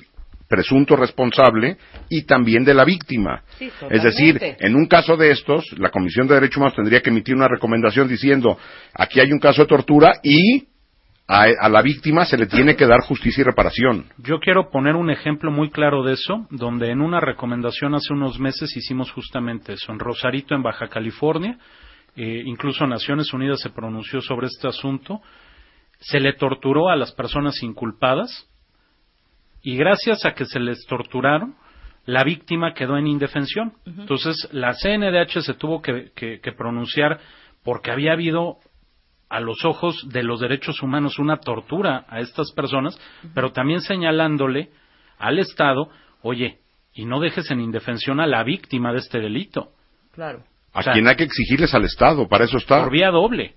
presunto 0.50 0.96
responsable 0.96 1.78
y 2.10 2.24
también 2.24 2.66
de 2.66 2.74
la 2.74 2.84
víctima. 2.84 3.44
Sí, 3.58 3.70
es 3.90 4.04
decir, 4.04 4.40
en 4.42 4.76
un 4.76 4.88
caso 4.88 5.16
de 5.16 5.32
estos, 5.32 5.64
la 5.78 5.92
Comisión 5.92 6.28
de 6.28 6.34
Derechos 6.34 6.58
Humanos 6.58 6.76
tendría 6.76 7.02
que 7.02 7.12
emitir 7.12 7.36
una 7.36 7.48
recomendación 7.48 8.08
diciendo, 8.08 8.58
aquí 8.94 9.20
hay 9.20 9.32
un 9.32 9.40
caso 9.40 9.62
de 9.62 9.68
tortura 9.68 10.14
y 10.24 10.68
a, 11.28 11.44
a 11.60 11.70
la 11.70 11.84
víctima 11.84 12.26
se 12.26 12.38
le 12.38 12.48
tiene 12.48 12.76
que 12.76 12.88
dar 12.88 13.02
justicia 13.02 13.42
y 13.42 13.44
reparación. 13.44 14.06
Yo 14.18 14.40
quiero 14.40 14.72
poner 14.72 14.96
un 14.96 15.12
ejemplo 15.12 15.52
muy 15.52 15.70
claro 15.70 16.04
de 16.04 16.14
eso, 16.14 16.48
donde 16.50 16.90
en 16.90 17.02
una 17.02 17.20
recomendación 17.20 17.94
hace 17.94 18.12
unos 18.12 18.40
meses 18.40 18.76
hicimos 18.76 19.12
justamente 19.12 19.74
eso. 19.74 19.92
En 19.92 20.00
Rosarito, 20.00 20.56
en 20.56 20.64
Baja 20.64 20.88
California, 20.88 21.60
eh, 22.16 22.42
incluso 22.44 22.88
Naciones 22.88 23.32
Unidas 23.32 23.62
se 23.62 23.70
pronunció 23.70 24.20
sobre 24.22 24.48
este 24.48 24.68
asunto, 24.68 25.22
se 26.00 26.20
le 26.20 26.34
torturó 26.34 26.90
a 26.90 26.96
las 26.96 27.12
personas 27.12 27.62
inculpadas 27.62 28.49
y 29.62 29.76
gracias 29.78 30.26
a 30.26 30.34
que 30.34 30.46
se 30.46 30.60
les 30.60 30.86
torturaron, 30.86 31.56
la 32.06 32.24
víctima 32.24 32.74
quedó 32.74 32.98
en 32.98 33.08
indefensión. 33.08 33.74
Entonces, 33.86 34.48
la 34.52 34.74
CNDH 34.74 35.42
se 35.42 35.54
tuvo 35.54 35.82
que, 35.82 36.12
que- 36.16 36.40
que 36.40 36.52
pronunciar 36.54 37.20
porque 37.64 37.92
había 37.92 38.14
habido 38.14 38.58
a 39.30 39.40
los 39.40 39.64
ojos 39.64 40.08
de 40.10 40.24
los 40.24 40.40
derechos 40.40 40.82
humanos 40.82 41.20
una 41.20 41.38
tortura 41.38 42.06
a 42.10 42.20
estas 42.20 42.52
personas, 42.54 43.00
pero 43.36 43.52
también 43.52 43.82
señalándole 43.82 44.70
al 45.20 45.38
Estado, 45.38 45.90
oye, 46.24 46.60
y 46.94 47.06
no 47.06 47.20
dejes 47.20 47.52
en 47.52 47.60
indefensión 47.62 48.20
a 48.20 48.26
la 48.28 48.44
víctima 48.44 48.92
de 48.92 49.00
este 49.00 49.20
delito, 49.20 49.72
Claro. 50.14 50.44
A 50.74 50.80
O 50.80 50.84
sea, 50.84 50.94
quien 50.94 51.08
hay 51.08 51.16
que 51.16 51.24
exigirles 51.24 51.74
al 51.76 51.84
Estado, 51.86 52.28
para 52.28 52.46
eso 52.46 52.58
está. 52.58 52.82
por 52.82 52.92
vía 52.92 53.10
doble, 53.12 53.56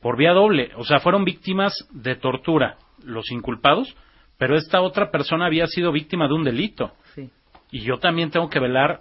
por 0.00 0.16
vía 0.16 0.32
doble, 0.32 0.70
o 0.76 0.84
sea, 0.84 1.00
fueron 1.00 1.24
víctimas 1.24 1.74
de 1.90 2.16
tortura 2.16 2.76
los 3.04 3.30
inculpados, 3.30 3.94
pero 4.38 4.56
esta 4.56 4.80
otra 4.80 5.10
persona 5.10 5.46
había 5.46 5.66
sido 5.66 5.92
víctima 5.92 6.28
de 6.28 6.34
un 6.34 6.44
delito, 6.44 6.92
Sí. 7.14 7.28
y 7.70 7.80
yo 7.80 7.98
también 7.98 8.30
tengo 8.30 8.48
que 8.48 8.60
velar 8.60 9.00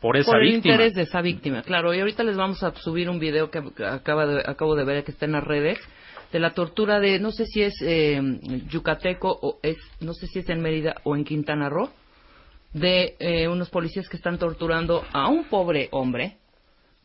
por 0.00 0.16
esa 0.18 0.32
Por 0.32 0.42
el 0.42 0.52
víctima. 0.52 0.74
interés 0.74 0.94
de 0.94 1.02
esa 1.02 1.22
víctima, 1.22 1.62
claro. 1.62 1.94
Y 1.94 2.00
ahorita 2.00 2.22
les 2.24 2.36
vamos 2.36 2.62
a 2.62 2.74
subir 2.74 3.08
un 3.08 3.18
video 3.18 3.50
que 3.50 3.62
acaba 3.86 4.26
de- 4.26 4.42
acabo 4.46 4.76
de 4.76 4.84
ver 4.84 5.02
que 5.02 5.12
está 5.12 5.24
en 5.24 5.32
las 5.32 5.44
redes 5.44 5.78
de 6.30 6.38
la 6.40 6.50
tortura 6.52 7.00
de, 7.00 7.18
no 7.18 7.30
sé 7.30 7.46
si 7.46 7.62
es 7.62 7.74
eh, 7.80 8.20
yucateco 8.68 9.30
o 9.40 9.58
es, 9.62 9.76
no 10.00 10.12
sé 10.12 10.26
si 10.26 10.40
es 10.40 10.48
en 10.50 10.60
Mérida 10.60 10.96
o 11.04 11.16
en 11.16 11.24
Quintana 11.24 11.70
Roo, 11.70 11.90
de 12.74 13.14
eh, 13.20 13.48
unos 13.48 13.70
policías 13.70 14.08
que 14.08 14.16
están 14.16 14.36
torturando 14.38 15.04
a 15.12 15.28
un 15.28 15.44
pobre 15.44 15.88
hombre 15.92 16.36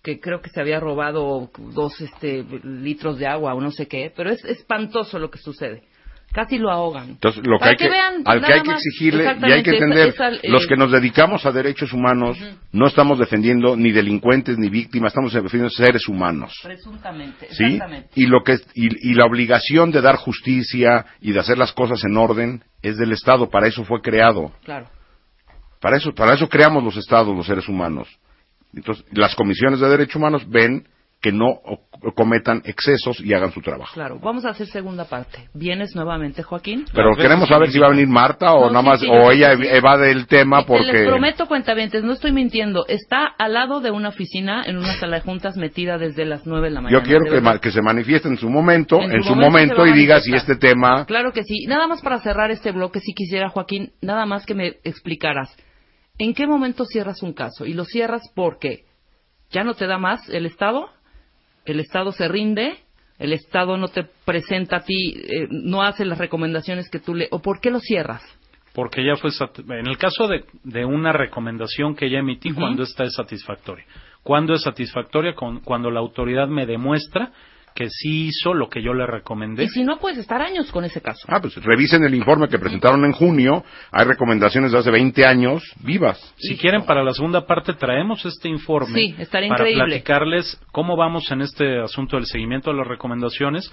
que 0.01 0.19
creo 0.19 0.41
que 0.41 0.49
se 0.49 0.59
había 0.59 0.79
robado 0.79 1.49
dos 1.73 2.01
este, 2.01 2.43
litros 2.63 3.19
de 3.19 3.27
agua 3.27 3.53
o 3.53 3.61
no 3.61 3.69
sé 3.71 3.87
qué, 3.87 4.11
pero 4.15 4.29
es 4.31 4.43
espantoso 4.45 5.19
lo 5.19 5.29
que 5.29 5.37
sucede. 5.37 5.83
Casi 6.31 6.57
lo 6.57 6.69
ahogan. 6.71 7.09
Entonces, 7.09 7.41
lo 7.45 7.57
que 7.57 7.59
Para 7.59 7.71
hay 7.71 7.77
que, 7.77 7.89
vean 7.89 8.13
al 8.25 8.41
que 8.45 8.53
hay 8.53 8.61
que 8.61 8.71
exigirle 8.71 9.23
y 9.23 9.51
hay 9.51 9.63
que 9.63 9.71
entender, 9.71 10.09
esa- 10.09 10.29
esa, 10.29 10.37
eh, 10.45 10.49
los 10.49 10.67
que 10.67 10.75
nos 10.75 10.91
dedicamos 10.91 11.45
a 11.45 11.51
derechos 11.51 11.91
humanos 11.93 12.37
no 12.71 12.87
estamos 12.87 13.19
defendiendo 13.19 13.75
ni 13.75 13.91
delincuentes 13.91 14.57
ni 14.57 14.69
víctimas, 14.69 15.11
estamos 15.11 15.33
defendiendo 15.33 15.69
seres 15.69 16.07
humanos. 16.07 16.53
Presuntamente, 16.63 17.47
¿Sí? 17.51 17.63
exactamente. 17.65 18.09
Y 18.15 18.27
lo 18.27 18.43
que 18.43 18.59
y, 18.75 19.11
y 19.11 19.13
la 19.15 19.25
obligación 19.25 19.91
de 19.91 20.01
dar 20.01 20.15
justicia 20.17 21.05
y 21.21 21.31
de 21.31 21.39
hacer 21.39 21.57
las 21.57 21.73
cosas 21.73 22.03
en 22.05 22.15
orden 22.17 22.63
es 22.81 22.97
del 22.97 23.11
Estado, 23.11 23.49
para 23.49 23.67
eso 23.67 23.83
fue 23.83 24.01
creado. 24.01 24.51
Claro. 24.63 24.87
Para 25.81 25.97
eso 25.97 26.11
para 26.13 26.33
eso 26.35 26.47
creamos 26.49 26.83
los 26.83 26.97
estados, 26.97 27.35
los 27.35 27.45
seres 27.45 27.67
humanos. 27.67 28.07
Entonces, 28.73 29.03
las 29.11 29.33
comisiones 29.35 29.79
de 29.79 29.89
derechos 29.89 30.17
humanos 30.17 30.47
ven 30.47 30.87
que 31.21 31.31
no 31.33 31.47
o- 31.49 31.79
cometan 32.15 32.61
excesos 32.63 33.19
y 33.19 33.33
hagan 33.33 33.51
su 33.51 33.61
trabajo. 33.61 33.93
Claro, 33.93 34.19
vamos 34.23 34.45
a 34.45 34.49
hacer 34.51 34.67
segunda 34.67 35.03
parte. 35.03 35.49
¿Vienes 35.53 35.93
nuevamente, 35.93 36.43
Joaquín? 36.43 36.85
Pero 36.93 37.13
queremos 37.17 37.47
que 37.49 37.53
saber 37.53 37.71
si 37.71 37.77
va 37.79 37.87
a 37.87 37.89
venir. 37.89 38.07
Marta 38.07 38.53
o 38.53 38.71
No, 38.71 38.81
nada 38.81 38.81
sí, 38.81 38.87
más 38.89 38.99
sí, 39.01 39.07
o 39.11 39.29
sí, 39.31 39.37
ella 39.37 39.57
sí. 39.57 39.63
evade 39.67 40.11
el 40.11 40.27
tema 40.27 40.65
porque 40.65 40.85
Les 40.93 41.07
prometo, 41.07 41.45
cuentavientes, 41.47 42.03
no 42.03 42.13
estoy 42.13 42.31
mintiendo. 42.31 42.85
Está 42.87 43.25
al 43.25 43.53
lado 43.53 43.81
de 43.81 43.91
una 43.91 44.09
oficina, 44.09 44.63
en 44.65 44.77
una 44.77 44.93
sala 44.93 45.17
de 45.17 45.21
juntas, 45.23 45.57
metida 45.57 45.97
desde 45.97 46.23
las 46.25 46.45
nueve 46.47 46.69
de 46.69 46.75
la 46.75 46.81
mañana. 46.81 47.03
Yo 47.03 47.05
quiero 47.05 47.25
que, 47.25 47.59
que 47.59 47.71
se 47.71 47.81
manifieste 47.81 48.29
en 48.29 48.37
su 48.37 48.49
momento, 48.49 49.01
En 49.01 49.11
en, 49.11 49.23
su 49.23 49.35
momento 49.35 49.75
momento, 49.75 49.87
y 49.87 49.91
diga 49.93 50.21
si 50.21 50.33
este 50.33 50.55
tema. 50.55 51.05
Claro 51.05 51.33
que 51.33 51.43
sí. 51.43 51.65
Nada 51.67 51.85
más 51.87 52.01
para 52.01 52.19
cerrar 52.19 52.49
este 52.49 52.71
bloque, 52.71 53.01
si 53.01 53.13
quisiera, 53.13 53.49
Joaquín, 53.49 53.91
nada 54.01 54.25
más 54.25 54.45
que 54.45 54.53
me 54.55 54.77
explicaras. 54.85 55.53
¿En 56.17 56.33
qué 56.33 56.47
momento 56.47 56.85
cierras 56.85 57.21
un 57.23 57.33
caso? 57.33 57.65
Y 57.65 57.73
lo 57.73 57.83
cierras 57.83 58.21
porque 58.35 58.85
ya 59.51 59.63
no 59.63 59.73
te 59.73 59.85
da 59.87 59.97
más 59.97 60.27
el 60.29 60.45
Estado, 60.45 60.87
el 61.71 61.79
Estado 61.79 62.11
se 62.11 62.27
rinde, 62.27 62.77
el 63.17 63.33
Estado 63.33 63.77
no 63.77 63.87
te 63.89 64.05
presenta 64.25 64.77
a 64.77 64.83
ti, 64.83 65.13
eh, 65.15 65.47
no 65.49 65.81
hace 65.81 66.05
las 66.05 66.17
recomendaciones 66.17 66.89
que 66.89 66.99
tú 66.99 67.15
le... 67.15 67.27
¿O 67.31 67.41
por 67.41 67.59
qué 67.59 67.69
lo 67.69 67.79
cierras? 67.79 68.23
Porque 68.73 69.03
ya 69.03 69.15
fue. 69.15 69.31
En 69.77 69.87
el 69.87 69.97
caso 69.97 70.27
de, 70.27 70.45
de 70.63 70.85
una 70.85 71.11
recomendación 71.11 71.95
que 71.95 72.09
ya 72.09 72.19
emití, 72.19 72.51
cuando 72.53 72.83
esta 72.83 73.03
es 73.03 73.13
satisfactoria. 73.15 73.85
Cuando 74.23 74.53
es 74.53 74.61
satisfactoria? 74.61 75.33
Con- 75.33 75.59
cuando 75.61 75.89
la 75.91 75.99
autoridad 75.99 76.47
me 76.47 76.65
demuestra 76.65 77.31
que 77.79 77.89
sí 77.89 78.27
hizo 78.27 78.53
lo 78.53 78.67
que 78.67 78.83
yo 78.83 78.93
le 78.93 79.07
recomendé. 79.07 79.63
Y 79.63 79.69
si 79.69 79.85
no, 79.85 79.99
puedes 79.99 80.17
estar 80.17 80.41
años 80.41 80.69
con 80.69 80.83
ese 80.83 80.99
caso. 80.99 81.25
Ah, 81.29 81.39
pues 81.39 81.55
revisen 81.63 82.03
el 82.03 82.13
informe 82.13 82.49
que 82.49 82.59
presentaron 82.59 83.05
en 83.05 83.13
junio. 83.13 83.63
Hay 83.93 84.03
recomendaciones 84.05 84.73
de 84.73 84.79
hace 84.79 84.91
20 84.91 85.25
años 85.25 85.63
vivas. 85.81 86.19
Si 86.35 86.57
quieren, 86.57 86.83
para 86.83 87.05
la 87.05 87.13
segunda 87.13 87.47
parte 87.47 87.73
traemos 87.75 88.25
este 88.25 88.49
informe 88.49 88.93
Sí, 88.95 89.15
estaría 89.17 89.47
para 89.47 89.61
increíble. 89.63 89.85
platicarles 89.85 90.59
cómo 90.73 90.97
vamos 90.97 91.31
en 91.31 91.39
este 91.39 91.79
asunto 91.79 92.17
del 92.17 92.25
seguimiento 92.25 92.69
de 92.69 92.75
las 92.79 92.87
recomendaciones. 92.87 93.71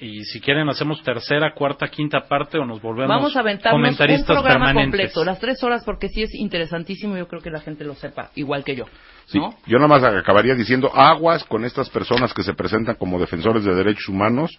Y 0.00 0.24
si 0.24 0.40
quieren, 0.40 0.68
hacemos 0.68 1.02
tercera, 1.02 1.54
cuarta, 1.54 1.88
quinta 1.88 2.22
parte 2.28 2.58
o 2.58 2.64
nos 2.64 2.82
volvemos 2.82 3.08
Vamos 3.08 3.36
a 3.36 3.40
aventarnos 3.40 3.78
un 3.78 3.82
comentaristas 3.82 4.26
programa 4.26 4.66
permanentes. 4.66 5.00
completo, 5.00 5.24
las 5.24 5.38
tres 5.38 5.62
horas, 5.62 5.82
porque 5.84 6.08
sí 6.08 6.22
es 6.22 6.34
interesantísimo. 6.34 7.16
Yo 7.16 7.28
creo 7.28 7.40
que 7.40 7.50
la 7.50 7.60
gente 7.60 7.84
lo 7.84 7.94
sepa, 7.94 8.30
igual 8.34 8.64
que 8.64 8.74
yo. 8.76 8.84
Sí. 9.26 9.38
¿no? 9.38 9.54
Yo 9.66 9.78
nada 9.78 9.88
más 9.88 10.02
acabaría 10.04 10.54
diciendo 10.54 10.90
aguas 10.94 11.44
con 11.44 11.64
estas 11.64 11.88
personas 11.90 12.34
que 12.34 12.42
se 12.42 12.54
presentan 12.54 12.96
como 12.96 13.18
defensores 13.18 13.64
de 13.64 13.74
derechos 13.74 14.08
humanos. 14.08 14.50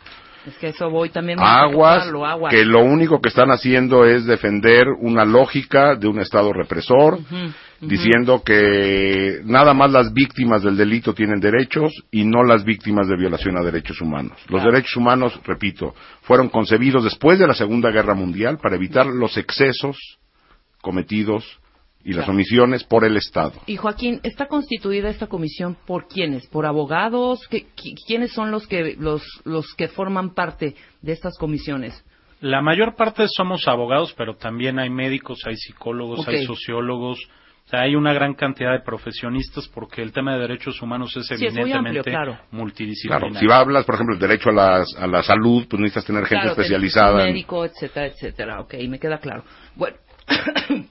Es 0.48 0.58
que 0.58 0.70
eso 0.70 0.90
voy 0.90 1.10
también. 1.10 1.40
Aguas, 1.42 2.08
aguas. 2.08 2.54
que 2.54 2.64
lo 2.66 2.82
único 2.84 3.20
que 3.20 3.30
están 3.30 3.50
haciendo 3.50 4.06
es 4.06 4.26
defender 4.26 4.88
una 5.02 5.26
lógica 5.26 5.96
de 5.96 6.08
un 6.08 6.20
Estado 6.20 6.54
represor, 6.54 7.20
Diciendo 7.82 8.42
que 8.44 9.42
nada 9.44 9.74
más 9.74 9.92
las 9.92 10.14
víctimas 10.14 10.64
del 10.64 10.78
delito 10.78 11.14
tienen 11.14 11.40
derechos 11.40 11.92
y 12.10 12.24
no 12.24 12.44
las 12.44 12.64
víctimas 12.64 13.08
de 13.08 13.18
violación 13.18 13.58
a 13.58 13.64
derechos 13.64 14.00
humanos. 14.02 14.32
Los 14.48 14.62
Claro. 14.62 14.72
derechos 14.72 14.96
humanos, 14.96 15.40
repito, 15.46 15.94
fueron 16.22 16.48
concebidos 16.50 17.04
después 17.04 17.38
de 17.38 17.48
la 17.48 17.54
Segunda 17.54 17.92
Guerra 17.92 18.14
Mundial 18.16 18.58
para 18.62 18.76
evitar 18.78 19.06
los 19.08 19.36
excesos 19.38 19.98
cometidos 20.82 21.44
y 22.04 22.10
las 22.14 22.26
Claro. 22.26 22.34
omisiones 22.34 22.84
por 22.84 23.04
el 23.04 23.18
Estado. 23.18 23.54
Y 23.66 23.76
Joaquín, 23.78 24.20
¿está 24.24 24.48
constituida 24.48 25.10
esta 25.10 25.28
comisión 25.28 25.76
por 25.86 26.08
quiénes? 26.08 26.48
¿Por 26.48 26.66
abogados? 26.66 27.40
¿Qué- 27.50 27.66
qui- 27.76 27.96
¿Quiénes 28.08 28.32
son 28.32 28.52
los 28.52 28.68
que, 28.68 28.96
los, 29.00 29.24
los 29.44 29.74
que 29.74 29.88
forman 29.88 30.34
parte 30.34 30.76
de 31.02 31.12
estas 31.12 31.38
comisiones? 31.38 32.06
La 32.42 32.62
mayor 32.62 32.96
parte 32.96 33.26
somos 33.28 33.68
abogados, 33.68 34.14
pero 34.16 34.36
también 34.36 34.78
hay 34.78 34.90
médicos, 34.90 35.40
hay 35.46 35.56
psicólogos, 35.56 36.28
hay 36.28 36.46
sociólogos. 36.46 37.18
O 37.66 37.68
sea, 37.68 37.82
hay 37.82 37.96
una 37.96 38.14
gran 38.14 38.36
cantidad 38.36 38.74
de 38.74 38.82
profesionistas 38.82 39.68
porque 39.68 40.04
el 40.04 40.12
tema 40.14 40.34
de 40.36 40.42
derechos 40.42 40.80
humanos 40.84 41.16
es 41.18 41.26
Sí, 41.26 41.34
es 41.34 41.42
evidentemente 41.42 41.98
amplio, 42.00 42.04
claro. 42.04 42.38
multidisciplinario. 42.52 43.30
Claro, 43.32 43.40
si 43.48 43.52
hablas, 43.52 43.86
por 43.86 43.96
ejemplo, 43.96 44.16
del 44.16 44.28
derecho 44.30 44.50
a 44.50 44.54
la, 44.54 44.86
a 45.00 45.08
la 45.08 45.24
salud, 45.24 45.66
pues 45.68 45.80
necesitas 45.80 46.06
tener 46.06 46.26
gente 46.26 46.44
Claro, 46.46 46.62
especializada. 46.62 47.22
En- 47.24 47.30
médico, 47.34 47.66
etcétera, 47.66 48.06
etcétera. 48.06 48.60
Ok, 48.62 48.76
me 48.88 49.00
queda 49.00 49.18
claro. 49.18 49.44
Bueno, 49.76 49.98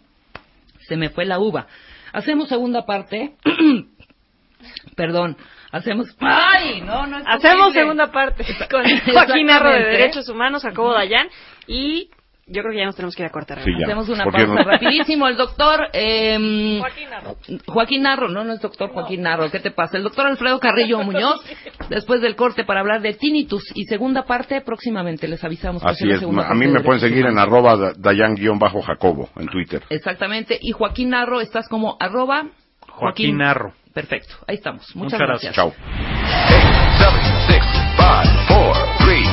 se 0.88 0.96
me 0.96 1.10
fue 1.10 1.24
la 1.26 1.38
uva. 1.38 1.66
Hacemos 2.12 2.48
segunda 2.48 2.84
parte. 2.84 3.34
Perdón, 4.96 5.36
hacemos... 5.70 6.08
¡Ay! 6.20 6.80
No, 6.80 7.06
no 7.06 7.18
es 7.18 7.24
Hacemos 7.26 7.66
posible. 7.66 7.80
segunda 7.82 8.10
parte 8.10 8.44
con 8.70 8.82
Joaquín 9.12 9.46
Narro 9.46 9.70
de. 9.70 9.78
Derechos 9.78 10.28
Humanos, 10.28 10.62
Jacobo 10.62 10.92
Dayan 10.92 11.28
y 11.68 12.10
yo 12.46 12.62
creo 12.62 12.72
que 12.72 12.78
ya 12.78 12.84
nos 12.86 12.96
tenemos 12.96 13.14
que 13.16 13.22
ir 13.22 13.26
a 13.26 13.30
cortar. 13.30 13.62
Sí, 13.64 13.70
ya. 13.78 13.86
Hacemos 13.86 14.08
una 14.08 14.24
pausa 14.24 14.46
no- 14.46 14.62
rapidísimo. 14.64 15.26
El 15.28 15.36
doctor 15.36 15.88
eh, 15.92 16.78
Joaquín 16.80 17.10
Narro. 17.10 17.36
Joaquín 17.66 18.02
Narro, 18.02 18.28
no, 18.28 18.44
no 18.44 18.52
es 18.52 18.60
doctor 18.60 18.90
Joaquín 18.90 19.22
Narro, 19.22 19.50
¿qué 19.50 19.60
te 19.60 19.70
pasa? 19.70 19.96
El 19.96 20.02
doctor 20.02 20.26
Alfredo 20.26 20.58
Carrillo 20.60 20.98
Muñoz, 21.04 21.40
después 21.88 22.20
del 22.20 22.36
corte 22.36 22.64
para 22.64 22.80
hablar 22.80 23.00
de 23.00 23.14
tinnitus 23.14 23.64
y 23.74 23.84
segunda 23.84 24.24
parte 24.24 24.60
próximamente, 24.60 25.26
les 25.28 25.42
avisamos. 25.42 25.82
que 25.82 25.88
Así 25.88 26.10
es. 26.10 26.20
segunda 26.20 26.48
A 26.48 26.54
mí 26.54 26.66
me 26.66 26.80
pueden 26.80 27.00
seguir 27.00 27.24
en 27.26 27.38
arroba 27.38 27.76
da- 27.76 27.92
dayan-jacobo 27.96 29.30
en 29.36 29.46
Twitter. 29.48 29.82
Exactamente, 29.88 30.58
y 30.60 30.72
Joaquín 30.72 31.10
Narro, 31.10 31.40
estás 31.40 31.68
como 31.68 31.96
arroba 31.98 32.44
Joaquín 32.88 33.38
Narro. 33.38 33.72
Perfecto, 33.92 34.34
ahí 34.48 34.56
estamos. 34.56 34.84
Muchas, 34.96 35.12
Muchas 35.20 35.28
gracias. 35.28 35.54
Chao. 35.54 35.72
7, 36.48 36.62
6, 37.46 37.62
5, 37.62 37.66
4, 37.96 38.32
3, 38.44 38.48
2, 38.48 38.58
1, 38.58 38.74
0. 39.06 39.23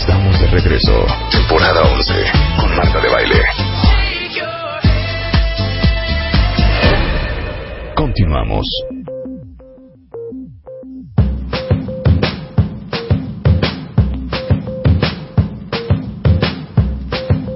Estamos 0.00 0.40
de 0.40 0.46
regreso. 0.46 1.06
Temporada 1.32 1.82
11 1.82 2.14
con 2.56 2.76
Marta 2.76 3.00
de 3.00 3.08
Baile. 3.08 3.42
Continuamos. 7.96 8.64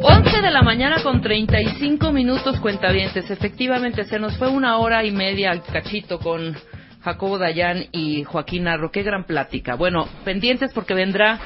11 0.02 0.42
de 0.42 0.50
la 0.50 0.62
mañana 0.62 1.00
con 1.04 1.22
35 1.22 2.10
minutos 2.10 2.58
cuentavientes. 2.58 3.30
Efectivamente, 3.30 4.02
se 4.04 4.18
nos 4.18 4.36
fue 4.36 4.48
una 4.48 4.78
hora 4.78 5.04
y 5.04 5.12
media 5.12 5.52
al 5.52 5.62
cachito 5.62 6.18
con 6.18 6.56
Jacobo 7.02 7.38
Dayan 7.38 7.84
y 7.92 8.24
Joaquín 8.24 8.64
Narro. 8.64 8.90
Qué 8.90 9.04
gran 9.04 9.26
plática. 9.26 9.76
Bueno, 9.76 10.08
pendientes 10.24 10.72
porque 10.74 10.94
vendrá 10.94 11.38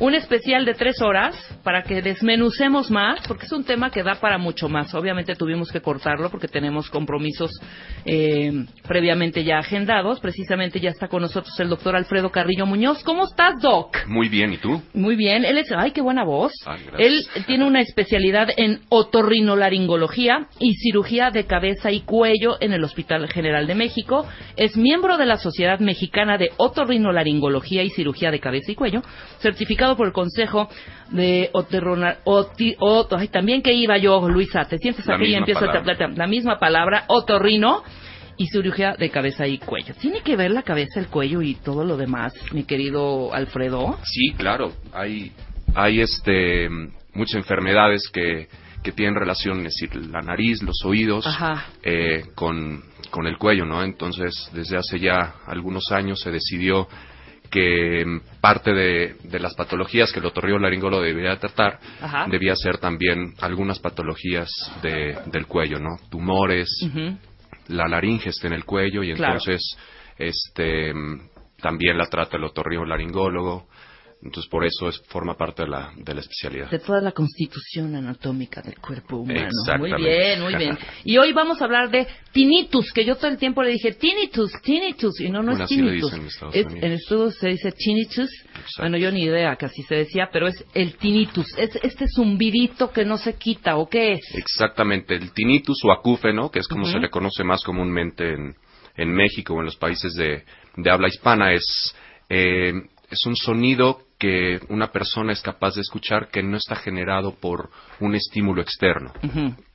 un 0.00 0.14
especial 0.14 0.64
de 0.64 0.74
tres 0.74 1.00
horas 1.02 1.36
para 1.62 1.82
que 1.82 2.00
desmenucemos 2.00 2.90
más, 2.90 3.20
porque 3.28 3.46
es 3.46 3.52
un 3.52 3.64
tema 3.64 3.90
que 3.90 4.02
da 4.02 4.14
para 4.14 4.38
mucho 4.38 4.68
más. 4.68 4.94
Obviamente 4.94 5.34
tuvimos 5.34 5.70
que 5.70 5.80
cortarlo 5.80 6.30
porque 6.30 6.48
tenemos 6.48 6.88
compromisos 6.88 7.50
eh, 8.06 8.64
previamente 8.88 9.44
ya 9.44 9.58
agendados. 9.58 10.18
Precisamente 10.20 10.80
ya 10.80 10.90
está 10.90 11.08
con 11.08 11.22
nosotros 11.22 11.58
el 11.60 11.68
doctor 11.68 11.94
Alfredo 11.94 12.30
Carrillo 12.30 12.64
Muñoz. 12.64 13.04
¿Cómo 13.04 13.24
estás, 13.24 13.60
Doc? 13.60 13.98
Muy 14.06 14.30
bien, 14.30 14.54
¿y 14.54 14.56
tú? 14.56 14.82
Muy 14.94 15.16
bien, 15.16 15.44
él 15.44 15.58
es, 15.58 15.70
ay, 15.70 15.90
qué 15.90 16.00
buena 16.00 16.24
voz. 16.24 16.52
Ay, 16.64 16.80
gracias. 16.86 17.00
él 17.36 17.44
tiene 17.46 17.66
una 17.66 17.80
especialidad 17.80 18.48
en 18.56 18.80
otorrinolaringología 18.88 20.48
y 20.58 20.74
cirugía 20.76 21.30
de 21.30 21.44
cabeza 21.44 21.90
y 21.90 22.00
cuello 22.00 22.56
en 22.60 22.72
el 22.72 22.82
Hospital 22.82 23.28
General 23.28 23.66
de 23.66 23.74
México. 23.74 24.26
Es 24.56 24.78
miembro 24.78 25.18
de 25.18 25.26
la 25.26 25.36
Sociedad 25.36 25.78
Mexicana 25.78 26.38
de 26.38 26.52
Otorrinolaringología 26.56 27.82
y 27.82 27.90
Cirugía 27.90 28.30
de 28.30 28.40
Cabeza 28.40 28.72
y 28.72 28.74
Cuello, 28.74 29.02
certificado 29.40 29.89
por 29.96 30.06
el 30.06 30.12
Consejo 30.12 30.68
de 31.10 31.50
Otorrona- 31.52 32.18
Oti- 32.24 32.76
Ot- 32.78 33.16
ay, 33.18 33.28
también 33.28 33.62
que 33.62 33.72
iba 33.72 33.96
yo, 33.98 34.28
Luisa, 34.28 34.64
te 34.64 34.78
sientes 34.78 35.06
La 35.06 35.16
aquí 35.16 35.26
y 35.26 35.34
empieza 35.34 35.60
palabra. 35.60 35.94
la, 35.98 36.08
la 36.08 36.26
misma 36.26 36.58
palabra, 36.58 37.04
otorrino 37.08 37.82
y 38.36 38.46
cirugía 38.46 38.94
de 38.98 39.10
cabeza 39.10 39.46
y 39.46 39.58
cuello. 39.58 39.94
¿Tiene 40.00 40.20
que 40.22 40.34
ver 40.36 40.50
la 40.50 40.62
cabeza, 40.62 40.98
el 41.00 41.08
cuello 41.08 41.42
y 41.42 41.54
todo 41.56 41.84
lo 41.84 41.96
demás, 41.96 42.32
mi 42.52 42.64
querido 42.64 43.32
Alfredo? 43.34 43.98
Sí, 44.04 44.32
claro. 44.36 44.72
Hay, 44.94 45.32
hay 45.74 46.00
este, 46.00 46.68
muchas 47.12 47.34
enfermedades 47.36 48.08
que, 48.10 48.48
que 48.82 48.92
tienen 48.92 49.14
relación, 49.16 49.58
es 49.66 49.74
decir, 49.78 49.94
la 50.06 50.22
nariz, 50.22 50.62
los 50.62 50.82
oídos, 50.86 51.26
Ajá. 51.26 51.66
eh, 51.82 52.22
con, 52.34 52.82
con 53.10 53.26
el 53.26 53.36
cuello, 53.36 53.66
¿no? 53.66 53.82
Entonces, 53.82 54.32
desde 54.54 54.78
hace 54.78 54.98
ya 54.98 55.34
algunos 55.46 55.92
años 55.92 56.20
se 56.20 56.30
decidió 56.30 56.88
que 57.50 58.20
parte 58.40 58.72
de, 58.72 59.16
de 59.24 59.38
las 59.40 59.54
patologías 59.54 60.12
que 60.12 60.20
el 60.20 60.26
otorrinolaringólogo 60.26 61.02
debería 61.02 61.36
tratar 61.38 61.78
Ajá. 62.00 62.26
debía 62.30 62.54
ser 62.54 62.78
también 62.78 63.34
algunas 63.40 63.78
patologías 63.80 64.48
de, 64.82 65.18
del 65.26 65.46
cuello, 65.46 65.78
¿no? 65.78 65.96
Tumores, 66.10 66.68
la 67.68 67.88
laringe 67.88 68.30
está 68.30 68.46
en 68.46 68.52
el 68.54 68.64
cuello 68.64 69.02
y 69.02 69.12
Claro. 69.14 69.32
entonces 69.34 69.76
este 70.18 70.94
mm, 70.94 71.28
también 71.60 71.98
la 71.98 72.06
trata 72.06 72.36
el 72.36 72.44
otorrinolaringólogo 72.44 73.68
Entonces, 74.22 74.50
por 74.50 74.66
eso 74.66 74.86
es, 74.88 75.00
forma 75.08 75.34
parte 75.34 75.62
de 75.62 75.68
la, 75.70 75.92
de 75.96 76.12
la 76.12 76.20
especialidad. 76.20 76.68
De 76.70 76.78
toda 76.78 77.00
la 77.00 77.12
constitución 77.12 77.94
anatómica 77.94 78.60
del 78.60 78.78
cuerpo 78.78 79.16
humano. 79.16 79.48
Muy 79.78 79.92
bien, 79.94 80.42
muy 80.42 80.54
bien. 80.56 80.76
Y 81.04 81.16
hoy 81.16 81.32
vamos 81.32 81.62
a 81.62 81.64
hablar 81.64 81.90
de 81.90 82.06
tinnitus, 82.30 82.92
que 82.92 83.04
yo 83.06 83.16
todo 83.16 83.28
el 83.28 83.38
tiempo 83.38 83.62
le 83.62 83.70
dije 83.70 83.92
tinnitus, 83.92 84.52
tinnitus, 84.62 85.18
y 85.20 85.30
no, 85.30 85.42
no 85.42 85.52
Bueno, 85.52 85.64
es 85.64 85.70
tinnitus. 85.70 86.12
en 86.12 86.26
Es- 86.52 86.66
en 86.84 86.92
Estados 86.92 87.34
se 87.36 87.48
dice 87.48 87.72
tinnitus. 87.72 88.30
Bueno, 88.78 88.98
yo 88.98 89.10
ni 89.10 89.22
idea 89.22 89.56
que 89.56 89.64
así 89.64 89.82
se 89.84 89.94
decía, 89.94 90.28
pero 90.30 90.48
es 90.48 90.64
el 90.74 90.96
tinnitus. 90.96 91.46
Es 91.56 91.74
este 91.82 92.04
zumbidito 92.14 92.90
que 92.92 93.06
no 93.06 93.16
se 93.16 93.36
quita, 93.36 93.76
¿o 93.76 93.88
qué 93.88 94.12
es? 94.12 94.34
Exactamente, 94.34 95.14
el 95.14 95.32
tinnitus 95.32 95.82
o 95.84 95.92
acúfeno, 95.92 96.50
que 96.50 96.58
es 96.58 96.68
como 96.68 96.84
se 96.84 96.98
le 96.98 97.08
conoce 97.08 97.42
más 97.42 97.62
comúnmente 97.64 98.34
en, 98.34 98.54
en 98.96 99.12
México 99.14 99.54
o 99.54 99.60
en 99.60 99.64
los 99.64 99.76
países 99.76 100.12
de, 100.12 100.44
de 100.76 100.90
habla 100.90 101.08
hispana, 101.08 101.54
es, 101.54 101.94
eh, 102.28 102.74
es 103.10 103.26
un 103.26 103.34
sonido 103.34 104.02
que 104.20 104.60
una 104.68 104.92
persona 104.92 105.32
es 105.32 105.40
capaz 105.40 105.74
de 105.74 105.80
escuchar 105.80 106.28
que 106.28 106.42
no 106.42 106.58
está 106.58 106.76
generado 106.76 107.34
por 107.34 107.70
un 108.00 108.14
estímulo 108.14 108.60
externo. 108.60 109.12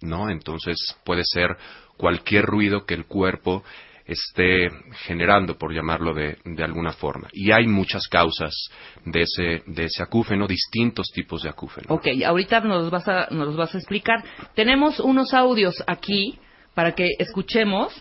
¿no? 0.01 0.29
Entonces 0.29 0.77
puede 1.03 1.23
ser 1.25 1.57
cualquier 1.97 2.45
ruido 2.45 2.85
que 2.85 2.93
el 2.93 3.05
cuerpo 3.05 3.63
esté 4.05 4.69
generando, 5.07 5.57
por 5.57 5.73
llamarlo 5.73 6.13
de, 6.13 6.37
de 6.45 6.63
alguna 6.63 6.93
forma. 6.93 7.27
Y 7.33 7.51
hay 7.51 7.65
muchas 7.65 8.07
causas 8.07 8.53
de 9.03 9.23
ese, 9.23 9.63
de 9.65 9.85
ese 9.85 10.03
acúfeno, 10.03 10.45
distintos 10.45 11.07
tipos 11.11 11.41
de 11.41 11.49
acúfeno. 11.49 11.87
Ok, 11.89 12.07
ahorita 12.23 12.59
nos 12.59 12.91
vas 12.91 13.07
a, 13.07 13.27
nos 13.31 13.47
los 13.47 13.57
vas 13.57 13.73
a 13.73 13.79
explicar. 13.79 14.23
Tenemos 14.53 14.99
unos 14.99 15.33
audios 15.33 15.83
aquí 15.87 16.37
para 16.75 16.93
que 16.93 17.09
escuchemos 17.17 17.99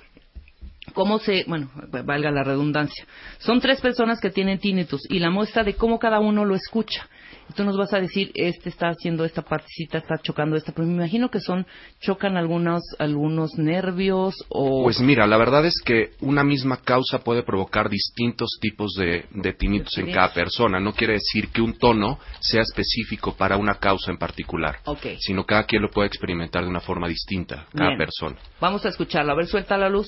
cómo 0.92 1.18
se, 1.18 1.44
bueno, 1.46 1.70
valga 2.04 2.30
la 2.30 2.44
redundancia. 2.44 3.06
Son 3.38 3.60
tres 3.60 3.80
personas 3.80 4.20
que 4.20 4.30
tienen 4.30 4.58
tinnitus 4.58 5.00
y 5.08 5.18
la 5.18 5.30
muestra 5.30 5.64
de 5.64 5.74
cómo 5.74 5.98
cada 5.98 6.20
uno 6.20 6.44
lo 6.44 6.54
escucha. 6.54 7.08
Y 7.50 7.52
tú 7.52 7.64
nos 7.64 7.76
vas 7.76 7.92
a 7.92 8.00
decir, 8.00 8.30
este 8.34 8.70
está 8.70 8.88
haciendo 8.88 9.24
esta 9.24 9.42
partecita, 9.42 9.98
está 9.98 10.16
chocando 10.18 10.56
esta, 10.56 10.72
pero 10.72 10.86
me 10.86 10.94
imagino 10.94 11.30
que 11.30 11.40
son, 11.40 11.66
chocan 12.00 12.38
algunos, 12.38 12.82
algunos 12.98 13.58
nervios 13.58 14.34
o... 14.48 14.84
Pues 14.84 15.00
mira, 15.00 15.26
la 15.26 15.36
verdad 15.36 15.66
es 15.66 15.74
que 15.84 16.12
una 16.20 16.42
misma 16.42 16.78
causa 16.78 17.18
puede 17.18 17.42
provocar 17.42 17.90
distintos 17.90 18.58
tipos 18.60 18.94
de, 18.94 19.26
de 19.30 19.52
tinnitus 19.52 19.98
en 19.98 20.10
cada 20.10 20.32
persona. 20.32 20.80
No 20.80 20.94
quiere 20.94 21.14
decir 21.14 21.48
que 21.48 21.60
un 21.60 21.76
tono 21.78 22.18
sea 22.40 22.62
específico 22.62 23.34
para 23.36 23.56
una 23.58 23.74
causa 23.74 24.10
en 24.10 24.16
particular, 24.18 24.78
Ok, 24.86 25.06
sino 25.18 25.44
cada 25.44 25.64
quien 25.64 25.82
lo 25.82 25.90
puede 25.90 26.08
experimentar 26.08 26.62
de 26.64 26.70
una 26.70 26.80
forma 26.80 27.08
distinta, 27.08 27.66
cada 27.74 27.90
Bien. 27.90 27.98
persona. 27.98 28.36
vamos 28.60 28.86
a 28.86 28.88
escucharlo. 28.88 29.32
A 29.32 29.36
ver, 29.36 29.46
suelta 29.46 29.76
la 29.76 29.88
luz. 29.90 30.06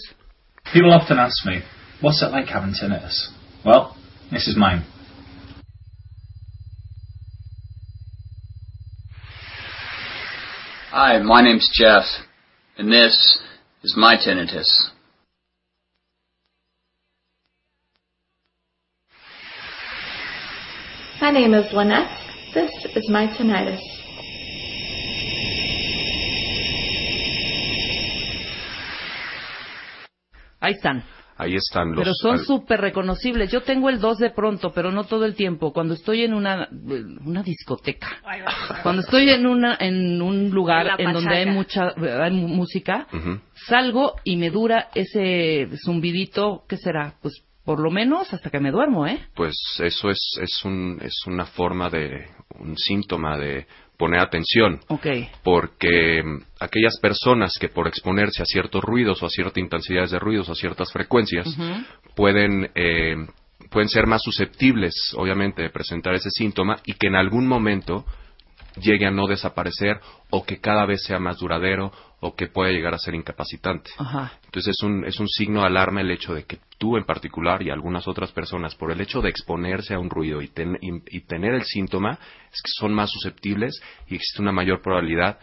People 0.72 0.92
often 0.92 1.18
ask 1.18 1.46
me, 1.46 1.60
what's 2.00 2.22
it 2.22 2.32
like 2.32 2.48
having 2.48 2.74
tinnitus? 2.74 3.28
Well, 3.64 3.96
this 4.30 4.48
is 4.48 4.56
mine. 4.56 4.84
Hi, 10.90 11.18
my 11.18 11.42
name's 11.42 11.70
Jeff, 11.72 12.04
and 12.78 12.90
this 12.92 13.38
is 13.82 13.94
my 13.96 14.16
tinnitus. 14.16 14.66
My 21.20 21.30
name 21.30 21.54
is 21.54 21.72
Lynette. 21.72 22.10
This 22.54 22.70
is 22.94 23.08
my 23.08 23.26
tinnitus. 23.26 23.95
Ahí 30.60 30.72
están. 30.74 31.04
Ahí 31.38 31.54
están 31.54 31.90
los... 31.90 31.98
Pero 31.98 32.14
son 32.14 32.38
al- 32.38 32.44
súper 32.46 32.80
reconocibles. 32.80 33.52
Yo 33.52 33.60
tengo 33.62 33.90
el 33.90 34.00
2 34.00 34.18
de 34.18 34.30
pronto, 34.30 34.72
pero 34.72 34.90
no 34.90 35.04
todo 35.04 35.26
el 35.26 35.34
tiempo. 35.34 35.72
Cuando 35.72 35.92
estoy 35.92 36.22
en 36.22 36.32
una, 36.32 36.66
una 37.26 37.42
discoteca, 37.42 38.08
cuando 38.82 39.02
estoy 39.02 39.28
en, 39.28 39.46
una, 39.46 39.76
en 39.78 40.22
un 40.22 40.48
lugar 40.50 40.92
En 40.98 41.12
donde 41.12 41.36
hay 41.36 41.46
mucha 41.46 41.92
hay 42.22 42.30
música, 42.32 43.06
salgo 43.68 44.14
y 44.24 44.36
me 44.36 44.48
dura 44.48 44.88
ese 44.94 45.68
zumbidito, 45.84 46.64
¿qué 46.68 46.78
será? 46.78 47.14
Pues 47.20 47.34
por 47.66 47.80
lo 47.80 47.90
menos 47.90 48.32
hasta 48.32 48.48
que 48.48 48.60
me 48.60 48.70
duermo, 48.70 49.06
¿eh? 49.06 49.18
Pues 49.34 49.56
eso 49.80 50.08
es, 50.08 50.38
es, 50.40 50.64
un, 50.64 50.98
es 51.02 51.26
una 51.26 51.44
forma 51.44 51.90
de... 51.90 52.28
un 52.60 52.78
síntoma 52.78 53.36
de 53.36 53.66
poner 53.98 54.20
atención. 54.20 54.80
Ok. 54.88 55.06
porque 55.42 56.22
mm, 56.22 56.42
aquellas 56.60 56.98
personas 57.00 57.54
que 57.58 57.68
por 57.68 57.88
exponerse 57.88 58.42
a 58.42 58.46
ciertos 58.46 58.82
ruidos 58.84 59.22
o 59.22 59.26
a 59.26 59.30
ciertas 59.30 59.58
intensidades 59.58 60.12
de 60.12 60.18
ruidos 60.18 60.48
o 60.48 60.52
a 60.52 60.54
ciertas 60.54 60.92
frecuencias 60.92 61.48
pueden 62.14 62.70
eh, 62.74 63.16
pueden 63.70 63.88
ser 63.88 64.06
más 64.06 64.22
susceptibles 64.22 64.94
obviamente 65.16 65.62
de 65.62 65.70
presentar 65.70 66.14
ese 66.14 66.30
síntoma 66.30 66.76
y 66.84 66.92
que 66.92 67.08
en 67.08 67.16
algún 67.16 67.46
momento 67.46 68.04
llegue 68.80 69.06
a 69.06 69.10
no 69.10 69.26
desaparecer 69.26 69.98
o 70.30 70.44
que 70.44 70.58
cada 70.58 70.86
vez 70.86 71.02
sea 71.02 71.18
más 71.18 71.38
duradero 71.38 71.90
o 72.20 72.34
que 72.34 72.46
pueda 72.48 72.70
llegar 72.70 72.94
a 72.94 72.98
ser 72.98 73.14
incapacitante. 73.14 73.90
Ajá. 73.98 74.32
Entonces 74.46 74.74
es 74.78 74.82
un, 74.82 75.04
es 75.04 75.20
un 75.20 75.28
signo 75.28 75.60
de 75.60 75.66
alarma 75.66 76.00
el 76.00 76.10
hecho 76.10 76.34
de 76.34 76.44
que 76.44 76.58
tú 76.78 76.96
en 76.96 77.04
particular 77.04 77.62
y 77.62 77.70
algunas 77.70 78.08
otras 78.08 78.32
personas, 78.32 78.74
por 78.74 78.90
el 78.90 79.00
hecho 79.00 79.20
de 79.20 79.28
exponerse 79.28 79.94
a 79.94 79.98
un 79.98 80.08
ruido 80.10 80.40
y, 80.40 80.48
ten- 80.48 80.78
y- 80.80 81.16
y 81.16 81.20
tener 81.22 81.54
el 81.54 81.64
síntoma, 81.64 82.12
es 82.12 82.62
que 82.62 82.70
son 82.78 82.94
más 82.94 83.10
susceptibles 83.10 83.80
y 84.08 84.14
existe 84.14 84.40
una 84.42 84.52
mayor 84.52 84.80
probabilidad 84.80 85.38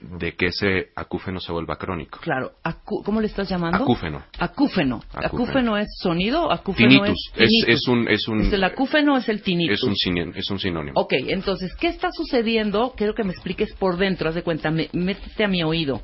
de 0.00 0.32
que 0.34 0.46
ese 0.46 0.88
acúfeno 0.96 1.40
se 1.40 1.52
vuelva 1.52 1.76
crónico. 1.76 2.18
Claro. 2.20 2.52
Acu- 2.64 3.02
¿Cómo 3.04 3.20
le 3.20 3.26
estás 3.26 3.48
llamando? 3.48 3.78
Acúfeno. 3.82 4.22
Acúfeno. 4.38 4.96
Acúfeno. 5.12 5.26
¿Acúfeno 5.26 5.76
es 5.76 5.88
sonido? 6.02 6.50
¿Acúfeno 6.50 6.88
Tinnitus. 6.88 7.30
es 7.34 7.42
Es, 7.42 7.48
tinnitus? 7.48 7.68
es 7.82 7.88
un, 7.88 8.08
es 8.08 8.28
un, 8.28 8.40
¿Es 8.40 8.52
el 8.52 8.64
acúfeno 8.64 9.16
es 9.16 9.28
el 9.28 9.42
tinnitus? 9.42 9.74
es 9.78 9.82
un, 9.84 9.94
sin- 9.96 10.32
es 10.34 10.50
un 10.50 10.58
sinónimo. 10.58 11.00
Ok, 11.00 11.12
entonces, 11.28 11.74
¿qué 11.78 11.88
está 11.88 12.10
sucediendo? 12.12 12.94
Quiero 12.96 13.14
que 13.14 13.24
me 13.24 13.32
expliques 13.32 13.74
por 13.74 13.96
dentro, 13.98 14.28
haz 14.28 14.34
de 14.34 14.42
cuenta, 14.42 14.70
me- 14.70 14.88
métete 14.92 15.44
a 15.44 15.48
mi 15.48 15.62
oído. 15.62 16.00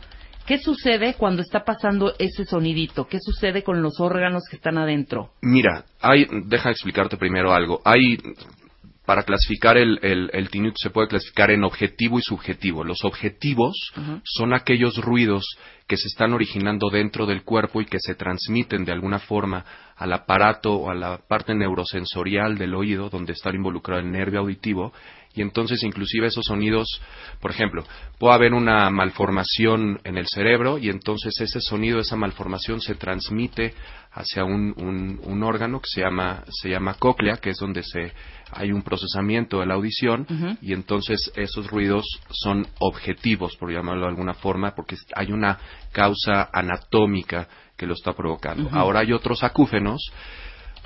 ¿Qué 0.46 0.58
sucede 0.58 1.14
cuando 1.14 1.42
está 1.42 1.64
pasando 1.64 2.14
ese 2.20 2.44
sonidito? 2.44 3.08
¿Qué 3.08 3.18
sucede 3.20 3.64
con 3.64 3.82
los 3.82 3.98
órganos 3.98 4.44
que 4.48 4.54
están 4.56 4.78
adentro? 4.78 5.30
Mira, 5.42 5.86
hay, 6.00 6.24
deja 6.44 6.70
explicarte 6.70 7.16
primero 7.16 7.52
algo. 7.52 7.80
Hay, 7.84 8.16
para 9.06 9.22
clasificar 9.22 9.78
el, 9.78 9.98
el, 10.02 10.30
el 10.32 10.50
tinnitus 10.50 10.80
se 10.82 10.90
puede 10.90 11.08
clasificar 11.08 11.50
en 11.52 11.64
objetivo 11.64 12.18
y 12.18 12.22
subjetivo. 12.22 12.84
Los 12.84 13.04
objetivos 13.04 13.92
son 14.24 14.52
aquellos 14.52 14.98
ruidos 14.98 15.56
que 15.86 15.96
se 15.96 16.08
están 16.08 16.32
originando 16.32 16.90
dentro 16.90 17.26
del 17.26 17.44
cuerpo 17.44 17.80
y 17.80 17.86
que 17.86 18.00
se 18.00 18.16
transmiten 18.16 18.84
de 18.84 18.92
alguna 18.92 19.20
forma 19.20 19.64
al 19.96 20.12
aparato 20.12 20.72
o 20.74 20.90
a 20.90 20.94
la 20.94 21.18
parte 21.28 21.54
neurosensorial 21.54 22.58
del 22.58 22.74
oído 22.74 23.08
donde 23.08 23.32
está 23.32 23.50
involucrado 23.54 24.00
el 24.00 24.10
nervio 24.10 24.40
auditivo 24.40 24.92
y 25.36 25.42
entonces 25.42 25.82
inclusive 25.84 26.26
esos 26.26 26.44
sonidos, 26.46 27.00
por 27.40 27.50
ejemplo, 27.50 27.84
puede 28.18 28.34
haber 28.34 28.54
una 28.54 28.90
malformación 28.90 30.00
en 30.02 30.16
el 30.16 30.26
cerebro 30.26 30.78
y 30.78 30.88
entonces 30.88 31.38
ese 31.40 31.60
sonido, 31.60 32.00
esa 32.00 32.16
malformación 32.16 32.80
se 32.80 32.94
transmite 32.94 33.74
hacia 34.12 34.44
un, 34.44 34.74
un, 34.78 35.20
un 35.22 35.42
órgano 35.42 35.78
que 35.80 35.88
se 35.92 36.00
llama, 36.00 36.42
se 36.48 36.70
llama 36.70 36.94
cóclea, 36.94 37.36
que 37.36 37.50
es 37.50 37.58
donde 37.58 37.82
se, 37.82 38.12
hay 38.50 38.72
un 38.72 38.82
procesamiento 38.82 39.60
de 39.60 39.66
la 39.66 39.74
audición 39.74 40.26
y 40.62 40.72
entonces 40.72 41.30
esos 41.36 41.70
ruidos 41.70 42.06
son 42.30 42.66
objetivos, 42.78 43.56
por 43.56 43.70
llamarlo 43.70 44.02
de 44.02 44.08
alguna 44.08 44.34
forma, 44.34 44.74
porque 44.74 44.96
hay 45.14 45.32
una 45.32 45.58
causa 45.92 46.48
anatómica 46.50 47.46
que 47.76 47.86
lo 47.86 47.92
está 47.92 48.14
provocando. 48.14 48.70
Ahora 48.72 49.00
hay 49.00 49.12
otros 49.12 49.44
acúfenos, 49.44 50.00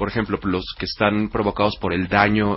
por 0.01 0.09
ejemplo, 0.09 0.39
los 0.44 0.64
que 0.78 0.86
están 0.86 1.28
provocados 1.28 1.77
por 1.77 1.93
el 1.93 2.09
daño, 2.09 2.56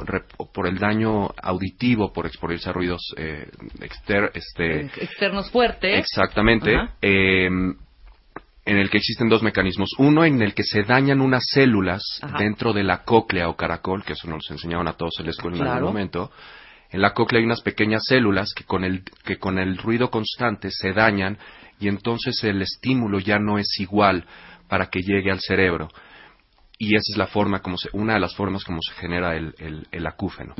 por 0.53 0.65
el 0.65 0.77
daño 0.79 1.27
auditivo, 1.43 2.13
por 2.13 2.25
exponerse 2.25 2.69
a 2.69 2.71
ruidos 2.71 3.01
eh, 3.17 3.51
exter- 3.81 4.31
este, 4.33 4.85
Externos 4.85 5.51
fuertes. 5.51 5.99
Exactamente. 5.99 6.73
Eh, 7.01 7.47
en 7.47 8.77
el 8.77 8.89
que 8.89 8.97
existen 8.99 9.27
dos 9.27 9.43
mecanismos. 9.43 9.89
Uno 9.97 10.23
en 10.23 10.41
el 10.41 10.53
que 10.53 10.63
se 10.63 10.83
dañan 10.83 11.19
unas 11.19 11.43
células 11.51 12.01
Ajá. 12.21 12.37
dentro 12.39 12.71
de 12.71 12.83
la 12.85 13.03
cóclea 13.03 13.49
o 13.49 13.57
caracol, 13.57 14.05
que 14.05 14.13
eso 14.13 14.29
nos 14.29 14.49
enseñaban 14.49 14.87
a 14.87 14.93
todos 14.93 15.15
en 15.19 15.25
la 15.25 15.31
escuela 15.31 15.57
en 15.57 15.67
algún 15.67 15.89
momento. 15.89 16.31
En 16.91 17.01
la 17.01 17.13
cóclea 17.13 17.39
hay 17.41 17.45
unas 17.45 17.59
pequeñas 17.59 18.03
células 18.05 18.53
que 18.55 18.63
con 18.63 18.85
el 18.85 19.03
que 19.25 19.37
con 19.37 19.59
el 19.59 19.77
ruido 19.77 20.09
constante 20.09 20.69
se 20.71 20.93
dañan 20.93 21.37
y 21.77 21.89
entonces 21.89 22.41
el 22.45 22.61
estímulo 22.61 23.19
ya 23.19 23.37
no 23.37 23.57
es 23.57 23.67
igual 23.81 24.23
para 24.69 24.85
que 24.85 25.01
llegue 25.01 25.29
al 25.29 25.41
cerebro. 25.41 25.89
Y 26.83 26.95
esa 26.95 27.11
es 27.13 27.17
la 27.17 27.27
forma 27.27 27.59
como 27.61 27.77
se, 27.77 27.89
una 27.93 28.13
de 28.15 28.19
las 28.19 28.35
formas 28.35 28.63
como 28.63 28.79
se 28.81 28.93
genera 28.99 29.35
el, 29.35 29.53
el- 29.59 29.87
el 29.91 30.07
acúfeno. 30.07 30.53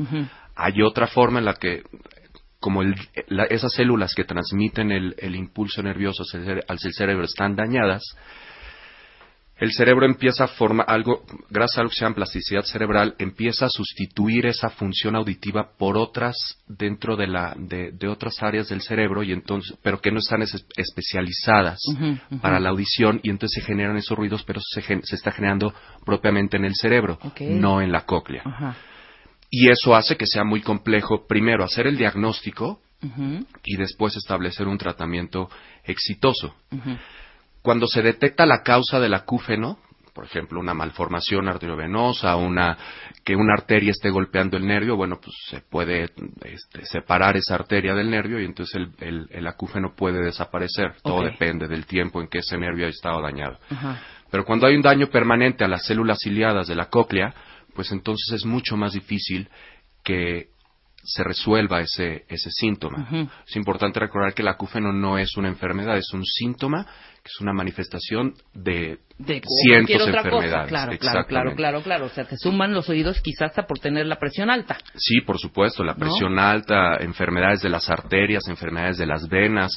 Hay 0.56 0.80
otra 0.82 1.06
forma 1.06 1.38
en 1.40 1.44
la 1.44 1.54
que, 1.54 1.82
como 2.60 2.82
el- 2.82 2.94
la- 3.28 3.44
esas 3.44 3.72
células 3.74 4.14
que 4.14 4.24
transmiten 4.24 4.90
el, 4.90 5.14
el 5.18 5.36
impulso 5.36 5.82
nervioso 5.82 6.22
el, 6.34 6.44
cere- 6.44 6.64
el 6.68 6.78
cerebro 6.94 7.24
están 7.24 7.54
dañadas, 7.56 8.02
el 9.56 9.72
cerebro 9.72 10.04
empieza 10.04 10.44
a 10.44 10.48
formar 10.48 10.84
algo, 10.88 11.22
gracias 11.48 11.78
a 11.78 11.80
algo 11.82 11.90
que 11.90 11.96
se 11.96 12.04
llama 12.04 12.16
plasticidad 12.16 12.62
cerebral, 12.64 13.14
empieza 13.18 13.66
a 13.66 13.70
sustituir 13.70 14.46
esa 14.46 14.68
función 14.70 15.14
auditiva 15.14 15.70
por 15.78 15.96
otras 15.96 16.34
dentro 16.66 17.16
de 17.16 17.28
la, 17.28 17.54
de, 17.56 17.92
de 17.92 18.08
otras 18.08 18.42
áreas 18.42 18.68
del 18.68 18.82
cerebro 18.82 19.22
y 19.22 19.32
entonces, 19.32 19.76
pero 19.82 20.00
que 20.00 20.10
no 20.10 20.18
están 20.18 20.42
es- 20.42 20.66
especializadas 20.76 21.78
para 22.42 22.58
la 22.58 22.70
audición 22.70 23.20
y 23.22 23.30
entonces 23.30 23.62
se 23.62 23.66
generan 23.66 23.96
esos 23.96 24.16
ruidos, 24.18 24.42
pero 24.44 24.60
se, 24.60 24.82
se 24.82 25.14
está 25.16 25.30
generando 25.30 25.72
propiamente 26.04 26.56
en 26.56 26.64
el 26.64 26.74
cerebro, 26.74 27.18
no 27.48 27.80
en 27.80 27.92
la 27.92 28.04
cóclea. 28.06 28.42
Y 29.50 29.68
eso 29.70 29.94
hace 29.94 30.16
que 30.16 30.26
sea 30.26 30.42
muy 30.42 30.62
complejo, 30.62 31.26
primero, 31.28 31.62
hacer 31.62 31.86
el 31.86 31.96
diagnóstico 31.96 32.80
y 33.64 33.76
después 33.76 34.16
establecer 34.16 34.66
un 34.66 34.78
tratamiento 34.78 35.48
exitoso. 35.84 36.54
Cuando 37.64 37.86
se 37.86 38.02
detecta 38.02 38.44
la 38.44 38.62
causa 38.62 39.00
del 39.00 39.14
acúfeno, 39.14 39.78
por 40.12 40.26
ejemplo, 40.26 40.60
una 40.60 40.74
malformación 40.74 41.48
arteriovenosa, 41.48 42.36
una, 42.36 42.76
que 43.24 43.34
una 43.34 43.54
arteria 43.54 43.90
esté 43.90 44.10
golpeando 44.10 44.58
el 44.58 44.66
nervio, 44.66 44.96
bueno, 44.96 45.18
pues 45.20 45.34
se 45.48 45.60
puede 45.62 46.10
este, 46.44 46.84
separar 46.84 47.38
esa 47.38 47.54
arteria 47.54 47.94
del 47.94 48.10
nervio 48.10 48.38
y 48.38 48.44
entonces 48.44 48.74
el, 48.76 48.90
el- 49.00 49.26
el 49.30 49.46
acúfeno 49.46 49.94
puede 49.96 50.22
desaparecer. 50.22 50.96
Todo 51.02 51.22
depende 51.32 51.66
del 51.66 51.86
tiempo 51.86 52.20
en 52.20 52.28
que 52.28 52.40
ese 52.40 52.58
nervio 52.58 52.86
ha 52.86 52.90
estado 52.90 53.22
dañado. 53.22 53.58
Pero 54.30 54.44
cuando 54.44 54.66
hay 54.66 54.76
un 54.76 54.82
daño 54.82 55.06
permanente 55.08 55.64
a 55.64 55.68
las 55.68 55.86
células 55.86 56.18
ciliadas 56.22 56.68
de 56.68 56.74
la 56.76 56.90
cóclea, 56.90 57.34
pues 57.74 57.90
entonces 57.92 58.30
es 58.34 58.44
mucho 58.44 58.76
más 58.76 58.92
difícil 58.92 59.48
que 60.04 60.48
se 61.02 61.24
resuelva 61.24 61.80
ese, 61.80 62.24
ese 62.28 62.50
síntoma. 62.50 63.08
Es 63.48 63.56
importante 63.56 64.00
recordar 64.00 64.32
que 64.34 64.42
el 64.42 64.48
acúfeno 64.48 64.92
no 64.92 65.18
es 65.18 65.36
una 65.36 65.48
enfermedad, 65.48 65.96
es 65.96 66.12
un 66.12 66.24
síntoma, 66.24 66.86
que 67.24 67.30
es 67.34 67.40
una 67.40 67.54
manifestación 67.54 68.34
de, 68.52 68.98
De 69.16 69.40
cientos 69.40 69.96
cualquier 69.96 70.02
otra 70.02 70.22
cosa. 70.30 70.44
enfermedades. 70.44 70.68
Claro, 70.68 70.98
claro, 70.98 71.24
claro, 71.26 71.54
claro, 71.56 71.82
claro. 71.82 72.04
O 72.04 72.08
sea, 72.10 72.24
te 72.26 72.36
suman 72.36 72.74
los 72.74 72.86
oídos 72.90 73.18
quizás 73.22 73.48
hasta 73.48 73.66
por 73.66 73.78
tener 73.78 74.04
la 74.04 74.16
presión 74.18 74.50
alta. 74.50 74.76
Sí, 74.94 75.22
por 75.22 75.38
supuesto, 75.38 75.82
la 75.82 75.94
presión 75.94 76.38
alta, 76.38 76.98
enfermedades 77.00 77.62
de 77.62 77.70
las 77.70 77.88
arterias, 77.88 78.46
enfermedades 78.46 78.98
de 78.98 79.06
las 79.06 79.26
venas. 79.26 79.72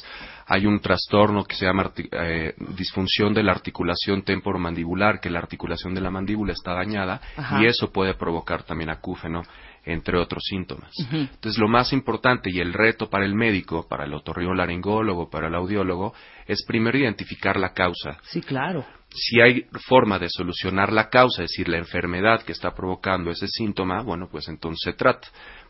Hay 0.46 0.66
un 0.66 0.80
trastorno 0.80 1.44
que 1.44 1.56
se 1.56 1.64
llama 1.64 1.90
eh, 1.96 2.52
disfunción 2.76 3.32
de 3.32 3.42
la 3.42 3.52
articulación 3.52 4.22
temporomandibular, 4.22 5.18
que 5.20 5.30
la 5.30 5.38
articulación 5.38 5.94
de 5.94 6.02
la 6.02 6.10
mandíbula 6.10 6.52
está 6.52 6.74
dañada 6.74 7.20
Ajá. 7.36 7.62
y 7.62 7.66
eso 7.66 7.90
puede 7.92 8.12
provocar 8.14 8.62
también 8.64 8.90
acúfeno, 8.90 9.42
entre 9.90 10.18
otros 10.18 10.42
síntomas. 10.48 10.92
Entonces, 11.10 11.58
lo 11.58 11.66
más 11.68 11.92
importante 11.92 12.50
y 12.52 12.60
el 12.60 12.72
reto 12.72 13.08
para 13.08 13.24
el 13.24 13.34
médico, 13.34 13.86
para 13.88 14.04
el 14.04 14.12
otorrinolaringólogo, 14.14 15.30
para 15.30 15.48
el 15.48 15.54
audiólogo, 15.54 16.14
es 16.46 16.64
primero 16.66 16.98
identificar 16.98 17.58
la 17.58 17.72
causa. 17.72 18.18
Sí, 18.22 18.40
claro. 18.42 18.84
Si 19.10 19.40
hay 19.40 19.64
forma 19.86 20.18
de 20.18 20.28
solucionar 20.28 20.92
la 20.92 21.08
causa, 21.08 21.42
es 21.42 21.50
decir, 21.50 21.68
la 21.68 21.78
enfermedad 21.78 22.42
que 22.42 22.52
está 22.52 22.74
provocando 22.74 23.30
ese 23.30 23.46
síntoma, 23.48 24.02
bueno, 24.02 24.28
pues 24.30 24.48
entonces 24.48 24.80
se 24.84 24.92
trata. 24.92 25.28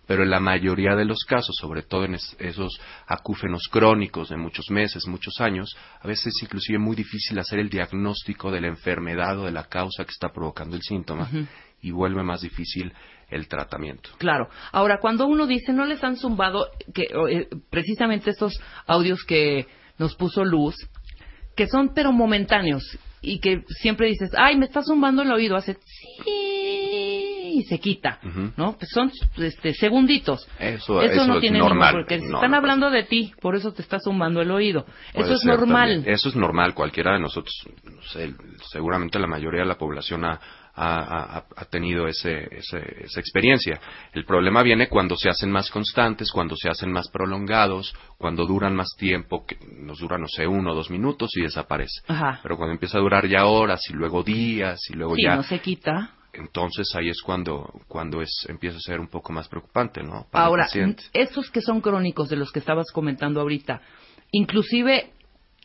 Pero 0.08 0.22
en 0.22 0.30
la 0.30 0.40
mayoría 0.40 0.96
de 0.96 1.04
los 1.04 1.22
casos, 1.24 1.54
sobre 1.60 1.82
todo 1.82 2.04
en 2.06 2.14
es- 2.14 2.34
esos 2.40 2.80
acúfenos 3.06 3.68
crónicos 3.70 4.30
de 4.30 4.38
muchos 4.38 4.70
meses, 4.70 5.06
muchos 5.06 5.38
años, 5.40 5.76
a 6.00 6.08
veces 6.08 6.28
es 6.28 6.42
inclusive 6.42 6.78
muy 6.78 6.96
difícil 6.96 7.38
hacer 7.38 7.58
el 7.58 7.68
diagnóstico 7.68 8.50
de 8.50 8.62
la 8.62 8.68
enfermedad 8.68 9.38
o 9.38 9.44
de 9.44 9.52
la 9.52 9.64
causa 9.64 10.04
que 10.04 10.10
está 10.10 10.30
provocando 10.32 10.74
el 10.76 10.82
síntoma. 10.82 11.28
Y 11.82 11.90
vuelve 11.90 12.22
más 12.22 12.40
difícil 12.40 12.92
el 13.30 13.46
tratamiento. 13.48 14.10
Claro. 14.18 14.48
Ahora, 14.72 14.98
cuando 15.00 15.26
uno 15.26 15.46
dice, 15.46 15.72
no 15.72 15.84
les 15.84 16.02
han 16.02 16.16
zumbado, 16.16 16.66
que 16.94 17.08
eh, 17.30 17.48
precisamente 17.70 18.30
estos 18.30 18.58
audios 18.86 19.22
que 19.24 19.66
nos 19.98 20.14
puso 20.14 20.44
Luz, 20.44 20.74
que 21.54 21.66
son 21.66 21.92
pero 21.94 22.12
momentáneos 22.12 22.98
y 23.20 23.40
que 23.40 23.62
siempre 23.80 24.06
dices, 24.08 24.30
ay, 24.36 24.56
me 24.56 24.66
está 24.66 24.82
zumbando 24.82 25.22
el 25.22 25.30
oído, 25.32 25.56
hace 25.56 25.74
sí 25.74 27.58
y 27.58 27.64
se 27.64 27.78
quita. 27.80 28.18
¿no? 28.56 28.76
Pues 28.78 28.90
son 28.92 29.10
este, 29.38 29.74
segunditos. 29.74 30.48
Eso, 30.58 31.02
Eso, 31.02 31.12
eso 31.12 31.26
no 31.26 31.34
es 31.34 31.40
tiene 31.40 31.58
normal. 31.58 31.94
ningún, 31.94 32.02
porque 32.02 32.18
No, 32.18 32.36
están 32.36 32.50
no 32.52 32.56
hablando 32.56 32.90
de 32.90 33.02
ti, 33.04 33.32
por 33.40 33.56
eso 33.56 33.72
te 33.72 33.82
está 33.82 33.98
zumbando 33.98 34.40
el 34.40 34.50
oído. 34.50 34.86
Eso 35.12 35.32
es 35.34 35.44
normal. 35.44 35.94
también. 35.94 36.14
Eso 36.14 36.28
es 36.28 36.36
normal. 36.36 36.74
Cualquiera 36.74 37.14
de 37.14 37.20
nosotros, 37.20 37.54
no 37.84 38.02
sé, 38.02 38.32
seguramente 38.70 39.18
la 39.18 39.26
mayoría 39.26 39.62
de 39.62 39.66
la 39.66 39.76
población 39.78 40.24
ha, 40.24 40.40
ha- 40.80 41.36
ha- 41.38 41.44
ha 41.56 41.64
tenido 41.66 42.06
ese, 42.06 42.48
ese- 42.50 43.04
esa 43.04 43.20
experiencia. 43.20 43.80
El 44.12 44.24
problema 44.24 44.62
viene 44.62 44.88
cuando 44.88 45.16
se 45.16 45.28
hacen 45.28 45.50
más 45.50 45.70
constantes, 45.70 46.30
cuando 46.30 46.54
se 46.56 46.68
hacen 46.68 46.92
más 46.92 47.08
prolongados, 47.10 47.94
cuando 48.16 48.46
duran 48.46 48.74
más 48.76 48.88
tiempo, 48.98 49.44
que 49.46 49.56
nos 49.76 49.98
duran, 49.98 50.20
no 50.20 50.28
sé, 50.28 50.46
uno 50.46 50.72
o 50.72 50.74
dos 50.74 50.90
minutos 50.90 51.30
y 51.36 51.42
desaparece. 51.42 52.02
Ajá. 52.08 52.40
Pero 52.42 52.56
cuando 52.56 52.72
empieza 52.72 52.98
a 52.98 53.00
durar 53.00 53.26
ya 53.26 53.46
horas 53.46 53.80
y 53.90 53.92
luego 53.94 54.22
días 54.22 54.78
y 54.90 54.94
luego 54.94 55.14
Sí, 55.16 55.22
ya, 55.24 55.36
no 55.36 55.42
se 55.42 55.58
quita. 55.60 56.12
entonces 56.32 56.86
ahí 56.94 57.08
es 57.08 57.20
cuando, 57.22 57.68
cuando 57.88 58.22
es, 58.22 58.30
empieza 58.48 58.76
a 58.76 58.80
ser 58.80 59.00
un 59.00 59.08
poco 59.08 59.32
más 59.32 59.48
preocupante, 59.48 60.02
¿no? 60.02 60.26
Para 60.30 60.44
Ahora, 60.44 60.68
estos 61.12 61.50
que 61.50 61.60
son 61.60 61.80
crónicos 61.80 62.28
de 62.28 62.36
los 62.36 62.52
que 62.52 62.60
estabas 62.60 62.86
comentando 62.92 63.40
ahorita, 63.40 63.80
inclusive 64.30 65.12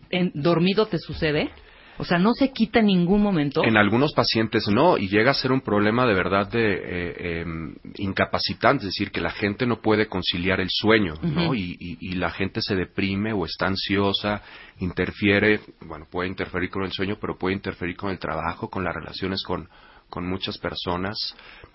en 0.10 0.32
dormido 0.34 0.86
te 0.88 0.98
sucede, 1.00 1.52
o 1.98 2.04
sea, 2.06 2.18
no 2.18 2.34
se 2.34 2.52
quita 2.52 2.80
en 2.80 2.88
ningún 2.88 3.22
momento. 3.22 3.64
En 3.64 3.78
algunos 3.78 4.14
pacientes 4.14 4.68
no, 4.68 4.98
y 4.98 5.08
llega 5.10 5.32
a 5.32 5.36
ser 5.36 5.52
un 5.52 5.62
problema 5.62 6.06
de 6.08 6.14
verdad 6.14 6.48
de 6.50 6.74
eh, 6.74 7.42
em, 7.42 7.76
incapacitante, 7.98 8.84
es 8.86 8.94
decir, 8.94 9.12
que 9.12 9.22
la 9.22 9.32
gente 9.32 9.66
no 9.66 9.82
puede 9.82 10.08
conciliar 10.08 10.60
el 10.60 10.70
sueño, 10.70 11.14
¿no? 11.22 11.46
Ujú. 11.46 11.56
Y, 11.56 11.78
y- 11.80 11.98
y 12.00 12.14
la 12.16 12.32
gente 12.32 12.62
se 12.62 12.76
deprime 12.76 13.34
o 13.34 13.46
está 13.46 13.68
ansiosa, 13.68 14.42
interfiere, 14.80 15.60
bueno, 15.82 16.08
puede 16.10 16.30
interferir 16.30 16.70
con 16.70 16.84
el 16.84 16.92
sueño, 16.92 17.18
pero 17.22 17.38
puede 17.38 17.56
interferir 17.56 17.96
con 17.96 18.10
el 18.12 18.20
trabajo, 18.20 18.70
con 18.70 18.84
las 18.84 18.94
relaciones 18.96 19.44
con, 19.44 19.70
con 20.10 20.28
muchas 20.28 20.58
personas. 20.58 21.18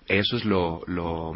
Eso 0.07 0.37
es 0.37 0.45
lo, 0.45 0.81
lo, 0.87 1.33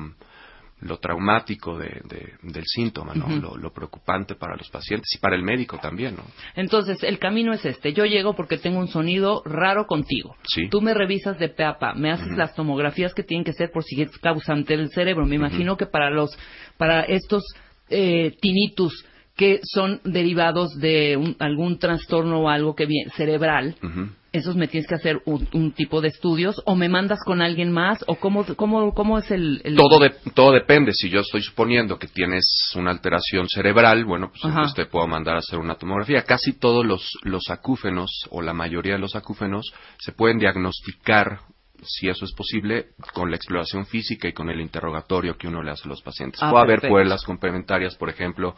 lo 0.84 0.98
traumático 0.98 1.78
de- 1.78 2.02
de- 2.06 2.34
del 2.44 2.64
síntoma, 2.66 3.14
¿no? 3.16 3.28
Lo, 3.42 3.58
lo 3.58 3.72
preocupante 3.74 4.36
para 4.36 4.56
los 4.56 4.70
pacientes 4.70 5.10
y 5.16 5.18
para 5.20 5.36
el 5.36 5.44
médico 5.44 5.78
también, 5.80 6.16
¿no? 6.16 6.24
Entonces, 6.56 7.02
el 7.04 7.20
camino 7.20 7.54
es 7.54 7.66
este. 7.66 7.94
Yo 7.94 8.06
llego 8.06 8.36
porque 8.36 8.58
tengo 8.58 8.80
un 8.80 8.88
sonido 8.88 9.42
raro 9.46 9.86
contigo. 9.88 10.36
Sí. 10.48 10.68
Tú 10.70 10.82
me 10.82 10.94
revisas 10.94 11.40
de 11.40 11.50
pe 11.50 11.64
a 11.64 11.80
pa, 11.80 11.94
me 11.94 12.12
haces 12.12 12.28
las 12.38 12.54
tomografías 12.56 13.14
que 13.14 13.24
tienen 13.24 13.44
que 13.44 13.54
ser 13.54 13.72
por 13.72 13.84
si 13.84 14.02
es 14.02 14.18
causante 14.20 14.76
del 14.78 14.90
cerebro. 14.90 15.26
Me 15.26 15.36
imagino 15.36 15.78
que 15.78 15.86
para 15.86 16.10
los, 16.10 16.38
para 16.78 17.02
estos 17.02 17.44
eh, 17.90 18.32
tinnitus 18.42 19.06
que 19.36 19.60
son 19.64 20.00
derivados 20.04 20.70
de 20.80 21.18
un- 21.18 21.36
algún 21.40 21.80
trastorno 21.80 22.42
o 22.42 22.50
algo 22.50 22.76
que 22.76 22.86
viene 22.86 23.10
cerebral. 23.12 23.76
Esos 24.34 24.56
me 24.56 24.68
tienes 24.68 24.88
que 24.90 24.96
hacer 24.96 25.22
un, 25.26 25.48
un 25.54 25.72
tipo 25.74 26.02
de 26.02 26.08
estudios 26.10 26.62
o 26.66 26.76
me 26.76 26.90
mandas 26.90 27.20
con 27.24 27.42
alguien 27.42 27.72
más 27.72 28.04
o 28.08 28.16
cómo 28.16 28.44
cómo 28.56 28.94
cómo 28.94 29.20
es 29.20 29.30
el, 29.32 29.62
el- 29.64 29.76
Todo, 29.76 30.00
de- 30.00 30.16
todo 30.34 30.52
depende. 30.52 30.92
Si 30.94 31.10
yo 31.10 31.20
estoy 31.22 31.42
suponiendo 31.44 31.98
que 32.00 32.08
tienes 32.08 32.44
una 32.76 32.92
alteración 32.92 33.48
cerebral, 33.48 34.04
bueno, 34.06 34.30
pues 34.32 34.44
entonces 34.44 34.74
te 34.76 34.86
puedo 34.88 35.08
mandar 35.08 35.36
a 35.36 35.40
hacer 35.40 35.60
una 35.60 35.76
tomografía. 35.76 36.24
Casi 36.24 36.54
todos 36.60 36.84
los, 36.86 37.10
los 37.22 37.50
acúfenos, 37.50 38.10
o 38.32 38.42
la 38.42 38.54
mayoría 38.54 38.94
de 38.94 39.00
los 39.00 39.16
acúfenos, 39.16 39.72
se 40.00 40.12
pueden 40.14 40.40
diagnosticar, 40.40 41.42
si 41.84 42.10
eso 42.10 42.26
es 42.26 42.34
posible, 42.34 42.88
con 43.14 43.30
la 43.30 43.36
exploración 43.38 43.86
física 43.86 44.28
y 44.28 44.34
con 44.34 44.50
el 44.50 44.62
interrogatorio 44.62 45.38
que 45.38 45.48
uno 45.48 45.62
le 45.62 45.70
hace 45.72 45.84
a 45.86 45.90
los 45.90 46.02
pacientes. 46.02 46.42
Ah, 46.42 46.50
puede 46.50 46.64
haber 46.64 46.82
pruebas 46.82 47.24
complementarias, 47.24 47.96
por 47.96 48.10
ejemplo, 48.10 48.56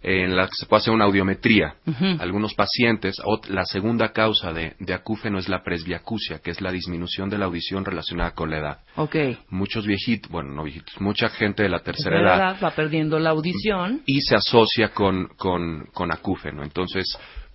en 0.00 0.36
las 0.36 0.48
que 0.50 0.54
se 0.60 0.66
puede 0.66 0.80
hacer 0.82 0.94
una 0.94 1.06
audiometría. 1.06 1.74
Algunos 2.20 2.54
pacientes, 2.54 3.16
o 3.24 3.40
la 3.48 3.64
segunda 3.64 4.12
causa 4.12 4.52
de, 4.52 4.74
de 4.78 4.94
acúfeno 4.94 5.38
es 5.38 5.48
la 5.48 5.62
presbiacusia, 5.64 6.38
que 6.38 6.50
es 6.52 6.60
la 6.60 6.70
disminución 6.70 7.28
de 7.28 7.38
la 7.38 7.46
audición 7.46 7.84
relacionada 7.84 8.30
con 8.32 8.50
la 8.50 8.58
edad 8.58 8.78
Ok. 8.96 9.16
muchos 9.50 9.86
viejitos, 9.86 10.30
bueno, 10.30 10.50
no 10.52 10.62
viejitos, 10.64 11.00
mucha 11.00 11.28
gente 11.28 11.62
de 11.64 11.68
la 11.68 11.80
tercera 11.80 12.20
edad 12.20 12.56
va 12.62 12.70
perdiendo 12.70 13.18
la 13.18 13.30
audición. 13.30 14.02
y 14.06 14.20
se 14.20 14.36
asocia 14.36 14.90
con, 14.90 15.28
con, 15.36 15.86
con 15.92 16.12
acúfeno. 16.12 16.62
Entonces, 16.62 17.04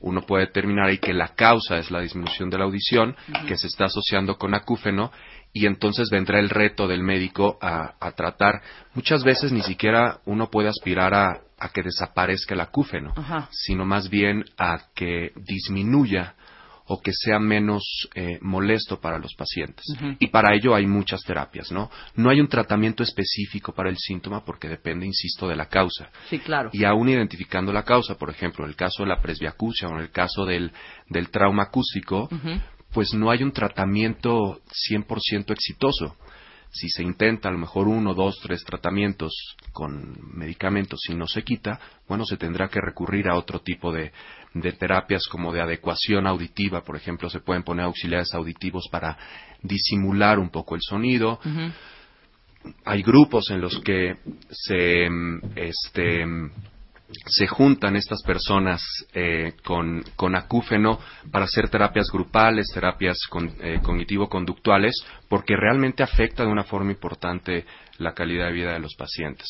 uno 0.01 0.21
puede 0.23 0.47
determinar 0.47 0.87
ahí 0.89 0.97
que 0.97 1.13
la 1.13 1.29
causa 1.29 1.77
es 1.77 1.89
la 1.89 2.01
disminución 2.01 2.49
de 2.49 2.57
la 2.57 2.65
audición, 2.65 3.15
que 3.47 3.55
se 3.57 3.67
está 3.67 3.85
asociando 3.85 4.35
con 4.35 4.53
acúfeno, 4.53 5.11
y 5.53 5.67
entonces 5.67 6.09
vendrá 6.09 6.39
el 6.39 6.49
reto 6.49 6.87
del 6.87 7.03
médico 7.03 7.57
a, 7.61 7.93
a 7.99 8.11
tratar. 8.13 8.61
Muchas 8.95 9.23
veces 9.23 9.51
ni 9.51 9.61
siquiera 9.61 10.19
uno 10.25 10.49
puede 10.49 10.67
aspirar 10.69 11.13
a, 11.13 11.41
a 11.59 11.69
que 11.69 11.83
desaparezca 11.83 12.55
el 12.55 12.61
acúfeno, 12.61 13.13
Ajá. 13.15 13.47
sino 13.51 13.85
más 13.85 14.09
bien 14.09 14.43
a 14.57 14.79
que 14.95 15.31
disminuya 15.35 16.35
o 16.85 16.99
que 17.01 17.11
sea 17.13 17.39
menos 17.39 17.81
eh, 18.13 18.39
molesto 18.41 18.99
para 18.99 19.17
los 19.17 19.33
pacientes. 19.35 19.85
Y 20.19 20.27
para 20.27 20.53
ello 20.53 20.75
hay 20.75 20.85
muchas 20.85 21.21
terapias, 21.21 21.71
¿no? 21.71 21.89
No 22.15 22.29
hay 22.29 22.41
un 22.41 22.49
tratamiento 22.49 23.03
específico 23.03 23.71
para 23.73 23.89
el 23.89 23.97
síntoma 23.97 24.43
porque 24.43 24.67
depende, 24.67 25.05
insisto, 25.05 25.47
de 25.47 25.55
la 25.55 25.67
causa. 25.67 26.09
Sí, 26.29 26.39
claro. 26.39 26.71
Y 26.73 26.83
aún 26.83 27.07
identificando 27.07 27.71
la 27.71 27.83
causa, 27.83 28.15
por 28.17 28.29
ejemplo, 28.29 28.65
en 28.65 28.71
el 28.71 28.75
caso 28.75 29.03
de 29.03 29.09
la 29.09 29.21
presbiacusia 29.21 29.87
o 29.87 29.91
en 29.91 29.99
el 30.01 30.11
caso 30.11 30.45
del, 30.45 30.73
del 31.07 31.29
trauma 31.29 31.63
acústico. 31.63 32.27
Pues 32.93 33.13
no 33.13 33.31
hay 33.31 33.43
un 33.43 33.51
tratamiento 33.51 34.61
100% 34.89 35.51
exitoso. 35.51 36.15
Si 36.71 36.89
se 36.89 37.03
intenta 37.03 37.49
a 37.49 37.51
lo 37.51 37.59
mejor 37.59 37.87
uno, 37.87 38.15
dos, 38.15 38.39
tres 38.41 38.63
tratamientos 38.63 39.31
con 39.73 40.17
medicamentos 40.33 41.01
y 41.07 41.13
no 41.13 41.27
se 41.27 41.43
quita, 41.43 41.79
bueno, 42.07 42.25
se 42.25 42.37
tendrá 42.37 42.67
que 42.67 42.81
recurrir 42.81 43.27
a 43.27 43.35
otro 43.35 43.59
tipo 43.59 43.91
de, 43.91 44.11
de 44.55 44.71
terapias 44.73 45.27
como 45.27 45.53
de 45.53 45.61
adecuación 45.61 46.25
auditiva, 46.25 46.83
por 46.83 46.95
ejemplo, 46.95 47.29
se 47.29 47.41
pueden 47.41 47.63
poner 47.63 47.85
auxiliares 47.85 48.33
auditivos 48.33 48.87
para 48.91 49.17
disimular 49.61 50.39
un 50.39 50.49
poco 50.49 50.73
el 50.75 50.81
sonido. 50.81 51.39
Hay 52.85 53.03
grupos 53.03 53.51
en 53.51 53.61
los 53.61 53.79
que 53.81 54.17
se, 54.49 55.07
este, 55.55 56.25
se 57.25 57.47
juntan 57.47 57.95
estas 57.95 58.21
personas 58.23 58.81
eh, 59.13 59.53
con, 59.63 60.03
con 60.15 60.35
acúfeno 60.35 60.99
para 61.31 61.45
hacer 61.45 61.69
terapias 61.69 62.07
grupales, 62.11 62.67
terapias 62.73 63.17
con- 63.29 63.53
eh, 63.59 63.79
cognitivo-conductuales, 63.81 64.95
porque 65.29 65.55
realmente 65.55 66.03
afecta 66.03 66.43
de 66.43 66.51
una 66.51 66.63
forma 66.63 66.91
importante 66.91 67.65
la 68.03 68.13
calidad 68.13 68.47
de 68.47 68.51
vida 68.53 68.73
de 68.73 68.79
los 68.79 68.93
pacientes. 68.95 69.47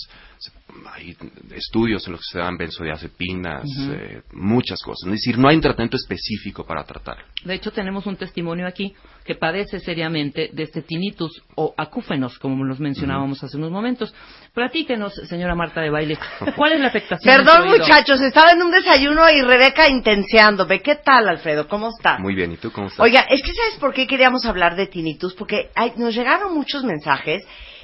Hay 0.94 1.16
estudios 1.56 2.06
en 2.08 2.14
los 2.14 2.22
que 2.22 2.34
se 2.34 2.40
dan 2.40 2.58
benzodiazepinas, 2.58 3.64
eh, 3.92 4.22
muchas 4.34 4.82
cosas. 4.82 5.08
Es 5.08 5.14
decir, 5.14 5.38
no 5.38 5.48
hay 5.48 5.56
un 5.56 5.62
tratamiento 5.62 5.98
específico 5.98 6.66
para 6.66 6.84
tratarlo. 6.84 7.24
De 7.46 7.54
hecho, 7.54 7.72
tenemos 7.72 8.06
un 8.06 8.16
testimonio 8.18 8.68
aquí 8.68 8.94
que 9.24 9.36
padece 9.36 9.80
seriamente 9.80 10.50
de 10.52 10.64
este 10.64 10.82
tinnitus 10.82 11.44
o 11.56 11.74
acúfenos, 11.78 12.38
como 12.40 12.64
los 12.66 12.80
mencionábamos 12.80 13.42
hace 13.44 13.56
unos 13.58 13.72
momentos. 13.72 14.14
Platíquenos, 14.54 15.14
señora 15.30 15.56
Marta 15.56 15.80
de 15.82 15.90
Baile, 15.90 16.18
¿cuál 16.56 16.74
es 16.74 16.80
la 16.82 16.88
afectación? 16.88 17.36
Perdón, 17.38 17.70
muchachos, 17.70 18.20
estaba 18.22 18.52
en 18.52 18.62
un 18.62 18.72
desayuno 18.72 19.30
y 19.30 19.42
Rebeca 19.42 19.88
intenseándome. 19.88 20.82
¿Qué 20.82 20.96
tal, 20.96 21.30
Alfredo? 21.30 21.68
¿Cómo 21.68 21.90
estás? 21.90 22.20
Muy 22.20 22.36
bien, 22.36 22.52
¿y 22.52 22.58
tú 22.58 22.72
cómo 22.72 22.88
estás? 22.88 23.00
Oiga, 23.00 23.22
es 23.30 23.42
que 23.42 23.52
¿sabes 23.54 23.76
por 23.80 23.94
qué 23.94 24.08
queríamos 24.08 24.46
hablar 24.46 24.76
de 24.76 24.88
tinnitus? 24.88 25.34
Porque 25.36 25.70
hay- 25.76 25.94
nos 25.98 26.14
llegaron 26.14 26.54
muchos 26.54 26.84
mensajes 26.84 27.44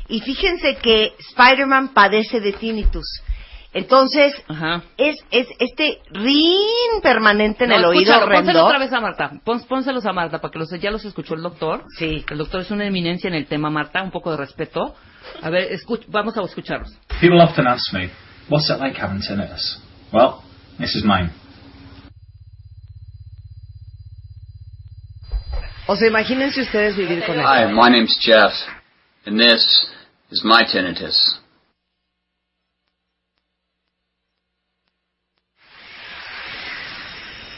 y 0.09 0.19
fíjense 0.21 0.75
que 0.77 1.13
Spider-Man 1.31 1.89
padece 1.93 2.39
de 2.39 2.53
tinnitus. 2.53 3.05
Entonces, 3.71 4.33
es, 4.97 5.15
es 5.29 5.47
este 5.59 5.99
rin 6.09 7.01
permanente 7.03 7.65
en 7.65 7.69
No, 7.69 7.75
el 7.75 7.85
oído 7.85 8.17
horrendo. 8.17 8.65
otra 8.65 8.79
vez 8.79 8.91
a 8.91 8.99
Marta. 8.99 9.31
Pón- 9.45 9.63
pónselos 9.67 10.03
a 10.07 10.11
Marta 10.11 10.39
para 10.41 10.51
que 10.51 10.57
los, 10.57 10.71
ya 10.81 10.89
los 10.89 11.05
escuchó 11.05 11.35
el 11.35 11.43
doctor. 11.43 11.83
Sí. 11.99 12.25
El 12.31 12.39
doctor 12.39 12.61
es 12.61 12.71
una 12.71 12.87
eminencia 12.87 13.27
en 13.27 13.35
el 13.35 13.45
tema, 13.45 13.69
Marta. 13.69 14.01
Un 14.01 14.09
poco 14.09 14.31
de 14.31 14.37
respeto. 14.37 14.95
A 15.43 15.49
ver, 15.51 15.71
escuch- 15.71 16.05
vamos 16.07 16.35
a 16.35 16.41
escucharlos. 16.41 16.91
People 17.21 17.39
often 17.43 17.67
ask 17.67 17.93
me, 17.93 18.09
what's 18.49 18.67
it 18.71 18.79
like 18.79 18.99
having 18.99 19.21
tinnitus? 19.21 19.79
Well, 20.11 20.41
this 20.79 20.95
is 20.95 21.03
mine. 21.03 21.29
O 25.87 25.95
sea, 25.95 26.07
imagínense 26.07 26.61
ustedes 26.61 26.95
vivir 26.95 27.23
con 27.25 27.35
Hi, 27.37 27.63
eso. 27.65 27.73
my 27.75 27.89
name's 27.89 28.17
Jeff, 28.21 28.53
and 29.25 29.39
this 29.39 29.61
is 30.31 30.41
my 30.43 30.63
tinnitus. 30.63 31.15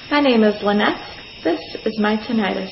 My 0.10 0.20
name 0.20 0.44
is 0.44 0.56
Lynette. 0.62 1.00
This 1.44 1.60
is 1.86 1.98
my 2.00 2.18
tinnitus. 2.18 2.70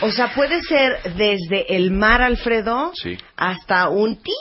O 0.00 0.10
sea, 0.12 0.32
puede 0.32 0.62
ser 0.62 1.14
desde 1.16 1.74
el 1.74 1.90
mar, 1.90 2.22
Alfredo, 2.22 2.92
Sí. 2.94 3.18
hasta 3.36 3.88
un 3.88 4.22
ti. 4.22 4.32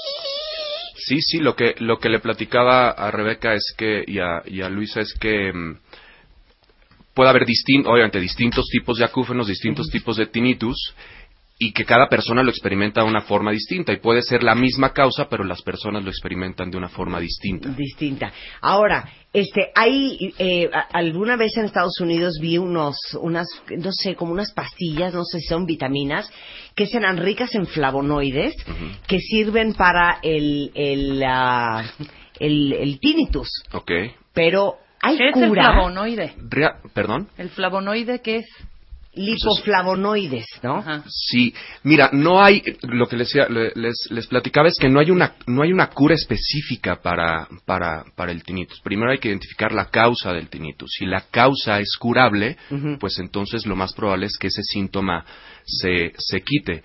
Sí, 0.96 1.20
sí, 1.22 1.40
lo 1.40 1.56
que, 1.56 1.74
lo 1.80 1.98
que 1.98 2.10
le 2.10 2.20
platicaba 2.20 2.90
a 2.92 3.10
Rebeca 3.10 3.54
es 3.54 3.74
que, 3.76 4.04
y 4.06 4.20
a, 4.20 4.44
y 4.46 4.62
a 4.62 4.70
Luisa 4.70 5.02
es 5.02 5.14
que 5.20 5.52
mm, 5.54 5.80
puede 7.18 7.32
haber 7.32 7.46
distin- 7.46 7.86
obviamente 7.88 8.20
distintos 8.20 8.68
tipos 8.72 9.00
de 9.00 9.06
acúfenos, 9.06 9.48
distintos 9.48 9.88
tipos 9.90 10.18
de 10.18 10.28
tinnitus, 10.28 10.94
y 11.60 11.72
que 11.72 11.86
cada 11.86 12.08
persona 12.08 12.44
lo 12.44 12.52
experimenta 12.52 13.02
de 13.02 13.08
una 13.08 13.22
forma 13.22 13.52
distinta. 13.52 13.92
Y 13.92 13.98
puede 13.98 14.22
ser 14.22 14.44
la 14.44 14.54
misma 14.54 14.94
causa, 14.94 15.28
pero 15.28 15.44
las 15.44 15.64
personas 15.64 16.04
lo 16.04 16.12
experimentan 16.12 16.70
de 16.70 16.78
una 16.78 16.88
forma 16.88 17.20
distinta. 17.20 17.70
distinta. 17.70 18.32
Ahora, 18.62 19.10
este, 19.34 19.72
hay 19.74 20.36
eh, 20.38 20.70
alguna 20.94 21.36
vez 21.36 21.58
en 21.58 21.66
Estados 21.66 22.00
Unidos 22.00 22.38
vi 22.40 22.60
unos, 22.60 22.96
unas, 23.20 23.48
no 23.76 23.92
sé, 23.92 24.14
como 24.14 24.34
unas 24.34 24.52
pastillas, 24.54 25.16
no 25.16 25.24
sé 25.26 25.40
si 25.40 25.48
son 25.48 25.66
vitaminas, 25.66 26.30
que 26.76 26.86
serán 26.86 27.18
ricas 27.18 27.56
en 27.56 27.66
flavonoides, 27.66 28.54
que 29.08 29.20
sirven 29.20 29.74
para 29.74 30.20
el, 30.22 30.70
el, 30.76 31.24
ah, 31.26 31.92
el, 32.40 32.72
el 32.74 33.00
tinnitus. 33.00 33.50
¿Ok? 33.74 33.92
Pero 34.32 34.76
hay 35.02 35.18
¿Qué 35.18 35.30
es 35.30 35.38
el 35.38 35.50
cura. 35.50 35.64
flavonoide? 35.72 36.34
Rea- 36.50 36.78
¿Perdón? 36.94 37.28
¿El 37.38 37.50
flavonoide 37.50 38.22
qué 38.22 38.38
es? 38.38 38.46
Lipoflavonoides, 39.14 40.46
¿no? 40.64 40.84
Sí, 41.08 41.54
mira, 41.84 42.10
no 42.14 42.42
hay, 42.44 42.62
lo 42.84 43.08
que 43.08 43.18
les, 43.18 43.28
decía- 43.30 43.48
le- 43.50 43.72
les, 43.76 43.96
les 44.12 44.28
platicaba 44.28 44.68
es 44.68 44.76
que 44.80 44.90
no 44.90 45.00
hay 45.00 45.12
una, 45.12 45.34
no 45.48 45.64
hay 45.64 45.74
una 45.74 45.88
cura 45.90 46.14
específica 46.16 46.98
para, 47.02 47.48
para, 47.66 48.06
para 48.16 48.32
el 48.32 48.44
tinnitus. 48.44 48.80
Primero 48.82 49.12
hay 49.12 49.18
que 49.18 49.30
identificar 49.30 49.72
la 49.72 49.86
causa 49.86 50.34
del 50.34 50.50
tinnitus. 50.50 50.92
Si 50.98 51.06
la 51.06 51.22
causa 51.32 51.80
es 51.80 51.96
curable, 51.98 52.58
pues 53.00 53.18
entonces 53.20 53.66
lo 53.66 53.76
más 53.76 53.94
probable 53.94 54.28
es 54.28 54.38
que 54.38 54.48
ese 54.48 54.62
síntoma 54.64 55.26
se, 55.66 56.14
se 56.18 56.42
quite. 56.42 56.84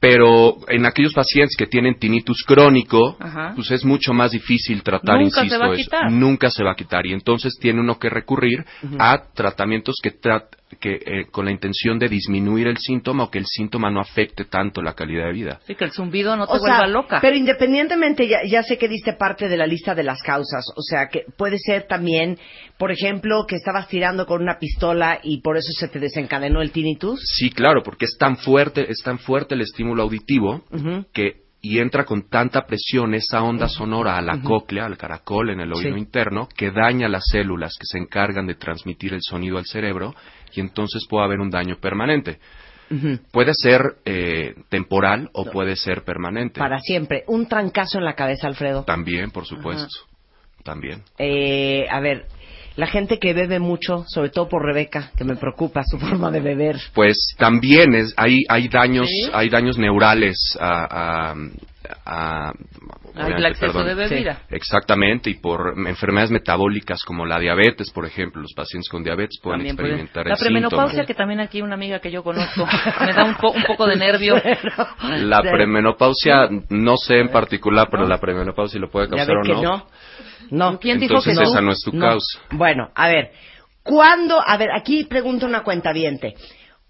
Pero 0.00 0.56
en 0.68 0.86
aquellos 0.86 1.12
pacientes 1.12 1.54
que 1.56 1.66
tienen 1.66 1.98
tinnitus 1.98 2.42
crónico, 2.46 3.16
Ajá. 3.20 3.52
pues 3.54 3.70
es 3.70 3.84
mucho 3.84 4.12
más 4.14 4.30
difícil 4.30 4.82
tratar, 4.82 5.20
Nunca 5.20 5.40
se 5.40 5.46
insisto, 5.46 5.58
va 5.60 5.66
a 5.70 5.74
eso. 5.74 5.82
quitar. 5.84 6.10
Nunca 6.12 6.50
se 6.50 6.64
va 6.64 6.72
a 6.72 6.76
quitar. 6.76 7.06
Y 7.06 7.12
entonces 7.12 7.56
tiene 7.60 7.80
uno 7.80 7.98
que 7.98 8.08
recurrir 8.08 8.64
a 8.98 9.22
tratamientos 9.34 9.96
que, 10.02 10.12
trat- 10.18 10.56
que 10.78 10.94
eh, 10.94 11.26
con 11.30 11.44
la 11.44 11.50
intención 11.50 11.98
de 11.98 12.08
disminuir 12.08 12.66
el 12.68 12.78
síntoma 12.78 13.24
o 13.24 13.30
que 13.30 13.38
el 13.38 13.46
síntoma 13.46 13.90
no 13.90 14.00
afecte 14.00 14.44
tanto 14.44 14.82
la 14.82 14.94
calidad 14.94 15.26
de 15.26 15.32
vida. 15.32 15.60
Sí, 15.66 15.74
que 15.74 15.84
el 15.84 15.92
zumbido 15.92 16.36
no 16.36 16.46
te 16.46 16.52
O 16.52 16.58
sea, 16.58 16.76
vuelva 16.78 16.86
loca. 16.86 17.18
Pero 17.20 17.36
independientemente, 17.36 18.28
ya, 18.28 18.38
ya 18.46 18.62
sé 18.62 18.78
que 18.78 18.88
diste 18.88 19.14
parte 19.14 19.48
de 19.48 19.56
la 19.56 19.66
lista 19.66 19.94
de 19.94 20.04
las 20.04 20.22
causas. 20.22 20.64
O 20.76 20.82
sea, 20.82 21.08
que 21.08 21.24
puede 21.36 21.58
ser 21.58 21.86
también, 21.88 22.38
por 22.78 22.92
ejemplo, 22.92 23.44
que 23.48 23.56
estabas 23.56 23.88
tirando 23.88 24.26
con 24.26 24.42
una 24.42 24.58
pistola 24.58 25.18
y 25.22 25.40
por 25.40 25.56
eso 25.56 25.72
se 25.78 25.88
te 25.88 25.98
desencadenó 25.98 26.62
el 26.62 26.70
tinnitus. 26.70 27.20
Sí, 27.24 27.50
claro, 27.50 27.82
porque 27.82 28.04
es 28.04 28.16
tan 28.18 28.36
fuerte, 28.36 28.90
es 28.90 29.02
tan 29.02 29.18
fuerte 29.18 29.54
el 29.54 29.62
estímulo 29.62 30.02
auditivo 30.04 30.62
que 31.12 31.48
y 31.62 31.78
entra 31.78 32.06
con 32.06 32.26
tanta 32.30 32.62
presión 32.64 33.12
esa 33.12 33.42
onda 33.42 33.68
sonora 33.68 34.16
a 34.16 34.22
la 34.22 34.36
Ujú. 34.36 34.48
cóclea, 34.48 34.86
al 34.86 34.96
caracol 34.96 35.50
en 35.50 35.60
el 35.60 35.70
oído 35.74 35.92
Sí. 35.94 35.98
interno, 36.00 36.48
que 36.56 36.70
daña 36.70 37.06
las 37.06 37.24
células 37.30 37.74
que 37.78 37.84
se 37.84 37.98
encargan 37.98 38.46
de 38.46 38.54
transmitir 38.54 39.12
el 39.12 39.20
sonido 39.20 39.58
al 39.58 39.66
cerebro 39.66 40.14
y 40.54 40.60
entonces 40.60 41.04
puede 41.08 41.24
haber 41.24 41.40
un 41.40 41.50
daño 41.50 41.76
permanente. 41.80 42.38
Puede 43.30 43.52
ser 43.54 43.82
eh, 44.04 44.54
temporal 44.68 45.30
o 45.32 45.44
puede 45.44 45.76
ser 45.76 46.02
permanente. 46.02 46.58
Para 46.58 46.80
siempre. 46.80 47.22
Un 47.28 47.46
trancazo 47.46 47.98
en 47.98 48.04
la 48.04 48.14
cabeza, 48.14 48.48
Alfredo. 48.48 48.82
También, 48.82 49.30
por 49.30 49.46
supuesto. 49.46 49.86
También. 50.64 51.02
Eh, 51.16 51.86
a 51.88 52.00
ver, 52.00 52.26
la 52.74 52.88
gente 52.88 53.20
que 53.20 53.32
bebe 53.32 53.60
mucho, 53.60 54.04
sobre 54.08 54.30
todo 54.30 54.48
por 54.48 54.64
Rebeca, 54.64 55.12
que 55.16 55.22
me 55.22 55.36
preocupa 55.36 55.84
su 55.84 55.98
forma 56.00 56.32
de 56.32 56.40
beber. 56.40 56.76
Pues 56.92 57.16
también 57.38 57.94
es, 57.94 58.12
hay, 58.16 58.38
hay 58.48 58.66
daños, 58.68 59.06
¿Sí? 59.08 59.30
hay 59.32 59.48
daños 59.48 59.78
neurales 59.78 60.36
a, 60.60 61.30
a- 61.30 61.34
a- 62.04 62.52
exceso 63.48 63.72
perdón. 63.72 63.86
de 63.86 63.94
bebida. 63.94 64.42
Exactamente, 64.50 65.30
y 65.30 65.34
por 65.34 65.74
enfermedades 65.86 66.30
metabólicas 66.30 67.02
como 67.04 67.24
la 67.26 67.38
diabetes, 67.38 67.90
por 67.90 68.06
ejemplo, 68.06 68.42
los 68.42 68.52
pacientes 68.54 68.88
con 68.88 69.02
diabetes 69.02 69.38
pueden 69.42 69.60
También 69.60 69.76
puede- 69.76 69.88
experimentar 69.88 70.26
La 70.26 70.34
el 70.34 70.38
premenopausia, 70.40 70.88
síntoma. 70.88 71.06
que 71.06 71.14
también 71.14 71.40
aquí 71.40 71.62
una 71.62 71.74
amiga 71.74 71.98
que 72.00 72.10
yo 72.10 72.22
conozco, 72.22 72.66
me 73.06 73.12
da 73.12 73.24
un, 73.24 73.34
po- 73.36 73.50
un 73.52 73.62
poco 73.64 73.86
de 73.86 73.96
nervio. 73.96 74.34
La 75.02 75.40
premenopausia, 75.42 76.48
no 76.68 76.96
sé 76.96 77.20
en 77.20 77.28
particular, 77.30 77.88
pero 77.90 78.06
la 78.06 78.18
premenopausia 78.18 78.78
lo 78.80 78.90
puede 78.90 79.08
causar 79.08 79.36
o 79.36 79.42
que 79.42 79.52
no. 79.52 79.62
no. 79.62 79.86
No. 80.50 80.78
¿Quién 80.80 80.98
dijo 80.98 81.14
Entonces 81.14 81.38
que 81.38 81.44
no? 81.44 81.50
esa 81.50 81.60
no 81.60 81.72
es 81.72 81.80
tu 81.84 81.92
No. 81.92 82.06
causa. 82.06 82.40
Bueno, 82.50 82.90
a 82.94 83.08
ver, 83.08 83.30
¿cuándo? 83.82 84.40
A 84.44 84.56
ver, 84.56 84.68
aquí 84.74 85.04
pregunta 85.04 85.46
una 85.46 85.62
cuenta 85.62 85.92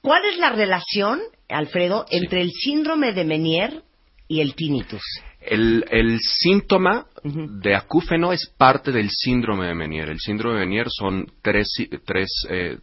¿Cuál 0.03 0.25
es 0.25 0.39
la 0.39 0.51
relación, 0.51 1.21
Alfredo, 1.49 2.07
entre 2.11 2.41
el 2.41 2.51
síndrome 2.51 3.13
de 3.13 3.25
Menier 3.25 3.83
y 4.31 4.41
el 4.41 4.55
tinnitus? 4.55 5.03
El, 5.41 5.85
el 5.91 6.21
síntoma 6.21 7.07
de 7.25 7.75
acúfeno 7.75 8.33
es 8.33 8.47
parte 8.57 8.93
del 8.93 9.11
síndrome 9.11 9.67
de 9.67 9.75
Menier. 9.75 10.09
El 10.09 10.21
síndrome 10.21 10.61
de 10.61 10.67
Menier 10.67 10.87
son 10.89 11.27
tres, 11.43 11.69
tres 12.07 12.29
eh, 12.49 12.79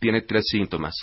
tiene 0.00 0.22
tres 0.22 0.44
síntomas. 0.48 0.94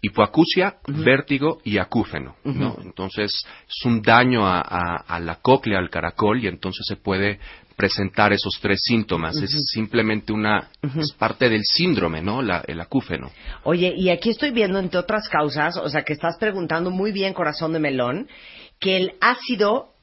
Hipoacusia, 0.00 0.76
vértigo 0.86 1.58
y 1.64 1.78
acúfeno. 1.78 2.36
¿no? 2.44 2.76
Entonces 2.82 3.32
es 3.66 3.84
un 3.86 4.02
daño 4.02 4.46
a, 4.46 4.60
a- 4.60 5.04
a 5.08 5.18
la 5.18 5.36
cóclea, 5.36 5.78
al 5.78 5.88
caracol, 5.90 6.44
y 6.44 6.46
entonces 6.46 6.84
se 6.86 6.96
puede 6.96 7.40
presentar 7.74 8.32
esos 8.32 8.58
tres 8.60 8.80
síntomas. 8.84 9.34
Es 9.36 9.50
simplemente 9.72 10.32
una, 10.32 10.68
es 10.82 11.12
parte 11.18 11.48
del 11.48 11.62
síndrome, 11.64 12.20
¿no? 12.22 12.42
La- 12.42 12.62
el 12.68 12.80
acúfeno. 12.80 13.30
Oye, 13.64 13.94
y 13.96 14.10
aquí 14.10 14.28
estoy 14.30 14.50
viendo, 14.50 14.78
entre 14.78 15.00
otras 15.00 15.28
causas, 15.28 15.76
o 15.78 15.88
sea, 15.88 16.02
que 16.02 16.12
estás 16.12 16.36
preguntando 16.38 16.90
muy 16.90 17.10
bien, 17.10 17.32
corazón 17.32 17.72
de 17.72 17.80
melón, 17.80 18.28
que 18.84 18.98
el 18.98 19.12
ácido 19.18 19.94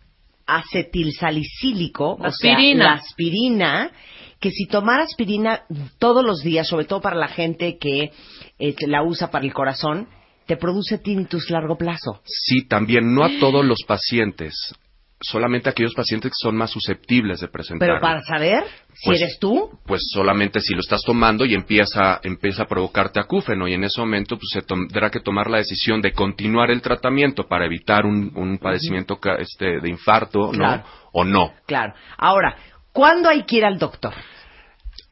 acetilsalicílico, 0.47 2.13
o 2.13 2.31
sea, 2.31 2.53
aspirina. 2.53 2.83
la 2.83 2.93
aspirina, 2.93 3.91
que 4.39 4.49
si 4.49 4.65
tomar 4.65 5.01
aspirina 5.01 5.65
todos 5.99 6.25
los 6.25 6.41
días, 6.41 6.67
sobre 6.67 6.85
todo 6.85 6.99
para 6.99 7.15
la 7.15 7.27
gente 7.27 7.77
que 7.77 8.11
eh, 8.57 8.75
la 8.87 9.03
usa 9.03 9.29
para 9.29 9.45
el 9.45 9.53
corazón, 9.53 10.07
te 10.47 10.57
produce 10.57 10.97
tinnitus 10.97 11.51
largo 11.51 11.77
plazo. 11.77 12.21
Sí, 12.25 12.67
también 12.67 13.13
no 13.13 13.23
a 13.23 13.29
todos 13.39 13.63
los 13.63 13.83
pacientes 13.87 14.73
solamente 15.22 15.69
aquellos 15.69 15.93
pacientes 15.93 16.31
que 16.31 16.43
son 16.48 16.56
más 16.56 16.72
susceptibles 16.72 17.39
de 17.39 17.48
presentar. 17.48 17.88
Pero 17.88 18.02
para 18.02 18.22
saber 18.22 18.64
si 18.93 19.06
Pues- 19.10 19.22
eres 19.22 19.38
tú, 19.39 19.69
Pues 19.85 20.02
solamente 20.14 20.60
si 20.60 20.73
lo 20.73 20.80
estás 20.81 21.02
tomando 21.06 21.45
y 21.45 21.53
empieza, 21.53 22.19
empieza 22.23 22.64
a 22.64 22.68
provocarte 22.68 23.19
acúfeno 23.19 23.68
y 23.68 23.73
en 23.73 23.84
ese 23.84 23.99
momento 24.02 24.35
pues 24.38 24.49
se 24.53 24.61
tendrá 24.61 25.10
que 25.10 25.19
tomar 25.19 25.49
la 25.49 25.57
decisión 25.57 26.02
de 26.02 26.11
continuar 26.14 26.72
el 26.72 26.81
tratamiento 26.81 27.48
para 27.48 27.65
evitar 27.65 28.06
un, 28.06 28.31
un 28.35 28.57
padecimiento 28.57 29.19
este, 29.39 29.80
de 29.80 29.89
infarto, 29.89 30.49
Claro. 30.52 30.84
¿no? 30.84 30.89
O 31.14 31.23
no. 31.23 31.53
claro. 31.65 31.93
Ahora, 32.18 32.56
¿cuándo 32.91 33.30
hay 33.30 33.43
que 33.43 33.57
ir 33.57 33.65
al 33.65 33.77
doctor? 33.77 34.14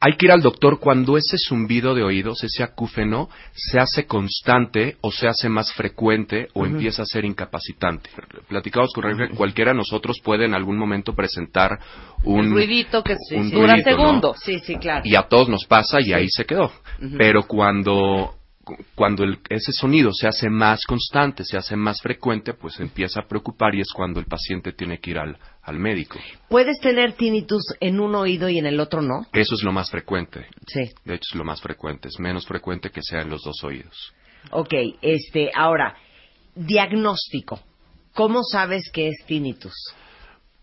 Hay 0.02 0.14
que 0.16 0.26
ir 0.26 0.32
al 0.32 0.40
doctor 0.40 0.80
cuando 0.80 1.18
ese 1.18 1.36
zumbido 1.36 1.94
de 1.94 2.02
oídos, 2.02 2.42
ese 2.42 2.62
acúfeno, 2.62 3.28
se 3.52 3.78
hace 3.78 4.06
constante 4.06 4.96
o 5.02 5.12
se 5.12 5.28
hace 5.28 5.50
más 5.50 5.74
frecuente 5.74 6.48
o 6.54 6.64
empieza 6.64 7.02
a 7.02 7.04
ser 7.04 7.26
incapacitante. 7.26 8.08
Platicamos 8.48 8.92
con 8.94 9.04
Rafael, 9.04 9.30
cualquiera 9.36 9.72
de 9.72 9.76
nosotros 9.76 10.16
puede 10.24 10.46
en 10.46 10.54
algún 10.54 10.78
momento 10.78 11.14
presentar 11.14 11.78
un 12.24 12.46
El 12.46 12.50
ruidito 12.52 13.02
que 13.02 13.14
un 13.36 13.50
dura 13.50 13.76
segundos. 13.82 14.38
Sí, 14.42 14.58
sí, 14.60 14.76
claro. 14.76 15.02
y 15.04 15.16
a 15.16 15.22
todos 15.24 15.50
nos 15.50 15.66
pasa 15.66 15.98
y 16.00 16.14
ahí 16.14 16.28
se 16.30 16.46
quedó. 16.46 16.72
Pero 17.18 17.42
cuando 17.42 18.39
cuando 18.94 19.24
el- 19.24 19.38
ese 19.48 19.72
sonido 19.72 20.10
se 20.12 20.26
hace 20.28 20.48
más 20.50 20.84
constante, 20.84 21.44
se 21.44 21.56
hace 21.56 21.76
más 21.76 22.00
frecuente, 22.00 22.54
pues 22.54 22.80
empieza 22.80 23.20
a 23.20 23.26
preocupar 23.28 23.74
y 23.74 23.80
es 23.80 23.92
cuando 23.92 24.20
el 24.20 24.26
paciente 24.26 24.72
tiene 24.72 24.98
que 24.98 25.10
ir 25.10 25.18
al, 25.18 25.36
al 25.62 25.78
médico. 25.78 26.18
Puedes 26.48 26.78
tener 26.80 27.12
tinnitus 27.14 27.62
en 27.80 28.00
un 28.00 28.14
oído 28.14 28.48
y 28.48 28.58
en 28.58 28.66
el 28.66 28.80
otro 28.80 29.02
no. 29.02 29.26
Eso 29.32 29.54
es 29.54 29.62
lo 29.62 29.72
más 29.72 29.90
frecuente. 29.90 30.46
Sí. 30.66 30.90
De 31.04 31.14
hecho, 31.14 31.28
es 31.32 31.34
lo 31.36 31.44
más 31.44 31.60
frecuente. 31.60 32.08
Es 32.08 32.18
menos 32.18 32.46
frecuente 32.46 32.90
que 32.90 33.02
sea 33.02 33.22
en 33.22 33.30
los 33.30 33.42
dos 33.42 33.62
oídos. 33.64 34.12
Ok, 34.52 34.72
este, 35.02 35.50
ahora, 35.54 35.94
diagnóstico. 36.54 37.60
¿Cómo 38.14 38.42
sabes 38.42 38.90
que 38.92 39.08
es 39.08 39.24
tinnitus? 39.26 39.74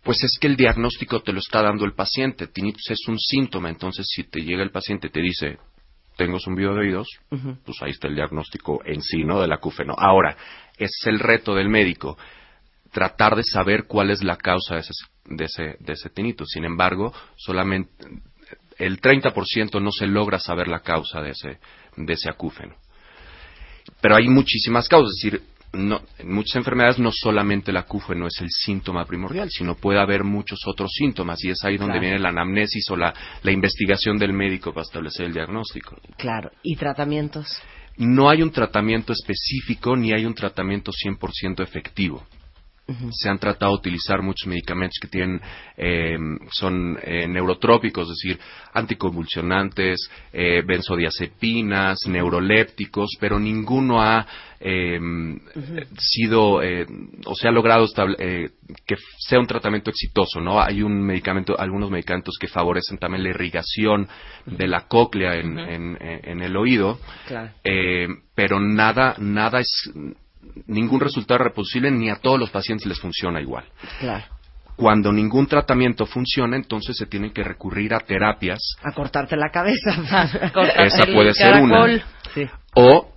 Pues 0.04 0.24
es 0.24 0.38
que 0.40 0.48
el 0.48 0.56
diagnóstico 0.56 1.22
te 1.22 1.34
lo 1.34 1.40
está 1.40 1.62
dando 1.62 1.86
el 1.86 1.94
paciente. 1.94 2.48
Tinnitus 2.48 2.90
es 2.92 3.08
un 3.08 3.20
síntoma. 3.20 3.70
Entonces, 3.70 4.06
si 4.10 4.24
te 4.24 4.42
llega 4.42 4.64
el 4.64 4.72
paciente 4.72 5.08
y 5.08 5.10
te 5.12 5.22
dice, 5.22 5.58
tengo 6.18 6.40
zumbido 6.40 6.74
de 6.74 6.82
oídos, 6.82 7.08
pues 7.30 7.78
ahí 7.82 7.92
está 7.92 8.08
el 8.08 8.16
diagnóstico 8.16 8.82
en 8.84 9.02
sí, 9.02 9.24
¿no? 9.24 9.40
Del 9.40 9.52
acúfeno. 9.52 9.96
Ahora, 9.98 10.36
es 10.78 10.92
el 11.06 11.20
reto 11.20 11.56
del 11.56 11.70
médico, 11.70 12.18
tratar 12.92 13.36
de 13.36 13.44
saber 13.44 13.86
cuál 13.86 14.10
es 14.10 14.24
la 14.24 14.36
causa 14.36 14.76
de 14.76 14.82
ese, 14.82 14.94
de 15.26 15.46
ese, 15.46 15.78
de 15.80 15.94
ese 15.94 16.10
tinnitus. 16.10 16.50
Sin 16.50 16.66
embargo, 16.66 17.14
solamente 17.36 17.92
el 18.78 19.00
30% 19.00 19.82
no 19.82 19.92
se 19.92 20.08
logra 20.08 20.40
saber 20.40 20.68
la 20.68 20.80
causa 20.80 21.22
de 21.22 21.32
ese, 21.32 21.60
de 21.96 22.14
ese 22.14 22.30
acúfeno. 22.30 22.76
Pero 24.02 24.16
hay 24.16 24.28
muchísimas 24.28 24.90
causas, 24.90 25.12
es 25.16 25.32
decir, 25.32 25.48
no, 25.74 26.02
en 26.18 26.32
muchas 26.32 26.56
enfermedades 26.56 26.98
no 27.00 27.12
solamente 27.12 27.72
el 27.72 27.78
acúfeno 27.78 28.28
es 28.28 28.40
el 28.42 28.50
síntoma 28.50 29.06
primordial, 29.06 29.50
sino 29.50 29.76
puede 29.76 30.00
haber 30.00 30.24
muchos 30.24 30.60
otros 30.66 30.92
síntomas 30.94 31.44
y 31.44 31.50
es 31.50 31.64
ahí 31.64 31.78
donde 31.78 31.94
Claro. 31.94 32.02
viene 32.02 32.20
la 32.20 32.30
anamnesis 32.30 32.90
o 32.90 32.96
la, 32.96 33.14
la 33.44 33.52
investigación 33.52 34.18
del 34.18 34.34
médico 34.34 34.74
para 34.74 34.84
establecer 34.84 35.26
el 35.28 35.34
diagnóstico. 35.34 35.98
Claro. 36.18 36.52
¿Y 36.64 36.76
tratamientos? 36.78 37.62
No 37.98 38.30
hay 38.30 38.42
un 38.44 38.52
tratamiento 38.52 39.12
específico 39.12 39.96
ni 39.96 40.14
hay 40.14 40.26
un 40.26 40.34
tratamiento 40.36 40.92
100% 40.92 41.62
efectivo. 41.64 42.24
Se 43.12 43.30
han 43.30 43.38
tratado 43.38 43.74
de 43.74 43.78
utilizar 43.80 44.22
muchos 44.22 44.48
medicamentos 44.48 44.98
que 45.02 45.10
tienen, 45.10 45.42
eh, 45.76 46.18
son 46.52 46.98
eh, 47.04 47.28
neurotrópicos, 47.28 48.10
es 48.10 48.16
decir, 48.16 48.40
anticonvulsionantes, 48.74 50.10
eh, 50.32 50.62
benzodiazepinas, 50.66 52.00
neurolépticos, 52.08 53.10
pero 53.20 53.40
ninguno 53.40 54.02
ha 54.02 54.26
eh, 54.60 55.00
sido 56.00 56.62
eh, 56.64 56.86
o 57.26 57.36
se 57.36 57.48
ha 57.48 57.52
logrado 57.52 57.86
estable- 57.86 58.52
que 58.86 58.96
sea 59.20 59.40
un 59.40 59.48
tratamiento 59.48 59.90
exitoso, 59.90 60.40
¿no? 60.42 60.62
Hay 60.62 60.82
un 60.82 61.02
medicamento, 61.06 61.60
algunos 61.60 61.92
medicamentos 61.92 62.38
que 62.40 62.48
favorecen 62.48 62.98
también 62.98 63.24
la 63.24 63.30
irrigación 63.30 64.08
de 64.46 64.68
la 64.68 64.88
cóclea 64.88 65.36
en, 65.36 65.60
en- 65.60 65.98
en 66.02 66.42
el 66.42 66.56
oído, 66.58 67.00
Claro. 67.28 67.52
eh, 67.64 68.08
pero 68.36 68.60
nada, 68.60 69.16
nada 69.20 69.60
es, 69.60 69.92
ningún 70.68 71.00
resultado 71.00 71.40
reproducible 71.40 71.92
ni 71.92 72.10
a 72.10 72.16
todos 72.16 72.40
los 72.40 72.50
pacientes 72.50 72.88
les 72.88 73.00
funciona 73.00 73.42
igual. 73.42 73.66
Claro. 74.00 74.26
Cuando 74.76 75.12
ningún 75.12 75.48
tratamiento 75.48 76.06
funciona, 76.06 76.56
entonces 76.56 76.96
se 76.96 77.08
tiene 77.08 77.34
que 77.34 77.44
recurrir 77.44 77.94
a 77.96 78.00
terapias. 78.00 78.60
A 78.84 78.92
cortarte 78.92 79.36
la 79.36 79.50
cabeza. 79.50 79.92
Esa 80.86 81.06
puede 81.08 81.34
ser 81.34 81.56
una. 81.56 81.98
Sí. 82.36 82.46
O 82.76 83.12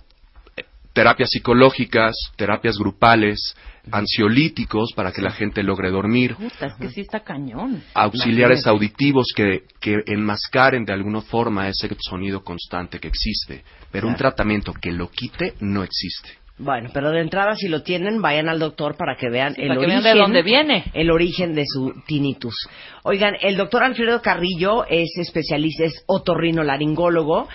eh, 0.57 0.63
terapias 0.91 1.29
psicológicas, 1.29 2.15
terapias 2.35 2.77
grupales, 2.79 3.55
ansiolíticos 3.91 4.93
para 4.95 5.11
que 5.11 5.21
la 5.21 5.31
gente 5.31 5.63
logre 5.63 5.89
dormir, 5.89 6.35
Puta, 6.35 6.67
es 6.67 6.73
que 6.75 6.89
sí 6.89 7.01
está 7.01 7.21
cañón. 7.21 7.83
auxiliares 7.93 8.67
auditivos 8.67 9.27
que, 9.35 9.63
que 9.79 9.97
enmascaren 10.05 10.85
de 10.85 10.93
alguna 10.93 11.21
forma 11.21 11.67
ese 11.67 11.89
sonido 11.99 12.43
constante 12.43 12.99
que 12.99 13.07
existe. 13.07 13.63
Pero 13.91 14.07
un 14.07 14.15
tratamiento 14.15 14.73
que 14.73 14.91
lo 14.91 15.09
quite 15.09 15.55
no 15.59 15.83
existe. 15.83 16.40
Bueno, 16.63 16.89
pero 16.93 17.09
de 17.09 17.21
entrada, 17.21 17.55
si 17.55 17.67
lo 17.67 17.81
tienen, 17.81 18.21
vayan 18.21 18.47
al 18.47 18.59
doctor 18.59 18.95
para 18.95 19.15
que 19.15 19.29
vean 19.29 19.55
Sí, 19.55 19.61
el 19.63 19.69
para 19.69 19.79
que 19.79 19.85
origen. 19.87 20.03
vean 20.03 20.15
de 20.15 20.21
dónde 20.21 20.43
viene. 20.43 20.83
El 20.93 21.09
origen 21.09 21.55
de 21.55 21.63
su 21.65 21.91
tinnitus. 22.05 22.53
Oigan, 23.03 23.35
el 23.41 23.57
doctor 23.57 23.83
Alfredo 23.83 24.21
Carrillo 24.21 24.85
es 24.87 25.09
especialista, 25.17 25.85
es 25.85 26.03
otorrinolaringólogo. 26.05 27.47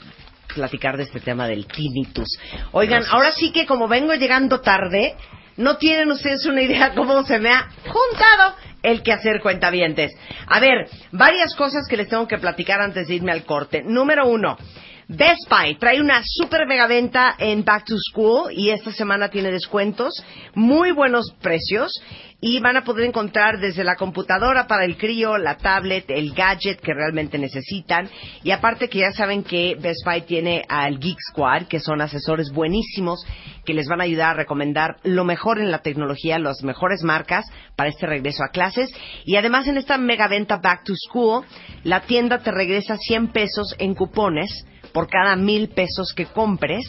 platicar 0.55 0.97
de 0.97 1.05
este 1.05 1.21
tema 1.21 1.47
del 1.47 1.66
tinnitus. 1.66 2.29
Oigan, 2.73 3.01
Gracias. 3.01 3.15
ahora 3.15 3.33
sí 3.33 3.53
que 3.53 3.66
como 3.66 3.89
vengo 3.89 4.15
llegando 4.15 4.61
tarde, 4.61 5.15
no 5.57 5.77
tienen 5.77 6.11
ustedes 6.11 6.45
una 6.47 6.62
idea 6.62 6.93
cómo 6.95 7.25
se 7.25 7.39
me 7.39 7.51
ha 7.51 7.69
juntado 7.85 8.57
el 8.83 9.03
quehacer 9.03 9.41
cuentavientes. 9.41 10.12
A 10.47 10.61
ver, 10.61 10.89
varias 11.12 11.55
cosas 11.55 11.87
que 11.89 11.97
les 11.97 12.09
tengo 12.09 12.29
que 12.29 12.39
platicar 12.39 12.81
antes 12.81 13.09
de 13.09 13.15
irme 13.15 13.33
al 13.33 13.45
corte. 13.45 13.83
Número 13.83 14.27
uno. 14.27 14.59
Best 15.09 15.51
Buy 15.51 15.75
trae 15.75 16.01
una 16.01 16.23
super 16.25 16.67
mega 16.67 16.87
venta 16.87 17.35
en 17.39 17.63
Back 17.63 17.85
to 17.85 17.97
School 17.99 18.51
y 18.53 18.71
esta 18.71 18.91
semana 18.91 19.29
tiene 19.29 19.51
descuentos, 19.51 20.15
muy 20.55 20.93
buenos 20.93 21.35
precios 21.43 21.93
y 22.41 22.59
van 22.61 22.79
a 22.79 22.85
poder 22.85 23.07
encontrar 23.07 23.59
desde 23.59 23.85
la 23.85 23.97
computadora 23.97 24.67
para 24.67 24.87
el 24.87 24.97
crío, 24.97 25.37
la 25.37 25.59
tablet, 25.59 26.07
el 26.09 26.33
gadget 26.33 26.81
que 26.81 26.95
realmente 26.95 27.37
necesitan. 27.37 28.09
Y 28.43 28.51
aparte 28.51 28.89
que 28.89 29.01
ya 29.01 29.13
saben 29.13 29.43
que 29.45 29.77
Best 29.79 30.07
Buy 30.07 30.23
tiene 30.23 30.65
al 30.69 30.99
Geek 30.99 31.19
Squad 31.31 31.65
que 31.65 31.81
son 31.81 32.01
asesores 32.01 32.51
buenísimos 32.51 33.27
que 33.67 33.75
les 33.75 33.87
van 33.87 34.01
a 34.01 34.05
ayudar 34.05 34.31
a 34.31 34.39
recomendar 34.39 34.97
lo 35.03 35.25
mejor 35.25 35.59
en 35.59 35.71
la 35.71 35.79
tecnología, 35.81 36.39
las 36.39 36.63
mejores 36.63 37.03
marcas 37.03 37.45
para 37.77 37.91
este 37.91 38.07
regreso 38.07 38.43
a 38.43 38.53
clases. 38.53 38.91
Y 39.27 39.37
además 39.37 39.67
en 39.67 39.77
esta 39.77 39.99
mega 39.99 40.29
venta 40.29 40.57
Back 40.57 40.85
to 40.85 40.95
School 40.97 41.45
la 41.83 42.01
tienda 42.01 42.39
te 42.39 42.51
regresa 42.51 42.97
100 42.97 43.33
pesos 43.33 43.75
en 43.79 43.95
cupones 43.95 44.65
por 44.95 45.09
cada 45.09 45.37
mil 45.37 45.69
pesos 45.71 46.15
que 46.15 46.27
compres 46.27 46.87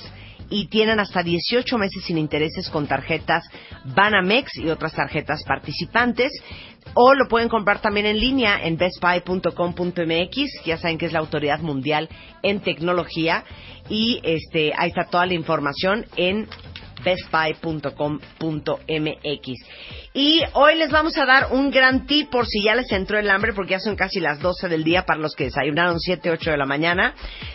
y 0.49 0.67
tienen 0.67 0.99
hasta 0.99 1.23
18 1.23 1.77
meses 1.79 2.03
sin 2.05 2.19
intereses 2.19 2.69
con 2.69 2.85
tarjetas 2.85 3.43
Banamex 3.83 4.57
y 4.57 4.69
otras 4.69 4.93
tarjetas 4.93 5.43
participantes 5.43 6.31
o 6.93 7.15
lo 7.15 7.27
pueden 7.27 7.49
comprar 7.49 7.81
también 7.81 8.05
en 8.05 8.19
línea 8.19 8.63
en 8.63 8.77
bestbuy.com.mx 8.77 10.37
ya 10.63 10.77
saben 10.77 10.99
que 10.99 11.07
es 11.07 11.13
la 11.13 11.19
autoridad 11.19 11.61
mundial 11.61 12.07
en 12.43 12.59
tecnología 12.59 13.43
y 13.89 14.21
este 14.23 14.71
ahí 14.77 14.89
está 14.89 15.05
toda 15.05 15.25
la 15.25 15.33
información 15.33 16.05
en 16.15 16.47
bestbuy.com.mx. 17.03 17.85
Y 20.17 20.41
hoy 20.53 20.75
les 20.75 20.91
vamos 20.91 21.17
a 21.17 21.25
dar 21.25 21.51
un 21.51 21.71
gran 21.71 22.05
tip 22.07 22.29
por 22.29 22.47
si 22.47 22.63
ya 22.63 22.73
les 22.73 22.89
entró 22.93 23.19
el 23.19 23.29
hambre, 23.29 23.51
porque 23.51 23.71
ya 23.71 23.81
son 23.81 23.97
casi 23.97 24.21
las 24.21 24.39
12 24.39 24.69
del 24.69 24.85
día 24.85 25.05
para 25.05 25.19
los 25.19 25.35
que 25.35 25.43
desayunaron 25.43 25.99
7, 25.99 26.31
8 26.31 26.51
de 26.51 26.57
la 26.57 26.65
mañana. 26.65 27.13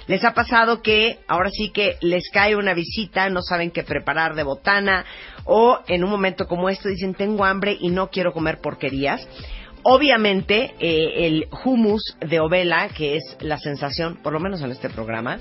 Les 0.08 0.22
ha 0.26 0.34
pasado 0.34 0.82
que 0.82 1.20
ahora 1.26 1.48
sí 1.48 1.70
que 1.70 1.96
les 2.02 2.28
cae 2.30 2.56
una 2.56 2.74
visita, 2.74 3.30
no 3.30 3.40
saben 3.40 3.70
qué 3.70 3.82
preparar 3.82 4.34
de 4.34 4.42
botana, 4.42 5.06
o 5.44 5.78
en 5.86 6.04
un 6.04 6.10
momento 6.10 6.46
como 6.46 6.68
este 6.68 6.90
dicen 6.90 7.14
tengo 7.14 7.46
hambre 7.46 7.78
y 7.80 7.88
no 7.88 8.10
quiero 8.10 8.34
comer 8.34 8.58
porquerías. 8.60 9.26
Obviamente, 9.82 10.74
eh, 10.78 11.26
el 11.26 11.46
hummus 11.64 12.16
de 12.20 12.38
ovela, 12.38 12.88
que 12.88 13.16
es 13.16 13.36
la 13.40 13.58
sensación, 13.58 14.18
por 14.22 14.32
lo 14.32 14.40
menos 14.40 14.60
en 14.60 14.70
este 14.70 14.90
programa, 14.90 15.38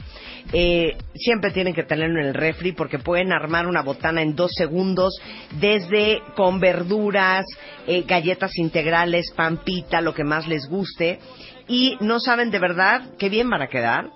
eh, 0.53 0.95
siempre 1.13 1.51
tienen 1.51 1.73
que 1.73 1.83
tenerlo 1.83 2.21
en 2.21 2.27
el 2.27 2.33
refri 2.33 2.71
porque 2.71 2.99
pueden 2.99 3.33
armar 3.33 3.67
una 3.67 3.81
botana 3.81 4.21
en 4.21 4.35
dos 4.35 4.51
segundos, 4.55 5.19
desde 5.59 6.21
con 6.35 6.59
verduras, 6.59 7.45
eh, 7.85 8.03
galletas 8.07 8.57
integrales, 8.57 9.31
pampita, 9.35 9.99
lo 9.99 10.13
que 10.13 10.23
más 10.23 10.47
les 10.47 10.67
guste, 10.69 11.19
y 11.67 11.97
no 11.99 12.19
saben 12.19 12.49
de 12.49 12.59
verdad 12.59 13.11
qué 13.17 13.29
bien 13.29 13.49
van 13.49 13.61
a 13.61 13.67
quedar. 13.67 14.09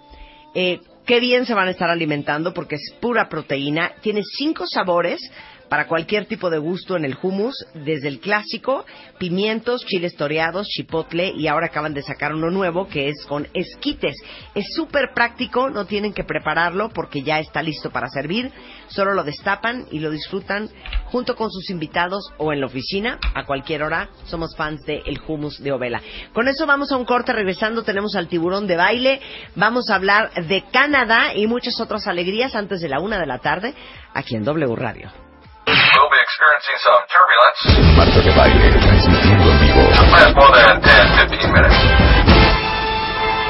Eh, 0.55 0.79
qué 1.05 1.19
bien 1.19 1.45
se 1.45 1.53
van 1.53 1.67
a 1.67 1.71
estar 1.71 1.89
alimentando 1.89 2.53
porque 2.53 2.75
es 2.75 2.93
pura 2.99 3.27
proteína. 3.27 3.91
Tiene 4.01 4.21
cinco 4.37 4.65
sabores 4.67 5.19
para 5.69 5.87
cualquier 5.87 6.25
tipo 6.25 6.49
de 6.49 6.57
gusto 6.57 6.95
en 6.95 7.05
el 7.05 7.17
hummus, 7.21 7.55
desde 7.73 8.07
el 8.07 8.19
clásico, 8.19 8.85
pimientos, 9.17 9.85
chiles 9.85 10.15
toreados, 10.15 10.67
chipotle 10.67 11.33
y 11.35 11.47
ahora 11.47 11.67
acaban 11.67 11.93
de 11.93 12.01
sacar 12.01 12.33
uno 12.33 12.51
nuevo 12.51 12.87
que 12.87 13.09
es 13.09 13.25
con 13.27 13.47
esquites. 13.53 14.15
Es 14.55 14.65
súper 14.75 15.13
práctico, 15.13 15.69
no 15.69 15.85
tienen 15.85 16.13
que 16.13 16.23
prepararlo 16.23 16.89
porque 16.89 17.23
ya 17.23 17.39
está 17.39 17.61
listo 17.61 17.91
para 17.91 18.09
servir, 18.09 18.51
solo 18.87 19.13
lo 19.13 19.23
destapan 19.23 19.87
y 19.91 19.99
lo 19.99 20.11
disfrutan 20.11 20.69
junto 21.05 21.35
con 21.35 21.49
sus 21.51 21.69
invitados 21.69 22.31
o 22.37 22.53
en 22.53 22.59
la 22.59 22.67
oficina 22.67 23.19
a 23.33 23.45
cualquier 23.45 23.83
hora. 23.83 24.09
Somos 24.25 24.55
fans 24.55 24.81
del 24.85 25.01
el 25.05 25.19
hummus 25.27 25.61
de 25.61 25.71
Ovela. 25.71 26.01
Con 26.33 26.47
eso 26.47 26.65
vamos 26.65 26.91
a 26.91 26.97
un 26.97 27.05
corte, 27.05 27.33
regresando 27.33 27.83
tenemos 27.83 28.15
al 28.15 28.27
tiburón 28.27 28.67
de 28.67 28.75
baile, 28.75 29.21
vamos 29.55 29.89
a 29.89 29.95
hablar 29.95 30.31
de 30.47 30.63
Canadá 30.71 31.35
y 31.35 31.47
muchas 31.47 31.79
otras 31.79 32.07
alegrías 32.07 32.55
antes 32.55 32.81
de 32.81 32.89
la 32.89 32.99
una 32.99 33.19
de 33.19 33.25
la 33.25 33.39
tarde 33.39 33.73
aquí 34.13 34.35
en 34.35 34.43
W 34.43 34.75
Radio. 34.75 35.22
We'll 35.65 36.11
be 36.11 36.19
experiencing 36.19 36.77
some 36.83 37.01
turbulence. 37.07 37.59
Marta 37.95 38.19
de 38.21 38.31
Baile, 38.35 38.67
transmitiendo 38.79 39.47
en 39.51 39.59
vivo. 39.61 39.83
Last 40.11 40.35
more 40.35 40.51
than 40.51 40.81
10, 40.81 41.29
15 41.29 41.47
minutes. 41.53 41.77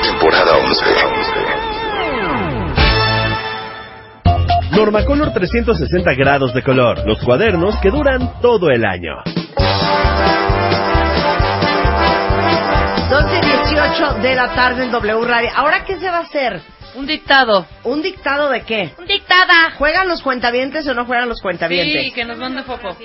Temporada 0.03 0.57
11. 0.57 0.85
Normacolor 4.76 5.34
360 5.34 6.14
grados 6.15 6.53
de 6.53 6.61
color. 6.64 7.06
Los 7.06 7.23
cuadernos 7.23 7.76
que 7.81 7.90
duran 7.90 8.40
todo 8.41 8.69
el 8.69 8.85
año. 8.85 9.23
12.18 13.10 14.22
de 14.22 14.35
la 14.35 14.53
tarde 14.56 14.84
en 14.85 14.91
W 14.91 15.26
Radio. 15.26 15.49
¿Ahora 15.56 15.84
qué 15.85 15.99
se 15.99 16.10
va 16.10 16.18
a 16.18 16.22
hacer? 16.22 16.61
Un 16.95 17.07
dictado. 17.07 17.65
¿Un 17.84 18.02
dictado 18.02 18.49
de 18.49 18.61
qué? 18.61 18.94
Un 18.98 19.06
dictada. 19.06 19.72
¿Juegan 19.78 20.07
los 20.07 20.22
cuentavientes 20.22 20.88
o 20.88 20.94
no 20.94 21.06
juegan 21.06 21.30
los 21.30 21.41
cuentavientes? 21.41 22.03
Sí, 22.03 22.11
que 22.11 22.26
nos 22.26 22.38
mande 22.38 22.64
foto. 22.64 22.95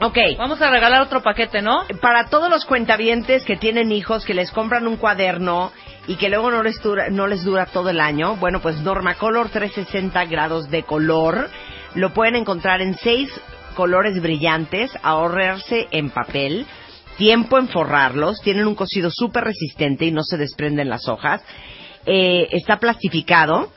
Ok. 0.00 0.18
Vamos 0.38 0.60
a 0.60 0.70
regalar 0.70 1.02
otro 1.02 1.22
paquete, 1.22 1.62
¿no? 1.62 1.84
Para 2.00 2.26
todos 2.26 2.50
los 2.50 2.64
cuentavientes 2.64 3.44
que 3.44 3.56
tienen 3.56 3.92
hijos, 3.92 4.24
que 4.24 4.34
les 4.34 4.50
compran 4.50 4.86
un 4.86 4.96
cuaderno 4.96 5.72
y 6.06 6.16
que 6.16 6.28
luego 6.28 6.50
no 6.50 6.62
les 6.62 6.80
dura, 6.82 7.08
no 7.10 7.26
les 7.26 7.44
dura 7.44 7.66
todo 7.66 7.90
el 7.90 8.00
año, 8.00 8.36
bueno, 8.36 8.60
pues 8.60 8.78
Normacolor 8.80 9.48
360 9.48 10.24
grados 10.26 10.70
de 10.70 10.82
color. 10.82 11.50
Lo 11.94 12.12
pueden 12.12 12.36
encontrar 12.36 12.80
en 12.80 12.96
seis 12.96 13.30
colores 13.74 14.20
brillantes, 14.20 14.90
ahorrarse 15.02 15.88
en 15.90 16.10
papel, 16.10 16.66
tiempo 17.16 17.58
en 17.58 17.68
forrarlos, 17.68 18.40
tienen 18.40 18.66
un 18.66 18.74
cosido 18.74 19.10
súper 19.10 19.44
resistente 19.44 20.04
y 20.04 20.12
no 20.12 20.22
se 20.22 20.36
desprenden 20.36 20.88
las 20.88 21.08
hojas. 21.08 21.42
Eh, 22.06 22.48
está 22.52 22.78
plastificado 22.78 23.70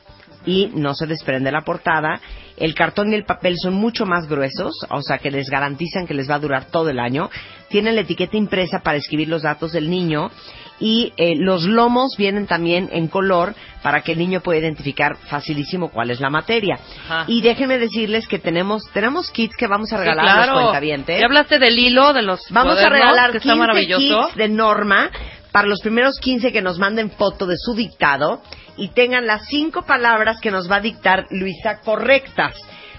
y 0.46 0.70
no 0.74 0.94
se 0.94 1.06
desprende 1.06 1.50
la 1.52 1.62
portada. 1.62 2.20
El 2.56 2.74
cartón 2.74 3.10
y 3.12 3.14
el 3.14 3.24
papel 3.24 3.54
son 3.62 3.74
mucho 3.74 4.04
más 4.04 4.28
gruesos, 4.28 4.74
o 4.90 5.00
sea 5.02 5.18
que 5.18 5.30
les 5.30 5.48
garantizan 5.48 6.06
que 6.06 6.12
les 6.14 6.28
va 6.30 6.34
a 6.34 6.38
durar 6.40 6.66
todo 6.66 6.90
el 6.90 6.98
año. 6.98 7.30
Tienen 7.68 7.94
la 7.94 8.02
etiqueta 8.02 8.36
impresa 8.36 8.80
para 8.80 8.98
escribir 8.98 9.28
los 9.28 9.42
datos 9.42 9.72
del 9.72 9.88
niño 9.88 10.30
y 10.78 11.12
eh, 11.16 11.34
los 11.36 11.64
lomos 11.64 12.16
vienen 12.18 12.46
también 12.46 12.88
en 12.92 13.08
color 13.08 13.54
para 13.82 14.02
que 14.02 14.12
el 14.12 14.18
niño 14.18 14.40
pueda 14.40 14.58
identificar 14.60 15.16
facilísimo 15.16 15.90
cuál 15.90 16.10
es 16.10 16.20
la 16.20 16.28
materia. 16.30 16.78
Ajá. 17.06 17.24
Y 17.28 17.40
déjenme 17.40 17.78
decirles 17.78 18.26
que 18.28 18.38
tenemos 18.38 18.82
tenemos 18.92 19.30
kits 19.30 19.56
que 19.56 19.66
vamos 19.66 19.90
a 19.92 19.96
Sí, 19.96 20.00
regalar 20.02 20.28
a 20.28 20.32
claro. 20.34 20.52
los 20.52 20.62
cuentavientes. 20.64 21.18
Ya 21.18 21.26
hablaste 21.26 21.58
del 21.58 21.78
hilo, 21.78 22.12
de 22.12 22.22
los 22.22 22.42
Vamos 22.50 22.78
a 22.78 22.88
regalar 22.90 23.32
que 23.32 23.38
15 23.40 23.48
está 23.48 23.56
maravilloso. 23.58 24.26
kits 24.26 24.36
de 24.36 24.48
Norma 24.48 25.10
para 25.52 25.68
los 25.68 25.80
primeros 25.80 26.18
15 26.20 26.52
que 26.52 26.62
nos 26.62 26.78
manden 26.78 27.10
foto 27.10 27.46
de 27.46 27.56
su 27.56 27.74
dictado 27.74 28.42
y 28.76 28.88
tengan 28.88 29.26
las 29.26 29.46
cinco 29.48 29.82
palabras 29.82 30.40
que 30.40 30.50
nos 30.50 30.70
va 30.70 30.76
a 30.76 30.80
dictar 30.80 31.26
Luisa 31.30 31.80
correctas. 31.80 32.56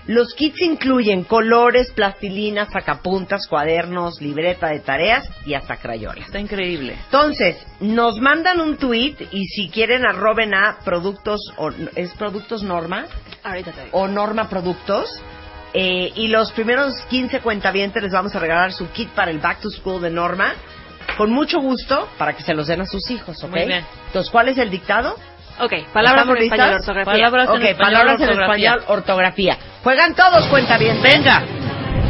Los 0.07 0.33
kits 0.33 0.61
incluyen 0.61 1.23
colores, 1.23 1.91
plastilina, 1.91 2.65
sacapuntas, 2.65 3.47
cuadernos, 3.47 4.19
libreta 4.19 4.69
de 4.69 4.79
tareas 4.79 5.29
y 5.45 5.53
hasta 5.53 5.77
crayolas. 5.77 6.25
Está 6.25 6.39
increíble. 6.39 6.97
Entonces, 7.05 7.55
nos 7.79 8.19
mandan 8.19 8.59
un 8.61 8.77
tweet 8.77 9.15
y 9.31 9.45
si 9.45 9.69
quieren 9.69 10.05
arroben 10.05 10.55
a 10.55 10.79
productos, 10.83 11.39
o, 11.57 11.69
¿es 11.95 12.13
productos 12.15 12.63
Norma? 12.63 13.05
Ahorita 13.43 13.71
te 13.71 13.85
digo. 13.85 13.97
o 13.97 14.07
Norma 14.07 14.49
Productos. 14.49 15.21
Eh, 15.73 16.11
y 16.15 16.27
los 16.27 16.51
primeros 16.51 16.93
15 17.09 17.39
cuentavientes 17.39 18.03
les 18.03 18.11
vamos 18.11 18.35
a 18.35 18.39
regalar 18.39 18.73
su 18.73 18.89
kit 18.89 19.09
para 19.11 19.31
el 19.31 19.39
Back 19.39 19.61
to 19.61 19.69
School 19.69 20.01
de 20.01 20.09
Norma. 20.09 20.55
Con 21.17 21.31
mucho 21.31 21.59
gusto 21.59 22.07
para 22.17 22.33
que 22.33 22.43
se 22.43 22.53
los 22.53 22.67
den 22.67 22.81
a 22.81 22.85
sus 22.85 23.09
hijos, 23.11 23.43
¿ok? 23.43 23.49
Muy 23.51 23.65
bien. 23.65 23.85
Entonces, 24.07 24.31
¿cuál 24.31 24.49
es 24.49 24.57
el 24.57 24.69
dictado? 24.69 25.15
Ok, 25.59 25.73
palabras 25.93 26.23
¿Estamos 26.23 26.37
en 26.37 26.43
español, 26.43 26.67
listas? 26.69 26.79
ortografía. 26.89 27.11
Palabras 27.13 27.49
en 27.49 27.55
ok, 27.55 27.61
español, 27.63 27.77
palabras 27.93 28.21
en 28.21 28.29
ortografía. 28.29 28.69
español, 28.71 28.85
ortografía. 28.97 29.57
Juegan 29.83 30.15
todos 30.15 30.47
cuentavientes. 30.47 31.03
Venga. 31.03 31.43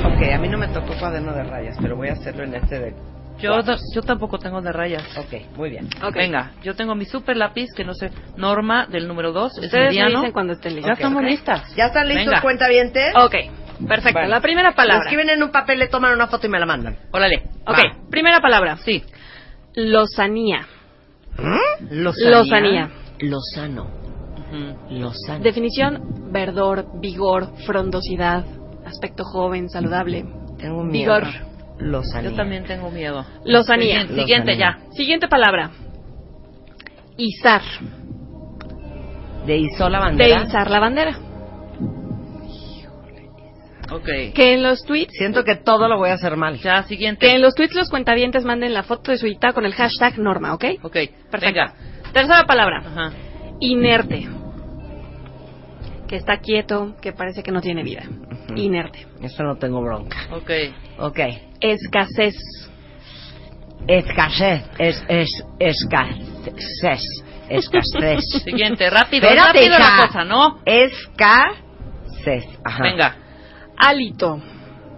Ok, 0.05 0.33
a 0.33 0.37
mí 0.37 0.47
no 0.47 0.57
me 0.57 0.67
tocó 0.69 0.93
cuaderno 0.99 1.33
de 1.33 1.43
rayas, 1.43 1.75
pero 1.81 1.95
voy 1.95 2.09
a 2.09 2.13
hacerlo 2.13 2.43
en 2.43 2.55
este 2.55 2.79
de... 2.79 2.95
Yo, 3.39 3.59
yo 3.95 4.01
tampoco 4.03 4.37
tengo 4.37 4.61
de 4.61 4.71
rayas. 4.71 5.03
Ok, 5.17 5.33
muy 5.55 5.71
bien. 5.71 5.89
Ok. 6.03 6.13
Venga, 6.15 6.51
yo 6.61 6.75
tengo 6.75 6.93
mi 6.93 7.05
super 7.05 7.35
lápiz, 7.35 7.67
que 7.75 7.83
no 7.83 7.93
sé, 7.95 8.11
Norma 8.37 8.85
del 8.85 9.07
número 9.07 9.31
2, 9.31 9.57
es 9.57 9.65
Ustedes 9.65 9.73
me 9.73 9.85
mediano. 9.89 10.19
dicen 10.19 10.31
cuando 10.31 10.53
estén 10.53 10.75
listos. 10.75 10.89
Ya 10.89 10.93
estamos 10.93 11.23
Ok. 11.23 11.27
listas. 11.29 11.75
¿Ya 11.75 11.85
están 11.87 12.07
listos 12.07 12.25
Venga. 12.27 12.41
cuentavientes? 12.41 13.15
Ok, 13.15 13.35
perfecto. 13.87 14.19
Bueno. 14.19 14.29
La 14.29 14.41
primera 14.41 14.69
Lo 14.69 14.75
palabra. 14.75 15.03
escriben 15.03 15.29
en 15.29 15.43
un 15.43 15.51
papel, 15.51 15.79
le 15.79 15.87
toman 15.87 16.13
una 16.13 16.27
foto 16.27 16.47
y 16.47 16.49
me 16.49 16.59
la 16.59 16.65
mandan. 16.65 16.97
Órale. 17.11 17.43
Ok, 17.65 17.77
va. 17.77 18.09
primera 18.09 18.39
palabra. 18.41 18.77
Sí. 18.77 19.03
Lozanía. 19.75 20.65
Lozanía. 21.89 22.29
Lozanía. 22.31 22.89
Lozano. 23.19 23.87
Lozano. 24.89 25.43
Definición, 25.43 26.31
verdor, 26.33 26.85
vigor, 26.99 27.47
frondosidad, 27.65 28.43
aspecto 28.85 29.23
joven, 29.23 29.69
saludable. 29.69 30.25
Tengo 30.57 30.83
miedo. 30.83 31.15
Vigor. 31.15 31.27
Lozanía. 31.79 32.29
Yo 32.31 32.35
también 32.35 32.63
tengo 32.65 32.91
miedo. 32.91 33.25
Lozanía. 33.45 34.01
Siguiente, 34.01 34.15
siguiente 34.21 34.57
ya. 34.57 34.79
Siguiente 34.91 35.27
palabra. 35.27 35.71
Izar. 37.17 37.61
De 39.45 39.57
Isola 39.57 39.97
De 39.99 40.03
Bandera. 40.05 40.43
izar 40.43 40.69
la 40.69 40.79
bandera. 40.79 41.17
Ok. 43.91 44.33
Que 44.33 44.53
en 44.53 44.63
los 44.63 44.83
tweets, 44.83 45.13
Siento 45.17 45.43
que 45.43 45.55
todo 45.55 45.87
lo 45.87 45.97
voy 45.97 46.09
a 46.09 46.13
hacer 46.13 46.37
mal. 46.37 46.57
Ya, 46.59 46.83
siguiente. 46.83 47.25
que 47.27 47.33
en 47.35 47.41
los 47.41 47.53
tweets 47.55 47.75
los 47.75 47.89
cuentavientes 47.89 48.43
manden 48.45 48.73
la 48.73 48.83
foto 48.83 49.11
de 49.11 49.17
su 49.17 49.25
dictado 49.25 49.53
con 49.53 49.65
el 49.65 49.73
hashtag 49.73 50.17
Norma, 50.17 50.53
¿ok? 50.53 50.65
Ok. 50.81 50.93
Perfecto. 51.29 51.45
Venga. 51.45 51.73
Tercera 52.13 52.43
palabra. 52.45 52.83
Ajá. 52.85 53.11
Inerte. 53.59 54.27
Que 56.07 56.15
está 56.17 56.39
quieto, 56.39 56.95
que 57.01 57.13
parece 57.13 57.41
que 57.43 57.51
no 57.51 57.61
tiene 57.61 57.83
vida. 57.83 58.03
Inerte. 58.55 59.07
Eso 59.21 59.43
no 59.43 59.55
tengo 59.57 59.81
bronca. 59.81 60.17
Ok. 60.31 60.51
Ok. 60.99 61.19
Escasez. 61.61 62.35
Escasez. 63.87 64.63
Es, 64.77 65.03
es, 65.07 65.29
escasez. 65.59 67.03
Escasez. 67.49 68.25
Siguiente, 68.43 68.89
rápido, 68.89 69.27
Espérate, 69.27 69.59
rápido 69.59 69.75
hija. 69.77 69.97
la 69.97 70.07
cosa, 70.07 70.23
¿no? 70.25 70.59
Escasez. 70.65 72.45
Ajá. 72.63 72.83
Venga. 72.83 73.15
Hálito. 73.81 74.37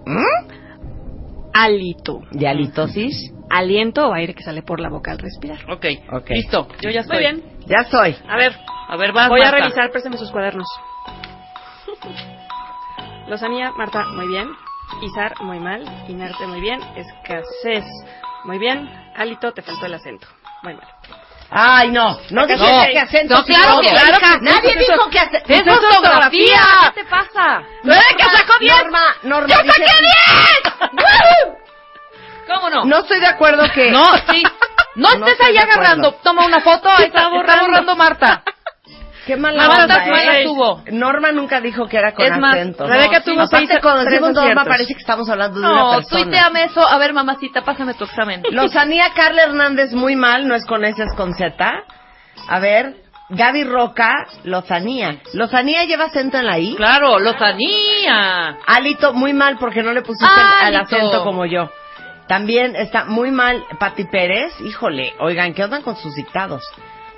¿Mm? 0.05 0.53
Hálito. 1.53 2.21
¿De 2.31 2.47
halitosis? 2.47 3.31
Aliento 3.49 4.09
o 4.09 4.13
aire 4.13 4.33
que 4.33 4.43
sale 4.43 4.61
por 4.61 4.79
la 4.79 4.89
boca 4.89 5.11
al 5.11 5.19
respirar. 5.19 5.59
Ok. 5.71 5.85
Ok. 6.11 6.29
Listo. 6.31 6.67
Yo 6.81 6.89
ya 6.89 7.01
estoy. 7.01 7.23
Muy 7.23 7.25
bien. 7.25 7.43
Ya 7.65 7.81
estoy. 7.83 8.15
A 8.27 8.35
ver, 8.35 8.53
A 8.89 8.97
ver, 8.97 9.13
vas, 9.13 9.29
voy 9.29 9.41
a 9.41 9.51
revisar, 9.51 9.89
préstame 9.91 10.17
sus 10.17 10.31
cuadernos. 10.31 10.67
Lozanía, 13.27 13.71
Marta, 13.71 14.05
muy 14.13 14.27
bien. 14.27 14.49
Izar, 15.01 15.33
muy 15.41 15.59
mal. 15.59 15.83
Inerte, 16.09 16.45
muy 16.45 16.59
bien. 16.59 16.81
Escasez, 16.95 17.85
muy 18.43 18.57
bien. 18.59 18.89
Hálito, 19.15 19.53
te 19.53 19.61
faltó 19.61 19.85
el 19.85 19.93
acento. 19.93 20.27
Muy 20.61 20.73
mal. 20.73 20.87
Ay, 21.55 21.91
no. 21.91 22.19
No 22.31 22.47
dijiste 22.47 22.67
No. 22.71 22.85
que 22.91 22.99
acento. 22.99 23.35
No, 23.35 23.45
claro 23.45 23.79
que- 23.81 23.89
claro 23.89 24.17
que- 24.19 24.39
Nadie 24.41 24.75
dijo 24.75 25.09
que 25.11 25.19
acento. 25.19 25.53
¡Es 25.53 25.67
ortografía! 25.67 26.61
¿Qué 26.95 27.03
te 27.03 27.09
pasa? 27.09 27.61
Norma, 27.83 28.01
que 28.17 28.23
sacó 28.23 28.53
diez! 28.59 28.75
Norma, 28.77 29.01
Norma 29.23 29.47
¡Yo 29.47 29.55
saqué 29.57 29.85
10! 30.81 30.93
¿Cómo 32.47 32.69
no? 32.69 32.85
No 32.85 32.99
estoy 32.99 33.19
de 33.19 33.27
acuerdo 33.27 33.63
que... 33.71 33.91
No, 33.91 34.05
sí. 34.29 34.43
No, 34.95 35.09
estés 35.13 35.39
ahí 35.41 35.57
agarrando. 35.57 36.11
Toma 36.23 36.45
una 36.45 36.59
foto. 36.61 36.89
Ahí 36.89 37.05
está, 37.05 37.27
borrando 37.29 37.95
Marta. 37.95 38.43
Qué 39.25 39.37
mala 39.37 39.67
Marta 39.67 39.83
onda, 39.83 40.05
¿eh? 40.23 40.41
estuvo. 40.41 40.83
Norma 40.91 41.31
nunca 41.31 41.61
dijo 41.61 41.87
que 41.87 41.97
era 41.97 42.13
con 42.13 42.25
Es 42.25 42.37
más, 42.37 42.55
acento. 42.55 42.85
Rebeca 42.85 43.19
No, 43.19 43.23
tuvo 43.23 43.47
seis- 43.47 43.69
cuando 43.81 44.03
decimos 44.03 44.33
Norma 44.33 44.65
parece 44.65 44.93
que 44.93 44.99
estamos 44.99 45.29
hablando 45.29 45.59
de 45.59 45.65
una 45.65 45.75
No, 45.75 45.95
persona. 45.97 46.23
tuiteame 46.23 46.63
eso. 46.65 46.87
A 46.87 46.97
ver, 46.97 47.13
mamacita, 47.13 47.61
pásame 47.61 47.93
tu 47.93 48.03
examen. 48.03 48.43
Lozanía 48.51 49.05
Carla 49.15 49.43
Hernández 49.43 49.93
muy 49.93 50.15
mal, 50.15 50.47
no 50.47 50.55
es 50.55 50.65
con 50.65 50.83
S, 50.83 51.01
es 51.01 51.13
con 51.15 51.33
Z. 51.35 51.83
A 52.49 52.59
ver, 52.59 52.97
Gaby 53.29 53.63
Roca, 53.63 54.13
Lozanía. 54.43 55.17
Lozanía 55.33 55.85
lleva 55.85 56.05
acento 56.05 56.37
en 56.37 56.45
la 56.45 56.59
I. 56.59 56.75
Claro, 56.75 57.17
Lozanía. 57.19 58.57
Alito, 58.67 59.13
muy 59.13 59.33
mal 59.33 59.57
porque 59.57 59.81
no 59.83 59.93
le 59.93 60.01
pusiste 60.01 60.25
el- 60.63 60.67
el 60.73 60.81
acento 60.81 61.23
como 61.23 61.45
yo. 61.45 61.69
También 62.27 62.75
está 62.75 63.05
muy 63.05 63.31
mal 63.31 63.63
Pati 63.79 64.05
Pérez. 64.05 64.53
Híjole, 64.61 65.13
oigan, 65.19 65.53
¿qué 65.53 65.63
onda 65.63 65.81
con 65.81 65.95
sus 65.95 66.13
dictados? 66.15 66.63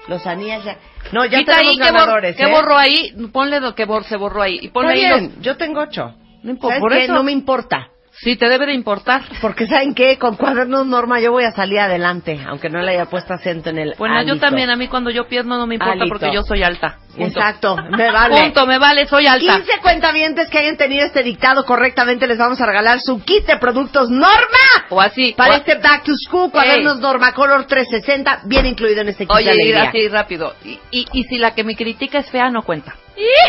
Lozanía 0.07 0.59
ya... 0.59 0.77
No, 1.11 1.25
ya 1.25 1.37
Quita 1.39 1.53
tenemos 1.57 1.71
ahí, 1.71 1.77
¿qué, 1.77 1.83
bor- 1.83 1.93
ganadores, 1.93 2.35
qué 2.35 2.43
¿eh? 2.43 2.51
borró 2.51 2.77
ahí? 2.77 3.13
Ponle 3.31 3.59
lo 3.59 3.75
que 3.75 3.85
bor- 3.87 4.03
se 4.05 4.17
borró 4.17 4.41
ahí. 4.41 4.59
Y 4.61 4.69
ponle 4.69 4.93
Está 4.93 5.07
ahí 5.15 5.19
bien, 5.19 5.33
los... 5.35 5.43
yo 5.45 5.57
tengo 5.57 5.81
ocho. 5.81 6.15
No 6.43 6.51
importa. 6.51 7.07
No 7.07 7.23
me 7.23 7.31
importa. 7.31 7.89
Sí, 8.17 8.37
te 8.37 8.47
debe 8.47 8.65
de 8.67 8.73
importar. 8.73 9.23
Porque 9.41 9.67
¿saben 9.67 9.93
qué? 9.93 10.17
Con 10.17 10.35
cuadernos 10.37 10.85
Norma 10.85 11.19
yo 11.19 11.31
voy 11.33 11.43
a 11.43 11.51
salir 11.51 11.79
adelante, 11.79 12.39
aunque 12.47 12.69
no 12.69 12.81
le 12.81 12.91
haya 12.91 13.05
puesto 13.07 13.33
acento 13.33 13.69
en 13.69 13.77
el 13.77 13.93
Bueno, 13.97 14.21
yo 14.23 14.39
también, 14.39 14.69
a 14.69 14.75
mí 14.77 14.87
cuando 14.87 15.09
yo 15.11 15.27
pierdo 15.27 15.49
no 15.57 15.67
me 15.67 15.75
importa 15.75 15.93
Alito. 16.01 16.07
porque 16.09 16.33
yo 16.33 16.41
soy 16.43 16.63
alta. 16.63 16.97
Punto. 17.15 17.39
Exacto, 17.39 17.75
me 17.91 18.11
vale. 18.11 18.35
Punto, 18.41 18.65
me 18.67 18.77
vale, 18.77 19.05
soy 19.07 19.27
alta. 19.27 19.57
15 19.57 19.79
cuentavientes 19.81 20.49
que 20.49 20.57
hayan 20.59 20.77
tenido 20.77 21.05
este 21.05 21.23
dictado 21.23 21.65
correctamente 21.65 22.25
les 22.27 22.37
vamos 22.37 22.59
a 22.61 22.65
regalar 22.65 22.99
su 23.01 23.21
kit 23.23 23.45
de 23.45 23.57
productos 23.57 24.09
Norma 24.09 24.85
O 24.89 25.01
así. 25.01 25.33
para 25.37 25.53
o- 25.53 25.57
este 25.57 25.75
Back 25.75 26.03
to 26.03 26.13
School, 26.15 26.51
cuadernos 26.51 26.99
Norma 26.99 27.33
Color 27.33 27.65
360, 27.67 28.41
bien 28.45 28.65
incluido 28.65 29.01
en 29.01 29.09
este 29.09 29.25
kit 29.25 29.35
de 29.35 29.41
Oye, 29.43 29.53
ir 29.67 29.75
alegría. 29.77 29.89
así 29.89 30.07
rápido. 30.09 30.53
Y, 30.63 30.79
y, 30.91 31.05
y 31.11 31.23
si 31.23 31.37
la 31.37 31.53
que 31.53 31.63
me 31.65 31.75
critica 31.75 32.19
es 32.19 32.29
fea, 32.31 32.49
no 32.49 32.61
cuenta. 32.63 32.95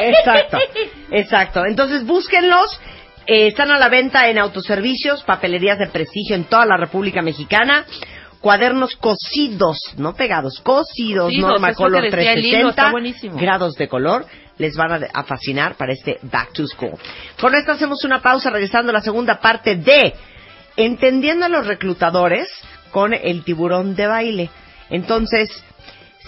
Exacto, 0.01 0.59
exacto. 1.10 1.64
Entonces 1.66 2.05
búsquenlos. 2.05 2.80
Eh, 3.26 3.48
están 3.48 3.70
a 3.70 3.78
la 3.78 3.88
venta 3.88 4.28
en 4.28 4.38
autoservicios, 4.38 5.24
papelerías 5.24 5.78
de 5.78 5.88
prestigio 5.88 6.36
en 6.36 6.44
toda 6.44 6.66
la 6.66 6.76
República 6.76 7.22
Mexicana. 7.22 7.84
Cuadernos 8.40 8.94
cosidos, 8.96 9.78
no 9.96 10.14
pegados, 10.14 10.60
cosidos, 10.60 11.24
Cosidos, 11.24 11.50
Norma 11.50 11.74
Color 11.74 12.02
que 12.02 12.16
decía 12.16 12.32
el 12.34 12.44
hilo, 12.44 12.50
360, 12.50 12.68
está 12.70 12.90
buenísimo. 12.92 13.36
grados 13.38 13.74
de 13.74 13.88
color, 13.88 14.26
les 14.58 14.76
van 14.76 14.92
a, 14.92 15.06
a 15.12 15.24
fascinar 15.24 15.74
para 15.74 15.92
este 15.92 16.18
Back 16.22 16.52
to 16.52 16.66
School. 16.68 16.92
Con 17.40 17.54
esto 17.56 17.72
hacemos 17.72 18.04
una 18.04 18.20
pausa, 18.20 18.50
regresando 18.50 18.90
a 18.90 18.92
la 18.92 19.00
segunda 19.00 19.40
parte 19.40 19.74
de 19.76 20.14
Entendiendo 20.76 21.46
a 21.46 21.48
los 21.48 21.66
reclutadores 21.66 22.48
con 22.90 23.14
el 23.14 23.44
tiburón 23.44 23.96
de 23.96 24.06
baile. 24.06 24.50
Entonces, 24.90 25.48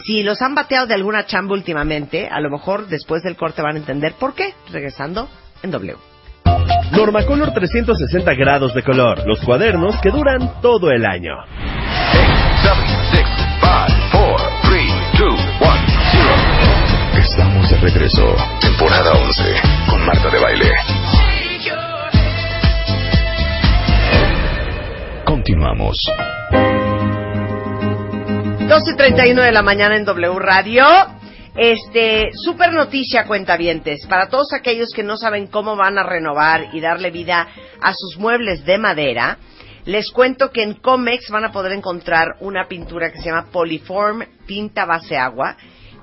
si 0.04 0.22
los 0.22 0.40
han 0.40 0.54
bateado 0.54 0.86
de 0.86 0.94
alguna 0.94 1.26
chamba 1.26 1.52
últimamente, 1.52 2.28
a 2.28 2.40
lo 2.40 2.50
mejor 2.50 2.88
después 2.88 3.22
del 3.22 3.36
corte 3.36 3.60
van 3.60 3.76
a 3.76 3.78
entender 3.78 4.14
por 4.14 4.34
qué. 4.34 4.54
Regresando 4.70 5.28
en 5.62 5.70
W. 5.70 6.07
Normacolor 6.92 7.52
360 7.52 8.34
grados 8.34 8.74
de 8.74 8.82
color. 8.82 9.26
Los 9.26 9.40
cuadernos 9.40 10.00
que 10.00 10.10
duran 10.10 10.60
todo 10.60 10.90
el 10.90 11.06
año. 11.06 11.34
7, 12.62 12.76
6, 13.12 13.26
5, 13.60 14.10
4, 14.10 14.36
3, 14.62 14.82
2, 15.18 15.30
1, 15.30 15.70
0. 16.12 16.28
Estamos 17.18 17.70
de 17.70 17.76
regreso. 17.78 18.36
Temporada 18.60 19.12
11 19.12 19.42
con 19.88 20.06
Marta 20.06 20.28
de 20.30 20.38
Baile. 20.40 20.72
Continuamos. 25.24 25.96
12.31 28.68 29.42
de 29.42 29.52
la 29.52 29.62
mañana 29.62 29.96
en 29.96 30.04
W 30.04 30.38
Radio. 30.38 30.84
Este, 31.58 32.30
super 32.34 32.72
noticia, 32.72 33.26
cuentavientes. 33.26 34.06
Para 34.06 34.28
todos 34.28 34.52
aquellos 34.52 34.90
que 34.94 35.02
no 35.02 35.16
saben 35.16 35.48
cómo 35.48 35.74
van 35.74 35.98
a 35.98 36.04
renovar 36.04 36.68
y 36.72 36.80
darle 36.80 37.10
vida 37.10 37.48
a 37.80 37.92
sus 37.94 38.16
muebles 38.16 38.64
de 38.64 38.78
madera, 38.78 39.38
les 39.84 40.12
cuento 40.12 40.52
que 40.52 40.62
en 40.62 40.74
Comex 40.74 41.30
van 41.30 41.46
a 41.46 41.50
poder 41.50 41.72
encontrar 41.72 42.36
una 42.38 42.68
pintura 42.68 43.10
que 43.10 43.18
se 43.18 43.30
llama 43.30 43.50
Polyform 43.50 44.24
Tinta 44.46 44.84
Base 44.84 45.16
Agua, 45.16 45.56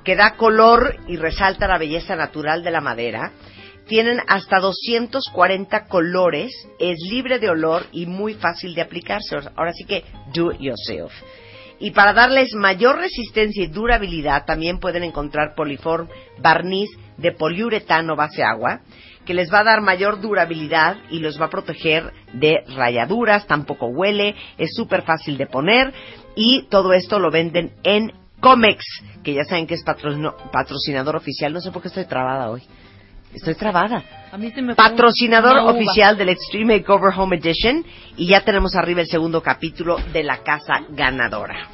que 0.03 0.17
da 0.17 0.35
color 0.35 0.97
y 1.07 1.15
resalta 1.15 1.69
la 1.69 1.77
belleza 1.77 2.17
natural 2.17 2.61
de 2.61 2.71
la 2.71 2.81
madera. 2.81 3.31
Tienen 3.87 4.19
hasta 4.27 4.59
240 4.59 5.85
colores, 5.85 6.51
es 6.79 6.97
libre 7.09 7.39
de 7.39 7.49
olor 7.49 7.85
y 7.93 8.07
muy 8.07 8.33
fácil 8.33 8.75
de 8.75 8.81
aplicarse. 8.81 9.37
Ahora 9.55 9.71
sí 9.71 9.85
que 9.85 10.03
do 10.33 10.51
it 10.51 10.59
yourself. 10.59 11.13
Y 11.79 11.91
para 11.91 12.13
darles 12.13 12.53
mayor 12.55 12.97
resistencia 12.97 13.63
y 13.63 13.67
durabilidad, 13.67 14.45
también 14.45 14.79
pueden 14.79 15.03
encontrar 15.03 15.55
Poliform 15.55 16.07
barniz 16.39 16.89
de 17.17 17.31
poliuretano 17.31 18.15
base 18.15 18.43
agua, 18.43 18.81
que 19.25 19.33
les 19.33 19.51
va 19.51 19.59
a 19.59 19.63
dar 19.63 19.81
mayor 19.81 20.21
durabilidad 20.21 20.97
y 21.09 21.19
los 21.19 21.39
va 21.39 21.45
a 21.45 21.49
proteger 21.49 22.13
de 22.33 22.63
rayaduras, 22.75 23.47
tampoco 23.47 23.87
huele, 23.87 24.35
es 24.57 24.69
súper 24.73 25.01
fácil 25.01 25.37
de 25.37 25.47
poner 25.47 25.93
y 26.35 26.67
todo 26.69 26.93
esto 26.93 27.19
lo 27.19 27.31
venden 27.31 27.73
en 27.83 28.13
Comex, 28.39 28.83
que 29.23 29.33
ya 29.33 29.43
saben 29.45 29.65
que 29.65 29.73
es 29.73 29.83
patrocinador 29.83 31.15
oficial. 31.15 31.53
No 31.53 31.61
sé 31.61 31.71
por 31.71 31.81
qué 31.81 31.87
estoy 31.87 32.05
trabada 32.05 32.49
hoy. 32.49 32.61
Estoy 33.35 33.55
trabada. 33.55 34.01
A 34.31 34.37
mí 34.37 34.49
se 34.51 34.61
me 34.61 34.75
Patrocinador 34.75 35.57
oficial 35.57 36.17
del 36.17 36.29
Extreme 36.29 36.77
Makeover 36.77 37.13
Home 37.17 37.35
Edition 37.35 37.85
y 38.15 38.27
ya 38.27 38.41
tenemos 38.41 38.75
arriba 38.75 39.01
el 39.01 39.07
segundo 39.07 39.43
capítulo 39.43 39.97
de 40.13 40.23
la 40.23 40.37
casa 40.37 40.85
ganadora. 40.89 41.67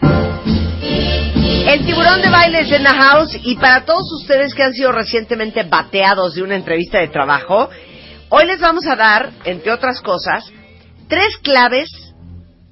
El 0.00 1.84
tiburón 1.84 2.22
de 2.22 2.30
baile 2.30 2.60
es 2.60 2.70
en 2.70 2.84
the 2.84 2.88
house 2.88 3.36
y 3.42 3.56
para 3.56 3.84
todos 3.84 4.12
ustedes 4.20 4.54
que 4.54 4.62
han 4.62 4.72
sido 4.72 4.92
recientemente 4.92 5.64
bateados 5.64 6.36
de 6.36 6.42
una 6.44 6.54
entrevista 6.54 6.98
de 6.98 7.08
trabajo, 7.08 7.68
hoy 8.28 8.46
les 8.46 8.60
vamos 8.60 8.86
a 8.86 8.94
dar, 8.94 9.30
entre 9.44 9.72
otras 9.72 10.00
cosas, 10.00 10.44
tres 11.08 11.36
claves 11.42 11.88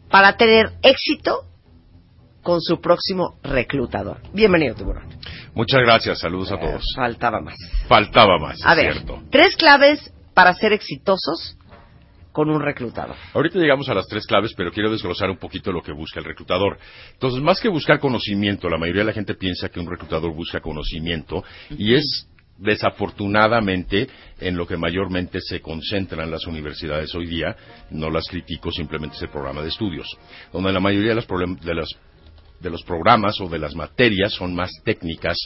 para 0.08 0.36
tener 0.36 0.70
éxito 0.82 1.47
con 2.42 2.60
su 2.60 2.80
próximo 2.80 3.38
reclutador. 3.42 4.18
Bienvenido, 4.32 4.74
tiburón. 4.74 5.04
Muchas 5.54 5.80
gracias, 5.80 6.20
saludos 6.20 6.52
a 6.52 6.58
todos. 6.58 6.82
Faltaba 6.94 7.40
más. 7.40 7.56
Faltaba 7.88 8.38
más, 8.38 8.58
A 8.64 8.72
es 8.72 8.76
ver, 8.76 8.92
cierto. 8.94 9.22
tres 9.30 9.56
claves 9.56 10.12
para 10.34 10.54
ser 10.54 10.72
exitosos 10.72 11.56
con 12.32 12.50
un 12.50 12.60
reclutador. 12.62 13.16
Ahorita 13.34 13.58
llegamos 13.58 13.88
a 13.88 13.94
las 13.94 14.06
tres 14.06 14.24
claves, 14.26 14.52
pero 14.56 14.70
quiero 14.70 14.90
desglosar 14.90 15.28
un 15.30 15.38
poquito 15.38 15.72
lo 15.72 15.82
que 15.82 15.90
busca 15.92 16.20
el 16.20 16.24
reclutador. 16.26 16.78
Entonces, 17.14 17.42
más 17.42 17.60
que 17.60 17.68
buscar 17.68 17.98
conocimiento, 17.98 18.68
la 18.68 18.78
mayoría 18.78 19.00
de 19.02 19.06
la 19.06 19.12
gente 19.12 19.34
piensa 19.34 19.68
que 19.68 19.80
un 19.80 19.90
reclutador 19.90 20.32
busca 20.32 20.60
conocimiento 20.60 21.42
y 21.70 21.94
es 21.94 22.28
desafortunadamente 22.58 24.08
en 24.40 24.56
lo 24.56 24.66
que 24.66 24.76
mayormente 24.76 25.40
se 25.40 25.60
concentran 25.60 26.30
las 26.30 26.46
universidades 26.46 27.14
hoy 27.14 27.26
día, 27.26 27.56
no 27.90 28.10
las 28.10 28.26
critico, 28.28 28.70
simplemente 28.72 29.16
es 29.16 29.22
el 29.22 29.30
programa 29.30 29.62
de 29.62 29.68
estudios, 29.68 30.06
donde 30.52 30.72
la 30.72 30.80
mayoría 30.80 31.10
de, 31.10 31.14
las 31.16 31.26
de, 31.26 31.74
las- 31.74 31.96
de 32.60 32.70
los 32.70 32.82
programas 32.82 33.40
o 33.40 33.48
de 33.48 33.58
las 33.58 33.74
materias 33.74 34.32
son 34.32 34.54
más 34.54 34.70
técnicas 34.84 35.36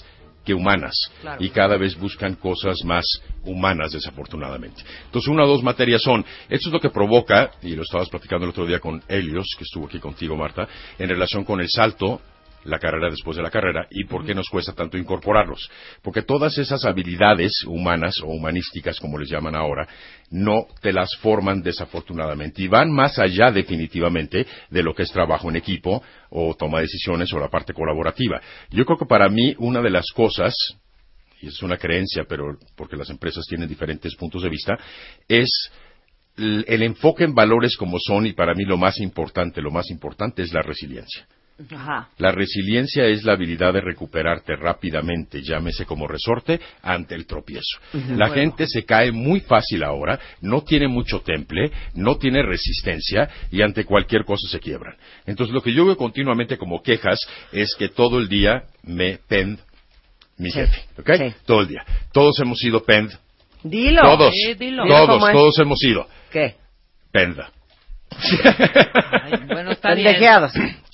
que 0.44 0.54
humanas 0.54 0.94
Claro. 1.20 1.42
y 1.44 1.50
cada 1.50 1.76
vez 1.76 1.96
buscan 1.96 2.34
cosas 2.34 2.84
más 2.84 3.04
humanas 3.44 3.92
desafortunadamente. 3.92 4.82
Entonces 5.04 5.28
una 5.28 5.44
o 5.44 5.46
dos 5.46 5.62
materias 5.62 6.02
son, 6.02 6.24
esto 6.48 6.68
es 6.68 6.72
lo 6.72 6.80
que 6.80 6.90
provoca, 6.90 7.52
y 7.62 7.76
lo 7.76 7.82
estabas 7.82 8.08
platicando 8.08 8.44
el 8.44 8.50
otro 8.50 8.66
día 8.66 8.80
con 8.80 9.02
Helios, 9.08 9.46
que 9.56 9.62
estuvo 9.64 9.86
aquí 9.86 10.00
contigo 10.00 10.36
Marta, 10.36 10.66
en 10.98 11.08
relación 11.08 11.44
con 11.44 11.60
el 11.60 11.68
salto 11.68 12.20
la 12.64 12.78
carrera 12.78 13.10
después 13.10 13.36
de 13.36 13.42
la 13.42 13.50
carrera 13.50 13.86
y 13.90 14.04
por 14.04 14.24
qué 14.24 14.34
nos 14.34 14.48
cuesta 14.48 14.72
tanto 14.72 14.96
incorporarlos. 14.96 15.70
Porque 16.02 16.22
todas 16.22 16.56
esas 16.58 16.84
habilidades 16.84 17.64
humanas 17.66 18.20
o 18.22 18.26
humanísticas, 18.26 18.98
como 19.00 19.18
les 19.18 19.30
llaman 19.30 19.54
ahora, 19.54 19.88
no 20.30 20.66
te 20.80 20.92
las 20.92 21.14
forman 21.20 21.62
desafortunadamente 21.62 22.62
y 22.62 22.68
van 22.68 22.90
más 22.90 23.18
allá 23.18 23.50
definitivamente 23.50 24.46
de 24.70 24.82
lo 24.82 24.94
que 24.94 25.02
es 25.02 25.12
trabajo 25.12 25.50
en 25.50 25.56
equipo 25.56 26.02
o 26.30 26.54
toma 26.54 26.78
de 26.78 26.84
decisiones 26.84 27.32
o 27.32 27.38
la 27.38 27.48
parte 27.48 27.72
colaborativa. 27.72 28.40
Yo 28.70 28.84
creo 28.84 28.98
que 28.98 29.06
para 29.06 29.28
mí 29.28 29.54
una 29.58 29.80
de 29.80 29.90
las 29.90 30.06
cosas 30.14 30.54
y 31.40 31.48
es 31.48 31.60
una 31.62 31.76
creencia, 31.76 32.24
pero 32.28 32.56
porque 32.76 32.96
las 32.96 33.10
empresas 33.10 33.44
tienen 33.48 33.68
diferentes 33.68 34.14
puntos 34.14 34.44
de 34.44 34.48
vista, 34.48 34.78
es 35.26 35.50
el, 36.36 36.64
el 36.68 36.82
enfoque 36.82 37.24
en 37.24 37.34
valores 37.34 37.76
como 37.76 37.98
son, 37.98 38.26
y 38.26 38.32
para 38.32 38.54
mí 38.54 38.64
lo 38.64 38.78
más 38.78 39.00
importante, 39.00 39.60
lo 39.60 39.72
más 39.72 39.90
importante 39.90 40.42
es 40.42 40.52
la 40.52 40.62
resiliencia. 40.62 41.26
Ajá. 41.70 42.08
La 42.18 42.32
resiliencia 42.32 43.04
es 43.06 43.22
la 43.24 43.34
habilidad 43.34 43.72
de 43.72 43.80
recuperarte 43.80 44.56
rápidamente, 44.56 45.42
llámese 45.42 45.84
como 45.86 46.08
resorte, 46.08 46.60
ante 46.82 47.14
el 47.14 47.26
tropiezo. 47.26 47.78
La 47.92 48.26
Bueno. 48.28 48.34
gente 48.34 48.66
se 48.66 48.84
cae 48.84 49.12
muy 49.12 49.40
fácil 49.40 49.84
ahora, 49.84 50.18
no 50.40 50.62
tiene 50.62 50.88
mucho 50.88 51.20
temple, 51.20 51.70
no 51.94 52.16
tiene 52.16 52.42
resistencia 52.42 53.28
y 53.50 53.62
ante 53.62 53.84
cualquier 53.84 54.24
cosa 54.24 54.48
se 54.48 54.58
quiebran. 54.60 54.96
Entonces 55.26 55.54
lo 55.54 55.62
que 55.62 55.72
yo 55.72 55.84
veo 55.86 55.96
continuamente 55.96 56.58
como 56.58 56.82
quejas 56.82 57.20
es 57.52 57.74
que 57.76 57.88
todo 57.88 58.18
el 58.18 58.28
día 58.28 58.64
me 58.82 59.18
pend 59.28 59.58
mi 60.38 60.50
Sí. 60.50 60.58
jefe, 60.58 60.82
¿ok? 60.98 61.34
Todo 61.46 61.60
el 61.60 61.68
día. 61.68 61.84
Todos 62.12 62.38
hemos 62.40 62.58
sido 62.58 62.82
pend 62.84 63.12
Dilo. 63.62 64.02
Todos, 64.02 64.34
Sí, 64.34 64.54
dilo. 64.54 64.84
todos, 64.88 65.30
todos 65.32 65.58
hemos 65.60 65.80
ido. 65.84 66.08
¿Qué? 66.32 66.56
Penda. 67.12 67.52
Bueno, 69.46 69.70
está 69.70 69.94
bien. 69.94 70.16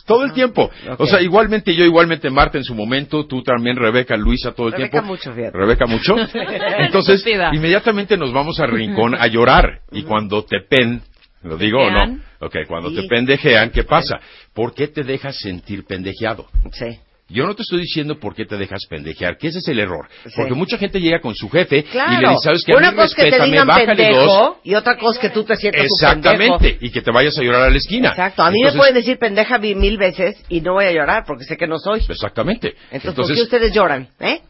Todo 0.09 0.25
el 0.25 0.33
tiempo. 0.33 0.69
O 0.99 1.07
sea, 1.07 1.21
igualmente 1.21 1.73
yo, 1.75 1.85
igualmente 1.85 2.31
Marta 2.31 2.59
en 2.59 2.65
su 2.65 2.75
momento, 2.75 3.27
tú 3.27 3.43
también, 3.43 3.77
Rebeca, 3.77 4.17
Luisa, 4.17 4.53
todo 4.53 4.67
el 4.69 4.73
Rebeca 4.73 4.91
tiempo. 5.03 5.09
mucho. 5.11 5.33
Rebeca 5.33 5.87
mucho. 5.87 6.17
Entonces, 6.79 7.17
Estúpida. 7.21 7.51
inmediatamente 7.53 8.17
nos 8.17 8.33
vamos 8.33 8.59
a 8.59 8.67
rincón 8.67 9.15
a 9.15 9.27
llorar. 9.29 9.81
Y 9.93 10.03
cuando 10.03 10.45
te 10.45 10.61
pen, 10.69 11.03
¿lo 11.43 11.57
digo 11.57 11.79
o 11.79 11.91
no? 11.91 11.99
¿Pendejean? 12.01 12.29
Ok, 12.41 12.57
cuando 12.67 12.91
Sí. 12.91 12.97
te 12.97 13.03
pendejean, 13.09 13.71
¿qué 13.71 13.85
pasa? 13.85 14.19
¿Por 14.55 14.75
qué 14.75 14.89
te 14.89 15.05
dejas 15.05 15.37
sentir 15.39 15.85
pendejeado? 15.85 16.47
Sí. 16.73 16.99
Yo 17.31 17.45
no 17.47 17.55
te 17.55 17.61
estoy 17.63 17.81
diciendo 17.81 18.19
por 18.19 18.35
qué 18.35 18.47
te 18.47 18.57
dejas 18.57 18.87
pendejear, 18.89 19.37
que 19.37 19.49
ese 19.49 19.59
es 19.59 19.69
el 19.69 19.79
error. 19.81 20.09
Sí. 20.25 20.31
Porque 20.35 20.55
mucha 20.55 20.79
gente 20.79 20.99
llega 20.99 21.21
con 21.21 21.35
su 21.35 21.51
jefe 21.51 21.85
Claro. 21.85 22.13
y 22.13 22.23
le 22.25 22.29
dice, 22.31 22.41
¿sabes 22.45 22.63
qué? 22.65 22.73
A 22.73 22.77
Una 22.79 22.91
mí 22.91 22.97
cosa 22.97 23.07
es 23.09 23.15
que 23.15 23.31
te 23.39 23.45
digan 23.45 23.69
pendejo 23.69 24.25
dos. 24.25 24.57
y 24.65 24.75
otra 24.75 24.97
cosa 24.97 25.19
es 25.19 25.29
que 25.29 25.31
tú 25.35 25.45
te 25.45 25.57
sientas 25.57 25.83
un 25.83 25.87
Exactamente. 25.87 26.59
pendejo. 26.59 26.79
Y 26.87 26.91
que 26.91 27.03
te 27.03 27.11
vayas 27.13 27.37
a 27.39 27.43
llorar 27.43 27.63
a 27.63 27.71
la 27.71 27.77
esquina. 27.77 28.09
Exacto. 28.11 28.43
A 28.43 28.51
mí 28.51 28.57
Entonces- 28.61 28.75
me 28.77 28.79
pueden 28.79 28.95
decir 28.95 29.19
pendeja 29.19 29.59
mil 29.59 29.99
veces 29.99 30.43
y 30.49 30.63
no 30.63 30.73
voy 30.73 30.87
a 30.87 30.93
llorar 30.93 31.25
porque 31.27 31.45
sé 31.45 31.57
que 31.59 31.67
no 31.67 31.79
soy. 31.79 32.01
Exactamente. 32.09 32.75
Entonces, 32.91 33.27
¿por 33.27 33.35
qué 33.35 33.43
ustedes 33.43 33.73
lloran? 33.75 34.09
¿Eh? 34.21 34.41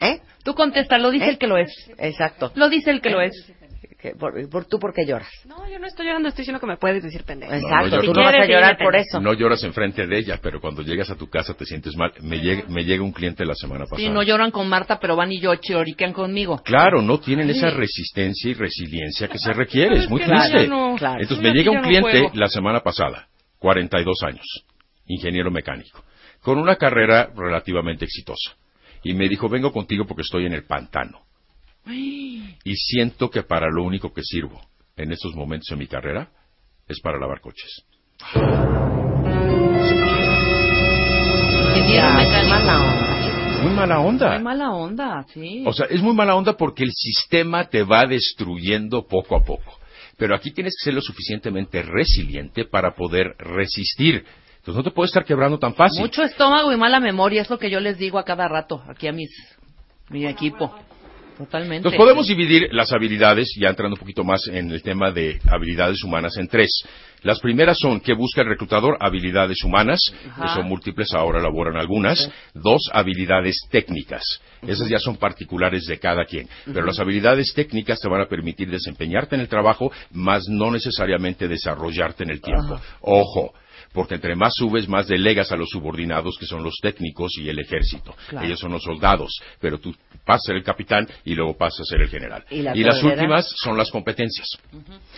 ¿Eh? 0.00 0.20
Tú 0.42 0.54
contesta, 0.54 0.96
lo 0.98 1.10
dice 1.10 1.28
el 1.28 1.38
que 1.38 1.46
lo 1.46 1.58
es. 1.58 1.70
Exacto. 1.98 2.50
Lo 2.54 2.68
dice 2.70 2.90
el 2.90 3.00
que 3.02 3.10
lo 3.10 3.20
es. 3.20 3.32
¿Qué- 4.02 4.16
por, 4.18 4.32
por- 4.50 4.64
¿Tú 4.64 4.80
por 4.80 4.92
qué 4.92 5.06
lloras? 5.06 5.28
No, 5.46 5.70
yo 5.70 5.78
no 5.78 5.86
estoy 5.86 6.06
llorando, 6.06 6.28
estoy 6.28 6.42
diciendo 6.42 6.58
que 6.60 6.66
me 6.66 6.76
puedes 6.76 7.04
decir 7.04 7.22
pendejo. 7.22 7.52
Exacto, 7.54 8.02
yo- 8.02 8.12
tú 8.12 8.12
no 8.12 8.24
vas 8.24 8.34
a 8.34 8.46
llorar 8.46 8.76
por 8.76 8.96
eso. 8.96 9.20
No 9.20 9.32
lloras 9.32 9.62
enfrente 9.62 10.08
de 10.08 10.18
ella, 10.18 10.40
pero 10.42 10.60
cuando 10.60 10.82
llegas 10.82 11.08
a 11.10 11.14
tu 11.14 11.28
casa 11.30 11.54
te 11.54 11.64
sientes 11.64 11.96
mal. 11.96 12.12
Me 12.20 12.38
llega, 12.40 12.64
me 12.68 12.84
llega 12.84 13.04
un 13.04 13.12
cliente 13.12 13.44
la 13.46 13.54
semana 13.54 13.84
pasada. 13.84 13.98
Sí, 13.98 14.08
no 14.08 14.24
lloran 14.24 14.50
con 14.50 14.68
Marta, 14.68 14.98
pero 14.98 15.14
van 15.14 15.30
y 15.30 15.38
yo 15.40 15.54
choriquean 15.54 16.12
conmigo. 16.12 16.60
Claro, 16.64 17.00
no 17.00 17.20
tienen 17.20 17.48
esa 17.50 17.70
Sí. 17.70 17.76
resistencia 17.76 18.50
y 18.50 18.54
resiliencia 18.54 19.28
que 19.28 19.38
se 19.38 19.52
requiere. 19.52 19.98
Es 19.98 20.10
muy 20.10 20.20
no, 20.20 20.26
triste. 20.26 20.66
no. 20.66 20.96
Claro. 20.98 21.22
Entonces 21.22 21.40
me 21.42 21.52
llega 21.52 21.70
un 21.70 21.76
no 21.76 21.82
cliente 21.82 22.30
la 22.34 22.48
semana 22.48 22.80
pasada, 22.80 23.28
42 23.60 24.16
años, 24.26 24.44
ingeniero 25.06 25.50
mecánico, 25.52 26.02
con 26.42 26.58
una 26.58 26.74
carrera 26.74 27.30
relativamente 27.36 28.04
exitosa. 28.04 28.56
Y 29.04 29.14
me 29.14 29.28
dijo, 29.28 29.48
vengo 29.48 29.72
contigo 29.72 30.06
porque 30.06 30.22
estoy 30.22 30.46
en 30.46 30.54
el 30.54 30.64
pantano. 30.64 31.20
Y 32.64 32.76
siento 32.76 33.28
que 33.28 33.42
para 33.42 33.68
lo 33.68 33.82
único 33.82 34.12
que 34.12 34.22
sirvo 34.22 34.60
en 34.96 35.10
estos 35.10 35.34
momentos 35.34 35.68
en 35.72 35.78
mi 35.78 35.88
carrera 35.88 36.30
es 36.86 37.00
para 37.00 37.18
lavar 37.18 37.40
coches. 37.40 37.84
Muy 43.62 43.72
mala 43.72 44.00
onda. 44.00 44.34
Muy 44.34 44.42
mala 44.42 44.70
onda, 44.72 45.26
sí. 45.32 45.64
O 45.66 45.72
sea, 45.72 45.86
es 45.86 46.02
muy 46.02 46.14
mala 46.14 46.34
onda 46.34 46.56
porque 46.56 46.84
el 46.84 46.92
sistema 46.92 47.68
te 47.68 47.82
va 47.82 48.06
destruyendo 48.06 49.06
poco 49.06 49.36
a 49.36 49.44
poco. 49.44 49.78
Pero 50.16 50.34
aquí 50.34 50.52
tienes 50.52 50.74
que 50.78 50.84
ser 50.84 50.94
lo 50.94 51.00
suficientemente 51.00 51.82
resiliente 51.82 52.64
para 52.64 52.94
poder 52.94 53.34
resistir. 53.38 54.24
Entonces 54.56 54.76
no 54.76 54.82
te 54.84 54.90
puedes 54.90 55.10
estar 55.10 55.24
quebrando 55.24 55.58
tan 55.58 55.74
fácil. 55.74 56.00
Mucho 56.00 56.22
estómago 56.22 56.72
y 56.72 56.76
mala 56.76 57.00
memoria 57.00 57.42
es 57.42 57.50
lo 57.50 57.58
que 57.58 57.70
yo 57.70 57.80
les 57.80 57.98
digo 57.98 58.18
a 58.18 58.24
cada 58.24 58.46
rato, 58.46 58.82
aquí 58.88 59.08
a 59.08 59.12
mis, 59.12 59.30
mi 60.10 60.26
equipo. 60.26 60.72
Totalmente. 61.36 61.76
Entonces 61.76 61.98
podemos 61.98 62.26
dividir 62.26 62.68
las 62.72 62.92
habilidades, 62.92 63.48
ya 63.58 63.68
entrando 63.68 63.94
un 63.94 64.00
poquito 64.00 64.24
más 64.24 64.46
en 64.46 64.70
el 64.70 64.82
tema 64.82 65.10
de 65.10 65.40
habilidades 65.48 66.02
humanas, 66.04 66.36
en 66.36 66.48
tres. 66.48 66.70
Las 67.22 67.40
primeras 67.40 67.78
son 67.78 68.00
que 68.00 68.14
busca 68.14 68.42
el 68.42 68.48
reclutador 68.48 68.96
habilidades 69.00 69.62
humanas, 69.64 70.00
Ajá. 70.30 70.42
que 70.42 70.48
son 70.48 70.68
múltiples, 70.68 71.12
ahora 71.14 71.38
elaboran 71.38 71.76
algunas. 71.76 72.30
Dos, 72.54 72.90
habilidades 72.92 73.56
técnicas. 73.70 74.22
Esas 74.66 74.88
ya 74.88 74.98
son 74.98 75.16
particulares 75.16 75.86
de 75.86 75.98
cada 75.98 76.24
quien. 76.24 76.48
Pero 76.66 76.84
las 76.84 76.98
habilidades 76.98 77.52
técnicas 77.54 78.00
te 78.00 78.08
van 78.08 78.20
a 78.20 78.26
permitir 78.26 78.70
desempeñarte 78.70 79.34
en 79.34 79.40
el 79.40 79.48
trabajo, 79.48 79.92
más 80.10 80.48
no 80.48 80.70
necesariamente 80.70 81.48
desarrollarte 81.48 82.24
en 82.24 82.30
el 82.30 82.40
tiempo. 82.40 82.80
Ojo. 83.00 83.52
Porque 83.92 84.14
entre 84.14 84.34
más 84.36 84.52
subes, 84.56 84.88
más 84.88 85.06
delegas 85.08 85.52
a 85.52 85.56
los 85.56 85.68
subordinados, 85.70 86.36
que 86.38 86.46
son 86.46 86.62
los 86.62 86.76
técnicos 86.82 87.32
y 87.38 87.48
el 87.48 87.58
ejército. 87.58 88.14
Claro. 88.28 88.46
Ellos 88.46 88.58
son 88.58 88.72
los 88.72 88.82
soldados, 88.82 89.30
pero 89.60 89.78
tú 89.78 89.94
pasas 90.24 90.42
a 90.44 90.46
ser 90.48 90.56
el 90.56 90.64
capitán 90.64 91.06
y 91.24 91.34
luego 91.34 91.56
pasas 91.56 91.80
a 91.80 91.84
ser 91.84 92.00
el 92.02 92.08
general. 92.08 92.44
¿Y 92.50 92.62
la 92.62 92.74
las 92.74 93.02
últimas 93.02 93.46
son 93.62 93.76
las 93.76 93.90
competencias. 93.90 94.46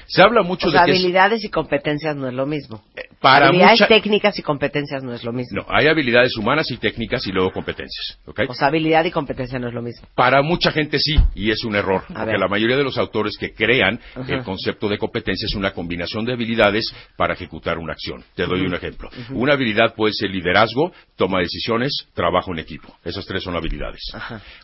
Se 0.07 0.23
habla 0.23 0.43
mucho 0.43 0.69
O 0.69 0.71
sea, 0.71 0.81
de 0.83 0.87
que 0.87 0.93
es- 0.93 0.99
habilidades 0.99 1.45
y 1.45 1.49
competencias 1.51 2.17
no 2.17 2.29
es 2.29 2.35
lo 2.35 2.47
mismo. 2.47 2.83
para 3.21 3.47
habilidades 3.49 3.81
mucha- 3.81 3.89
técnicas 3.89 4.39
y 4.39 4.43
competencias 4.43 5.03
no 5.03 5.15
es 5.15 5.25
lo 5.25 5.33
mismo. 5.33 5.63
no, 5.63 5.67
hay 5.69 5.87
habilidades 5.87 6.37
humanas 6.37 6.71
y 6.71 6.77
técnicas 6.77 7.27
y 7.27 7.33
luego 7.33 7.53
competencias. 7.53 8.19
¿ok? 8.27 8.41
O 8.49 8.55
sea, 8.55 8.69
habilidad 8.69 9.05
y 9.05 9.11
competencia 9.11 9.59
no 9.59 9.69
es 9.69 9.75
lo 9.75 9.83
mismo. 9.83 10.07
Para 10.15 10.43
mucha 10.43 10.71
gente 10.73 10.99
sí, 10.99 11.17
y 11.35 11.51
es 11.51 11.65
un 11.65 11.75
error, 11.77 12.05
porque 12.07 12.25
ver. 12.33 12.39
la 12.39 12.49
mayoría 12.49 12.77
de 12.77 12.85
los 12.85 12.99
autores 12.99 13.37
que 13.39 13.53
crean 13.55 13.99
Ajá. 14.15 14.33
el 14.35 14.43
concepto 14.43 14.89
de 14.89 14.99
competencia 14.99 15.47
es 15.47 15.55
una 15.55 15.73
combinación 15.73 16.25
de 16.25 16.33
habilidades 16.35 16.85
para 17.17 17.35
ejecutar 17.35 17.79
una 17.79 17.93
acción. 17.93 18.23
Te 18.35 18.47
doy 18.47 18.64
Un 18.67 18.75
ejemplo. 18.75 19.09
Una 19.31 19.55
habilidad 19.55 19.95
puede 19.95 20.13
ser 20.15 20.31
liderazgo, 20.31 20.93
toma 21.17 21.39
de 21.39 21.45
decisiones, 21.45 22.07
trabajo 22.15 22.53
en 22.53 22.59
equipo. 22.59 22.97
Esas 23.05 23.25
tres 23.27 23.43
son 23.43 23.57
habilidades. 23.57 24.01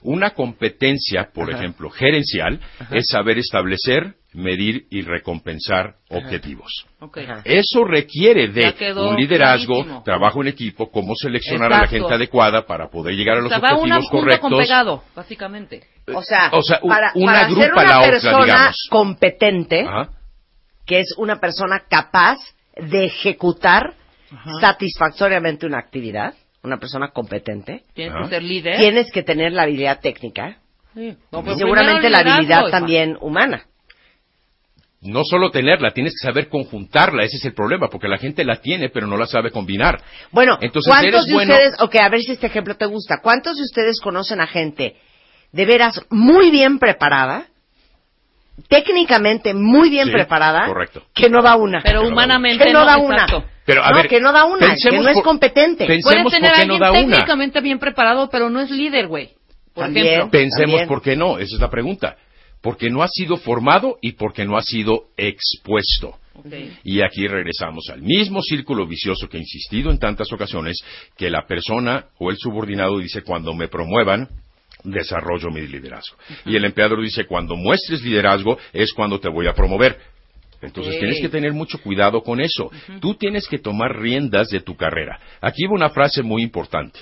Una 0.02 0.30
competencia, 0.30 1.30
por 1.32 1.48
Ajá. 1.50 1.58
ejemplo, 1.60 1.90
gerencial, 1.90 2.60
Ajá. 2.78 2.96
es 2.96 3.06
saber 3.08 3.38
establecer, 3.38 4.14
medir 4.32 4.84
y 4.90 5.02
recompensar 5.02 5.94
objetivos. 6.08 6.86
Eso 7.44 7.84
requiere 7.84 8.46
de 8.48 8.72
un 8.96 9.16
liderazgo, 9.16 9.74
clarísimo. 9.74 10.02
trabajo 10.04 10.40
en 10.42 10.48
equipo, 10.48 10.90
cómo 10.90 11.14
seleccionar 11.16 11.72
a 11.72 11.80
la 11.82 11.88
gente 11.88 12.14
adecuada 12.14 12.64
para 12.64 12.88
poder 12.90 13.14
llegar 13.16 13.36
a 13.38 13.40
O 13.40 13.42
los 13.42 13.52
va 13.52 13.56
una 13.58 13.72
objetivos 13.74 14.04
junto 14.08 14.18
correctos. 14.24 14.50
con 14.50 14.58
pegado, 14.60 15.04
básicamente. 15.16 15.82
O 16.14 16.22
sea, 16.22 16.50
O 16.52 16.62
sea, 16.62 16.78
u- 16.82 16.88
para, 16.88 17.10
una 17.16 17.26
para 17.32 17.46
agrupa 17.46 17.62
ser 17.64 17.72
una 17.72 17.82
la 17.84 17.98
otra, 17.98 18.10
persona 18.10 18.44
digamos. 18.44 18.76
competente, 18.88 19.80
Ajá. 19.82 20.10
que 20.86 21.00
es 21.00 21.14
una 21.18 21.40
persona 21.40 21.82
capaz 21.88 22.38
de 22.76 23.04
ejecutar 23.04 23.94
satisfactoriamente 24.60 25.66
una 25.66 25.78
actividad, 25.78 26.34
una 26.62 26.78
persona 26.78 27.08
competente, 27.08 27.84
Tienes 27.94 28.14
que 28.22 28.28
ser 28.28 28.42
líder. 28.42 28.76
tienes 28.78 29.10
que 29.10 29.22
tener 29.22 29.52
la 29.52 29.62
habilidad 29.62 30.00
técnica 30.00 30.58
Sí. 30.94 31.16
No, 31.30 31.40
y 31.40 31.42
pero 31.44 31.56
seguramente 31.56 32.10
la 32.10 32.18
liderazgo, 32.18 32.32
habilidad 32.34 32.60
hija. 32.62 32.70
también 32.70 33.16
humana. 33.20 33.64
No 35.02 35.22
solo 35.24 35.50
tenerla, 35.52 35.92
tienes 35.92 36.12
que 36.20 36.26
saber 36.26 36.48
conjuntarla, 36.48 37.22
ese 37.22 37.36
es 37.36 37.44
el 37.44 37.54
problema, 37.54 37.88
porque 37.88 38.08
la 38.08 38.18
gente 38.18 38.44
la 38.44 38.56
tiene, 38.60 38.88
pero 38.90 39.06
no 39.06 39.16
la 39.16 39.26
sabe 39.26 39.50
combinar. 39.52 40.02
Bueno, 40.32 40.58
Entonces, 40.60 40.90
¿cuántos 40.90 41.14
eres 41.14 41.26
de 41.26 41.32
bueno- 41.32 41.54
ustedes, 41.54 41.74
ok, 41.80 41.94
a 41.94 42.08
ver 42.10 42.20
si 42.22 42.32
este 42.32 42.48
ejemplo 42.48 42.76
te 42.76 42.86
gusta, 42.86 43.20
¿cuántos 43.22 43.56
de 43.56 43.62
ustedes 43.62 44.00
conocen 44.00 44.40
a 44.40 44.46
gente 44.48 44.96
de 45.52 45.64
veras 45.64 46.00
muy 46.10 46.50
bien 46.50 46.78
preparada, 46.80 47.46
técnicamente 48.68 49.54
muy 49.54 49.90
bien 49.90 50.06
Sí, 50.06 50.12
preparada, 50.12 50.66
correcto. 50.66 51.02
que 51.14 51.28
no 51.28 51.42
da 51.42 51.56
una? 51.56 51.82
Pero 51.82 52.06
humanamente 52.06 52.64
que 52.64 52.72
no, 52.72 52.80
no, 52.80 52.86
da 52.86 52.98
una. 52.98 53.22
exacto. 53.24 53.44
Pero, 53.64 53.84
a 53.84 53.90
no, 53.90 53.96
ver, 53.96 54.08
que 54.08 54.20
no 54.20 54.32
da 54.32 54.44
una, 54.44 54.74
que 54.74 54.98
no 54.98 55.08
es 55.08 55.22
competente. 55.22 55.86
pensemos 55.86 56.32
tener 56.32 56.50
por 56.50 56.58
a 56.58 56.62
qué 56.62 56.66
no 56.66 56.74
alguien 56.74 56.80
da 56.80 56.90
una. 56.90 57.00
técnicamente 57.00 57.60
bien 57.60 57.78
preparado, 57.78 58.28
pero 58.30 58.50
no 58.50 58.60
es 58.60 58.70
líder, 58.70 59.06
güey. 59.06 59.30
Por 59.74 59.88
ejemplo. 59.88 60.30
Pensemos 60.30 60.82
por 60.88 61.02
qué 61.02 61.14
no, 61.16 61.38
esa 61.38 61.54
es 61.54 61.60
la 61.60 61.70
pregunta. 61.70 62.16
Porque 62.60 62.90
no 62.90 63.02
ha 63.02 63.08
sido 63.08 63.36
formado 63.36 63.96
y 64.02 64.12
porque 64.12 64.44
no 64.44 64.56
ha 64.58 64.62
sido 64.62 65.04
expuesto. 65.16 66.16
Y 66.84 67.02
aquí 67.02 67.26
regresamos 67.28 67.88
al 67.90 68.02
mismo 68.02 68.42
círculo 68.42 68.86
vicioso 68.86 69.28
que 69.28 69.36
he 69.36 69.40
insistido 69.40 69.90
en 69.90 69.98
tantas 69.98 70.32
ocasiones, 70.32 70.78
que 71.16 71.30
la 71.30 71.46
persona 71.46 72.06
o 72.18 72.30
el 72.30 72.36
subordinado 72.38 72.98
dice 72.98 73.22
cuando 73.22 73.52
me 73.54 73.68
promuevan, 73.68 74.28
desarrollo 74.84 75.50
mi 75.50 75.66
liderazgo. 75.66 76.16
Y 76.46 76.56
el 76.56 76.64
empleador 76.64 77.02
dice 77.02 77.24
cuando 77.24 77.56
muestres 77.56 78.02
liderazgo 78.02 78.58
es 78.72 78.92
cuando 78.92 79.18
te 79.18 79.28
voy 79.28 79.46
a 79.46 79.54
promover. 79.54 79.98
Entonces 80.62 80.98
tienes 80.98 81.20
que 81.20 81.28
tener 81.28 81.52
mucho 81.52 81.78
cuidado 81.78 82.22
con 82.22 82.40
eso. 82.40 82.70
Tú 83.00 83.14
tienes 83.14 83.48
que 83.48 83.58
tomar 83.58 83.98
riendas 83.98 84.48
de 84.48 84.60
tu 84.60 84.76
carrera. 84.76 85.18
Aquí 85.40 85.64
va 85.66 85.72
una 85.72 85.90
frase 85.90 86.22
muy 86.22 86.42
importante. 86.42 87.00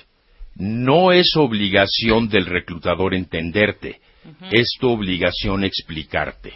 No 0.55 1.13
es 1.13 1.37
obligación 1.37 2.29
del 2.29 2.47
reclutador 2.47 3.15
entenderte, 3.15 4.01
es 4.51 4.77
tu 4.81 4.91
obligación 4.91 5.65
explicarte. 5.65 6.53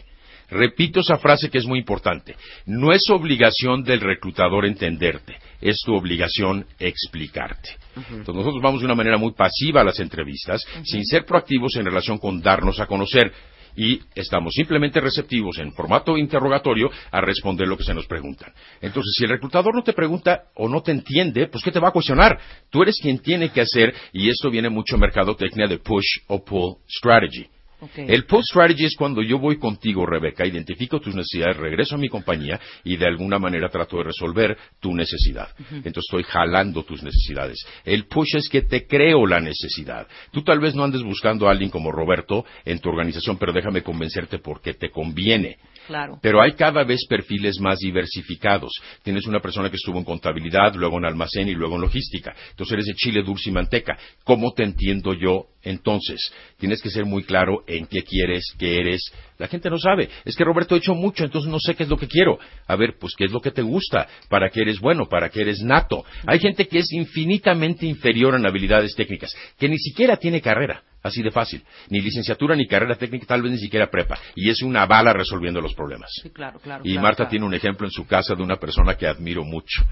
Repito 0.51 1.01
esa 1.01 1.16
frase 1.16 1.49
que 1.49 1.59
es 1.59 1.65
muy 1.65 1.78
importante. 1.78 2.36
No 2.66 2.93
es 2.93 3.09
obligación 3.09 3.85
del 3.85 4.01
reclutador 4.01 4.66
entenderte, 4.66 5.36
es 5.62 5.78
tu 5.84 5.94
obligación 5.94 6.66
explicarte. 6.78 7.70
Entonces 7.97 8.34
nosotros 8.34 8.62
vamos 8.62 8.80
de 8.80 8.86
una 8.86 8.94
manera 8.94 9.16
muy 9.16 9.32
pasiva 9.32 9.80
a 9.80 9.84
las 9.84 10.01
entrevistas, 10.01 10.64
sin 10.84 11.05
ser 11.06 11.24
proactivos 11.24 11.76
en 11.76 11.86
relación 11.86 12.18
con 12.18 12.43
darnos 12.43 12.80
a 12.80 12.86
conocer. 12.86 13.32
Y 13.74 14.01
estamos 14.14 14.52
simplemente 14.52 15.01
receptivos 15.01 15.59
en 15.59 15.72
formato 15.72 16.18
interrogatorio 16.18 16.90
a 17.10 17.22
responder 17.22 17.66
lo 17.66 17.78
que 17.78 17.84
se 17.84 17.94
nos 17.94 18.06
preguntan. 18.06 18.52
Entonces, 18.82 19.14
si 19.16 19.24
el 19.24 19.30
reclutador 19.30 19.74
no 19.74 19.82
te 19.82 19.94
pregunta 19.94 20.43
o 20.56 20.68
no 20.68 20.82
te 20.82 20.93
entiende, 20.93 21.47
pues 21.47 21.64
¿qué 21.64 21.70
te 21.70 21.80
va 21.80 21.89
a 21.89 21.93
cuestionar? 21.93 22.39
Tú 22.68 22.82
eres 22.82 22.98
quien 23.01 23.20
tiene 23.20 23.48
que 23.48 23.62
hacer, 23.62 23.94
y 24.12 24.28
esto 24.28 24.51
viene 24.51 24.68
mucho 24.68 24.97
en 24.97 25.01
mercadotecnia 25.01 25.66
de 25.68 25.78
push 25.78 26.18
o 26.26 26.44
pull 26.44 26.76
strategy. 26.86 27.47
El 27.96 28.24
post 28.26 28.48
strategy 28.50 28.84
es 28.84 28.94
cuando 28.96 29.22
yo 29.22 29.38
voy 29.38 29.59
contigo, 29.59 30.06
Rebeca, 30.06 30.46
identifico 30.46 31.00
tus 31.00 31.14
necesidades, 31.14 31.56
regreso 31.56 31.96
a 31.96 31.98
mi 31.98 32.09
compañía 32.09 32.60
y 32.84 32.96
de 32.96 33.06
alguna 33.06 33.38
manera 33.38 33.68
trato 33.68 33.98
de 33.98 34.04
resolver 34.04 34.56
tu 34.80 34.94
necesidad. 34.94 35.48
Entonces 35.70 36.04
estoy 36.09 36.22
jalando 36.22 36.84
tus 36.84 37.02
necesidades. 37.02 37.64
El 37.84 38.06
push 38.06 38.36
es 38.36 38.48
que 38.48 38.62
te 38.62 38.86
creo 38.86 39.26
la 39.26 39.40
necesidad. 39.40 40.06
Tú 40.30 40.42
tal 40.42 40.60
vez 40.60 40.74
no 40.74 40.84
andes 40.84 41.02
buscando 41.02 41.48
a 41.48 41.50
alguien 41.50 41.70
como 41.70 41.90
Roberto 41.90 42.44
en 42.64 42.78
tu 42.78 42.88
organización, 42.88 43.36
pero 43.38 43.52
déjame 43.52 43.82
convencerte 43.82 44.38
porque 44.38 44.74
te 44.74 44.90
conviene. 44.90 45.59
Claro. 45.86 46.18
Pero 46.22 46.40
hay 46.40 46.52
cada 46.52 46.84
vez 46.84 47.04
perfiles 47.09 47.59
más 47.59 47.80
diversificados. 47.80 48.72
Tienes 49.02 49.26
una 49.26 49.40
persona 49.40 49.68
que 49.68 49.76
estuvo 49.76 49.98
en 49.98 50.04
contabilidad, 50.04 50.74
luego 50.76 50.98
en 50.98 51.06
almacén 51.06 51.48
y 51.48 51.54
luego 51.54 51.74
en 51.74 51.82
logística. 51.82 52.34
Entonces 52.50 52.74
eres 52.74 52.86
de 52.86 52.94
chile, 52.94 53.22
dulce 53.24 53.50
y 53.50 53.52
manteca. 53.52 53.98
¿Cómo 54.22 54.52
te 54.52 54.62
entiendo 54.62 55.14
yo 55.14 55.46
entonces? 55.62 56.32
Tienes 56.59 56.80
que 56.80 56.90
ser 56.90 57.05
muy 57.05 57.24
claro 57.24 57.64
en 57.66 57.86
qué 57.86 58.02
quieres, 58.02 58.44
qué 58.59 58.78
eres. 58.78 59.12
La 59.39 59.48
gente 59.48 59.70
no 59.70 59.78
sabe. 59.78 60.09
Es 60.24 60.36
que 60.36 60.44
Roberto 60.44 60.74
ha 60.74 60.78
hecho 60.78 60.94
mucho, 60.94 61.24
entonces 61.24 61.51
no 61.51 61.59
sé 61.59 61.74
qué 61.74 61.82
es 61.82 61.89
lo 61.89 61.97
que 61.97 62.09
quiero. 62.09 62.39
A 62.66 62.76
ver, 62.76 62.97
pues 62.98 63.14
qué 63.16 63.24
es 63.24 63.32
lo 63.32 63.40
que 63.40 63.51
te 63.51 63.62
gusta, 63.62 64.09
para 64.28 64.51
qué 64.51 64.60
eres 64.60 64.80
bueno, 64.80 65.09
para 65.09 65.28
qué 65.28 65.40
eres 65.40 65.62
nato. 65.62 66.05
Hay 66.26 66.39
gente 66.39 66.68
que 66.68 66.78
es 66.78 66.93
infinitamente 66.93 67.86
inferior 67.86 68.34
en 68.34 68.47
habilidades 68.47 68.94
técnicas, 68.94 69.34
que 69.59 69.68
ni 69.68 69.78
siquiera 69.78 70.16
tiene 70.16 70.40
carrera. 70.40 70.82
Así 71.02 71.20
de 71.20 71.32
fácil. 71.32 71.64
Ni 71.89 72.01
licenciatura 72.01 72.55
ni 72.55 72.66
carrera 72.66 72.94
técnica, 72.94 73.26
tal 73.26 73.43
vez 73.43 73.51
ni 73.52 73.59
siquiera 73.59 73.90
prepa. 73.90 74.18
Y 74.36 74.51
es 74.51 74.62
una 74.62 74.86
bala 74.86 75.12
resolviendo 75.12 75.60
los 75.60 75.74
problemas. 75.74 76.10
Sí, 76.22 76.30
claro, 76.30 76.60
claro. 76.60 76.82
Y 76.84 76.93
claro, 76.93 77.02
Marta 77.02 77.16
claro. 77.16 77.30
tiene 77.30 77.47
un 77.47 77.55
ejemplo 77.55 77.86
en 77.86 77.90
su 77.90 78.06
casa 78.06 78.36
de 78.36 78.43
una 78.43 78.56
persona 78.56 78.94
que 78.94 79.09
admiro 79.09 79.43
mucho, 79.43 79.82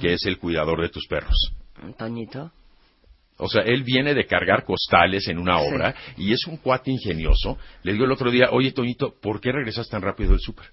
que 0.00 0.12
es 0.12 0.26
el 0.26 0.36
cuidador 0.36 0.82
de 0.82 0.90
tus 0.90 1.06
perros. 1.06 1.52
Toñito. 1.96 2.52
O 3.38 3.48
sea, 3.48 3.62
él 3.62 3.84
viene 3.84 4.14
de 4.14 4.26
cargar 4.26 4.64
costales 4.64 5.28
en 5.28 5.38
una 5.38 5.58
obra 5.58 5.94
y 6.16 6.32
es 6.32 6.46
un 6.46 6.56
cuate 6.56 6.90
ingenioso. 6.90 7.56
Le 7.82 7.92
digo 7.92 8.04
el 8.04 8.12
otro 8.12 8.30
día, 8.30 8.48
oye, 8.50 8.72
Toñito, 8.72 9.14
¿por 9.20 9.40
qué 9.40 9.52
regresas 9.52 9.88
tan 9.88 10.02
rápido 10.02 10.30
del 10.30 10.40
súper? 10.40 10.66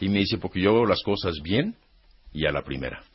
Y 0.00 0.08
me 0.08 0.18
dice, 0.18 0.38
porque 0.38 0.60
yo 0.60 0.74
veo 0.74 0.86
las 0.86 1.02
cosas 1.02 1.34
bien 1.42 1.74
y 2.32 2.46
a 2.46 2.52
la 2.52 2.62
primera. 2.62 3.02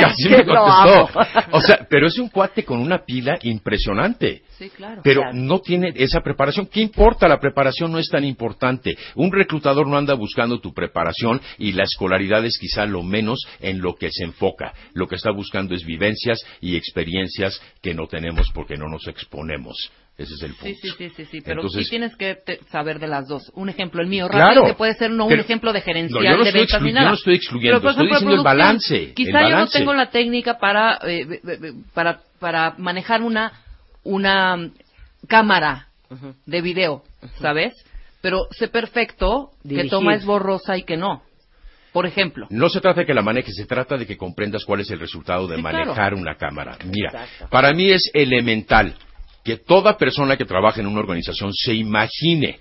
Y 0.00 0.04
así 0.04 0.28
me 0.28 0.44
contestó. 0.44 1.08
O 1.52 1.60
sea, 1.60 1.86
pero 1.88 2.06
es 2.06 2.18
un 2.18 2.28
cuate 2.28 2.64
con 2.64 2.78
una 2.80 3.04
pila 3.04 3.38
impresionante. 3.42 4.42
Sí, 4.58 4.70
claro. 4.70 5.00
Pero 5.04 5.20
Claro. 5.22 5.36
no 5.36 5.58
tiene 5.60 5.92
esa 5.96 6.20
preparación. 6.20 6.66
¿Qué 6.66 6.80
importa? 6.80 7.28
La 7.28 7.38
preparación 7.38 7.92
no 7.92 7.98
es 7.98 8.08
tan 8.08 8.24
importante. 8.24 8.96
Un 9.14 9.30
reclutador 9.32 9.86
no 9.86 9.96
anda 9.98 10.14
buscando 10.14 10.60
tu 10.60 10.72
preparación 10.72 11.40
y 11.58 11.72
la 11.72 11.84
escolaridad 11.84 12.44
es 12.44 12.58
quizá 12.58 12.86
lo 12.86 13.02
menos 13.02 13.38
en 13.60 13.80
lo 13.80 13.94
que 13.94 14.10
se 14.10 14.24
enfoca. 14.24 14.72
Lo 14.94 15.06
que 15.06 15.16
está 15.16 15.30
buscando 15.30 15.74
es 15.74 15.84
vivencias 15.84 16.40
y 16.60 16.76
experiencias 16.76 17.60
que 17.82 17.94
no 17.94 18.06
tenemos 18.06 18.48
porque 18.54 18.76
no 18.76 18.88
nos 18.88 19.06
exponemos. 19.08 19.90
Ese 20.18 20.34
es 20.34 20.42
el 20.42 20.54
punto. 20.54 20.66
Sí, 20.66 20.74
sí, 20.82 20.90
sí, 20.98 21.08
sí, 21.16 21.24
sí, 21.24 21.40
pero 21.40 21.62
Entonces- 21.62 21.84
sí 21.84 21.90
tienes 21.90 22.14
que 22.16 22.34
te- 22.34 22.60
saber 22.70 22.98
de 22.98 23.06
las 23.08 23.26
dos. 23.28 23.50
Un 23.54 23.70
ejemplo, 23.70 24.02
el 24.02 24.08
mío, 24.08 24.28
Claro. 24.28 24.46
rápido, 24.48 24.64
que 24.66 24.74
puede 24.74 24.94
ser 24.94 25.10
no 25.10 25.24
un 25.24 25.32
ejemplo 25.40 25.72
de 25.72 25.78
No, 25.80 25.84
gerencial, 25.84 26.22
yo 26.22 26.30
no 26.36 26.42
de 26.44 26.48
estoy 26.50 26.60
ventas 26.60 26.82
ni 26.82 26.88
yo 26.90 26.94
nada. 26.94 27.08
no 27.08 27.14
estoy 27.14 27.34
excluyendo, 27.36 27.80
Pero, 27.80 27.90
estoy 27.90 28.06
ejemplo, 28.06 28.18
diciendo 28.18 28.36
el 28.36 28.44
balance, 28.44 29.14
Quizá 29.14 29.40
el 29.40 29.50
yo 29.50 29.56
no 29.58 29.66
tengo 29.68 29.94
la 29.94 30.10
técnica 30.10 30.58
para, 30.58 30.98
eh, 31.06 31.26
para, 31.94 32.20
para 32.38 32.74
manejar 32.76 33.22
una, 33.22 33.52
una 34.04 34.70
cámara 35.28 35.88
de 36.46 36.60
video, 36.60 37.02
¿sabes? 37.40 37.72
Pero 38.20 38.46
sé 38.50 38.68
perfecto 38.68 39.50
que 39.66 39.84
toma 39.88 40.14
es 40.14 40.24
borrosa 40.26 40.76
y 40.76 40.82
que 40.84 40.96
no. 40.98 41.22
Por 41.92 42.06
ejemplo. 42.06 42.46
No 42.50 42.68
se 42.68 42.80
trata 42.80 43.00
de 43.00 43.06
que 43.06 43.14
la 43.14 43.22
manejes, 43.22 43.54
se 43.54 43.66
trata 43.66 43.96
de 43.98 44.06
que 44.06 44.16
comprendas 44.16 44.64
cuál 44.64 44.80
es 44.80 44.90
el 44.90 44.98
resultado 45.00 45.46
de 45.46 45.56
Sí, 45.56 45.62
claro. 45.62 45.78
manejar 45.86 46.14
una 46.14 46.36
cámara. 46.36 46.76
Mira, 46.86 47.10
Exacto. 47.10 47.48
para 47.50 47.72
mí 47.72 47.90
es 47.90 48.10
elemental 48.14 48.94
que 49.44 49.56
toda 49.56 49.96
persona 49.96 50.36
que 50.36 50.44
trabaja 50.44 50.80
en 50.80 50.86
una 50.86 51.00
organización 51.00 51.52
se 51.52 51.74
imagine 51.74 52.58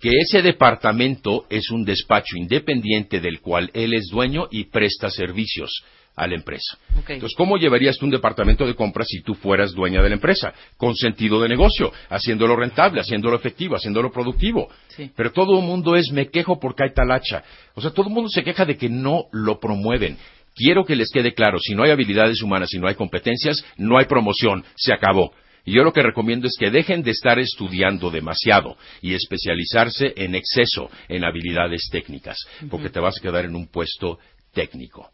que 0.00 0.10
ese 0.20 0.42
departamento 0.42 1.46
es 1.48 1.70
un 1.70 1.84
despacho 1.84 2.36
independiente 2.36 3.20
del 3.20 3.40
cual 3.40 3.70
él 3.72 3.94
es 3.94 4.08
dueño 4.10 4.46
y 4.50 4.64
presta 4.64 5.10
servicios 5.10 5.70
a 6.14 6.26
la 6.26 6.34
empresa. 6.34 6.78
Entonces, 7.08 7.36
¿cómo 7.36 7.58
llevarías 7.58 7.98
tú 7.98 8.06
un 8.06 8.10
departamento 8.10 8.66
de 8.66 8.74
compras 8.74 9.06
si 9.08 9.20
tú 9.22 9.34
fueras 9.34 9.72
dueña 9.72 10.02
de 10.02 10.08
la 10.08 10.14
empresa? 10.14 10.52
Con 10.76 10.96
sentido 10.96 11.40
de 11.40 11.48
negocio, 11.48 11.92
haciéndolo 12.08 12.56
rentable, 12.56 13.00
haciéndolo 13.00 13.36
efectivo, 13.36 13.76
haciéndolo 13.76 14.10
productivo. 14.10 14.68
Sí. 14.88 15.10
Pero 15.14 15.32
todo 15.32 15.58
el 15.58 15.64
mundo 15.64 15.94
es 15.94 16.10
me 16.10 16.28
quejo 16.28 16.58
porque 16.58 16.84
hay 16.84 16.94
talacha. 16.94 17.44
O 17.74 17.82
sea, 17.82 17.90
todo 17.90 18.08
el 18.08 18.14
mundo 18.14 18.30
se 18.30 18.42
queja 18.42 18.64
de 18.64 18.76
que 18.76 18.88
no 18.88 19.24
lo 19.32 19.60
promueven. 19.60 20.16
Quiero 20.54 20.86
que 20.86 20.96
les 20.96 21.10
quede 21.10 21.34
claro, 21.34 21.58
si 21.58 21.74
no 21.74 21.82
hay 21.82 21.90
habilidades 21.90 22.40
humanas, 22.40 22.70
si 22.70 22.78
no 22.78 22.88
hay 22.88 22.94
competencias, 22.94 23.62
no 23.76 23.98
hay 23.98 24.06
promoción, 24.06 24.64
se 24.74 24.94
acabó. 24.94 25.34
Y 25.66 25.74
yo 25.74 25.82
lo 25.82 25.92
que 25.92 26.02
recomiendo 26.02 26.46
es 26.46 26.56
que 26.58 26.70
dejen 26.70 27.02
de 27.02 27.10
estar 27.10 27.38
estudiando 27.38 28.10
demasiado 28.10 28.78
y 29.02 29.14
especializarse 29.14 30.14
en 30.16 30.36
exceso 30.36 30.88
en 31.08 31.24
habilidades 31.24 31.88
técnicas, 31.90 32.38
porque 32.70 32.88
te 32.88 33.00
vas 33.00 33.18
a 33.18 33.20
quedar 33.20 33.44
en 33.44 33.56
un 33.56 33.66
puesto 33.66 34.18
técnico. 34.54 35.10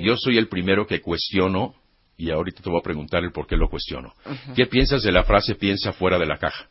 Yo 0.00 0.16
soy 0.16 0.38
el 0.38 0.48
primero 0.48 0.86
que 0.86 1.00
cuestiono, 1.00 1.74
y 2.16 2.30
ahorita 2.30 2.62
te 2.62 2.70
voy 2.70 2.78
a 2.78 2.82
preguntar 2.82 3.24
el 3.24 3.32
por 3.32 3.46
qué 3.46 3.56
lo 3.56 3.68
cuestiono. 3.68 4.14
¿Qué 4.54 4.66
piensas 4.66 5.02
de 5.02 5.12
la 5.12 5.24
frase 5.24 5.56
piensa 5.56 5.92
fuera 5.92 6.18
de 6.18 6.26
la 6.26 6.38
caja? 6.38 6.68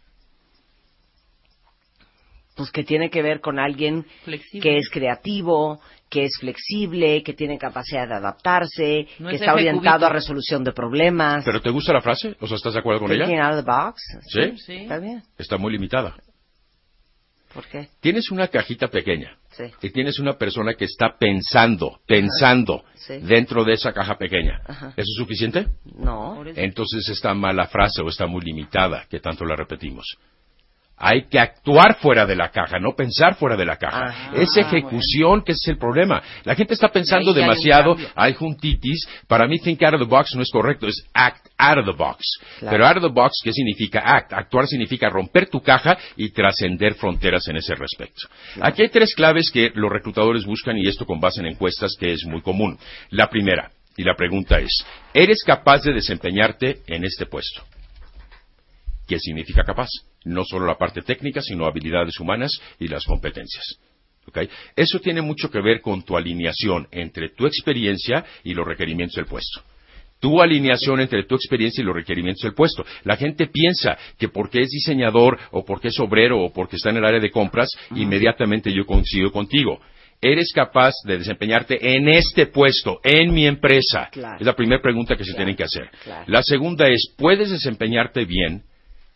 Pues 2.57 2.71
que 2.71 2.83
tiene 2.83 3.09
que 3.09 3.21
ver 3.21 3.39
con 3.39 3.59
alguien 3.59 4.03
Flexible. 4.25 4.61
que 4.61 4.77
es 4.77 4.89
creativo, 4.89 5.79
que 6.09 6.23
es 6.25 6.31
flexible, 6.39 7.21
que 7.23 7.33
tiene 7.33 7.57
capacidad 7.57 8.07
de 8.07 8.15
adaptarse, 8.15 9.07
No 9.19 9.29
que 9.29 9.35
es 9.35 9.41
está 9.41 9.53
orientado 9.53 9.97
cubito. 9.99 10.05
a 10.07 10.13
resolución 10.13 10.63
de 10.63 10.71
problemas. 10.73 11.45
¿Pero 11.45 11.61
te 11.61 11.69
gusta 11.69 11.93
la 11.93 12.01
frase? 12.01 12.35
O 12.41 12.47
sea, 12.47 12.57
¿estás 12.57 12.73
de 12.73 12.79
acuerdo 12.79 13.01
con 13.01 13.09
Thinking 13.11 13.35
ella? 13.35 13.47
out 13.49 13.59
of 13.59 13.65
the 13.65 13.71
box. 13.71 14.01
¿Sí? 14.65 14.73
Está 14.81 14.97
bien. 14.99 15.21
Está 15.37 15.57
muy 15.57 15.71
limitada. 15.71 16.15
¿Por 17.53 17.65
qué? 17.67 17.87
Tienes 18.01 18.29
una 18.31 18.47
cajita 18.49 18.87
pequeña 18.89 19.37
Sí. 19.51 19.63
y 19.81 19.89
tienes 19.91 20.19
una 20.19 20.33
persona 20.37 20.73
que 20.75 20.85
está 20.85 21.15
pensando, 21.17 21.99
pensando 22.05 22.83
Sí. 22.95 23.17
dentro 23.21 23.63
de 23.63 23.73
esa 23.73 23.93
caja 23.93 24.17
pequeña. 24.17 24.61
Ajá. 24.67 24.87
¿Eso 24.89 25.01
es 25.11 25.15
suficiente? 25.17 25.67
No. 25.97 26.43
Entonces 26.55 27.07
está 27.09 27.33
mala 27.33 27.67
frase 27.67 28.01
o 28.01 28.09
está 28.09 28.27
muy 28.27 28.41
limitada, 28.41 29.05
que 29.09 29.19
tanto 29.19 29.45
la 29.45 29.55
repetimos. 29.55 30.05
Hay 30.99 31.27
que 31.27 31.39
actuar 31.39 31.97
fuera 31.99 32.25
de 32.25 32.35
la 32.35 32.49
caja, 32.49 32.79
no 32.79 32.95
pensar 32.95 33.35
fuera 33.35 33.55
de 33.55 33.65
la 33.65 33.77
caja. 33.77 34.05
Ah, 34.07 34.31
es 34.35 34.57
ejecución 34.57 35.43
que 35.43 35.51
es 35.51 35.67
el 35.67 35.77
problema. 35.77 36.23
La 36.43 36.55
gente 36.55 36.73
está 36.73 36.87
pensando 36.87 37.31
Ahí 37.31 37.37
hay 37.37 37.41
demasiado, 37.41 37.95
hay 38.15 38.33
juntitis. 38.33 39.07
Para 39.27 39.47
mí, 39.47 39.59
think 39.59 39.83
out 39.83 39.93
of 39.93 39.99
the 39.99 40.07
box 40.07 40.33
no 40.35 40.41
es 40.41 40.49
correcto, 40.51 40.87
es 40.87 41.05
act 41.13 41.47
out 41.57 41.77
of 41.77 41.85
the 41.85 41.91
box. 41.91 42.25
Claro. 42.59 42.71
Pero 42.71 42.87
out 42.87 42.97
of 42.97 43.03
the 43.03 43.13
box, 43.13 43.33
¿qué 43.43 43.51
significa 43.53 43.99
act? 43.99 44.33
Actuar 44.33 44.67
significa 44.67 45.07
romper 45.09 45.49
tu 45.49 45.61
caja 45.61 45.97
y 46.15 46.29
trascender 46.29 46.95
fronteras 46.95 47.47
en 47.47 47.57
ese 47.57 47.75
respecto. 47.75 48.27
Aquí 48.61 48.81
hay 48.81 48.89
tres 48.89 49.13
claves 49.13 49.51
que 49.51 49.71
los 49.75 49.91
reclutadores 49.91 50.45
buscan 50.45 50.77
y 50.77 50.87
esto 50.87 51.05
con 51.05 51.19
base 51.19 51.41
en 51.41 51.47
encuestas 51.47 51.95
que 51.99 52.11
es 52.11 52.25
muy 52.25 52.41
común. 52.41 52.77
La 53.11 53.29
primera, 53.29 53.69
y 53.97 54.03
la 54.03 54.15
pregunta 54.15 54.59
es, 54.59 54.85
¿eres 55.13 55.43
capaz 55.43 55.83
de 55.83 55.93
desempeñarte 55.93 56.81
en 56.87 57.03
este 57.03 57.25
puesto? 57.25 57.63
¿Qué 59.07 59.19
significa 59.19 59.63
capaz? 59.63 59.89
No 60.27 60.43
solo 60.43 60.65
la 60.65 60.77
parte 60.77 61.01
técnica, 61.01 61.41
sino 61.41 61.65
habilidades 61.65 62.19
humanas 62.19 62.51
y 62.79 62.87
las 62.87 63.05
competencias. 63.05 63.79
Eso 64.75 64.99
tiene 64.99 65.21
mucho 65.21 65.49
que 65.49 65.61
ver 65.61 65.81
con 65.81 66.03
tu 66.03 66.17
alineación 66.17 66.87
entre 66.91 67.29
tu 67.29 67.45
experiencia 67.45 68.25
y 68.43 68.53
los 68.53 68.67
requerimientos 68.67 69.15
del 69.15 69.25
puesto. 69.25 69.61
Tu 70.19 70.41
alineación 70.41 70.99
entre 70.99 71.23
tu 71.23 71.35
experiencia 71.35 71.81
y 71.81 71.85
los 71.85 71.95
requerimientos 71.95 72.41
del 72.41 72.53
puesto. 72.53 72.85
La 73.03 73.17
gente 73.17 73.47
piensa 73.47 73.97
que 74.17 74.29
porque 74.29 74.61
es 74.61 74.69
diseñador 74.69 75.39
o 75.51 75.63
porque 75.63 75.89
es 75.89 75.99
obrero 75.99 76.41
o 76.41 76.51
porque 76.51 76.75
está 76.75 76.89
en 76.89 76.97
el 76.97 77.05
área 77.05 77.19
de 77.19 77.31
compras, 77.31 77.69
inmediatamente 77.95 78.73
yo 78.73 78.85
coincido 78.85 79.31
contigo. 79.31 79.79
¿Eres 80.19 80.51
capaz 80.51 80.93
de 81.05 81.19
desempeñarte 81.19 81.95
en 81.95 82.09
este 82.09 82.47
puesto, 82.47 82.99
en 83.03 83.31
mi 83.31 83.45
empresa? 83.45 84.09
Claro. 84.11 84.39
Es 84.39 84.45
la 84.45 84.55
primera 84.55 84.81
pregunta 84.81 85.15
que 85.15 85.23
se 85.23 85.35
tienen 85.35 85.55
que 85.55 85.63
hacer. 85.63 85.91
claro. 86.03 86.25
La 86.27 86.41
segunda 86.41 86.87
es, 86.87 87.13
¿puedes 87.15 87.51
desempeñarte 87.51 88.25
bien 88.25 88.63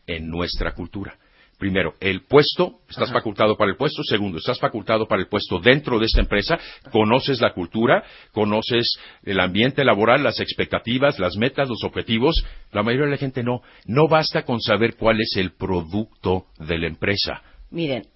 en 0.07 0.30
nuestra 0.30 0.73
cultura? 0.73 1.18
Primero, 1.57 1.94
el 1.99 2.23
puesto, 2.23 2.80
estás 2.90 3.10
Ajá. 3.10 3.19
facultado 3.19 3.56
para 3.56 3.69
el 3.69 3.78
puesto. 3.78 4.02
Segundo, 4.03 4.40
estás 4.40 4.60
facultado 4.60 5.07
para 5.07 5.22
el 5.22 5.28
puesto 5.28 5.60
dentro 5.60 5.99
de 5.99 6.06
esta 6.06 6.19
empresa. 6.22 6.57
Conoces 6.91 7.40
la 7.40 7.53
cultura, 7.53 8.03
conoces 8.32 8.95
el 9.22 9.40
ambiente 9.40 9.84
laboral, 9.86 10.23
las 10.23 10.40
expectativas, 10.40 11.19
las 11.19 11.38
metas, 11.38 11.69
los 11.69 11.84
objetivos. 11.84 12.44
La 12.72 12.82
mayoría 12.82 13.06
de 13.06 13.11
la 13.11 13.18
gente 13.18 13.44
no. 13.44 13.61
No 13.86 14.07
basta 14.07 14.41
con 14.44 14.60
saber 14.60 14.95
cuál 14.95 15.22
es 15.22 15.36
el 15.38 15.52
producto 15.52 16.48
de 16.57 16.80
la 16.80 16.88
empresa. 16.88 17.44
Miren, 17.69 18.07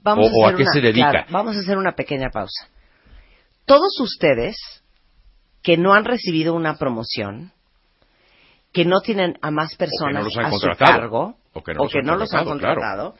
vamos 0.00 0.28
O- 0.34 0.42
a 0.44 0.46
a 0.46 0.48
hacer 0.48 0.56
qué 0.56 0.62
una, 0.64 0.72
se 0.72 0.80
dedica. 0.80 1.10
claro, 1.12 1.26
vamos 1.30 1.56
a 1.56 1.60
hacer 1.60 1.78
una 1.78 1.92
pequeña 1.92 2.30
pausa. 2.32 2.68
Todos 3.64 4.00
ustedes 4.00 4.56
que 5.62 5.76
no 5.76 5.94
han 5.94 6.04
recibido 6.04 6.52
una 6.54 6.76
promoción, 6.78 7.52
que 8.76 8.84
no 8.84 9.00
tienen 9.00 9.38
a 9.40 9.50
más 9.50 9.74
personas 9.74 10.26
han 10.36 10.44
a 10.44 10.50
su 10.50 10.68
cargo, 10.78 11.38
O 11.54 11.62
que 11.62 11.72
no 11.72 11.84
los 11.86 11.94
han 12.04 12.18
los 12.18 12.34
han 12.34 12.44
contratado, 12.44 13.12
claro. 13.12 13.14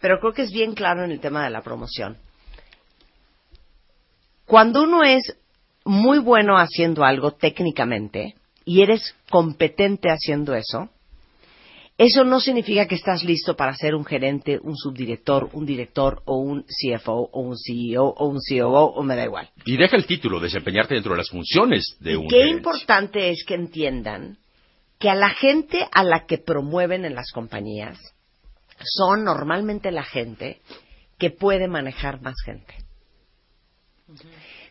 pero 0.00 0.18
creo 0.18 0.32
que 0.32 0.42
es 0.42 0.50
bien 0.50 0.74
claro 0.74 1.04
en 1.04 1.12
el 1.12 1.20
tema 1.20 1.44
de 1.44 1.50
la 1.50 1.62
promoción. 1.62 2.16
Cuando 4.44 4.82
uno 4.82 5.04
es 5.04 5.36
muy 5.84 6.18
bueno 6.18 6.58
haciendo 6.58 7.04
algo 7.04 7.30
técnicamente 7.30 8.34
y 8.64 8.82
eres 8.82 9.14
competente 9.30 10.08
haciendo 10.10 10.56
eso, 10.56 10.88
eso 11.96 12.24
no 12.24 12.40
significa 12.40 12.88
que 12.88 12.96
estás 12.96 13.22
listo 13.22 13.54
para 13.54 13.76
ser 13.76 13.94
un 13.94 14.04
gerente, 14.04 14.58
un 14.60 14.76
subdirector, 14.76 15.50
un 15.52 15.64
director 15.64 16.22
o 16.24 16.38
un 16.38 16.64
CFO 16.64 17.30
o 17.30 17.40
un 17.40 17.54
CEO 17.56 18.02
o 18.04 18.26
un 18.26 18.38
COO 18.40 18.94
o 18.96 19.02
me 19.04 19.14
da 19.14 19.26
igual. 19.26 19.48
Y 19.64 19.76
deja 19.76 19.94
el 19.96 20.06
título, 20.06 20.40
desempeñarte 20.40 20.94
dentro 20.94 21.12
de 21.12 21.18
las 21.18 21.30
funciones 21.30 21.96
de 22.00 22.16
un 22.16 22.26
Qué 22.26 22.38
gerente. 22.38 22.56
importante 22.56 23.30
es 23.30 23.44
que 23.46 23.54
entiendan 23.54 24.38
que 24.98 25.10
a 25.10 25.14
la 25.14 25.30
gente 25.30 25.86
a 25.92 26.02
la 26.02 26.26
que 26.26 26.38
promueven 26.38 27.04
en 27.04 27.14
las 27.14 27.30
compañías 27.32 27.98
son 28.82 29.24
normalmente 29.24 29.90
la 29.90 30.04
gente 30.04 30.60
que 31.18 31.30
puede 31.30 31.68
manejar 31.68 32.20
más 32.20 32.36
gente. 32.44 32.74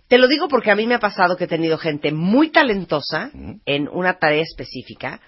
Te 0.07 0.17
lo 0.17 0.27
digo 0.27 0.47
porque 0.47 0.71
a 0.71 0.75
mí 0.75 0.87
me 0.87 0.95
ha 0.95 0.99
pasado 0.99 1.35
que 1.35 1.43
he 1.45 1.49
tenido 1.49 1.77
gente 1.77 2.11
muy 2.11 2.49
talentosa 2.49 3.29
en 3.65 3.89
una 3.89 4.17
tarea 4.17 4.41
específica, 4.41 5.21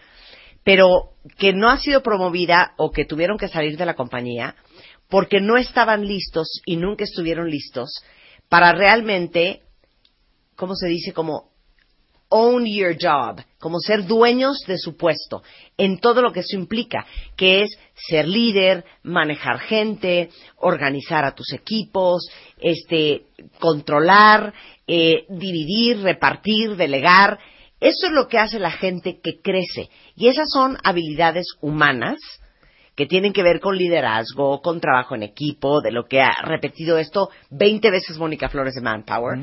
pero 0.64 1.14
que 1.38 1.54
no 1.54 1.70
ha 1.70 1.78
sido 1.78 2.02
promovida 2.02 2.74
o 2.78 2.92
que 2.92 3.06
tuvieron 3.06 3.38
que 3.38 3.50
salir 3.50 3.78
de 3.78 3.86
la 3.86 3.96
compañía 3.96 4.56
porque 5.10 5.42
no 5.42 5.58
estaban 5.58 6.06
listos 6.06 6.62
y 6.66 6.78
nunca 6.78 7.04
estuvieron 7.04 7.50
listos 7.50 7.90
para 8.48 8.72
realmente, 8.72 9.64
¿cómo 10.56 10.76
se 10.76 10.88
dice? 10.88 11.14
Como 11.14 11.49
own 12.30 12.66
your 12.66 12.96
job, 13.00 13.44
como 13.60 13.80
ser 13.80 14.06
dueños 14.06 14.60
de 14.68 14.78
su 14.78 14.96
puesto, 14.96 15.44
en 15.78 16.00
todo 16.00 16.22
lo 16.22 16.32
que 16.32 16.42
eso 16.42 16.56
implica, 16.56 17.06
que 17.36 17.64
es 17.64 17.78
ser 17.96 18.28
líder, 18.28 18.86
manejar 19.04 19.60
gente, 19.60 20.30
organizar 20.58 21.26
a 21.26 21.36
tus 21.36 21.52
equipos, 21.54 22.30
este, 22.60 23.24
controlar, 23.60 24.54
eh, 24.88 25.26
dividir, 25.30 26.02
repartir, 26.02 26.76
delegar. 26.76 27.40
Eso 27.80 28.08
es 28.08 28.12
lo 28.12 28.28
que 28.28 28.38
hace 28.38 28.60
la 28.60 28.72
gente 28.72 29.20
que 29.22 29.42
crece. 29.42 29.90
Y 30.16 30.28
esas 30.28 30.50
son 30.52 30.78
habilidades 30.84 31.48
humanas 31.62 32.20
que 33.00 33.06
tienen 33.06 33.32
que 33.32 33.44
ver 33.44 33.62
con 33.62 33.78
liderazgo, 33.78 34.62
con 34.62 34.82
trabajo 34.82 35.16
en 35.16 35.24
equipo, 35.24 35.80
de 35.80 35.90
lo 35.90 36.06
que 36.06 36.20
ha 36.20 36.34
repetido 36.44 36.98
esto 36.98 37.30
20 37.50 37.92
veces 37.92 38.18
Mónica 38.18 38.50
Flores 38.50 38.74
de 38.74 38.82
Manpower, 38.82 39.40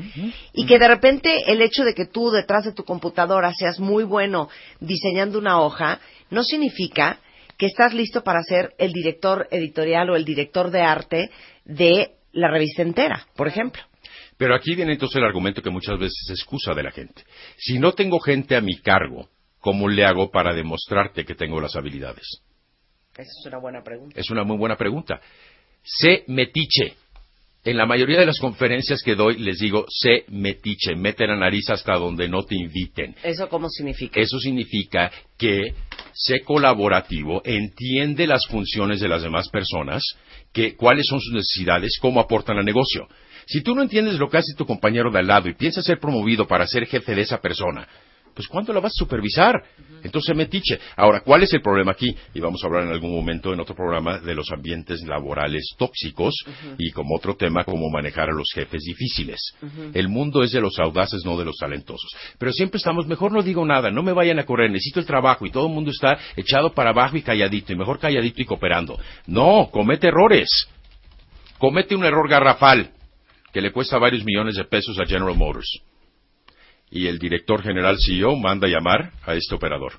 y 0.53 0.67
que 0.67 0.77
de 0.77 0.87
repente 0.87 1.51
el 1.51 1.63
hecho 1.63 1.83
de 1.83 1.95
que 1.95 2.05
tú 2.05 2.29
detrás 2.29 2.65
de 2.65 2.73
tu 2.73 2.83
computadora 2.83 3.51
seas 3.55 3.79
muy 3.79 4.03
bueno 4.03 4.47
diseñando 4.79 5.39
una 5.39 5.59
hoja, 5.59 5.99
no 6.29 6.43
significa 6.43 7.19
que 7.57 7.65
estás 7.65 7.95
listo 7.95 8.23
para 8.23 8.43
ser 8.43 8.75
el 8.77 8.93
director 8.93 9.47
editorial 9.49 10.11
o 10.11 10.15
el 10.15 10.23
director 10.23 10.69
de 10.69 10.81
arte 10.81 11.31
de 11.65 12.11
la 12.33 12.51
revista 12.51 12.83
entera, 12.83 13.25
por 13.35 13.47
ejemplo. 13.47 13.81
Pero 14.37 14.53
aquí 14.53 14.75
viene 14.75 14.93
entonces 14.93 15.17
el 15.17 15.25
argumento 15.25 15.63
que 15.63 15.71
muchas 15.71 15.97
veces 15.97 16.25
se 16.27 16.33
excusa 16.33 16.75
de 16.75 16.83
la 16.83 16.91
gente. 16.91 17.23
Si 17.57 17.79
no 17.79 17.93
tengo 17.93 18.19
gente 18.19 18.55
a 18.55 18.61
mi 18.61 18.77
cargo, 18.81 19.29
¿cómo 19.57 19.89
le 19.89 20.05
hago 20.05 20.29
para 20.29 20.53
demostrarte 20.53 21.25
que 21.25 21.33
tengo 21.33 21.59
las 21.59 21.75
habilidades? 21.75 22.43
Esa 23.17 23.31
es 23.39 23.45
una 23.45 23.57
buena 23.57 23.83
pregunta. 23.83 24.19
Es 24.19 24.29
una 24.29 24.43
muy 24.43 24.57
buena 24.57 24.77
pregunta. 24.77 25.19
Sé 25.83 26.23
metiche. 26.27 26.93
En 27.63 27.75
la 27.75 27.85
mayoría 27.85 28.19
de 28.19 28.25
las 28.25 28.39
conferencias 28.39 29.01
que 29.03 29.15
doy 29.15 29.39
les 29.39 29.59
digo, 29.59 29.85
sé 29.89 30.23
metiche, 30.29 30.95
mete 30.95 31.27
la 31.27 31.35
nariz 31.35 31.69
hasta 31.69 31.95
donde 31.95 32.29
no 32.29 32.43
te 32.43 32.55
inviten. 32.55 33.15
¿Eso 33.23 33.49
cómo 33.49 33.67
significa? 33.69 34.21
Eso 34.21 34.39
significa 34.39 35.11
que 35.37 35.73
sé 36.13 36.41
colaborativo, 36.45 37.41
entiende 37.43 38.25
las 38.25 38.45
funciones 38.47 39.01
de 39.01 39.09
las 39.09 39.23
demás 39.23 39.49
personas, 39.49 40.01
que, 40.53 40.75
cuáles 40.75 41.07
son 41.07 41.19
sus 41.19 41.33
necesidades, 41.33 41.97
cómo 41.99 42.21
aportan 42.21 42.57
al 42.57 42.65
negocio. 42.65 43.07
Si 43.47 43.61
tú 43.61 43.75
no 43.75 43.81
entiendes 43.81 44.15
lo 44.15 44.29
que 44.29 44.37
hace 44.37 44.53
tu 44.55 44.65
compañero 44.65 45.11
de 45.11 45.19
al 45.19 45.27
lado 45.27 45.49
y 45.49 45.53
piensas 45.53 45.83
ser 45.83 45.99
promovido 45.99 46.47
para 46.47 46.67
ser 46.67 46.85
jefe 46.85 47.15
de 47.15 47.21
esa 47.21 47.41
persona, 47.41 47.87
pues 48.37 48.47
¿cuándo 48.47 48.71
la 48.71 48.79
vas 48.79 48.93
a 48.95 48.99
supervisar? 48.99 49.63
Entonces 50.03 50.35
metiche. 50.35 50.79
Ahora, 50.95 51.21
¿cuál 51.21 51.41
es 51.41 51.51
el 51.53 51.61
problema 51.63 51.93
aquí? 51.93 52.15
Y 52.35 52.39
vamos 52.39 52.63
a 52.63 52.67
hablar 52.67 52.83
en 52.83 52.91
algún 52.91 53.11
momento 53.11 53.51
en 53.51 53.59
otro 53.59 53.73
programa 53.75 54.19
de 54.19 54.35
los 54.35 54.51
ambientes 54.51 55.01
laborales 55.07 55.73
tóxicos 55.75 56.35
y 56.77 56.91
como 56.91 57.15
otro 57.15 57.35
tema, 57.35 57.63
cómo 57.63 57.89
manejar 57.89 58.29
a 58.29 58.33
los 58.33 58.51
jefes 58.53 58.83
difíciles. 58.83 59.55
El 59.91 60.07
mundo 60.07 60.43
es 60.43 60.51
de 60.51 60.61
los 60.61 60.77
audaces, 60.77 61.23
no 61.25 61.35
de 61.35 61.45
los 61.45 61.57
talentosos. 61.57 62.11
Pero 62.37 62.51
siempre 62.51 62.77
estamos, 62.77 63.07
mejor 63.07 63.31
no 63.31 63.41
digo 63.41 63.65
nada, 63.65 63.89
no 63.89 64.03
me 64.03 64.13
vayan 64.13 64.37
a 64.37 64.45
correr, 64.45 64.69
necesito 64.69 64.99
el 64.99 65.07
trabajo 65.07 65.47
y 65.47 65.49
todo 65.49 65.65
el 65.65 65.73
mundo 65.73 65.89
está 65.89 66.19
echado 66.35 66.75
para 66.75 66.91
abajo 66.91 67.17
y 67.17 67.23
calladito, 67.23 67.73
y 67.73 67.75
mejor 67.75 67.97
calladito 67.97 68.39
y 68.39 68.45
cooperando. 68.45 68.99
No, 69.25 69.69
comete 69.71 70.09
errores. 70.09 70.69
Comete 71.57 71.95
un 71.95 72.05
error 72.05 72.29
garrafal 72.29 72.91
que 73.51 73.61
le 73.61 73.71
cuesta 73.71 73.97
varios 73.97 74.23
millones 74.23 74.57
de 74.57 74.65
pesos 74.65 74.99
a 74.99 75.07
General 75.07 75.35
Motors 75.35 75.81
y 76.89 77.07
el 77.07 77.19
director 77.19 77.61
general 77.61 77.97
CEO 77.99 78.35
manda 78.35 78.67
a 78.67 78.71
llamar 78.71 79.11
a 79.25 79.33
este 79.33 79.55
operador. 79.55 79.93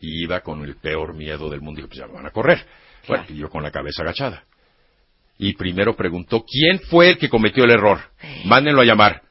Y 0.00 0.24
iba 0.24 0.40
con 0.40 0.62
el 0.64 0.76
peor 0.76 1.14
miedo 1.14 1.48
del 1.48 1.60
mundo 1.60 1.80
y 1.80 1.82
dijo, 1.82 1.88
pues 1.88 2.00
ya 2.00 2.06
me 2.06 2.14
van 2.14 2.26
a 2.26 2.30
correr. 2.30 2.64
Bueno, 3.08 3.24
y 3.28 3.36
yo 3.36 3.48
con 3.48 3.62
la 3.62 3.70
cabeza 3.70 4.02
agachada. 4.02 4.44
Y 5.38 5.54
primero 5.54 5.96
preguntó, 5.96 6.44
¿quién 6.44 6.80
fue 6.80 7.10
el 7.10 7.18
que 7.18 7.28
cometió 7.28 7.64
el 7.64 7.70
error? 7.70 8.00
Mándenlo 8.44 8.82
a 8.82 8.84
llamar. 8.84 9.22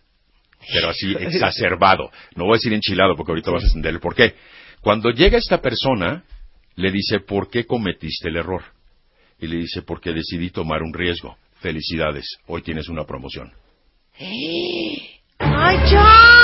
Pero 0.71 0.89
así, 0.89 1.13
exacerbado. 1.19 2.11
No 2.35 2.45
voy 2.45 2.53
a 2.53 2.57
decir 2.57 2.73
enchilado 2.73 3.15
porque 3.15 3.31
ahorita 3.31 3.51
vas 3.51 3.63
a 3.63 3.67
entender 3.67 3.93
el 3.93 3.99
por 3.99 4.15
qué. 4.15 4.35
Cuando 4.81 5.11
llega 5.11 5.37
esta 5.37 5.61
persona, 5.61 6.23
le 6.75 6.91
dice, 6.91 7.21
¿por 7.21 7.49
qué 7.49 7.65
cometiste 7.65 8.27
el 8.29 8.37
error? 8.37 8.63
Y 9.39 9.47
le 9.47 9.57
dice, 9.57 9.81
porque 9.81 10.11
decidí 10.11 10.49
tomar 10.49 10.81
un 10.83 10.93
riesgo. 10.93 11.37
Felicidades, 11.61 12.25
hoy 12.47 12.61
tienes 12.61 12.89
una 12.89 13.05
promoción. 13.05 13.53
¡Ay, 15.39 15.77
ya! 15.89 16.42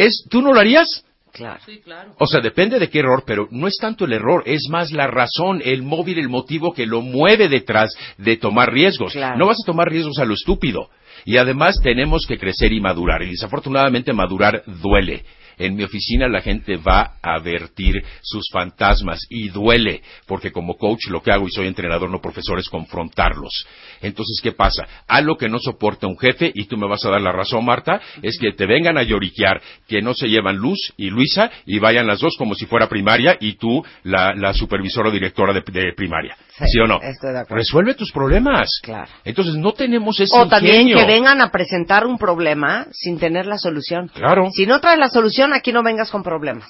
¿Es, 0.00 0.24
¿Tú 0.30 0.42
no 0.42 0.52
lo 0.52 0.60
harías? 0.60 1.04
Claro. 1.32 1.60
Sí, 1.64 1.80
claro. 1.84 2.14
O 2.18 2.26
sea, 2.26 2.40
depende 2.40 2.78
de 2.78 2.90
qué 2.90 3.00
error, 3.00 3.22
pero 3.26 3.48
no 3.50 3.68
es 3.68 3.76
tanto 3.80 4.04
el 4.04 4.12
error, 4.12 4.42
es 4.46 4.68
más 4.68 4.90
la 4.92 5.06
razón, 5.06 5.62
el 5.64 5.82
móvil, 5.82 6.18
el 6.18 6.28
motivo 6.28 6.72
que 6.72 6.86
lo 6.86 7.02
mueve 7.02 7.48
detrás 7.48 7.94
de 8.18 8.36
tomar 8.36 8.72
riesgos. 8.72 9.12
Claro. 9.12 9.38
No 9.38 9.46
vas 9.46 9.58
a 9.62 9.66
tomar 9.66 9.88
riesgos 9.88 10.18
a 10.18 10.24
lo 10.24 10.34
estúpido. 10.34 10.90
Y 11.24 11.36
además 11.36 11.76
tenemos 11.82 12.26
que 12.26 12.38
crecer 12.38 12.72
y 12.72 12.80
madurar. 12.80 13.22
Y 13.22 13.30
desafortunadamente 13.30 14.12
madurar 14.12 14.62
duele. 14.66 15.24
En 15.60 15.76
mi 15.76 15.84
oficina 15.84 16.26
la 16.26 16.40
gente 16.40 16.78
va 16.78 17.16
a 17.20 17.38
vertir 17.38 18.02
sus 18.22 18.48
fantasmas 18.50 19.26
y 19.28 19.50
duele, 19.50 20.02
porque 20.26 20.50
como 20.52 20.78
coach 20.78 21.08
lo 21.08 21.22
que 21.22 21.30
hago 21.30 21.46
y 21.46 21.50
soy 21.50 21.66
entrenador, 21.66 22.08
no 22.08 22.18
profesor, 22.18 22.58
es 22.58 22.70
confrontarlos. 22.70 23.66
Entonces, 24.00 24.40
¿qué 24.42 24.52
pasa? 24.52 24.88
Algo 25.06 25.36
que 25.36 25.50
no 25.50 25.58
soporta 25.58 26.06
un 26.06 26.18
jefe, 26.18 26.50
y 26.54 26.64
tú 26.64 26.78
me 26.78 26.88
vas 26.88 27.04
a 27.04 27.10
dar 27.10 27.20
la 27.20 27.30
razón, 27.30 27.66
Marta, 27.66 28.00
es 28.22 28.38
que 28.38 28.52
te 28.52 28.64
vengan 28.64 28.96
a 28.96 29.02
lloriquear 29.02 29.60
que 29.86 30.00
no 30.00 30.14
se 30.14 30.28
llevan 30.28 30.56
Luz 30.56 30.94
y 30.96 31.10
Luisa 31.10 31.50
y 31.66 31.78
vayan 31.78 32.06
las 32.06 32.20
dos 32.20 32.36
como 32.38 32.54
si 32.54 32.64
fuera 32.64 32.88
primaria 32.88 33.36
y 33.38 33.56
tú 33.56 33.84
la, 34.04 34.54
supervisora 34.54 35.10
o 35.10 35.12
directora 35.12 35.52
de 35.52 35.92
primaria. 35.92 36.38
Sí, 36.66 36.80
o 36.80 36.86
no? 36.86 37.00
Estoy 37.02 37.32
de 37.32 37.40
acuerdo. 37.40 37.56
Resuelve 37.56 37.94
tus 37.94 38.12
problemas. 38.12 38.80
Claro. 38.82 39.10
Entonces, 39.24 39.54
no 39.54 39.72
tenemos 39.72 40.18
ese 40.20 40.36
O 40.36 40.48
también 40.48 40.88
que 40.88 41.04
vengan 41.04 41.40
a 41.40 41.50
presentar 41.50 42.06
un 42.06 42.18
problema 42.18 42.86
sin 42.92 43.18
tener 43.18 43.46
la 43.46 43.58
solución. 43.58 44.08
Claro. 44.08 44.48
Si 44.52 44.66
no 44.66 44.80
traes 44.80 44.98
la 44.98 45.08
solución, 45.08 45.52
aquí 45.52 45.72
no 45.72 45.82
vengas 45.82 46.10
con 46.10 46.22
problemas. 46.22 46.68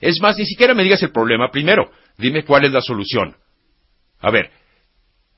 Es 0.00 0.20
más, 0.20 0.36
ni 0.38 0.46
siquiera 0.46 0.74
me 0.74 0.82
digas 0.82 1.02
el 1.02 1.12
problema 1.12 1.50
primero. 1.50 1.90
Dime 2.16 2.44
cuál 2.44 2.64
es 2.64 2.72
la 2.72 2.80
solución. 2.80 3.36
A 4.20 4.30
ver, 4.30 4.50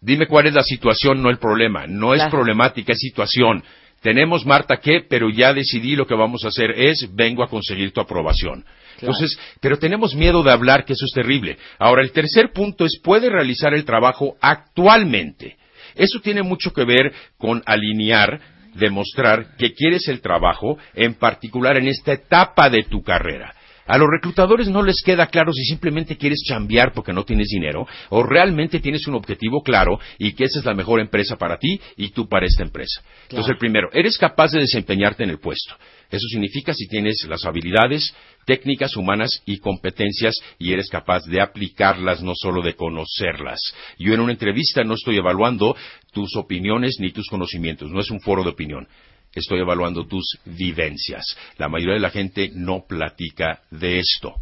dime 0.01 0.27
cuál 0.27 0.47
es 0.47 0.55
la 0.55 0.63
situación, 0.63 1.23
no 1.23 1.31
el 1.31 1.39
problema. 1.39 1.87
No 1.87 2.15
es 2.15 2.23
problemática, 2.25 2.93
es 2.93 2.99
situación. 2.99 3.63
Tenemos, 4.03 4.45
Marta, 4.45 4.79
¿qué? 4.79 5.05
Pero 5.09 5.31
ya 5.31 5.55
decidí 5.55 5.95
lo 5.95 6.07
que 6.07 6.15
vamos 6.15 6.45
a 6.45 6.49
hacer 6.49 6.73
es, 6.73 7.09
vengo 7.15 7.45
a 7.45 7.49
conseguir 7.49 7.93
tu 7.93 8.01
aprobación. 8.01 8.65
Entonces, 9.03 9.37
pero 9.61 9.79
tenemos 9.79 10.15
miedo 10.15 10.43
de 10.43 10.53
hablar, 10.53 10.85
que 10.85 10.93
eso 10.93 11.05
es 11.05 11.13
terrible. 11.13 11.59
Ahora, 11.79 12.03
el 12.03 12.13
tercer 12.13 12.53
punto 12.53 12.85
es, 12.85 12.99
puede 13.03 13.29
realizar 13.29 13.75
el 13.75 13.85
trabajo 13.85 14.37
actualmente. 14.41 15.57
Eso 15.95 16.21
tiene 16.21 16.43
mucho 16.43 16.73
que 16.73 16.85
ver 16.85 17.13
con 17.37 17.63
alinear, 17.67 18.41
demostrar 18.75 19.57
que 19.57 19.75
quieres 19.75 20.09
el 20.09 20.21
trabajo, 20.21 20.79
en 20.95 21.15
particular 21.15 21.77
en 21.77 21.89
esta 21.89 22.13
etapa 22.13 22.71
de 22.71 22.85
tu 22.85 23.03
carrera. 23.03 23.55
A 23.93 23.99
los 23.99 24.09
reclutadores 24.09 24.69
no 24.69 24.83
les 24.83 25.03
queda 25.05 25.27
claro 25.27 25.53
si 25.53 25.65
simplemente 25.65 26.17
quieres 26.17 26.43
chambear 26.49 26.95
porque 26.95 27.13
no 27.13 27.25
tienes 27.25 27.49
dinero 27.49 27.87
o 28.09 28.23
realmente 28.23 28.81
tienes 28.81 29.07
un 29.07 29.17
objetivo 29.17 29.63
claro 29.63 30.01
y 30.19 30.33
que 30.33 30.45
esa 30.45 30.61
es 30.61 30.65
la 30.65 30.73
mejor 30.73 30.99
empresa 30.99 31.37
para 31.37 31.59
ti 31.59 31.79
y 31.99 32.09
tú 32.09 32.27
para 32.27 32.47
esta 32.47 32.63
empresa. 32.63 33.03
Entonces, 33.25 33.51
el 33.51 33.59
primero, 33.59 33.91
eres 33.93 34.17
capaz 34.17 34.53
de 34.53 34.61
desempeñarte 34.61 35.25
en 35.25 35.29
el 35.29 35.41
puesto. 35.41 35.75
Eso 36.11 36.27
significa 36.31 36.73
si 36.73 36.89
tienes 36.89 37.27
las 37.29 37.45
habilidades, 37.45 38.15
técnicas 38.47 38.97
humanas 38.97 39.43
y 39.45 39.59
competencias 39.59 40.37
y 40.59 40.73
eres 40.73 40.89
capaz 40.89 41.27
de 41.27 41.43
aplicarlas, 41.43 42.23
no 42.23 42.33
solo 42.35 42.63
de 42.63 42.75
conocerlas. 42.75 43.61
Yo 43.99 44.15
en 44.15 44.21
una 44.21 44.33
entrevista 44.33 44.85
no 44.85 44.95
estoy 44.95 45.19
evaluando 45.19 45.77
tus 46.15 46.35
opiniones 46.37 46.97
ni 46.99 47.13
tus 47.13 47.29
conocimientos, 47.29 47.91
no 47.91 48.01
es 48.01 48.11
un 48.11 48.21
foro 48.21 48.43
de 48.43 48.51
opinión. 48.53 48.89
Estoy 49.35 49.61
evaluando 49.61 50.07
tus 50.07 50.39
vivencias. 50.45 51.25
La 51.59 51.69
mayoría 51.69 51.95
de 51.95 52.01
la 52.01 52.11
gente 52.11 52.51
no 52.55 52.85
platica 52.87 53.61
de 53.71 53.99
esto. 53.99 54.35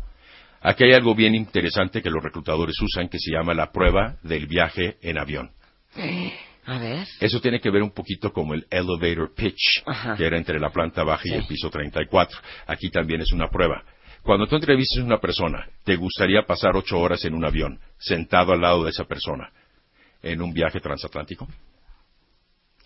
Aquí 0.60 0.84
hay 0.84 0.92
algo 0.92 1.14
bien 1.14 1.34
interesante 1.34 2.02
que 2.02 2.10
los 2.10 2.22
reclutadores 2.22 2.80
usan 2.82 3.08
que 3.08 3.18
se 3.18 3.32
llama 3.32 3.54
la 3.54 3.72
prueba 3.72 4.16
del 4.22 4.46
viaje 4.46 4.98
en 5.00 5.18
avión. 5.18 5.50
A 6.66 6.78
ver. 6.78 7.06
Eso 7.20 7.40
tiene 7.40 7.60
que 7.60 7.70
ver 7.70 7.82
un 7.82 7.92
poquito 7.92 8.32
como 8.32 8.54
el 8.54 8.66
elevator 8.70 9.34
pitch, 9.34 9.82
Ajá. 9.86 10.16
que 10.16 10.26
era 10.26 10.36
entre 10.36 10.60
la 10.60 10.70
planta 10.70 11.02
baja 11.02 11.22
y 11.24 11.32
el 11.32 11.46
piso 11.46 11.70
34. 11.70 12.38
Aquí 12.66 12.90
también 12.90 13.22
es 13.22 13.32
una 13.32 13.48
prueba. 13.48 13.82
Cuando 14.22 14.46
tú 14.46 14.56
entrevistas 14.56 15.02
a 15.02 15.06
una 15.06 15.18
persona, 15.18 15.66
¿te 15.84 15.96
gustaría 15.96 16.42
pasar 16.42 16.76
ocho 16.76 16.98
horas 16.98 17.24
en 17.24 17.34
un 17.34 17.44
avión, 17.44 17.80
sentado 17.98 18.52
al 18.52 18.60
lado 18.60 18.84
de 18.84 18.90
esa 18.90 19.04
persona, 19.04 19.50
en 20.22 20.42
un 20.42 20.52
viaje 20.52 20.78
transatlántico? 20.78 21.48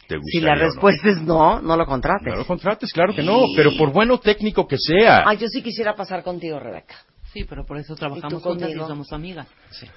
¿Te 0.08 0.16
Si 0.16 0.20
gustaría 0.20 0.46
la 0.48 0.52
o 0.52 0.56
no? 0.56 0.64
respuesta 0.64 1.08
es 1.10 1.22
no, 1.22 1.60
no 1.62 1.76
lo 1.76 1.86
contrates. 1.86 2.28
No 2.28 2.36
lo 2.36 2.46
contrates, 2.46 2.92
claro 2.92 3.14
que 3.14 3.22
no, 3.22 3.40
pero 3.56 3.70
por 3.78 3.92
bueno 3.92 4.18
técnico 4.18 4.66
que 4.66 4.76
sea. 4.78 5.24
Ay, 5.26 5.38
yo 5.38 5.46
sí 5.48 5.62
quisiera 5.62 5.94
pasar 5.94 6.22
contigo, 6.22 6.58
Rebeca. 6.58 6.94
Sí, 7.32 7.44
pero 7.44 7.64
por 7.66 7.78
eso 7.78 7.96
trabajamos 7.96 8.32
¿Y 8.32 8.36
tú 8.36 8.40
juntas 8.48 8.70
y 8.70 8.74
somos 8.74 9.12
amigas. 9.12 9.48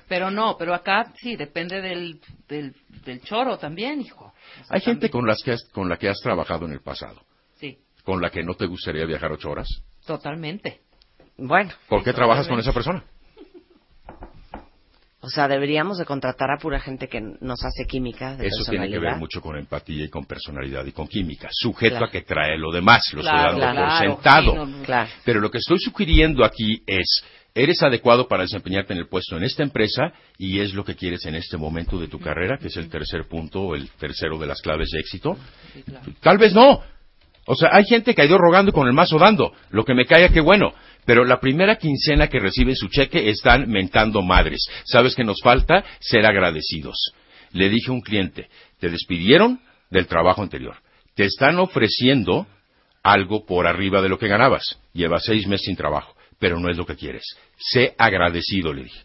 Pero 0.07 0.31
no, 0.31 0.55
pero 0.57 0.73
acá 0.73 1.13
sí, 1.21 1.35
depende 1.35 1.81
del, 1.81 2.19
del, 2.47 2.73
del 3.05 3.21
choro 3.21 3.57
también, 3.59 4.01
hijo. 4.01 4.33
Hay 4.69 4.81
gente 4.81 5.09
con, 5.11 5.27
las 5.27 5.43
que 5.43 5.51
has- 5.51 5.67
con 5.71 5.87
la 5.87 5.97
que 5.97 6.09
has 6.09 6.17
trabajado 6.19 6.65
en 6.65 6.71
el 6.71 6.81
pasado, 6.81 7.21
Sí, 7.59 7.77
con 8.03 8.21
la 8.21 8.31
que 8.31 8.41
no 8.43 8.55
te 8.55 8.65
gustaría 8.65 9.05
viajar 9.05 9.31
ocho 9.31 9.51
horas. 9.51 9.67
totalmente. 10.07 10.81
Bueno, 11.37 11.69
¿Por 11.87 12.03
qué 12.03 12.11
trabajas 12.13 12.47
con 12.47 12.57
esa 12.59 12.73
persona? 12.73 13.03
O 15.19 15.29
sea, 15.29 15.47
deberíamos 15.47 15.97
de 15.97 16.05
contratar 16.05 16.51
a 16.51 16.57
pura 16.61 16.79
gente 16.79 17.07
que 17.07 17.19
nos 17.41 17.63
hace 17.65 17.85
química 17.87 18.35
de 18.35 18.47
Eso 18.47 18.69
tiene 18.69 18.87
que 18.89 18.99
ver 18.99 19.15
mucho 19.17 19.41
con 19.41 19.57
empatía 19.57 20.05
y 20.05 20.09
con 20.09 20.25
personalidad 20.25 20.85
y 20.85 20.91
con 20.91 21.07
química, 21.07 21.47
sujeto 21.51 21.93
Claro. 21.97 22.05
a 22.05 22.11
que 22.11 22.21
trae 22.21 22.57
lo 22.57 22.71
demás, 22.71 23.01
lo 23.13 23.21
Claro, 23.21 23.37
estoy 23.49 23.61
dando 23.61 23.81
claro, 23.81 23.89
por 23.89 24.07
sentado. 24.07 24.51
sí, 24.65 24.81
no. 24.87 25.07
Pero 25.25 25.39
lo 25.39 25.49
que 25.49 25.57
estoy 25.57 25.79
sugiriendo 25.79 26.45
aquí 26.45 26.83
es, 26.85 27.23
eres 27.55 27.81
adecuado 27.81 28.27
para 28.27 28.43
desempeñarte 28.43 28.93
en 28.93 28.99
el 28.99 29.07
puesto 29.07 29.35
en 29.37 29.43
esta 29.43 29.63
empresa 29.63 30.13
y 30.37 30.59
es 30.59 30.75
lo 30.75 30.85
que 30.85 30.95
quieres 30.95 31.25
en 31.25 31.33
este 31.33 31.57
momento 31.57 31.97
de 31.99 32.07
tu 32.07 32.19
carrera, 32.19 32.59
que 32.59 32.67
es 32.67 32.77
el 32.77 32.87
tercer 32.87 33.27
punto 33.27 33.61
o 33.61 33.75
el 33.75 33.89
tercero 33.99 34.37
de 34.37 34.45
las 34.45 34.61
claves 34.61 34.89
de 34.91 34.99
éxito. 34.99 35.35
Tal 36.21 36.37
vez 36.37 36.53
no. 36.53 36.81
O 37.49 37.55
sea, 37.55 37.69
hay 37.71 37.85
gente 37.85 38.13
que 38.13 38.21
ha 38.21 38.25
ido 38.25 38.37
rogando 38.37 38.73
con 38.73 38.87
el 38.87 38.93
mazo 38.93 39.17
dando. 39.17 39.53
Lo 39.71 39.85
que 39.85 39.93
me 39.93 40.05
caiga, 40.05 40.29
qué 40.29 40.41
bueno. 40.41 40.73
Pero 41.07 41.23
la 41.25 41.39
primera 41.39 41.77
quincena 41.77 42.27
que 42.27 42.37
reciben 42.39 42.75
su 42.75 42.89
cheque 42.89 43.29
están 43.29 43.67
mentando 43.69 44.21
madres. 44.21 44.59
¿Sabes 44.83 45.15
que 45.15 45.23
nos 45.23 45.37
falta? 45.41 45.83
Ser 45.99 46.25
agradecidos. 46.25 47.13
Le 47.53 47.69
dije 47.69 47.89
a 47.89 47.93
un 47.93 48.01
cliente, 48.01 48.49
te 48.79 48.89
despidieron 48.89 49.59
del 49.89 50.05
trabajo 50.05 50.43
anterior. 50.43 50.75
Te 51.15 51.23
están 51.23 51.57
ofreciendo 51.59 52.45
algo 53.03 53.45
por 53.45 53.65
arriba 53.67 54.01
de 54.01 54.09
lo 54.09 54.19
que 54.19 54.27
ganabas. 54.27 54.63
Llevas 54.93 55.23
seis 55.25 55.47
meses 55.47 55.65
sin 55.65 55.77
trabajo, 55.77 56.13
pero 56.39 56.59
no 56.59 56.69
es 56.69 56.75
lo 56.77 56.85
que 56.85 56.95
quieres. 56.97 57.23
Sé 57.57 57.95
agradecido, 57.97 58.73
le 58.73 58.83
dije. 58.83 58.99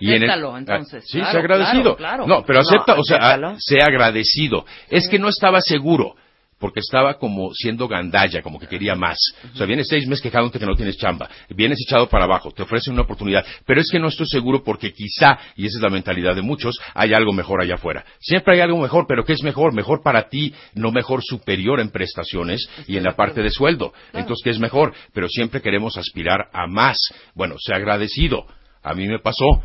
Y 0.00 0.08
en 0.08 0.24
el- 0.24 0.30
Acéptalo, 0.30 0.58
entonces. 0.58 1.04
Ah, 1.04 1.06
sí, 1.08 1.18
Claro, 1.18 1.30
sé 1.32 1.38
agradecido. 1.38 1.96
claro, 1.96 2.24
claro. 2.24 2.26
No, 2.26 2.44
pero 2.44 2.58
No, 2.60 2.68
acepta, 2.68 2.94
o 2.98 3.04
sea, 3.04 3.54
sé 3.60 3.76
agradecido. 3.80 4.66
Es 4.90 5.08
que 5.08 5.20
no 5.20 5.28
estaba 5.28 5.60
seguro, 5.60 6.16
porque 6.58 6.80
estaba 6.80 7.14
como 7.18 7.52
siendo 7.54 7.86
gandalla, 7.88 8.42
como 8.42 8.58
que 8.58 8.66
quería 8.66 8.94
más. 8.94 9.18
O 9.52 9.56
sea, 9.56 9.66
vienes 9.66 9.88
seis 9.88 10.06
meses 10.06 10.22
quejándote 10.22 10.58
que 10.58 10.66
no 10.66 10.74
tienes 10.74 10.96
chamba, 10.96 11.28
vienes 11.50 11.78
echado 11.86 12.08
para 12.08 12.24
abajo, 12.24 12.50
te 12.50 12.62
ofrecen 12.62 12.94
una 12.94 13.02
oportunidad, 13.02 13.44
pero 13.64 13.80
es 13.80 13.90
que 13.90 13.98
no 13.98 14.08
estoy 14.08 14.26
seguro 14.26 14.62
porque 14.62 14.92
quizá, 14.92 15.38
y 15.56 15.66
esa 15.66 15.78
es 15.78 15.82
la 15.82 15.90
mentalidad 15.90 16.34
de 16.34 16.42
muchos, 16.42 16.78
hay 16.94 17.12
algo 17.12 17.32
mejor 17.32 17.62
allá 17.62 17.74
afuera. 17.74 18.04
Siempre 18.20 18.54
hay 18.54 18.60
algo 18.60 18.78
mejor, 18.78 19.06
pero 19.06 19.24
¿qué 19.24 19.32
es 19.32 19.42
mejor? 19.42 19.74
Mejor 19.74 20.02
para 20.02 20.28
ti, 20.28 20.54
no 20.74 20.90
mejor 20.92 21.22
superior 21.22 21.80
en 21.80 21.90
prestaciones 21.90 22.68
y 22.86 22.96
en 22.96 23.04
la 23.04 23.14
parte 23.14 23.42
de 23.42 23.50
sueldo. 23.50 23.92
Entonces, 24.12 24.42
¿qué 24.42 24.50
es 24.50 24.58
mejor? 24.58 24.94
Pero 25.12 25.28
siempre 25.28 25.60
queremos 25.60 25.96
aspirar 25.96 26.48
a 26.52 26.66
más. 26.66 26.98
Bueno, 27.34 27.56
sé 27.58 27.74
agradecido. 27.74 28.46
A 28.82 28.94
mí 28.94 29.06
me 29.06 29.18
pasó. 29.18 29.62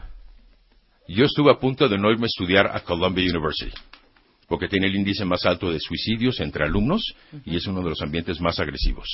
Yo 1.07 1.26
estuve 1.26 1.51
a 1.51 1.59
punto 1.59 1.89
de 1.89 1.97
no 1.97 2.09
irme 2.11 2.26
a 2.26 2.27
estudiar 2.27 2.68
a 2.68 2.81
Columbia 2.81 3.26
University, 3.30 3.72
porque 4.52 4.68
tiene 4.68 4.88
el 4.88 4.95
índice 4.98 5.23
más 5.23 5.45
alto 5.45 5.72
de 5.72 5.80
suicidios 5.80 6.41
entre 6.41 6.65
alumnos 6.65 7.15
y 7.45 7.56
es 7.56 7.65
uno 7.68 7.82
de 7.82 7.91
los 7.91 8.02
ambientes 8.02 8.41
más 8.41 8.60
agresivos. 8.60 9.07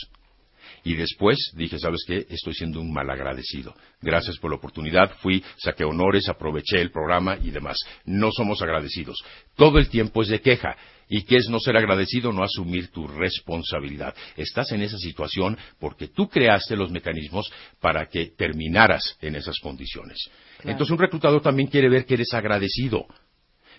Y 0.83 0.95
después 0.95 1.37
dije, 1.55 1.77
¿sabes 1.77 2.03
qué? 2.07 2.25
Estoy 2.27 2.55
siendo 2.55 2.81
un 2.81 2.91
malagradecido. 2.91 3.75
Gracias 4.01 4.39
por 4.39 4.49
la 4.49 4.57
oportunidad. 4.57 5.11
Fui, 5.21 5.43
saqué 5.57 5.83
honores, 5.83 6.27
aproveché 6.27 6.81
el 6.81 6.89
programa 6.89 7.37
y 7.39 7.51
demás. 7.51 7.77
No 8.03 8.31
somos 8.31 8.63
agradecidos. 8.63 9.15
Todo 9.55 9.77
el 9.77 9.89
tiempo 9.89 10.23
es 10.23 10.29
de 10.29 10.41
queja. 10.41 10.75
¿Y 11.07 11.21
qué 11.21 11.35
es 11.35 11.49
no 11.49 11.59
ser 11.59 11.77
agradecido? 11.77 12.33
No 12.33 12.41
asumir 12.41 12.89
tu 12.89 13.07
responsabilidad. 13.07 14.15
Estás 14.37 14.71
en 14.71 14.81
esa 14.81 14.97
situación 14.97 15.55
porque 15.79 16.07
tú 16.07 16.29
creaste 16.29 16.75
los 16.75 16.89
mecanismos 16.89 17.51
para 17.79 18.07
que 18.07 18.31
terminaras 18.35 19.17
en 19.21 19.35
esas 19.35 19.59
condiciones. 19.59 20.17
Claro. 20.57 20.71
Entonces 20.71 20.91
un 20.93 20.97
reclutador 20.97 21.43
también 21.43 21.69
quiere 21.69 21.89
ver 21.89 22.07
que 22.07 22.15
eres 22.15 22.33
agradecido. 22.33 23.05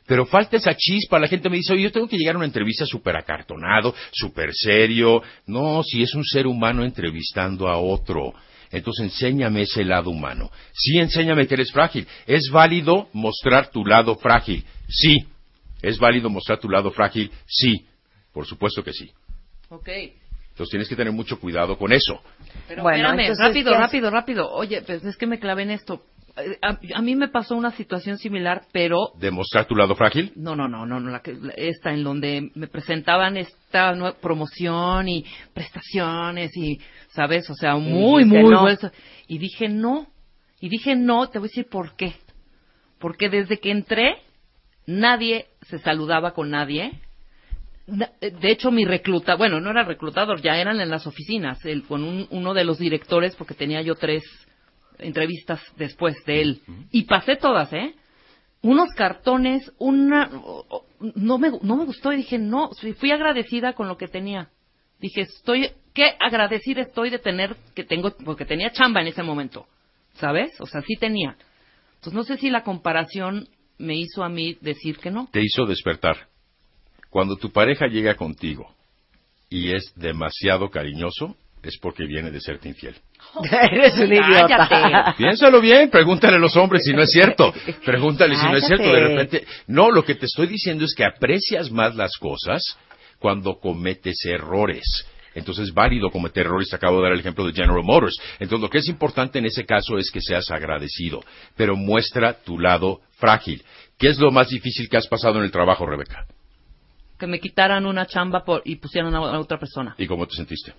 Pero 0.09 0.24
falta 0.24 0.56
esa 0.56 0.74
chispa. 0.74 1.18
La 1.18 1.28
gente 1.28 1.51
me 1.51 1.59
dice, 1.59 1.74
oye, 1.74 1.82
yo 1.82 1.93
tengo 1.93 2.09
que 2.09 2.16
llegar 2.16 2.35
a 2.35 2.39
una 2.39 2.47
entrevista 2.47 2.86
súper 2.86 3.14
acartonado, 3.14 3.94
súper 4.10 4.55
serio. 4.55 5.22
No, 5.47 5.82
si 5.82 6.02
es 6.02 6.14
un 6.14 6.24
ser 6.24 6.47
humano 6.47 6.82
entrevistando 6.82 7.68
a 7.68 7.76
otro. 7.76 8.32
Entonces 8.70 9.05
enséñame 9.05 9.62
ese 9.62 9.85
lado 9.85 10.10
humano. 10.10 10.51
Sí, 10.72 10.98
enséñame 10.98 11.47
que 11.47 11.55
eres 11.55 11.70
frágil. 11.70 12.06
¿Es 12.26 12.48
válido 12.51 13.09
mostrar 13.12 13.70
tu 13.70 13.85
lado 13.85 14.16
frágil? 14.16 14.64
Sí. 14.89 15.26
¿Es 15.82 15.98
válido 15.98 16.30
mostrar 16.30 16.59
tu 16.59 16.70
lado 16.70 16.90
frágil? 16.90 17.30
Sí. 17.47 17.86
Por 18.32 18.47
supuesto 18.47 18.82
que 18.82 18.94
sí. 18.94 19.12
Ok. 19.68 19.89
Entonces 19.89 20.70
tienes 20.70 20.89
que 20.89 20.97
tener 20.97 21.12
mucho 21.12 21.39
cuidado 21.39 21.76
con 21.76 21.93
eso. 21.93 22.18
Pero 22.66 22.82
Bueno, 22.82 23.10
espérame, 23.10 23.20
entonces, 23.20 23.47
rápido, 23.47 23.74
rápido, 23.74 24.10
rápido. 24.10 24.51
Oye, 24.52 24.80
pues 24.82 25.05
es 25.05 25.16
que 25.18 25.26
me 25.26 25.39
clavé 25.39 25.64
en 25.64 25.70
esto. 25.70 26.02
Eh, 26.40 26.59
A, 26.62 26.78
a 26.94 27.02
mí 27.02 27.15
me 27.16 27.28
pasó 27.28 27.55
una 27.56 27.70
situación 27.73 28.19
similar, 28.19 28.62
pero 28.73 29.12
¿De 29.19 29.31
mostrar 29.31 29.66
tu 29.66 29.74
lado 29.74 29.94
frágil? 29.94 30.32
no, 30.36 30.55
no, 30.56 30.69
no, 30.69 30.86
no, 30.86 31.01
no 31.01 31.10
la 31.10 31.20
que, 31.20 31.36
esta 31.56 31.93
en 31.93 32.05
donde 32.05 32.51
me 32.55 32.66
presentaban 32.69 33.36
esta 33.36 33.94
nue- 33.94 34.15
promoción 34.15 35.09
y 35.09 35.24
prestaciones 35.55 36.51
y, 36.56 36.78
¿sabes? 37.10 37.48
O 37.51 37.55
sea, 37.55 37.77
muy, 37.77 38.24
muy 38.24 38.43
no. 38.51 38.66
Y 39.27 39.39
dije 39.39 39.69
no. 39.69 40.06
Y 40.60 40.69
dije 40.69 40.97
no, 40.97 41.28
te 41.28 41.39
voy 41.39 41.47
a 41.47 41.51
decir 41.51 41.66
por 41.69 41.94
qué. 41.97 42.15
Porque 42.98 43.28
desde 43.28 43.59
que 43.59 43.70
entré, 43.70 44.16
nadie 44.86 45.47
se 45.69 45.78
saludaba 45.78 46.32
con 46.32 46.51
nadie. 46.51 47.01
Na- 47.86 48.10
De 48.20 48.51
hecho, 48.51 48.70
mi 48.70 48.85
recluta, 48.85 49.35
bueno, 49.36 49.60
no 49.60 49.70
era 49.70 49.85
reclutador, 49.85 50.43
ya 50.43 50.56
eran 50.56 50.81
en 50.81 50.90
las 50.90 51.06
oficinas, 51.06 51.65
el, 51.65 51.85
con 51.85 52.02
un- 52.05 52.27
uno 52.31 52.55
de 52.55 52.65
los 52.65 52.78
directores, 52.78 53.35
porque 53.36 53.55
tenía 53.55 53.81
yo 53.82 53.94
tres 53.94 54.23
entrevistas 54.98 55.60
después 55.76 56.16
de 56.26 56.40
él. 56.40 56.62
Y 56.90 57.04
pasé 57.04 57.36
todas, 57.36 57.72
¿eh? 57.72 57.94
Unos 58.62 58.90
cartones, 58.94 59.72
una... 59.78 60.30
No 61.00 61.38
me, 61.38 61.50
no 61.62 61.76
me 61.76 61.84
gustó 61.84 62.12
y 62.12 62.16
dije, 62.16 62.38
no, 62.38 62.70
fui 62.80 62.92
fui 62.92 63.12
agradecida 63.12 63.72
con 63.74 63.86
lo 63.86 63.96
que 63.96 64.08
tenía. 64.08 64.50
Dije, 64.98 65.22
estoy, 65.22 65.70
qué 65.94 66.16
agradecida 66.18 66.82
estoy 66.82 67.10
de 67.10 67.20
tener, 67.20 67.56
que 67.74 67.84
tengo, 67.84 68.10
porque 68.24 68.44
tenía 68.44 68.72
chamba 68.72 69.00
en 69.00 69.08
ese 69.08 69.22
momento, 69.22 69.66
¿sabes? 70.14 70.60
O 70.60 70.66
sea, 70.66 70.82
sí 70.82 70.96
tenía. 70.96 71.36
Entonces, 71.94 72.14
no 72.14 72.24
sé 72.24 72.36
si 72.36 72.50
la 72.50 72.64
comparación 72.64 73.48
me 73.78 73.96
hizo 73.96 74.24
a 74.24 74.28
mí 74.28 74.58
decir 74.60 74.98
que 74.98 75.10
no. 75.10 75.28
te 75.32 75.40
hizo 75.40 75.66
despertar. 75.66 76.28
Cuando 77.10 77.36
tu 77.36 77.50
pareja 77.50 77.86
llega 77.86 78.16
contigo 78.16 78.74
y 79.48 79.72
es 79.72 79.92
demasiado 79.94 80.68
cariñoso, 80.68 81.36
es 81.68 81.78
porque 81.78 82.06
viene 82.06 82.30
de 82.30 82.40
serte 82.40 82.68
infiel. 82.68 82.94
Eres 83.70 83.94
un 83.98 84.12
idiota. 84.12 85.14
Piénsalo 85.16 85.60
bien, 85.60 85.90
pregúntale 85.90 86.36
a 86.36 86.40
los 86.40 86.56
hombres 86.56 86.82
si 86.84 86.92
no 86.92 87.02
es 87.02 87.10
cierto. 87.10 87.52
Pregúntale 87.84 88.36
si 88.36 88.46
no 88.46 88.56
es 88.56 88.64
cierto. 88.64 88.84
De 88.84 89.00
repente, 89.00 89.44
no, 89.66 89.90
lo 89.90 90.04
que 90.04 90.14
te 90.14 90.26
estoy 90.26 90.46
diciendo 90.46 90.84
es 90.84 90.94
que 90.94 91.04
aprecias 91.04 91.70
más 91.70 91.94
las 91.94 92.16
cosas 92.16 92.62
cuando 93.18 93.58
cometes 93.58 94.24
errores. 94.24 95.06
Entonces 95.34 95.68
es 95.68 95.74
válido 95.74 96.10
cometer 96.10 96.46
errores. 96.46 96.72
Acabo 96.72 96.96
de 96.96 97.02
dar 97.04 97.12
el 97.12 97.20
ejemplo 97.20 97.46
de 97.46 97.52
General 97.52 97.82
Motors. 97.84 98.18
Entonces 98.40 98.62
lo 98.62 98.70
que 98.70 98.78
es 98.78 98.88
importante 98.88 99.38
en 99.38 99.46
ese 99.46 99.64
caso 99.64 99.98
es 99.98 100.10
que 100.10 100.20
seas 100.20 100.50
agradecido, 100.50 101.22
pero 101.56 101.76
muestra 101.76 102.32
tu 102.32 102.58
lado 102.58 103.00
frágil. 103.18 103.62
¿Qué 103.98 104.08
es 104.08 104.18
lo 104.18 104.30
más 104.30 104.48
difícil 104.48 104.88
que 104.88 104.96
has 104.96 105.06
pasado 105.06 105.38
en 105.38 105.44
el 105.44 105.50
trabajo, 105.50 105.86
Rebeca? 105.86 106.26
Que 107.18 107.26
me 107.26 107.40
quitaran 107.40 107.84
una 107.84 108.06
chamba 108.06 108.44
por, 108.44 108.62
y 108.64 108.76
pusieran 108.76 109.14
a 109.14 109.38
otra 109.38 109.58
persona. 109.58 109.94
¿Y 109.98 110.06
cómo 110.06 110.26
te 110.26 110.36
sentiste? 110.36 110.72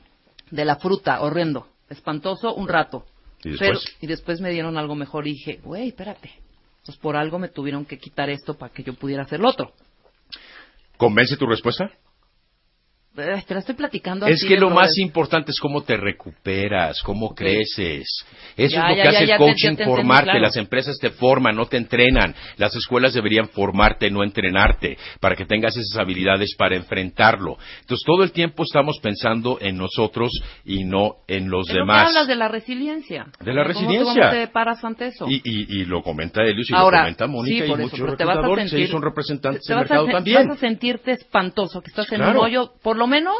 De 0.52 0.66
la 0.66 0.78
fruta, 0.78 1.22
horrendo. 1.22 1.68
Espantoso 1.90 2.54
un 2.54 2.68
rato. 2.68 3.06
¿Y 3.44 3.50
después? 3.52 3.70
Pero- 3.70 3.98
y 4.02 4.08
después 4.08 4.42
me 4.42 4.50
dieron 4.52 4.78
algo 4.78 4.96
mejor 4.96 5.28
y 5.28 5.32
dije, 5.34 5.60
güey, 5.64 5.90
espérate. 5.90 6.32
Pues 6.86 6.98
por 6.98 7.16
algo 7.16 7.40
me 7.40 7.50
tuvieron 7.50 7.86
que 7.86 7.98
quitar 7.98 8.30
esto 8.30 8.56
para 8.56 8.74
que 8.74 8.84
yo 8.84 8.94
pudiera 8.94 9.24
hacer 9.24 9.40
lo 9.40 9.50
otro. 9.50 9.74
¿Convence 10.98 11.38
tu 11.38 11.46
respuesta? 11.46 11.92
Te 13.48 13.54
la 13.54 13.60
estoy 13.60 13.76
platicando 13.76 14.26
Es 14.28 14.36
así 14.40 14.48
que 14.48 14.58
lo 14.58 14.70
más 14.70 14.98
importante 14.98 15.52
es 15.52 15.60
cómo 15.60 15.84
te 15.84 15.98
recuperas, 15.98 17.02
cómo 17.04 17.34
creces. 17.36 18.06
Eso 18.56 18.76
Ya, 18.76 18.82
es 18.84 18.90
lo 18.90 18.96
ya, 18.96 18.96
que 18.96 19.04
ya, 19.04 19.10
hace 19.10 19.24
el 19.24 19.30
te- 19.30 19.38
coaching, 19.38 19.76
te 19.76 19.86
formarte. 19.86 20.24
claro. 20.26 20.40
Las 20.40 20.56
empresas 20.58 20.98
te 21.00 21.10
forman, 21.12 21.56
no 21.56 21.66
te 21.66 21.78
entrenan. 21.78 22.36
Las 22.58 22.76
escuelas 22.76 23.14
deberían 23.14 23.50
formarte, 23.50 24.10
no 24.10 24.24
entrenarte, 24.24 24.98
para 25.20 25.36
que 25.36 25.46
tengas 25.46 25.76
esas 25.76 25.98
habilidades 26.00 26.56
para 26.58 26.76
enfrentarlo. 26.76 27.58
Entonces, 27.82 28.04
todo 28.06 28.24
el 28.24 28.32
tiempo 28.32 28.64
estamos 28.64 29.00
pensando 29.02 29.58
en 29.62 29.78
nosotros 29.78 30.32
y 30.66 30.84
no 30.84 31.18
en 31.28 31.50
los 31.50 31.68
Pero 31.68 31.80
demás. 31.82 32.08
hablas 32.08 32.28
de 32.28 32.36
la 32.36 32.48
resiliencia. 32.48 33.26
De 33.40 33.54
la 33.54 33.64
¿Cómo- 33.64 33.74
resiliencia. 33.74 34.14
¿Cómo 34.30 34.32
te 34.32 34.48
paras 34.48 34.84
ante 34.84 35.08
eso? 35.08 35.26
Y, 35.28 35.36
y, 35.44 35.82
y 35.82 35.86
lo 35.86 36.02
comenta 36.02 36.44
Elius 36.44 36.70
y 36.70 36.74
Ahora, 36.76 37.00
lo 37.00 37.04
comenta 37.04 37.28
Mónica 37.28 37.66
sí, 37.66 37.72
y 37.72 37.76
muchos 37.76 37.92
te 37.92 38.04
a 38.04 38.06
reclutadores. 38.08 38.70
sentir- 38.70 38.80
Ellos 38.80 38.92
son 38.92 39.02
representantes 39.02 39.64
te 39.64 39.74
del 39.74 39.78
a 39.78 39.82
mercado 39.82 40.08
sen- 40.08 40.12
también. 40.12 40.48
Vas 40.48 40.58
a 40.58 40.60
sentirte 40.60 41.12
espantoso, 41.12 41.82
que 41.82 41.88
estás 41.90 42.12
en 42.12 42.18
Claro. 42.20 42.40
un 42.40 42.46
hoyo 42.46 42.72
por 42.82 42.98
lo 42.98 43.08
menos 43.10 43.36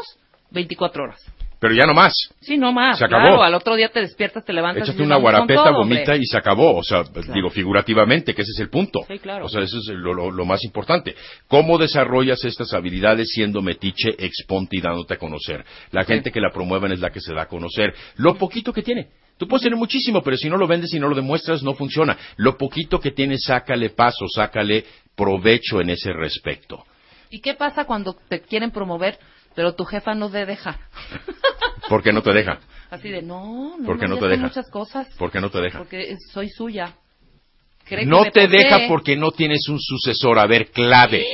24 0.50 1.04
horas. 1.04 1.20
Pero 1.60 1.74
ya 1.74 1.84
no 1.84 1.92
más. 1.92 2.14
Sí, 2.40 2.56
no 2.56 2.72
más. 2.72 2.96
Se 2.98 3.04
acabó. 3.04 3.20
Claro, 3.22 3.42
al 3.42 3.52
otro 3.54 3.76
día 3.76 3.90
te 3.90 4.00
despiertas, 4.00 4.46
te 4.46 4.52
levantas. 4.54 4.88
Échate 4.88 5.02
una 5.02 5.16
"Vamos 5.16 5.30
con 5.30 5.32
guarapeta, 5.46 5.62
todo, 5.64 5.74
vomita 5.80 6.00
hombre". 6.12 6.16
y 6.22 6.24
se 6.26 6.38
acabó. 6.38 6.74
O 6.78 6.82
sea, 6.82 7.02
digo 7.34 7.50
figurativamente, 7.50 8.34
que 8.34 8.40
ese 8.40 8.52
es 8.52 8.60
el 8.60 8.70
punto. 8.70 9.00
Sí, 9.06 9.18
claro. 9.18 9.44
O 9.44 9.48
sea, 9.50 9.60
eso 9.60 9.76
es 9.76 9.88
lo, 9.88 10.14
lo- 10.14 10.30
lo 10.30 10.44
más 10.46 10.64
importante. 10.64 11.14
¿Cómo 11.48 11.76
desarrollas 11.76 12.42
estas 12.46 12.72
habilidades 12.72 13.28
siendo 13.30 13.60
metiche, 13.60 14.08
exponte 14.18 14.78
y 14.78 14.80
dándote 14.80 15.12
a 15.14 15.18
conocer? 15.18 15.62
La 15.90 16.04
gente 16.04 16.32
que 16.32 16.40
la 16.40 16.50
promueven 16.50 16.92
es 16.92 17.00
la 17.00 17.10
que 17.10 17.20
se 17.20 17.34
da 17.34 17.42
a 17.42 17.46
conocer. 17.48 17.92
Lo 18.16 18.36
poquito 18.36 18.72
que 18.72 18.80
tiene. 18.82 19.08
Tú 19.36 19.46
puedes 19.46 19.62
tener 19.62 19.76
muchísimo, 19.78 20.22
pero 20.22 20.38
si 20.38 20.48
no 20.48 20.56
lo 20.56 20.66
vendes 20.66 20.94
y 20.94 20.98
no 20.98 21.08
lo 21.08 21.14
demuestras, 21.14 21.62
no 21.62 21.74
funciona. 21.74 22.16
Lo 22.38 22.56
poquito 22.56 23.00
que 23.00 23.10
tienes, 23.10 23.42
sácale 23.44 23.90
paso, 23.90 24.26
sácale 24.34 24.84
provecho 25.14 25.82
en 25.82 25.90
ese 25.90 26.10
respecto. 26.14 26.84
¿Y 27.28 27.40
qué 27.42 27.52
pasa 27.54 27.84
cuando 27.84 28.16
te 28.28 28.40
quieren 28.40 28.70
promover, 28.70 29.18
pero 29.54 29.74
tu 29.74 29.84
jefa 29.84 30.14
no 30.14 30.30
te 30.30 30.46
deja? 30.46 30.78
¿Por 31.88 32.02
qué 32.02 32.12
no 32.12 32.22
te 32.22 32.32
deja? 32.32 32.58
Así 32.90 33.08
de, 33.08 33.22
no, 33.22 33.76
no, 33.78 33.86
¿Por 33.86 33.98
qué 33.98 34.06
no 34.06 34.16
te 34.18 34.26
deja? 34.28 34.42
muchas 34.44 34.70
cosas. 34.70 35.08
¿Por 35.16 35.30
qué 35.30 35.40
no 35.40 35.50
te 35.50 35.60
deja? 35.60 35.78
Porque 35.78 36.16
soy 36.32 36.48
suya. 36.48 36.94
Cree 37.84 38.06
No 38.06 38.24
te 38.24 38.42
posee. 38.42 38.48
deja 38.48 38.80
porque 38.88 39.16
no 39.16 39.30
tienes 39.32 39.68
un 39.68 39.78
sucesor. 39.80 40.38
A 40.38 40.46
ver, 40.46 40.70
clave. 40.70 41.26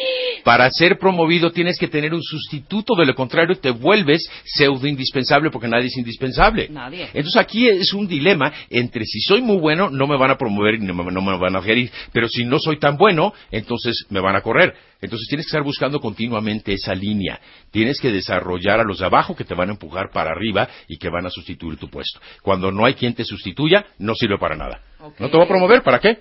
Para 0.44 0.70
ser 0.70 0.98
promovido 0.98 1.50
tienes 1.50 1.78
que 1.78 1.88
tener 1.88 2.14
un 2.14 2.22
sustituto, 2.22 2.94
de 2.94 3.06
lo 3.06 3.14
contrario 3.14 3.56
te 3.56 3.70
vuelves 3.70 4.28
pseudo 4.44 4.86
indispensable 4.86 5.50
porque 5.50 5.68
nadie 5.68 5.86
es 5.86 5.96
indispensable. 5.96 6.68
Nadie. 6.68 7.04
Entonces 7.14 7.36
aquí 7.36 7.66
es 7.68 7.92
un 7.92 8.06
dilema 8.06 8.52
entre 8.70 9.04
si 9.04 9.20
soy 9.20 9.42
muy 9.42 9.58
bueno, 9.58 9.90
no 9.90 10.06
me 10.06 10.16
van 10.16 10.30
a 10.30 10.38
promover 10.38 10.74
y 10.74 10.78
no 10.78 10.94
me, 10.94 11.10
no 11.12 11.20
me 11.20 11.38
van 11.38 11.56
a 11.56 11.62
gerir, 11.62 11.90
pero 12.12 12.28
si 12.28 12.44
no 12.44 12.58
soy 12.58 12.78
tan 12.78 12.96
bueno, 12.96 13.32
entonces 13.50 14.06
me 14.10 14.20
van 14.20 14.36
a 14.36 14.40
correr. 14.40 14.74
Entonces 15.00 15.28
tienes 15.28 15.46
que 15.46 15.50
estar 15.50 15.62
buscando 15.62 16.00
continuamente 16.00 16.72
esa 16.72 16.94
línea. 16.94 17.38
Tienes 17.70 18.00
que 18.00 18.10
desarrollar 18.10 18.80
a 18.80 18.84
los 18.84 18.98
de 18.98 19.06
abajo 19.06 19.36
que 19.36 19.44
te 19.44 19.54
van 19.54 19.68
a 19.68 19.72
empujar 19.72 20.10
para 20.12 20.30
arriba 20.30 20.68
y 20.88 20.96
que 20.96 21.10
van 21.10 21.26
a 21.26 21.30
sustituir 21.30 21.78
tu 21.78 21.88
puesto. 21.88 22.20
Cuando 22.42 22.72
no 22.72 22.86
hay 22.86 22.94
quien 22.94 23.14
te 23.14 23.24
sustituya, 23.24 23.84
no 23.98 24.14
sirve 24.14 24.38
para 24.38 24.56
nada. 24.56 24.80
¿No 25.18 25.30
te 25.30 25.36
va 25.36 25.44
a 25.44 25.48
promover? 25.48 25.82
¿Para 25.82 26.00
qué? 26.00 26.18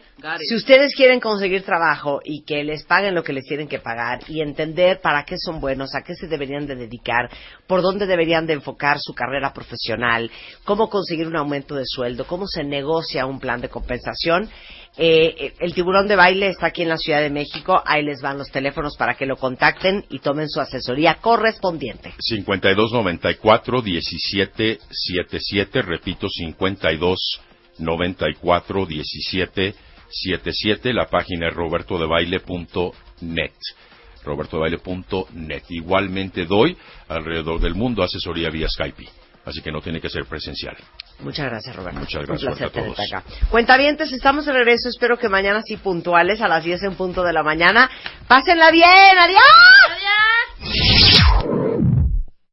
Si 0.48 0.56
ustedes 0.56 0.94
quieren 0.96 1.20
conseguir 1.20 1.64
trabajo 1.64 2.20
y 2.24 2.44
que 2.44 2.64
les 2.64 2.84
paguen 2.84 3.16
lo 3.16 3.24
que 3.24 3.34
les 3.34 3.46
tienen 3.46 3.68
que 3.68 3.80
pagar 3.80 4.05
y 4.28 4.42
entender 4.42 5.02
para 5.02 5.24
qué 5.24 5.36
son 5.38 5.60
buenos, 5.60 5.96
a 5.96 6.02
qué 6.02 6.16
se 6.16 6.28
deberían 6.28 6.66
de 6.68 6.76
dedicar, 6.76 7.30
por 7.68 7.82
dónde 7.82 8.06
deberían 8.06 8.46
de 8.46 8.54
enfocar 8.54 8.98
su 9.00 9.14
carrera 9.14 9.54
profesional, 9.54 10.32
cómo 10.64 10.90
conseguir 10.90 11.28
un 11.28 11.38
aumento 11.38 11.76
de 11.76 11.84
sueldo, 11.86 12.26
cómo 12.26 12.48
se 12.48 12.64
negocia 12.64 13.26
un 13.26 13.40
plan 13.40 13.62
de 13.62 13.70
compensación, 13.70 14.50
eh, 14.98 15.54
el 15.60 15.74
tiburón 15.74 16.08
de 16.08 16.16
baile 16.16 16.48
está 16.48 16.68
aquí 16.68 16.84
en 16.84 16.90
la 16.90 16.98
Ciudad 16.98 17.20
de 17.20 17.30
México. 17.30 17.82
Ahí 17.86 18.02
les 18.04 18.22
van 18.22 18.38
los 18.38 18.50
teléfonos 18.50 18.96
para 18.98 19.16
que 19.16 19.26
lo 19.26 19.36
contacten 19.36 20.06
y 20.10 20.20
tomen 20.20 20.50
su 20.50 20.62
asesoría 20.62 21.16
correspondiente. 21.16 22.14
52 22.18 22.94
94 22.94 23.82
17 23.82 24.80
77, 24.90 25.82
repito, 25.82 26.30
52 26.30 27.42
94 27.80 28.86
17 28.86 29.76
77, 30.08 30.94
la 30.94 31.08
página 31.08 31.50
es 31.50 31.54
robertodebaile.net 31.54 33.52
robertodebaile.net. 34.26 35.64
Igualmente 35.70 36.46
doy 36.46 36.78
alrededor 37.08 37.60
del 37.60 37.76
mundo 37.76 38.04
asesoría 38.04 38.50
vía 38.50 38.68
Skype, 38.68 39.08
así 39.46 39.62
que 39.62 39.72
no 39.72 39.82
tiene 39.82 40.02
que 40.02 40.10
ser 40.10 40.26
presencial. 40.26 40.76
Muchas 41.20 41.46
gracias, 41.46 41.76
Roberto. 41.76 42.00
Muchas 42.00 42.26
gracias 42.26 42.62
a 42.62 42.70
todos. 42.70 43.00
Acá. 43.00 43.24
Cuentavientes, 43.50 44.12
estamos 44.12 44.46
de 44.46 44.52
regreso. 44.52 44.90
Espero 44.90 45.18
que 45.18 45.30
mañana 45.30 45.62
sí 45.62 45.78
puntuales 45.78 46.42
a 46.42 46.48
las 46.48 46.64
10 46.64 46.84
en 46.84 46.96
punto 46.96 47.24
de 47.24 47.32
la 47.32 47.44
mañana. 47.44 47.90
Pásenla 48.28 48.72
bien. 48.72 49.18
Adiós. 49.18 49.42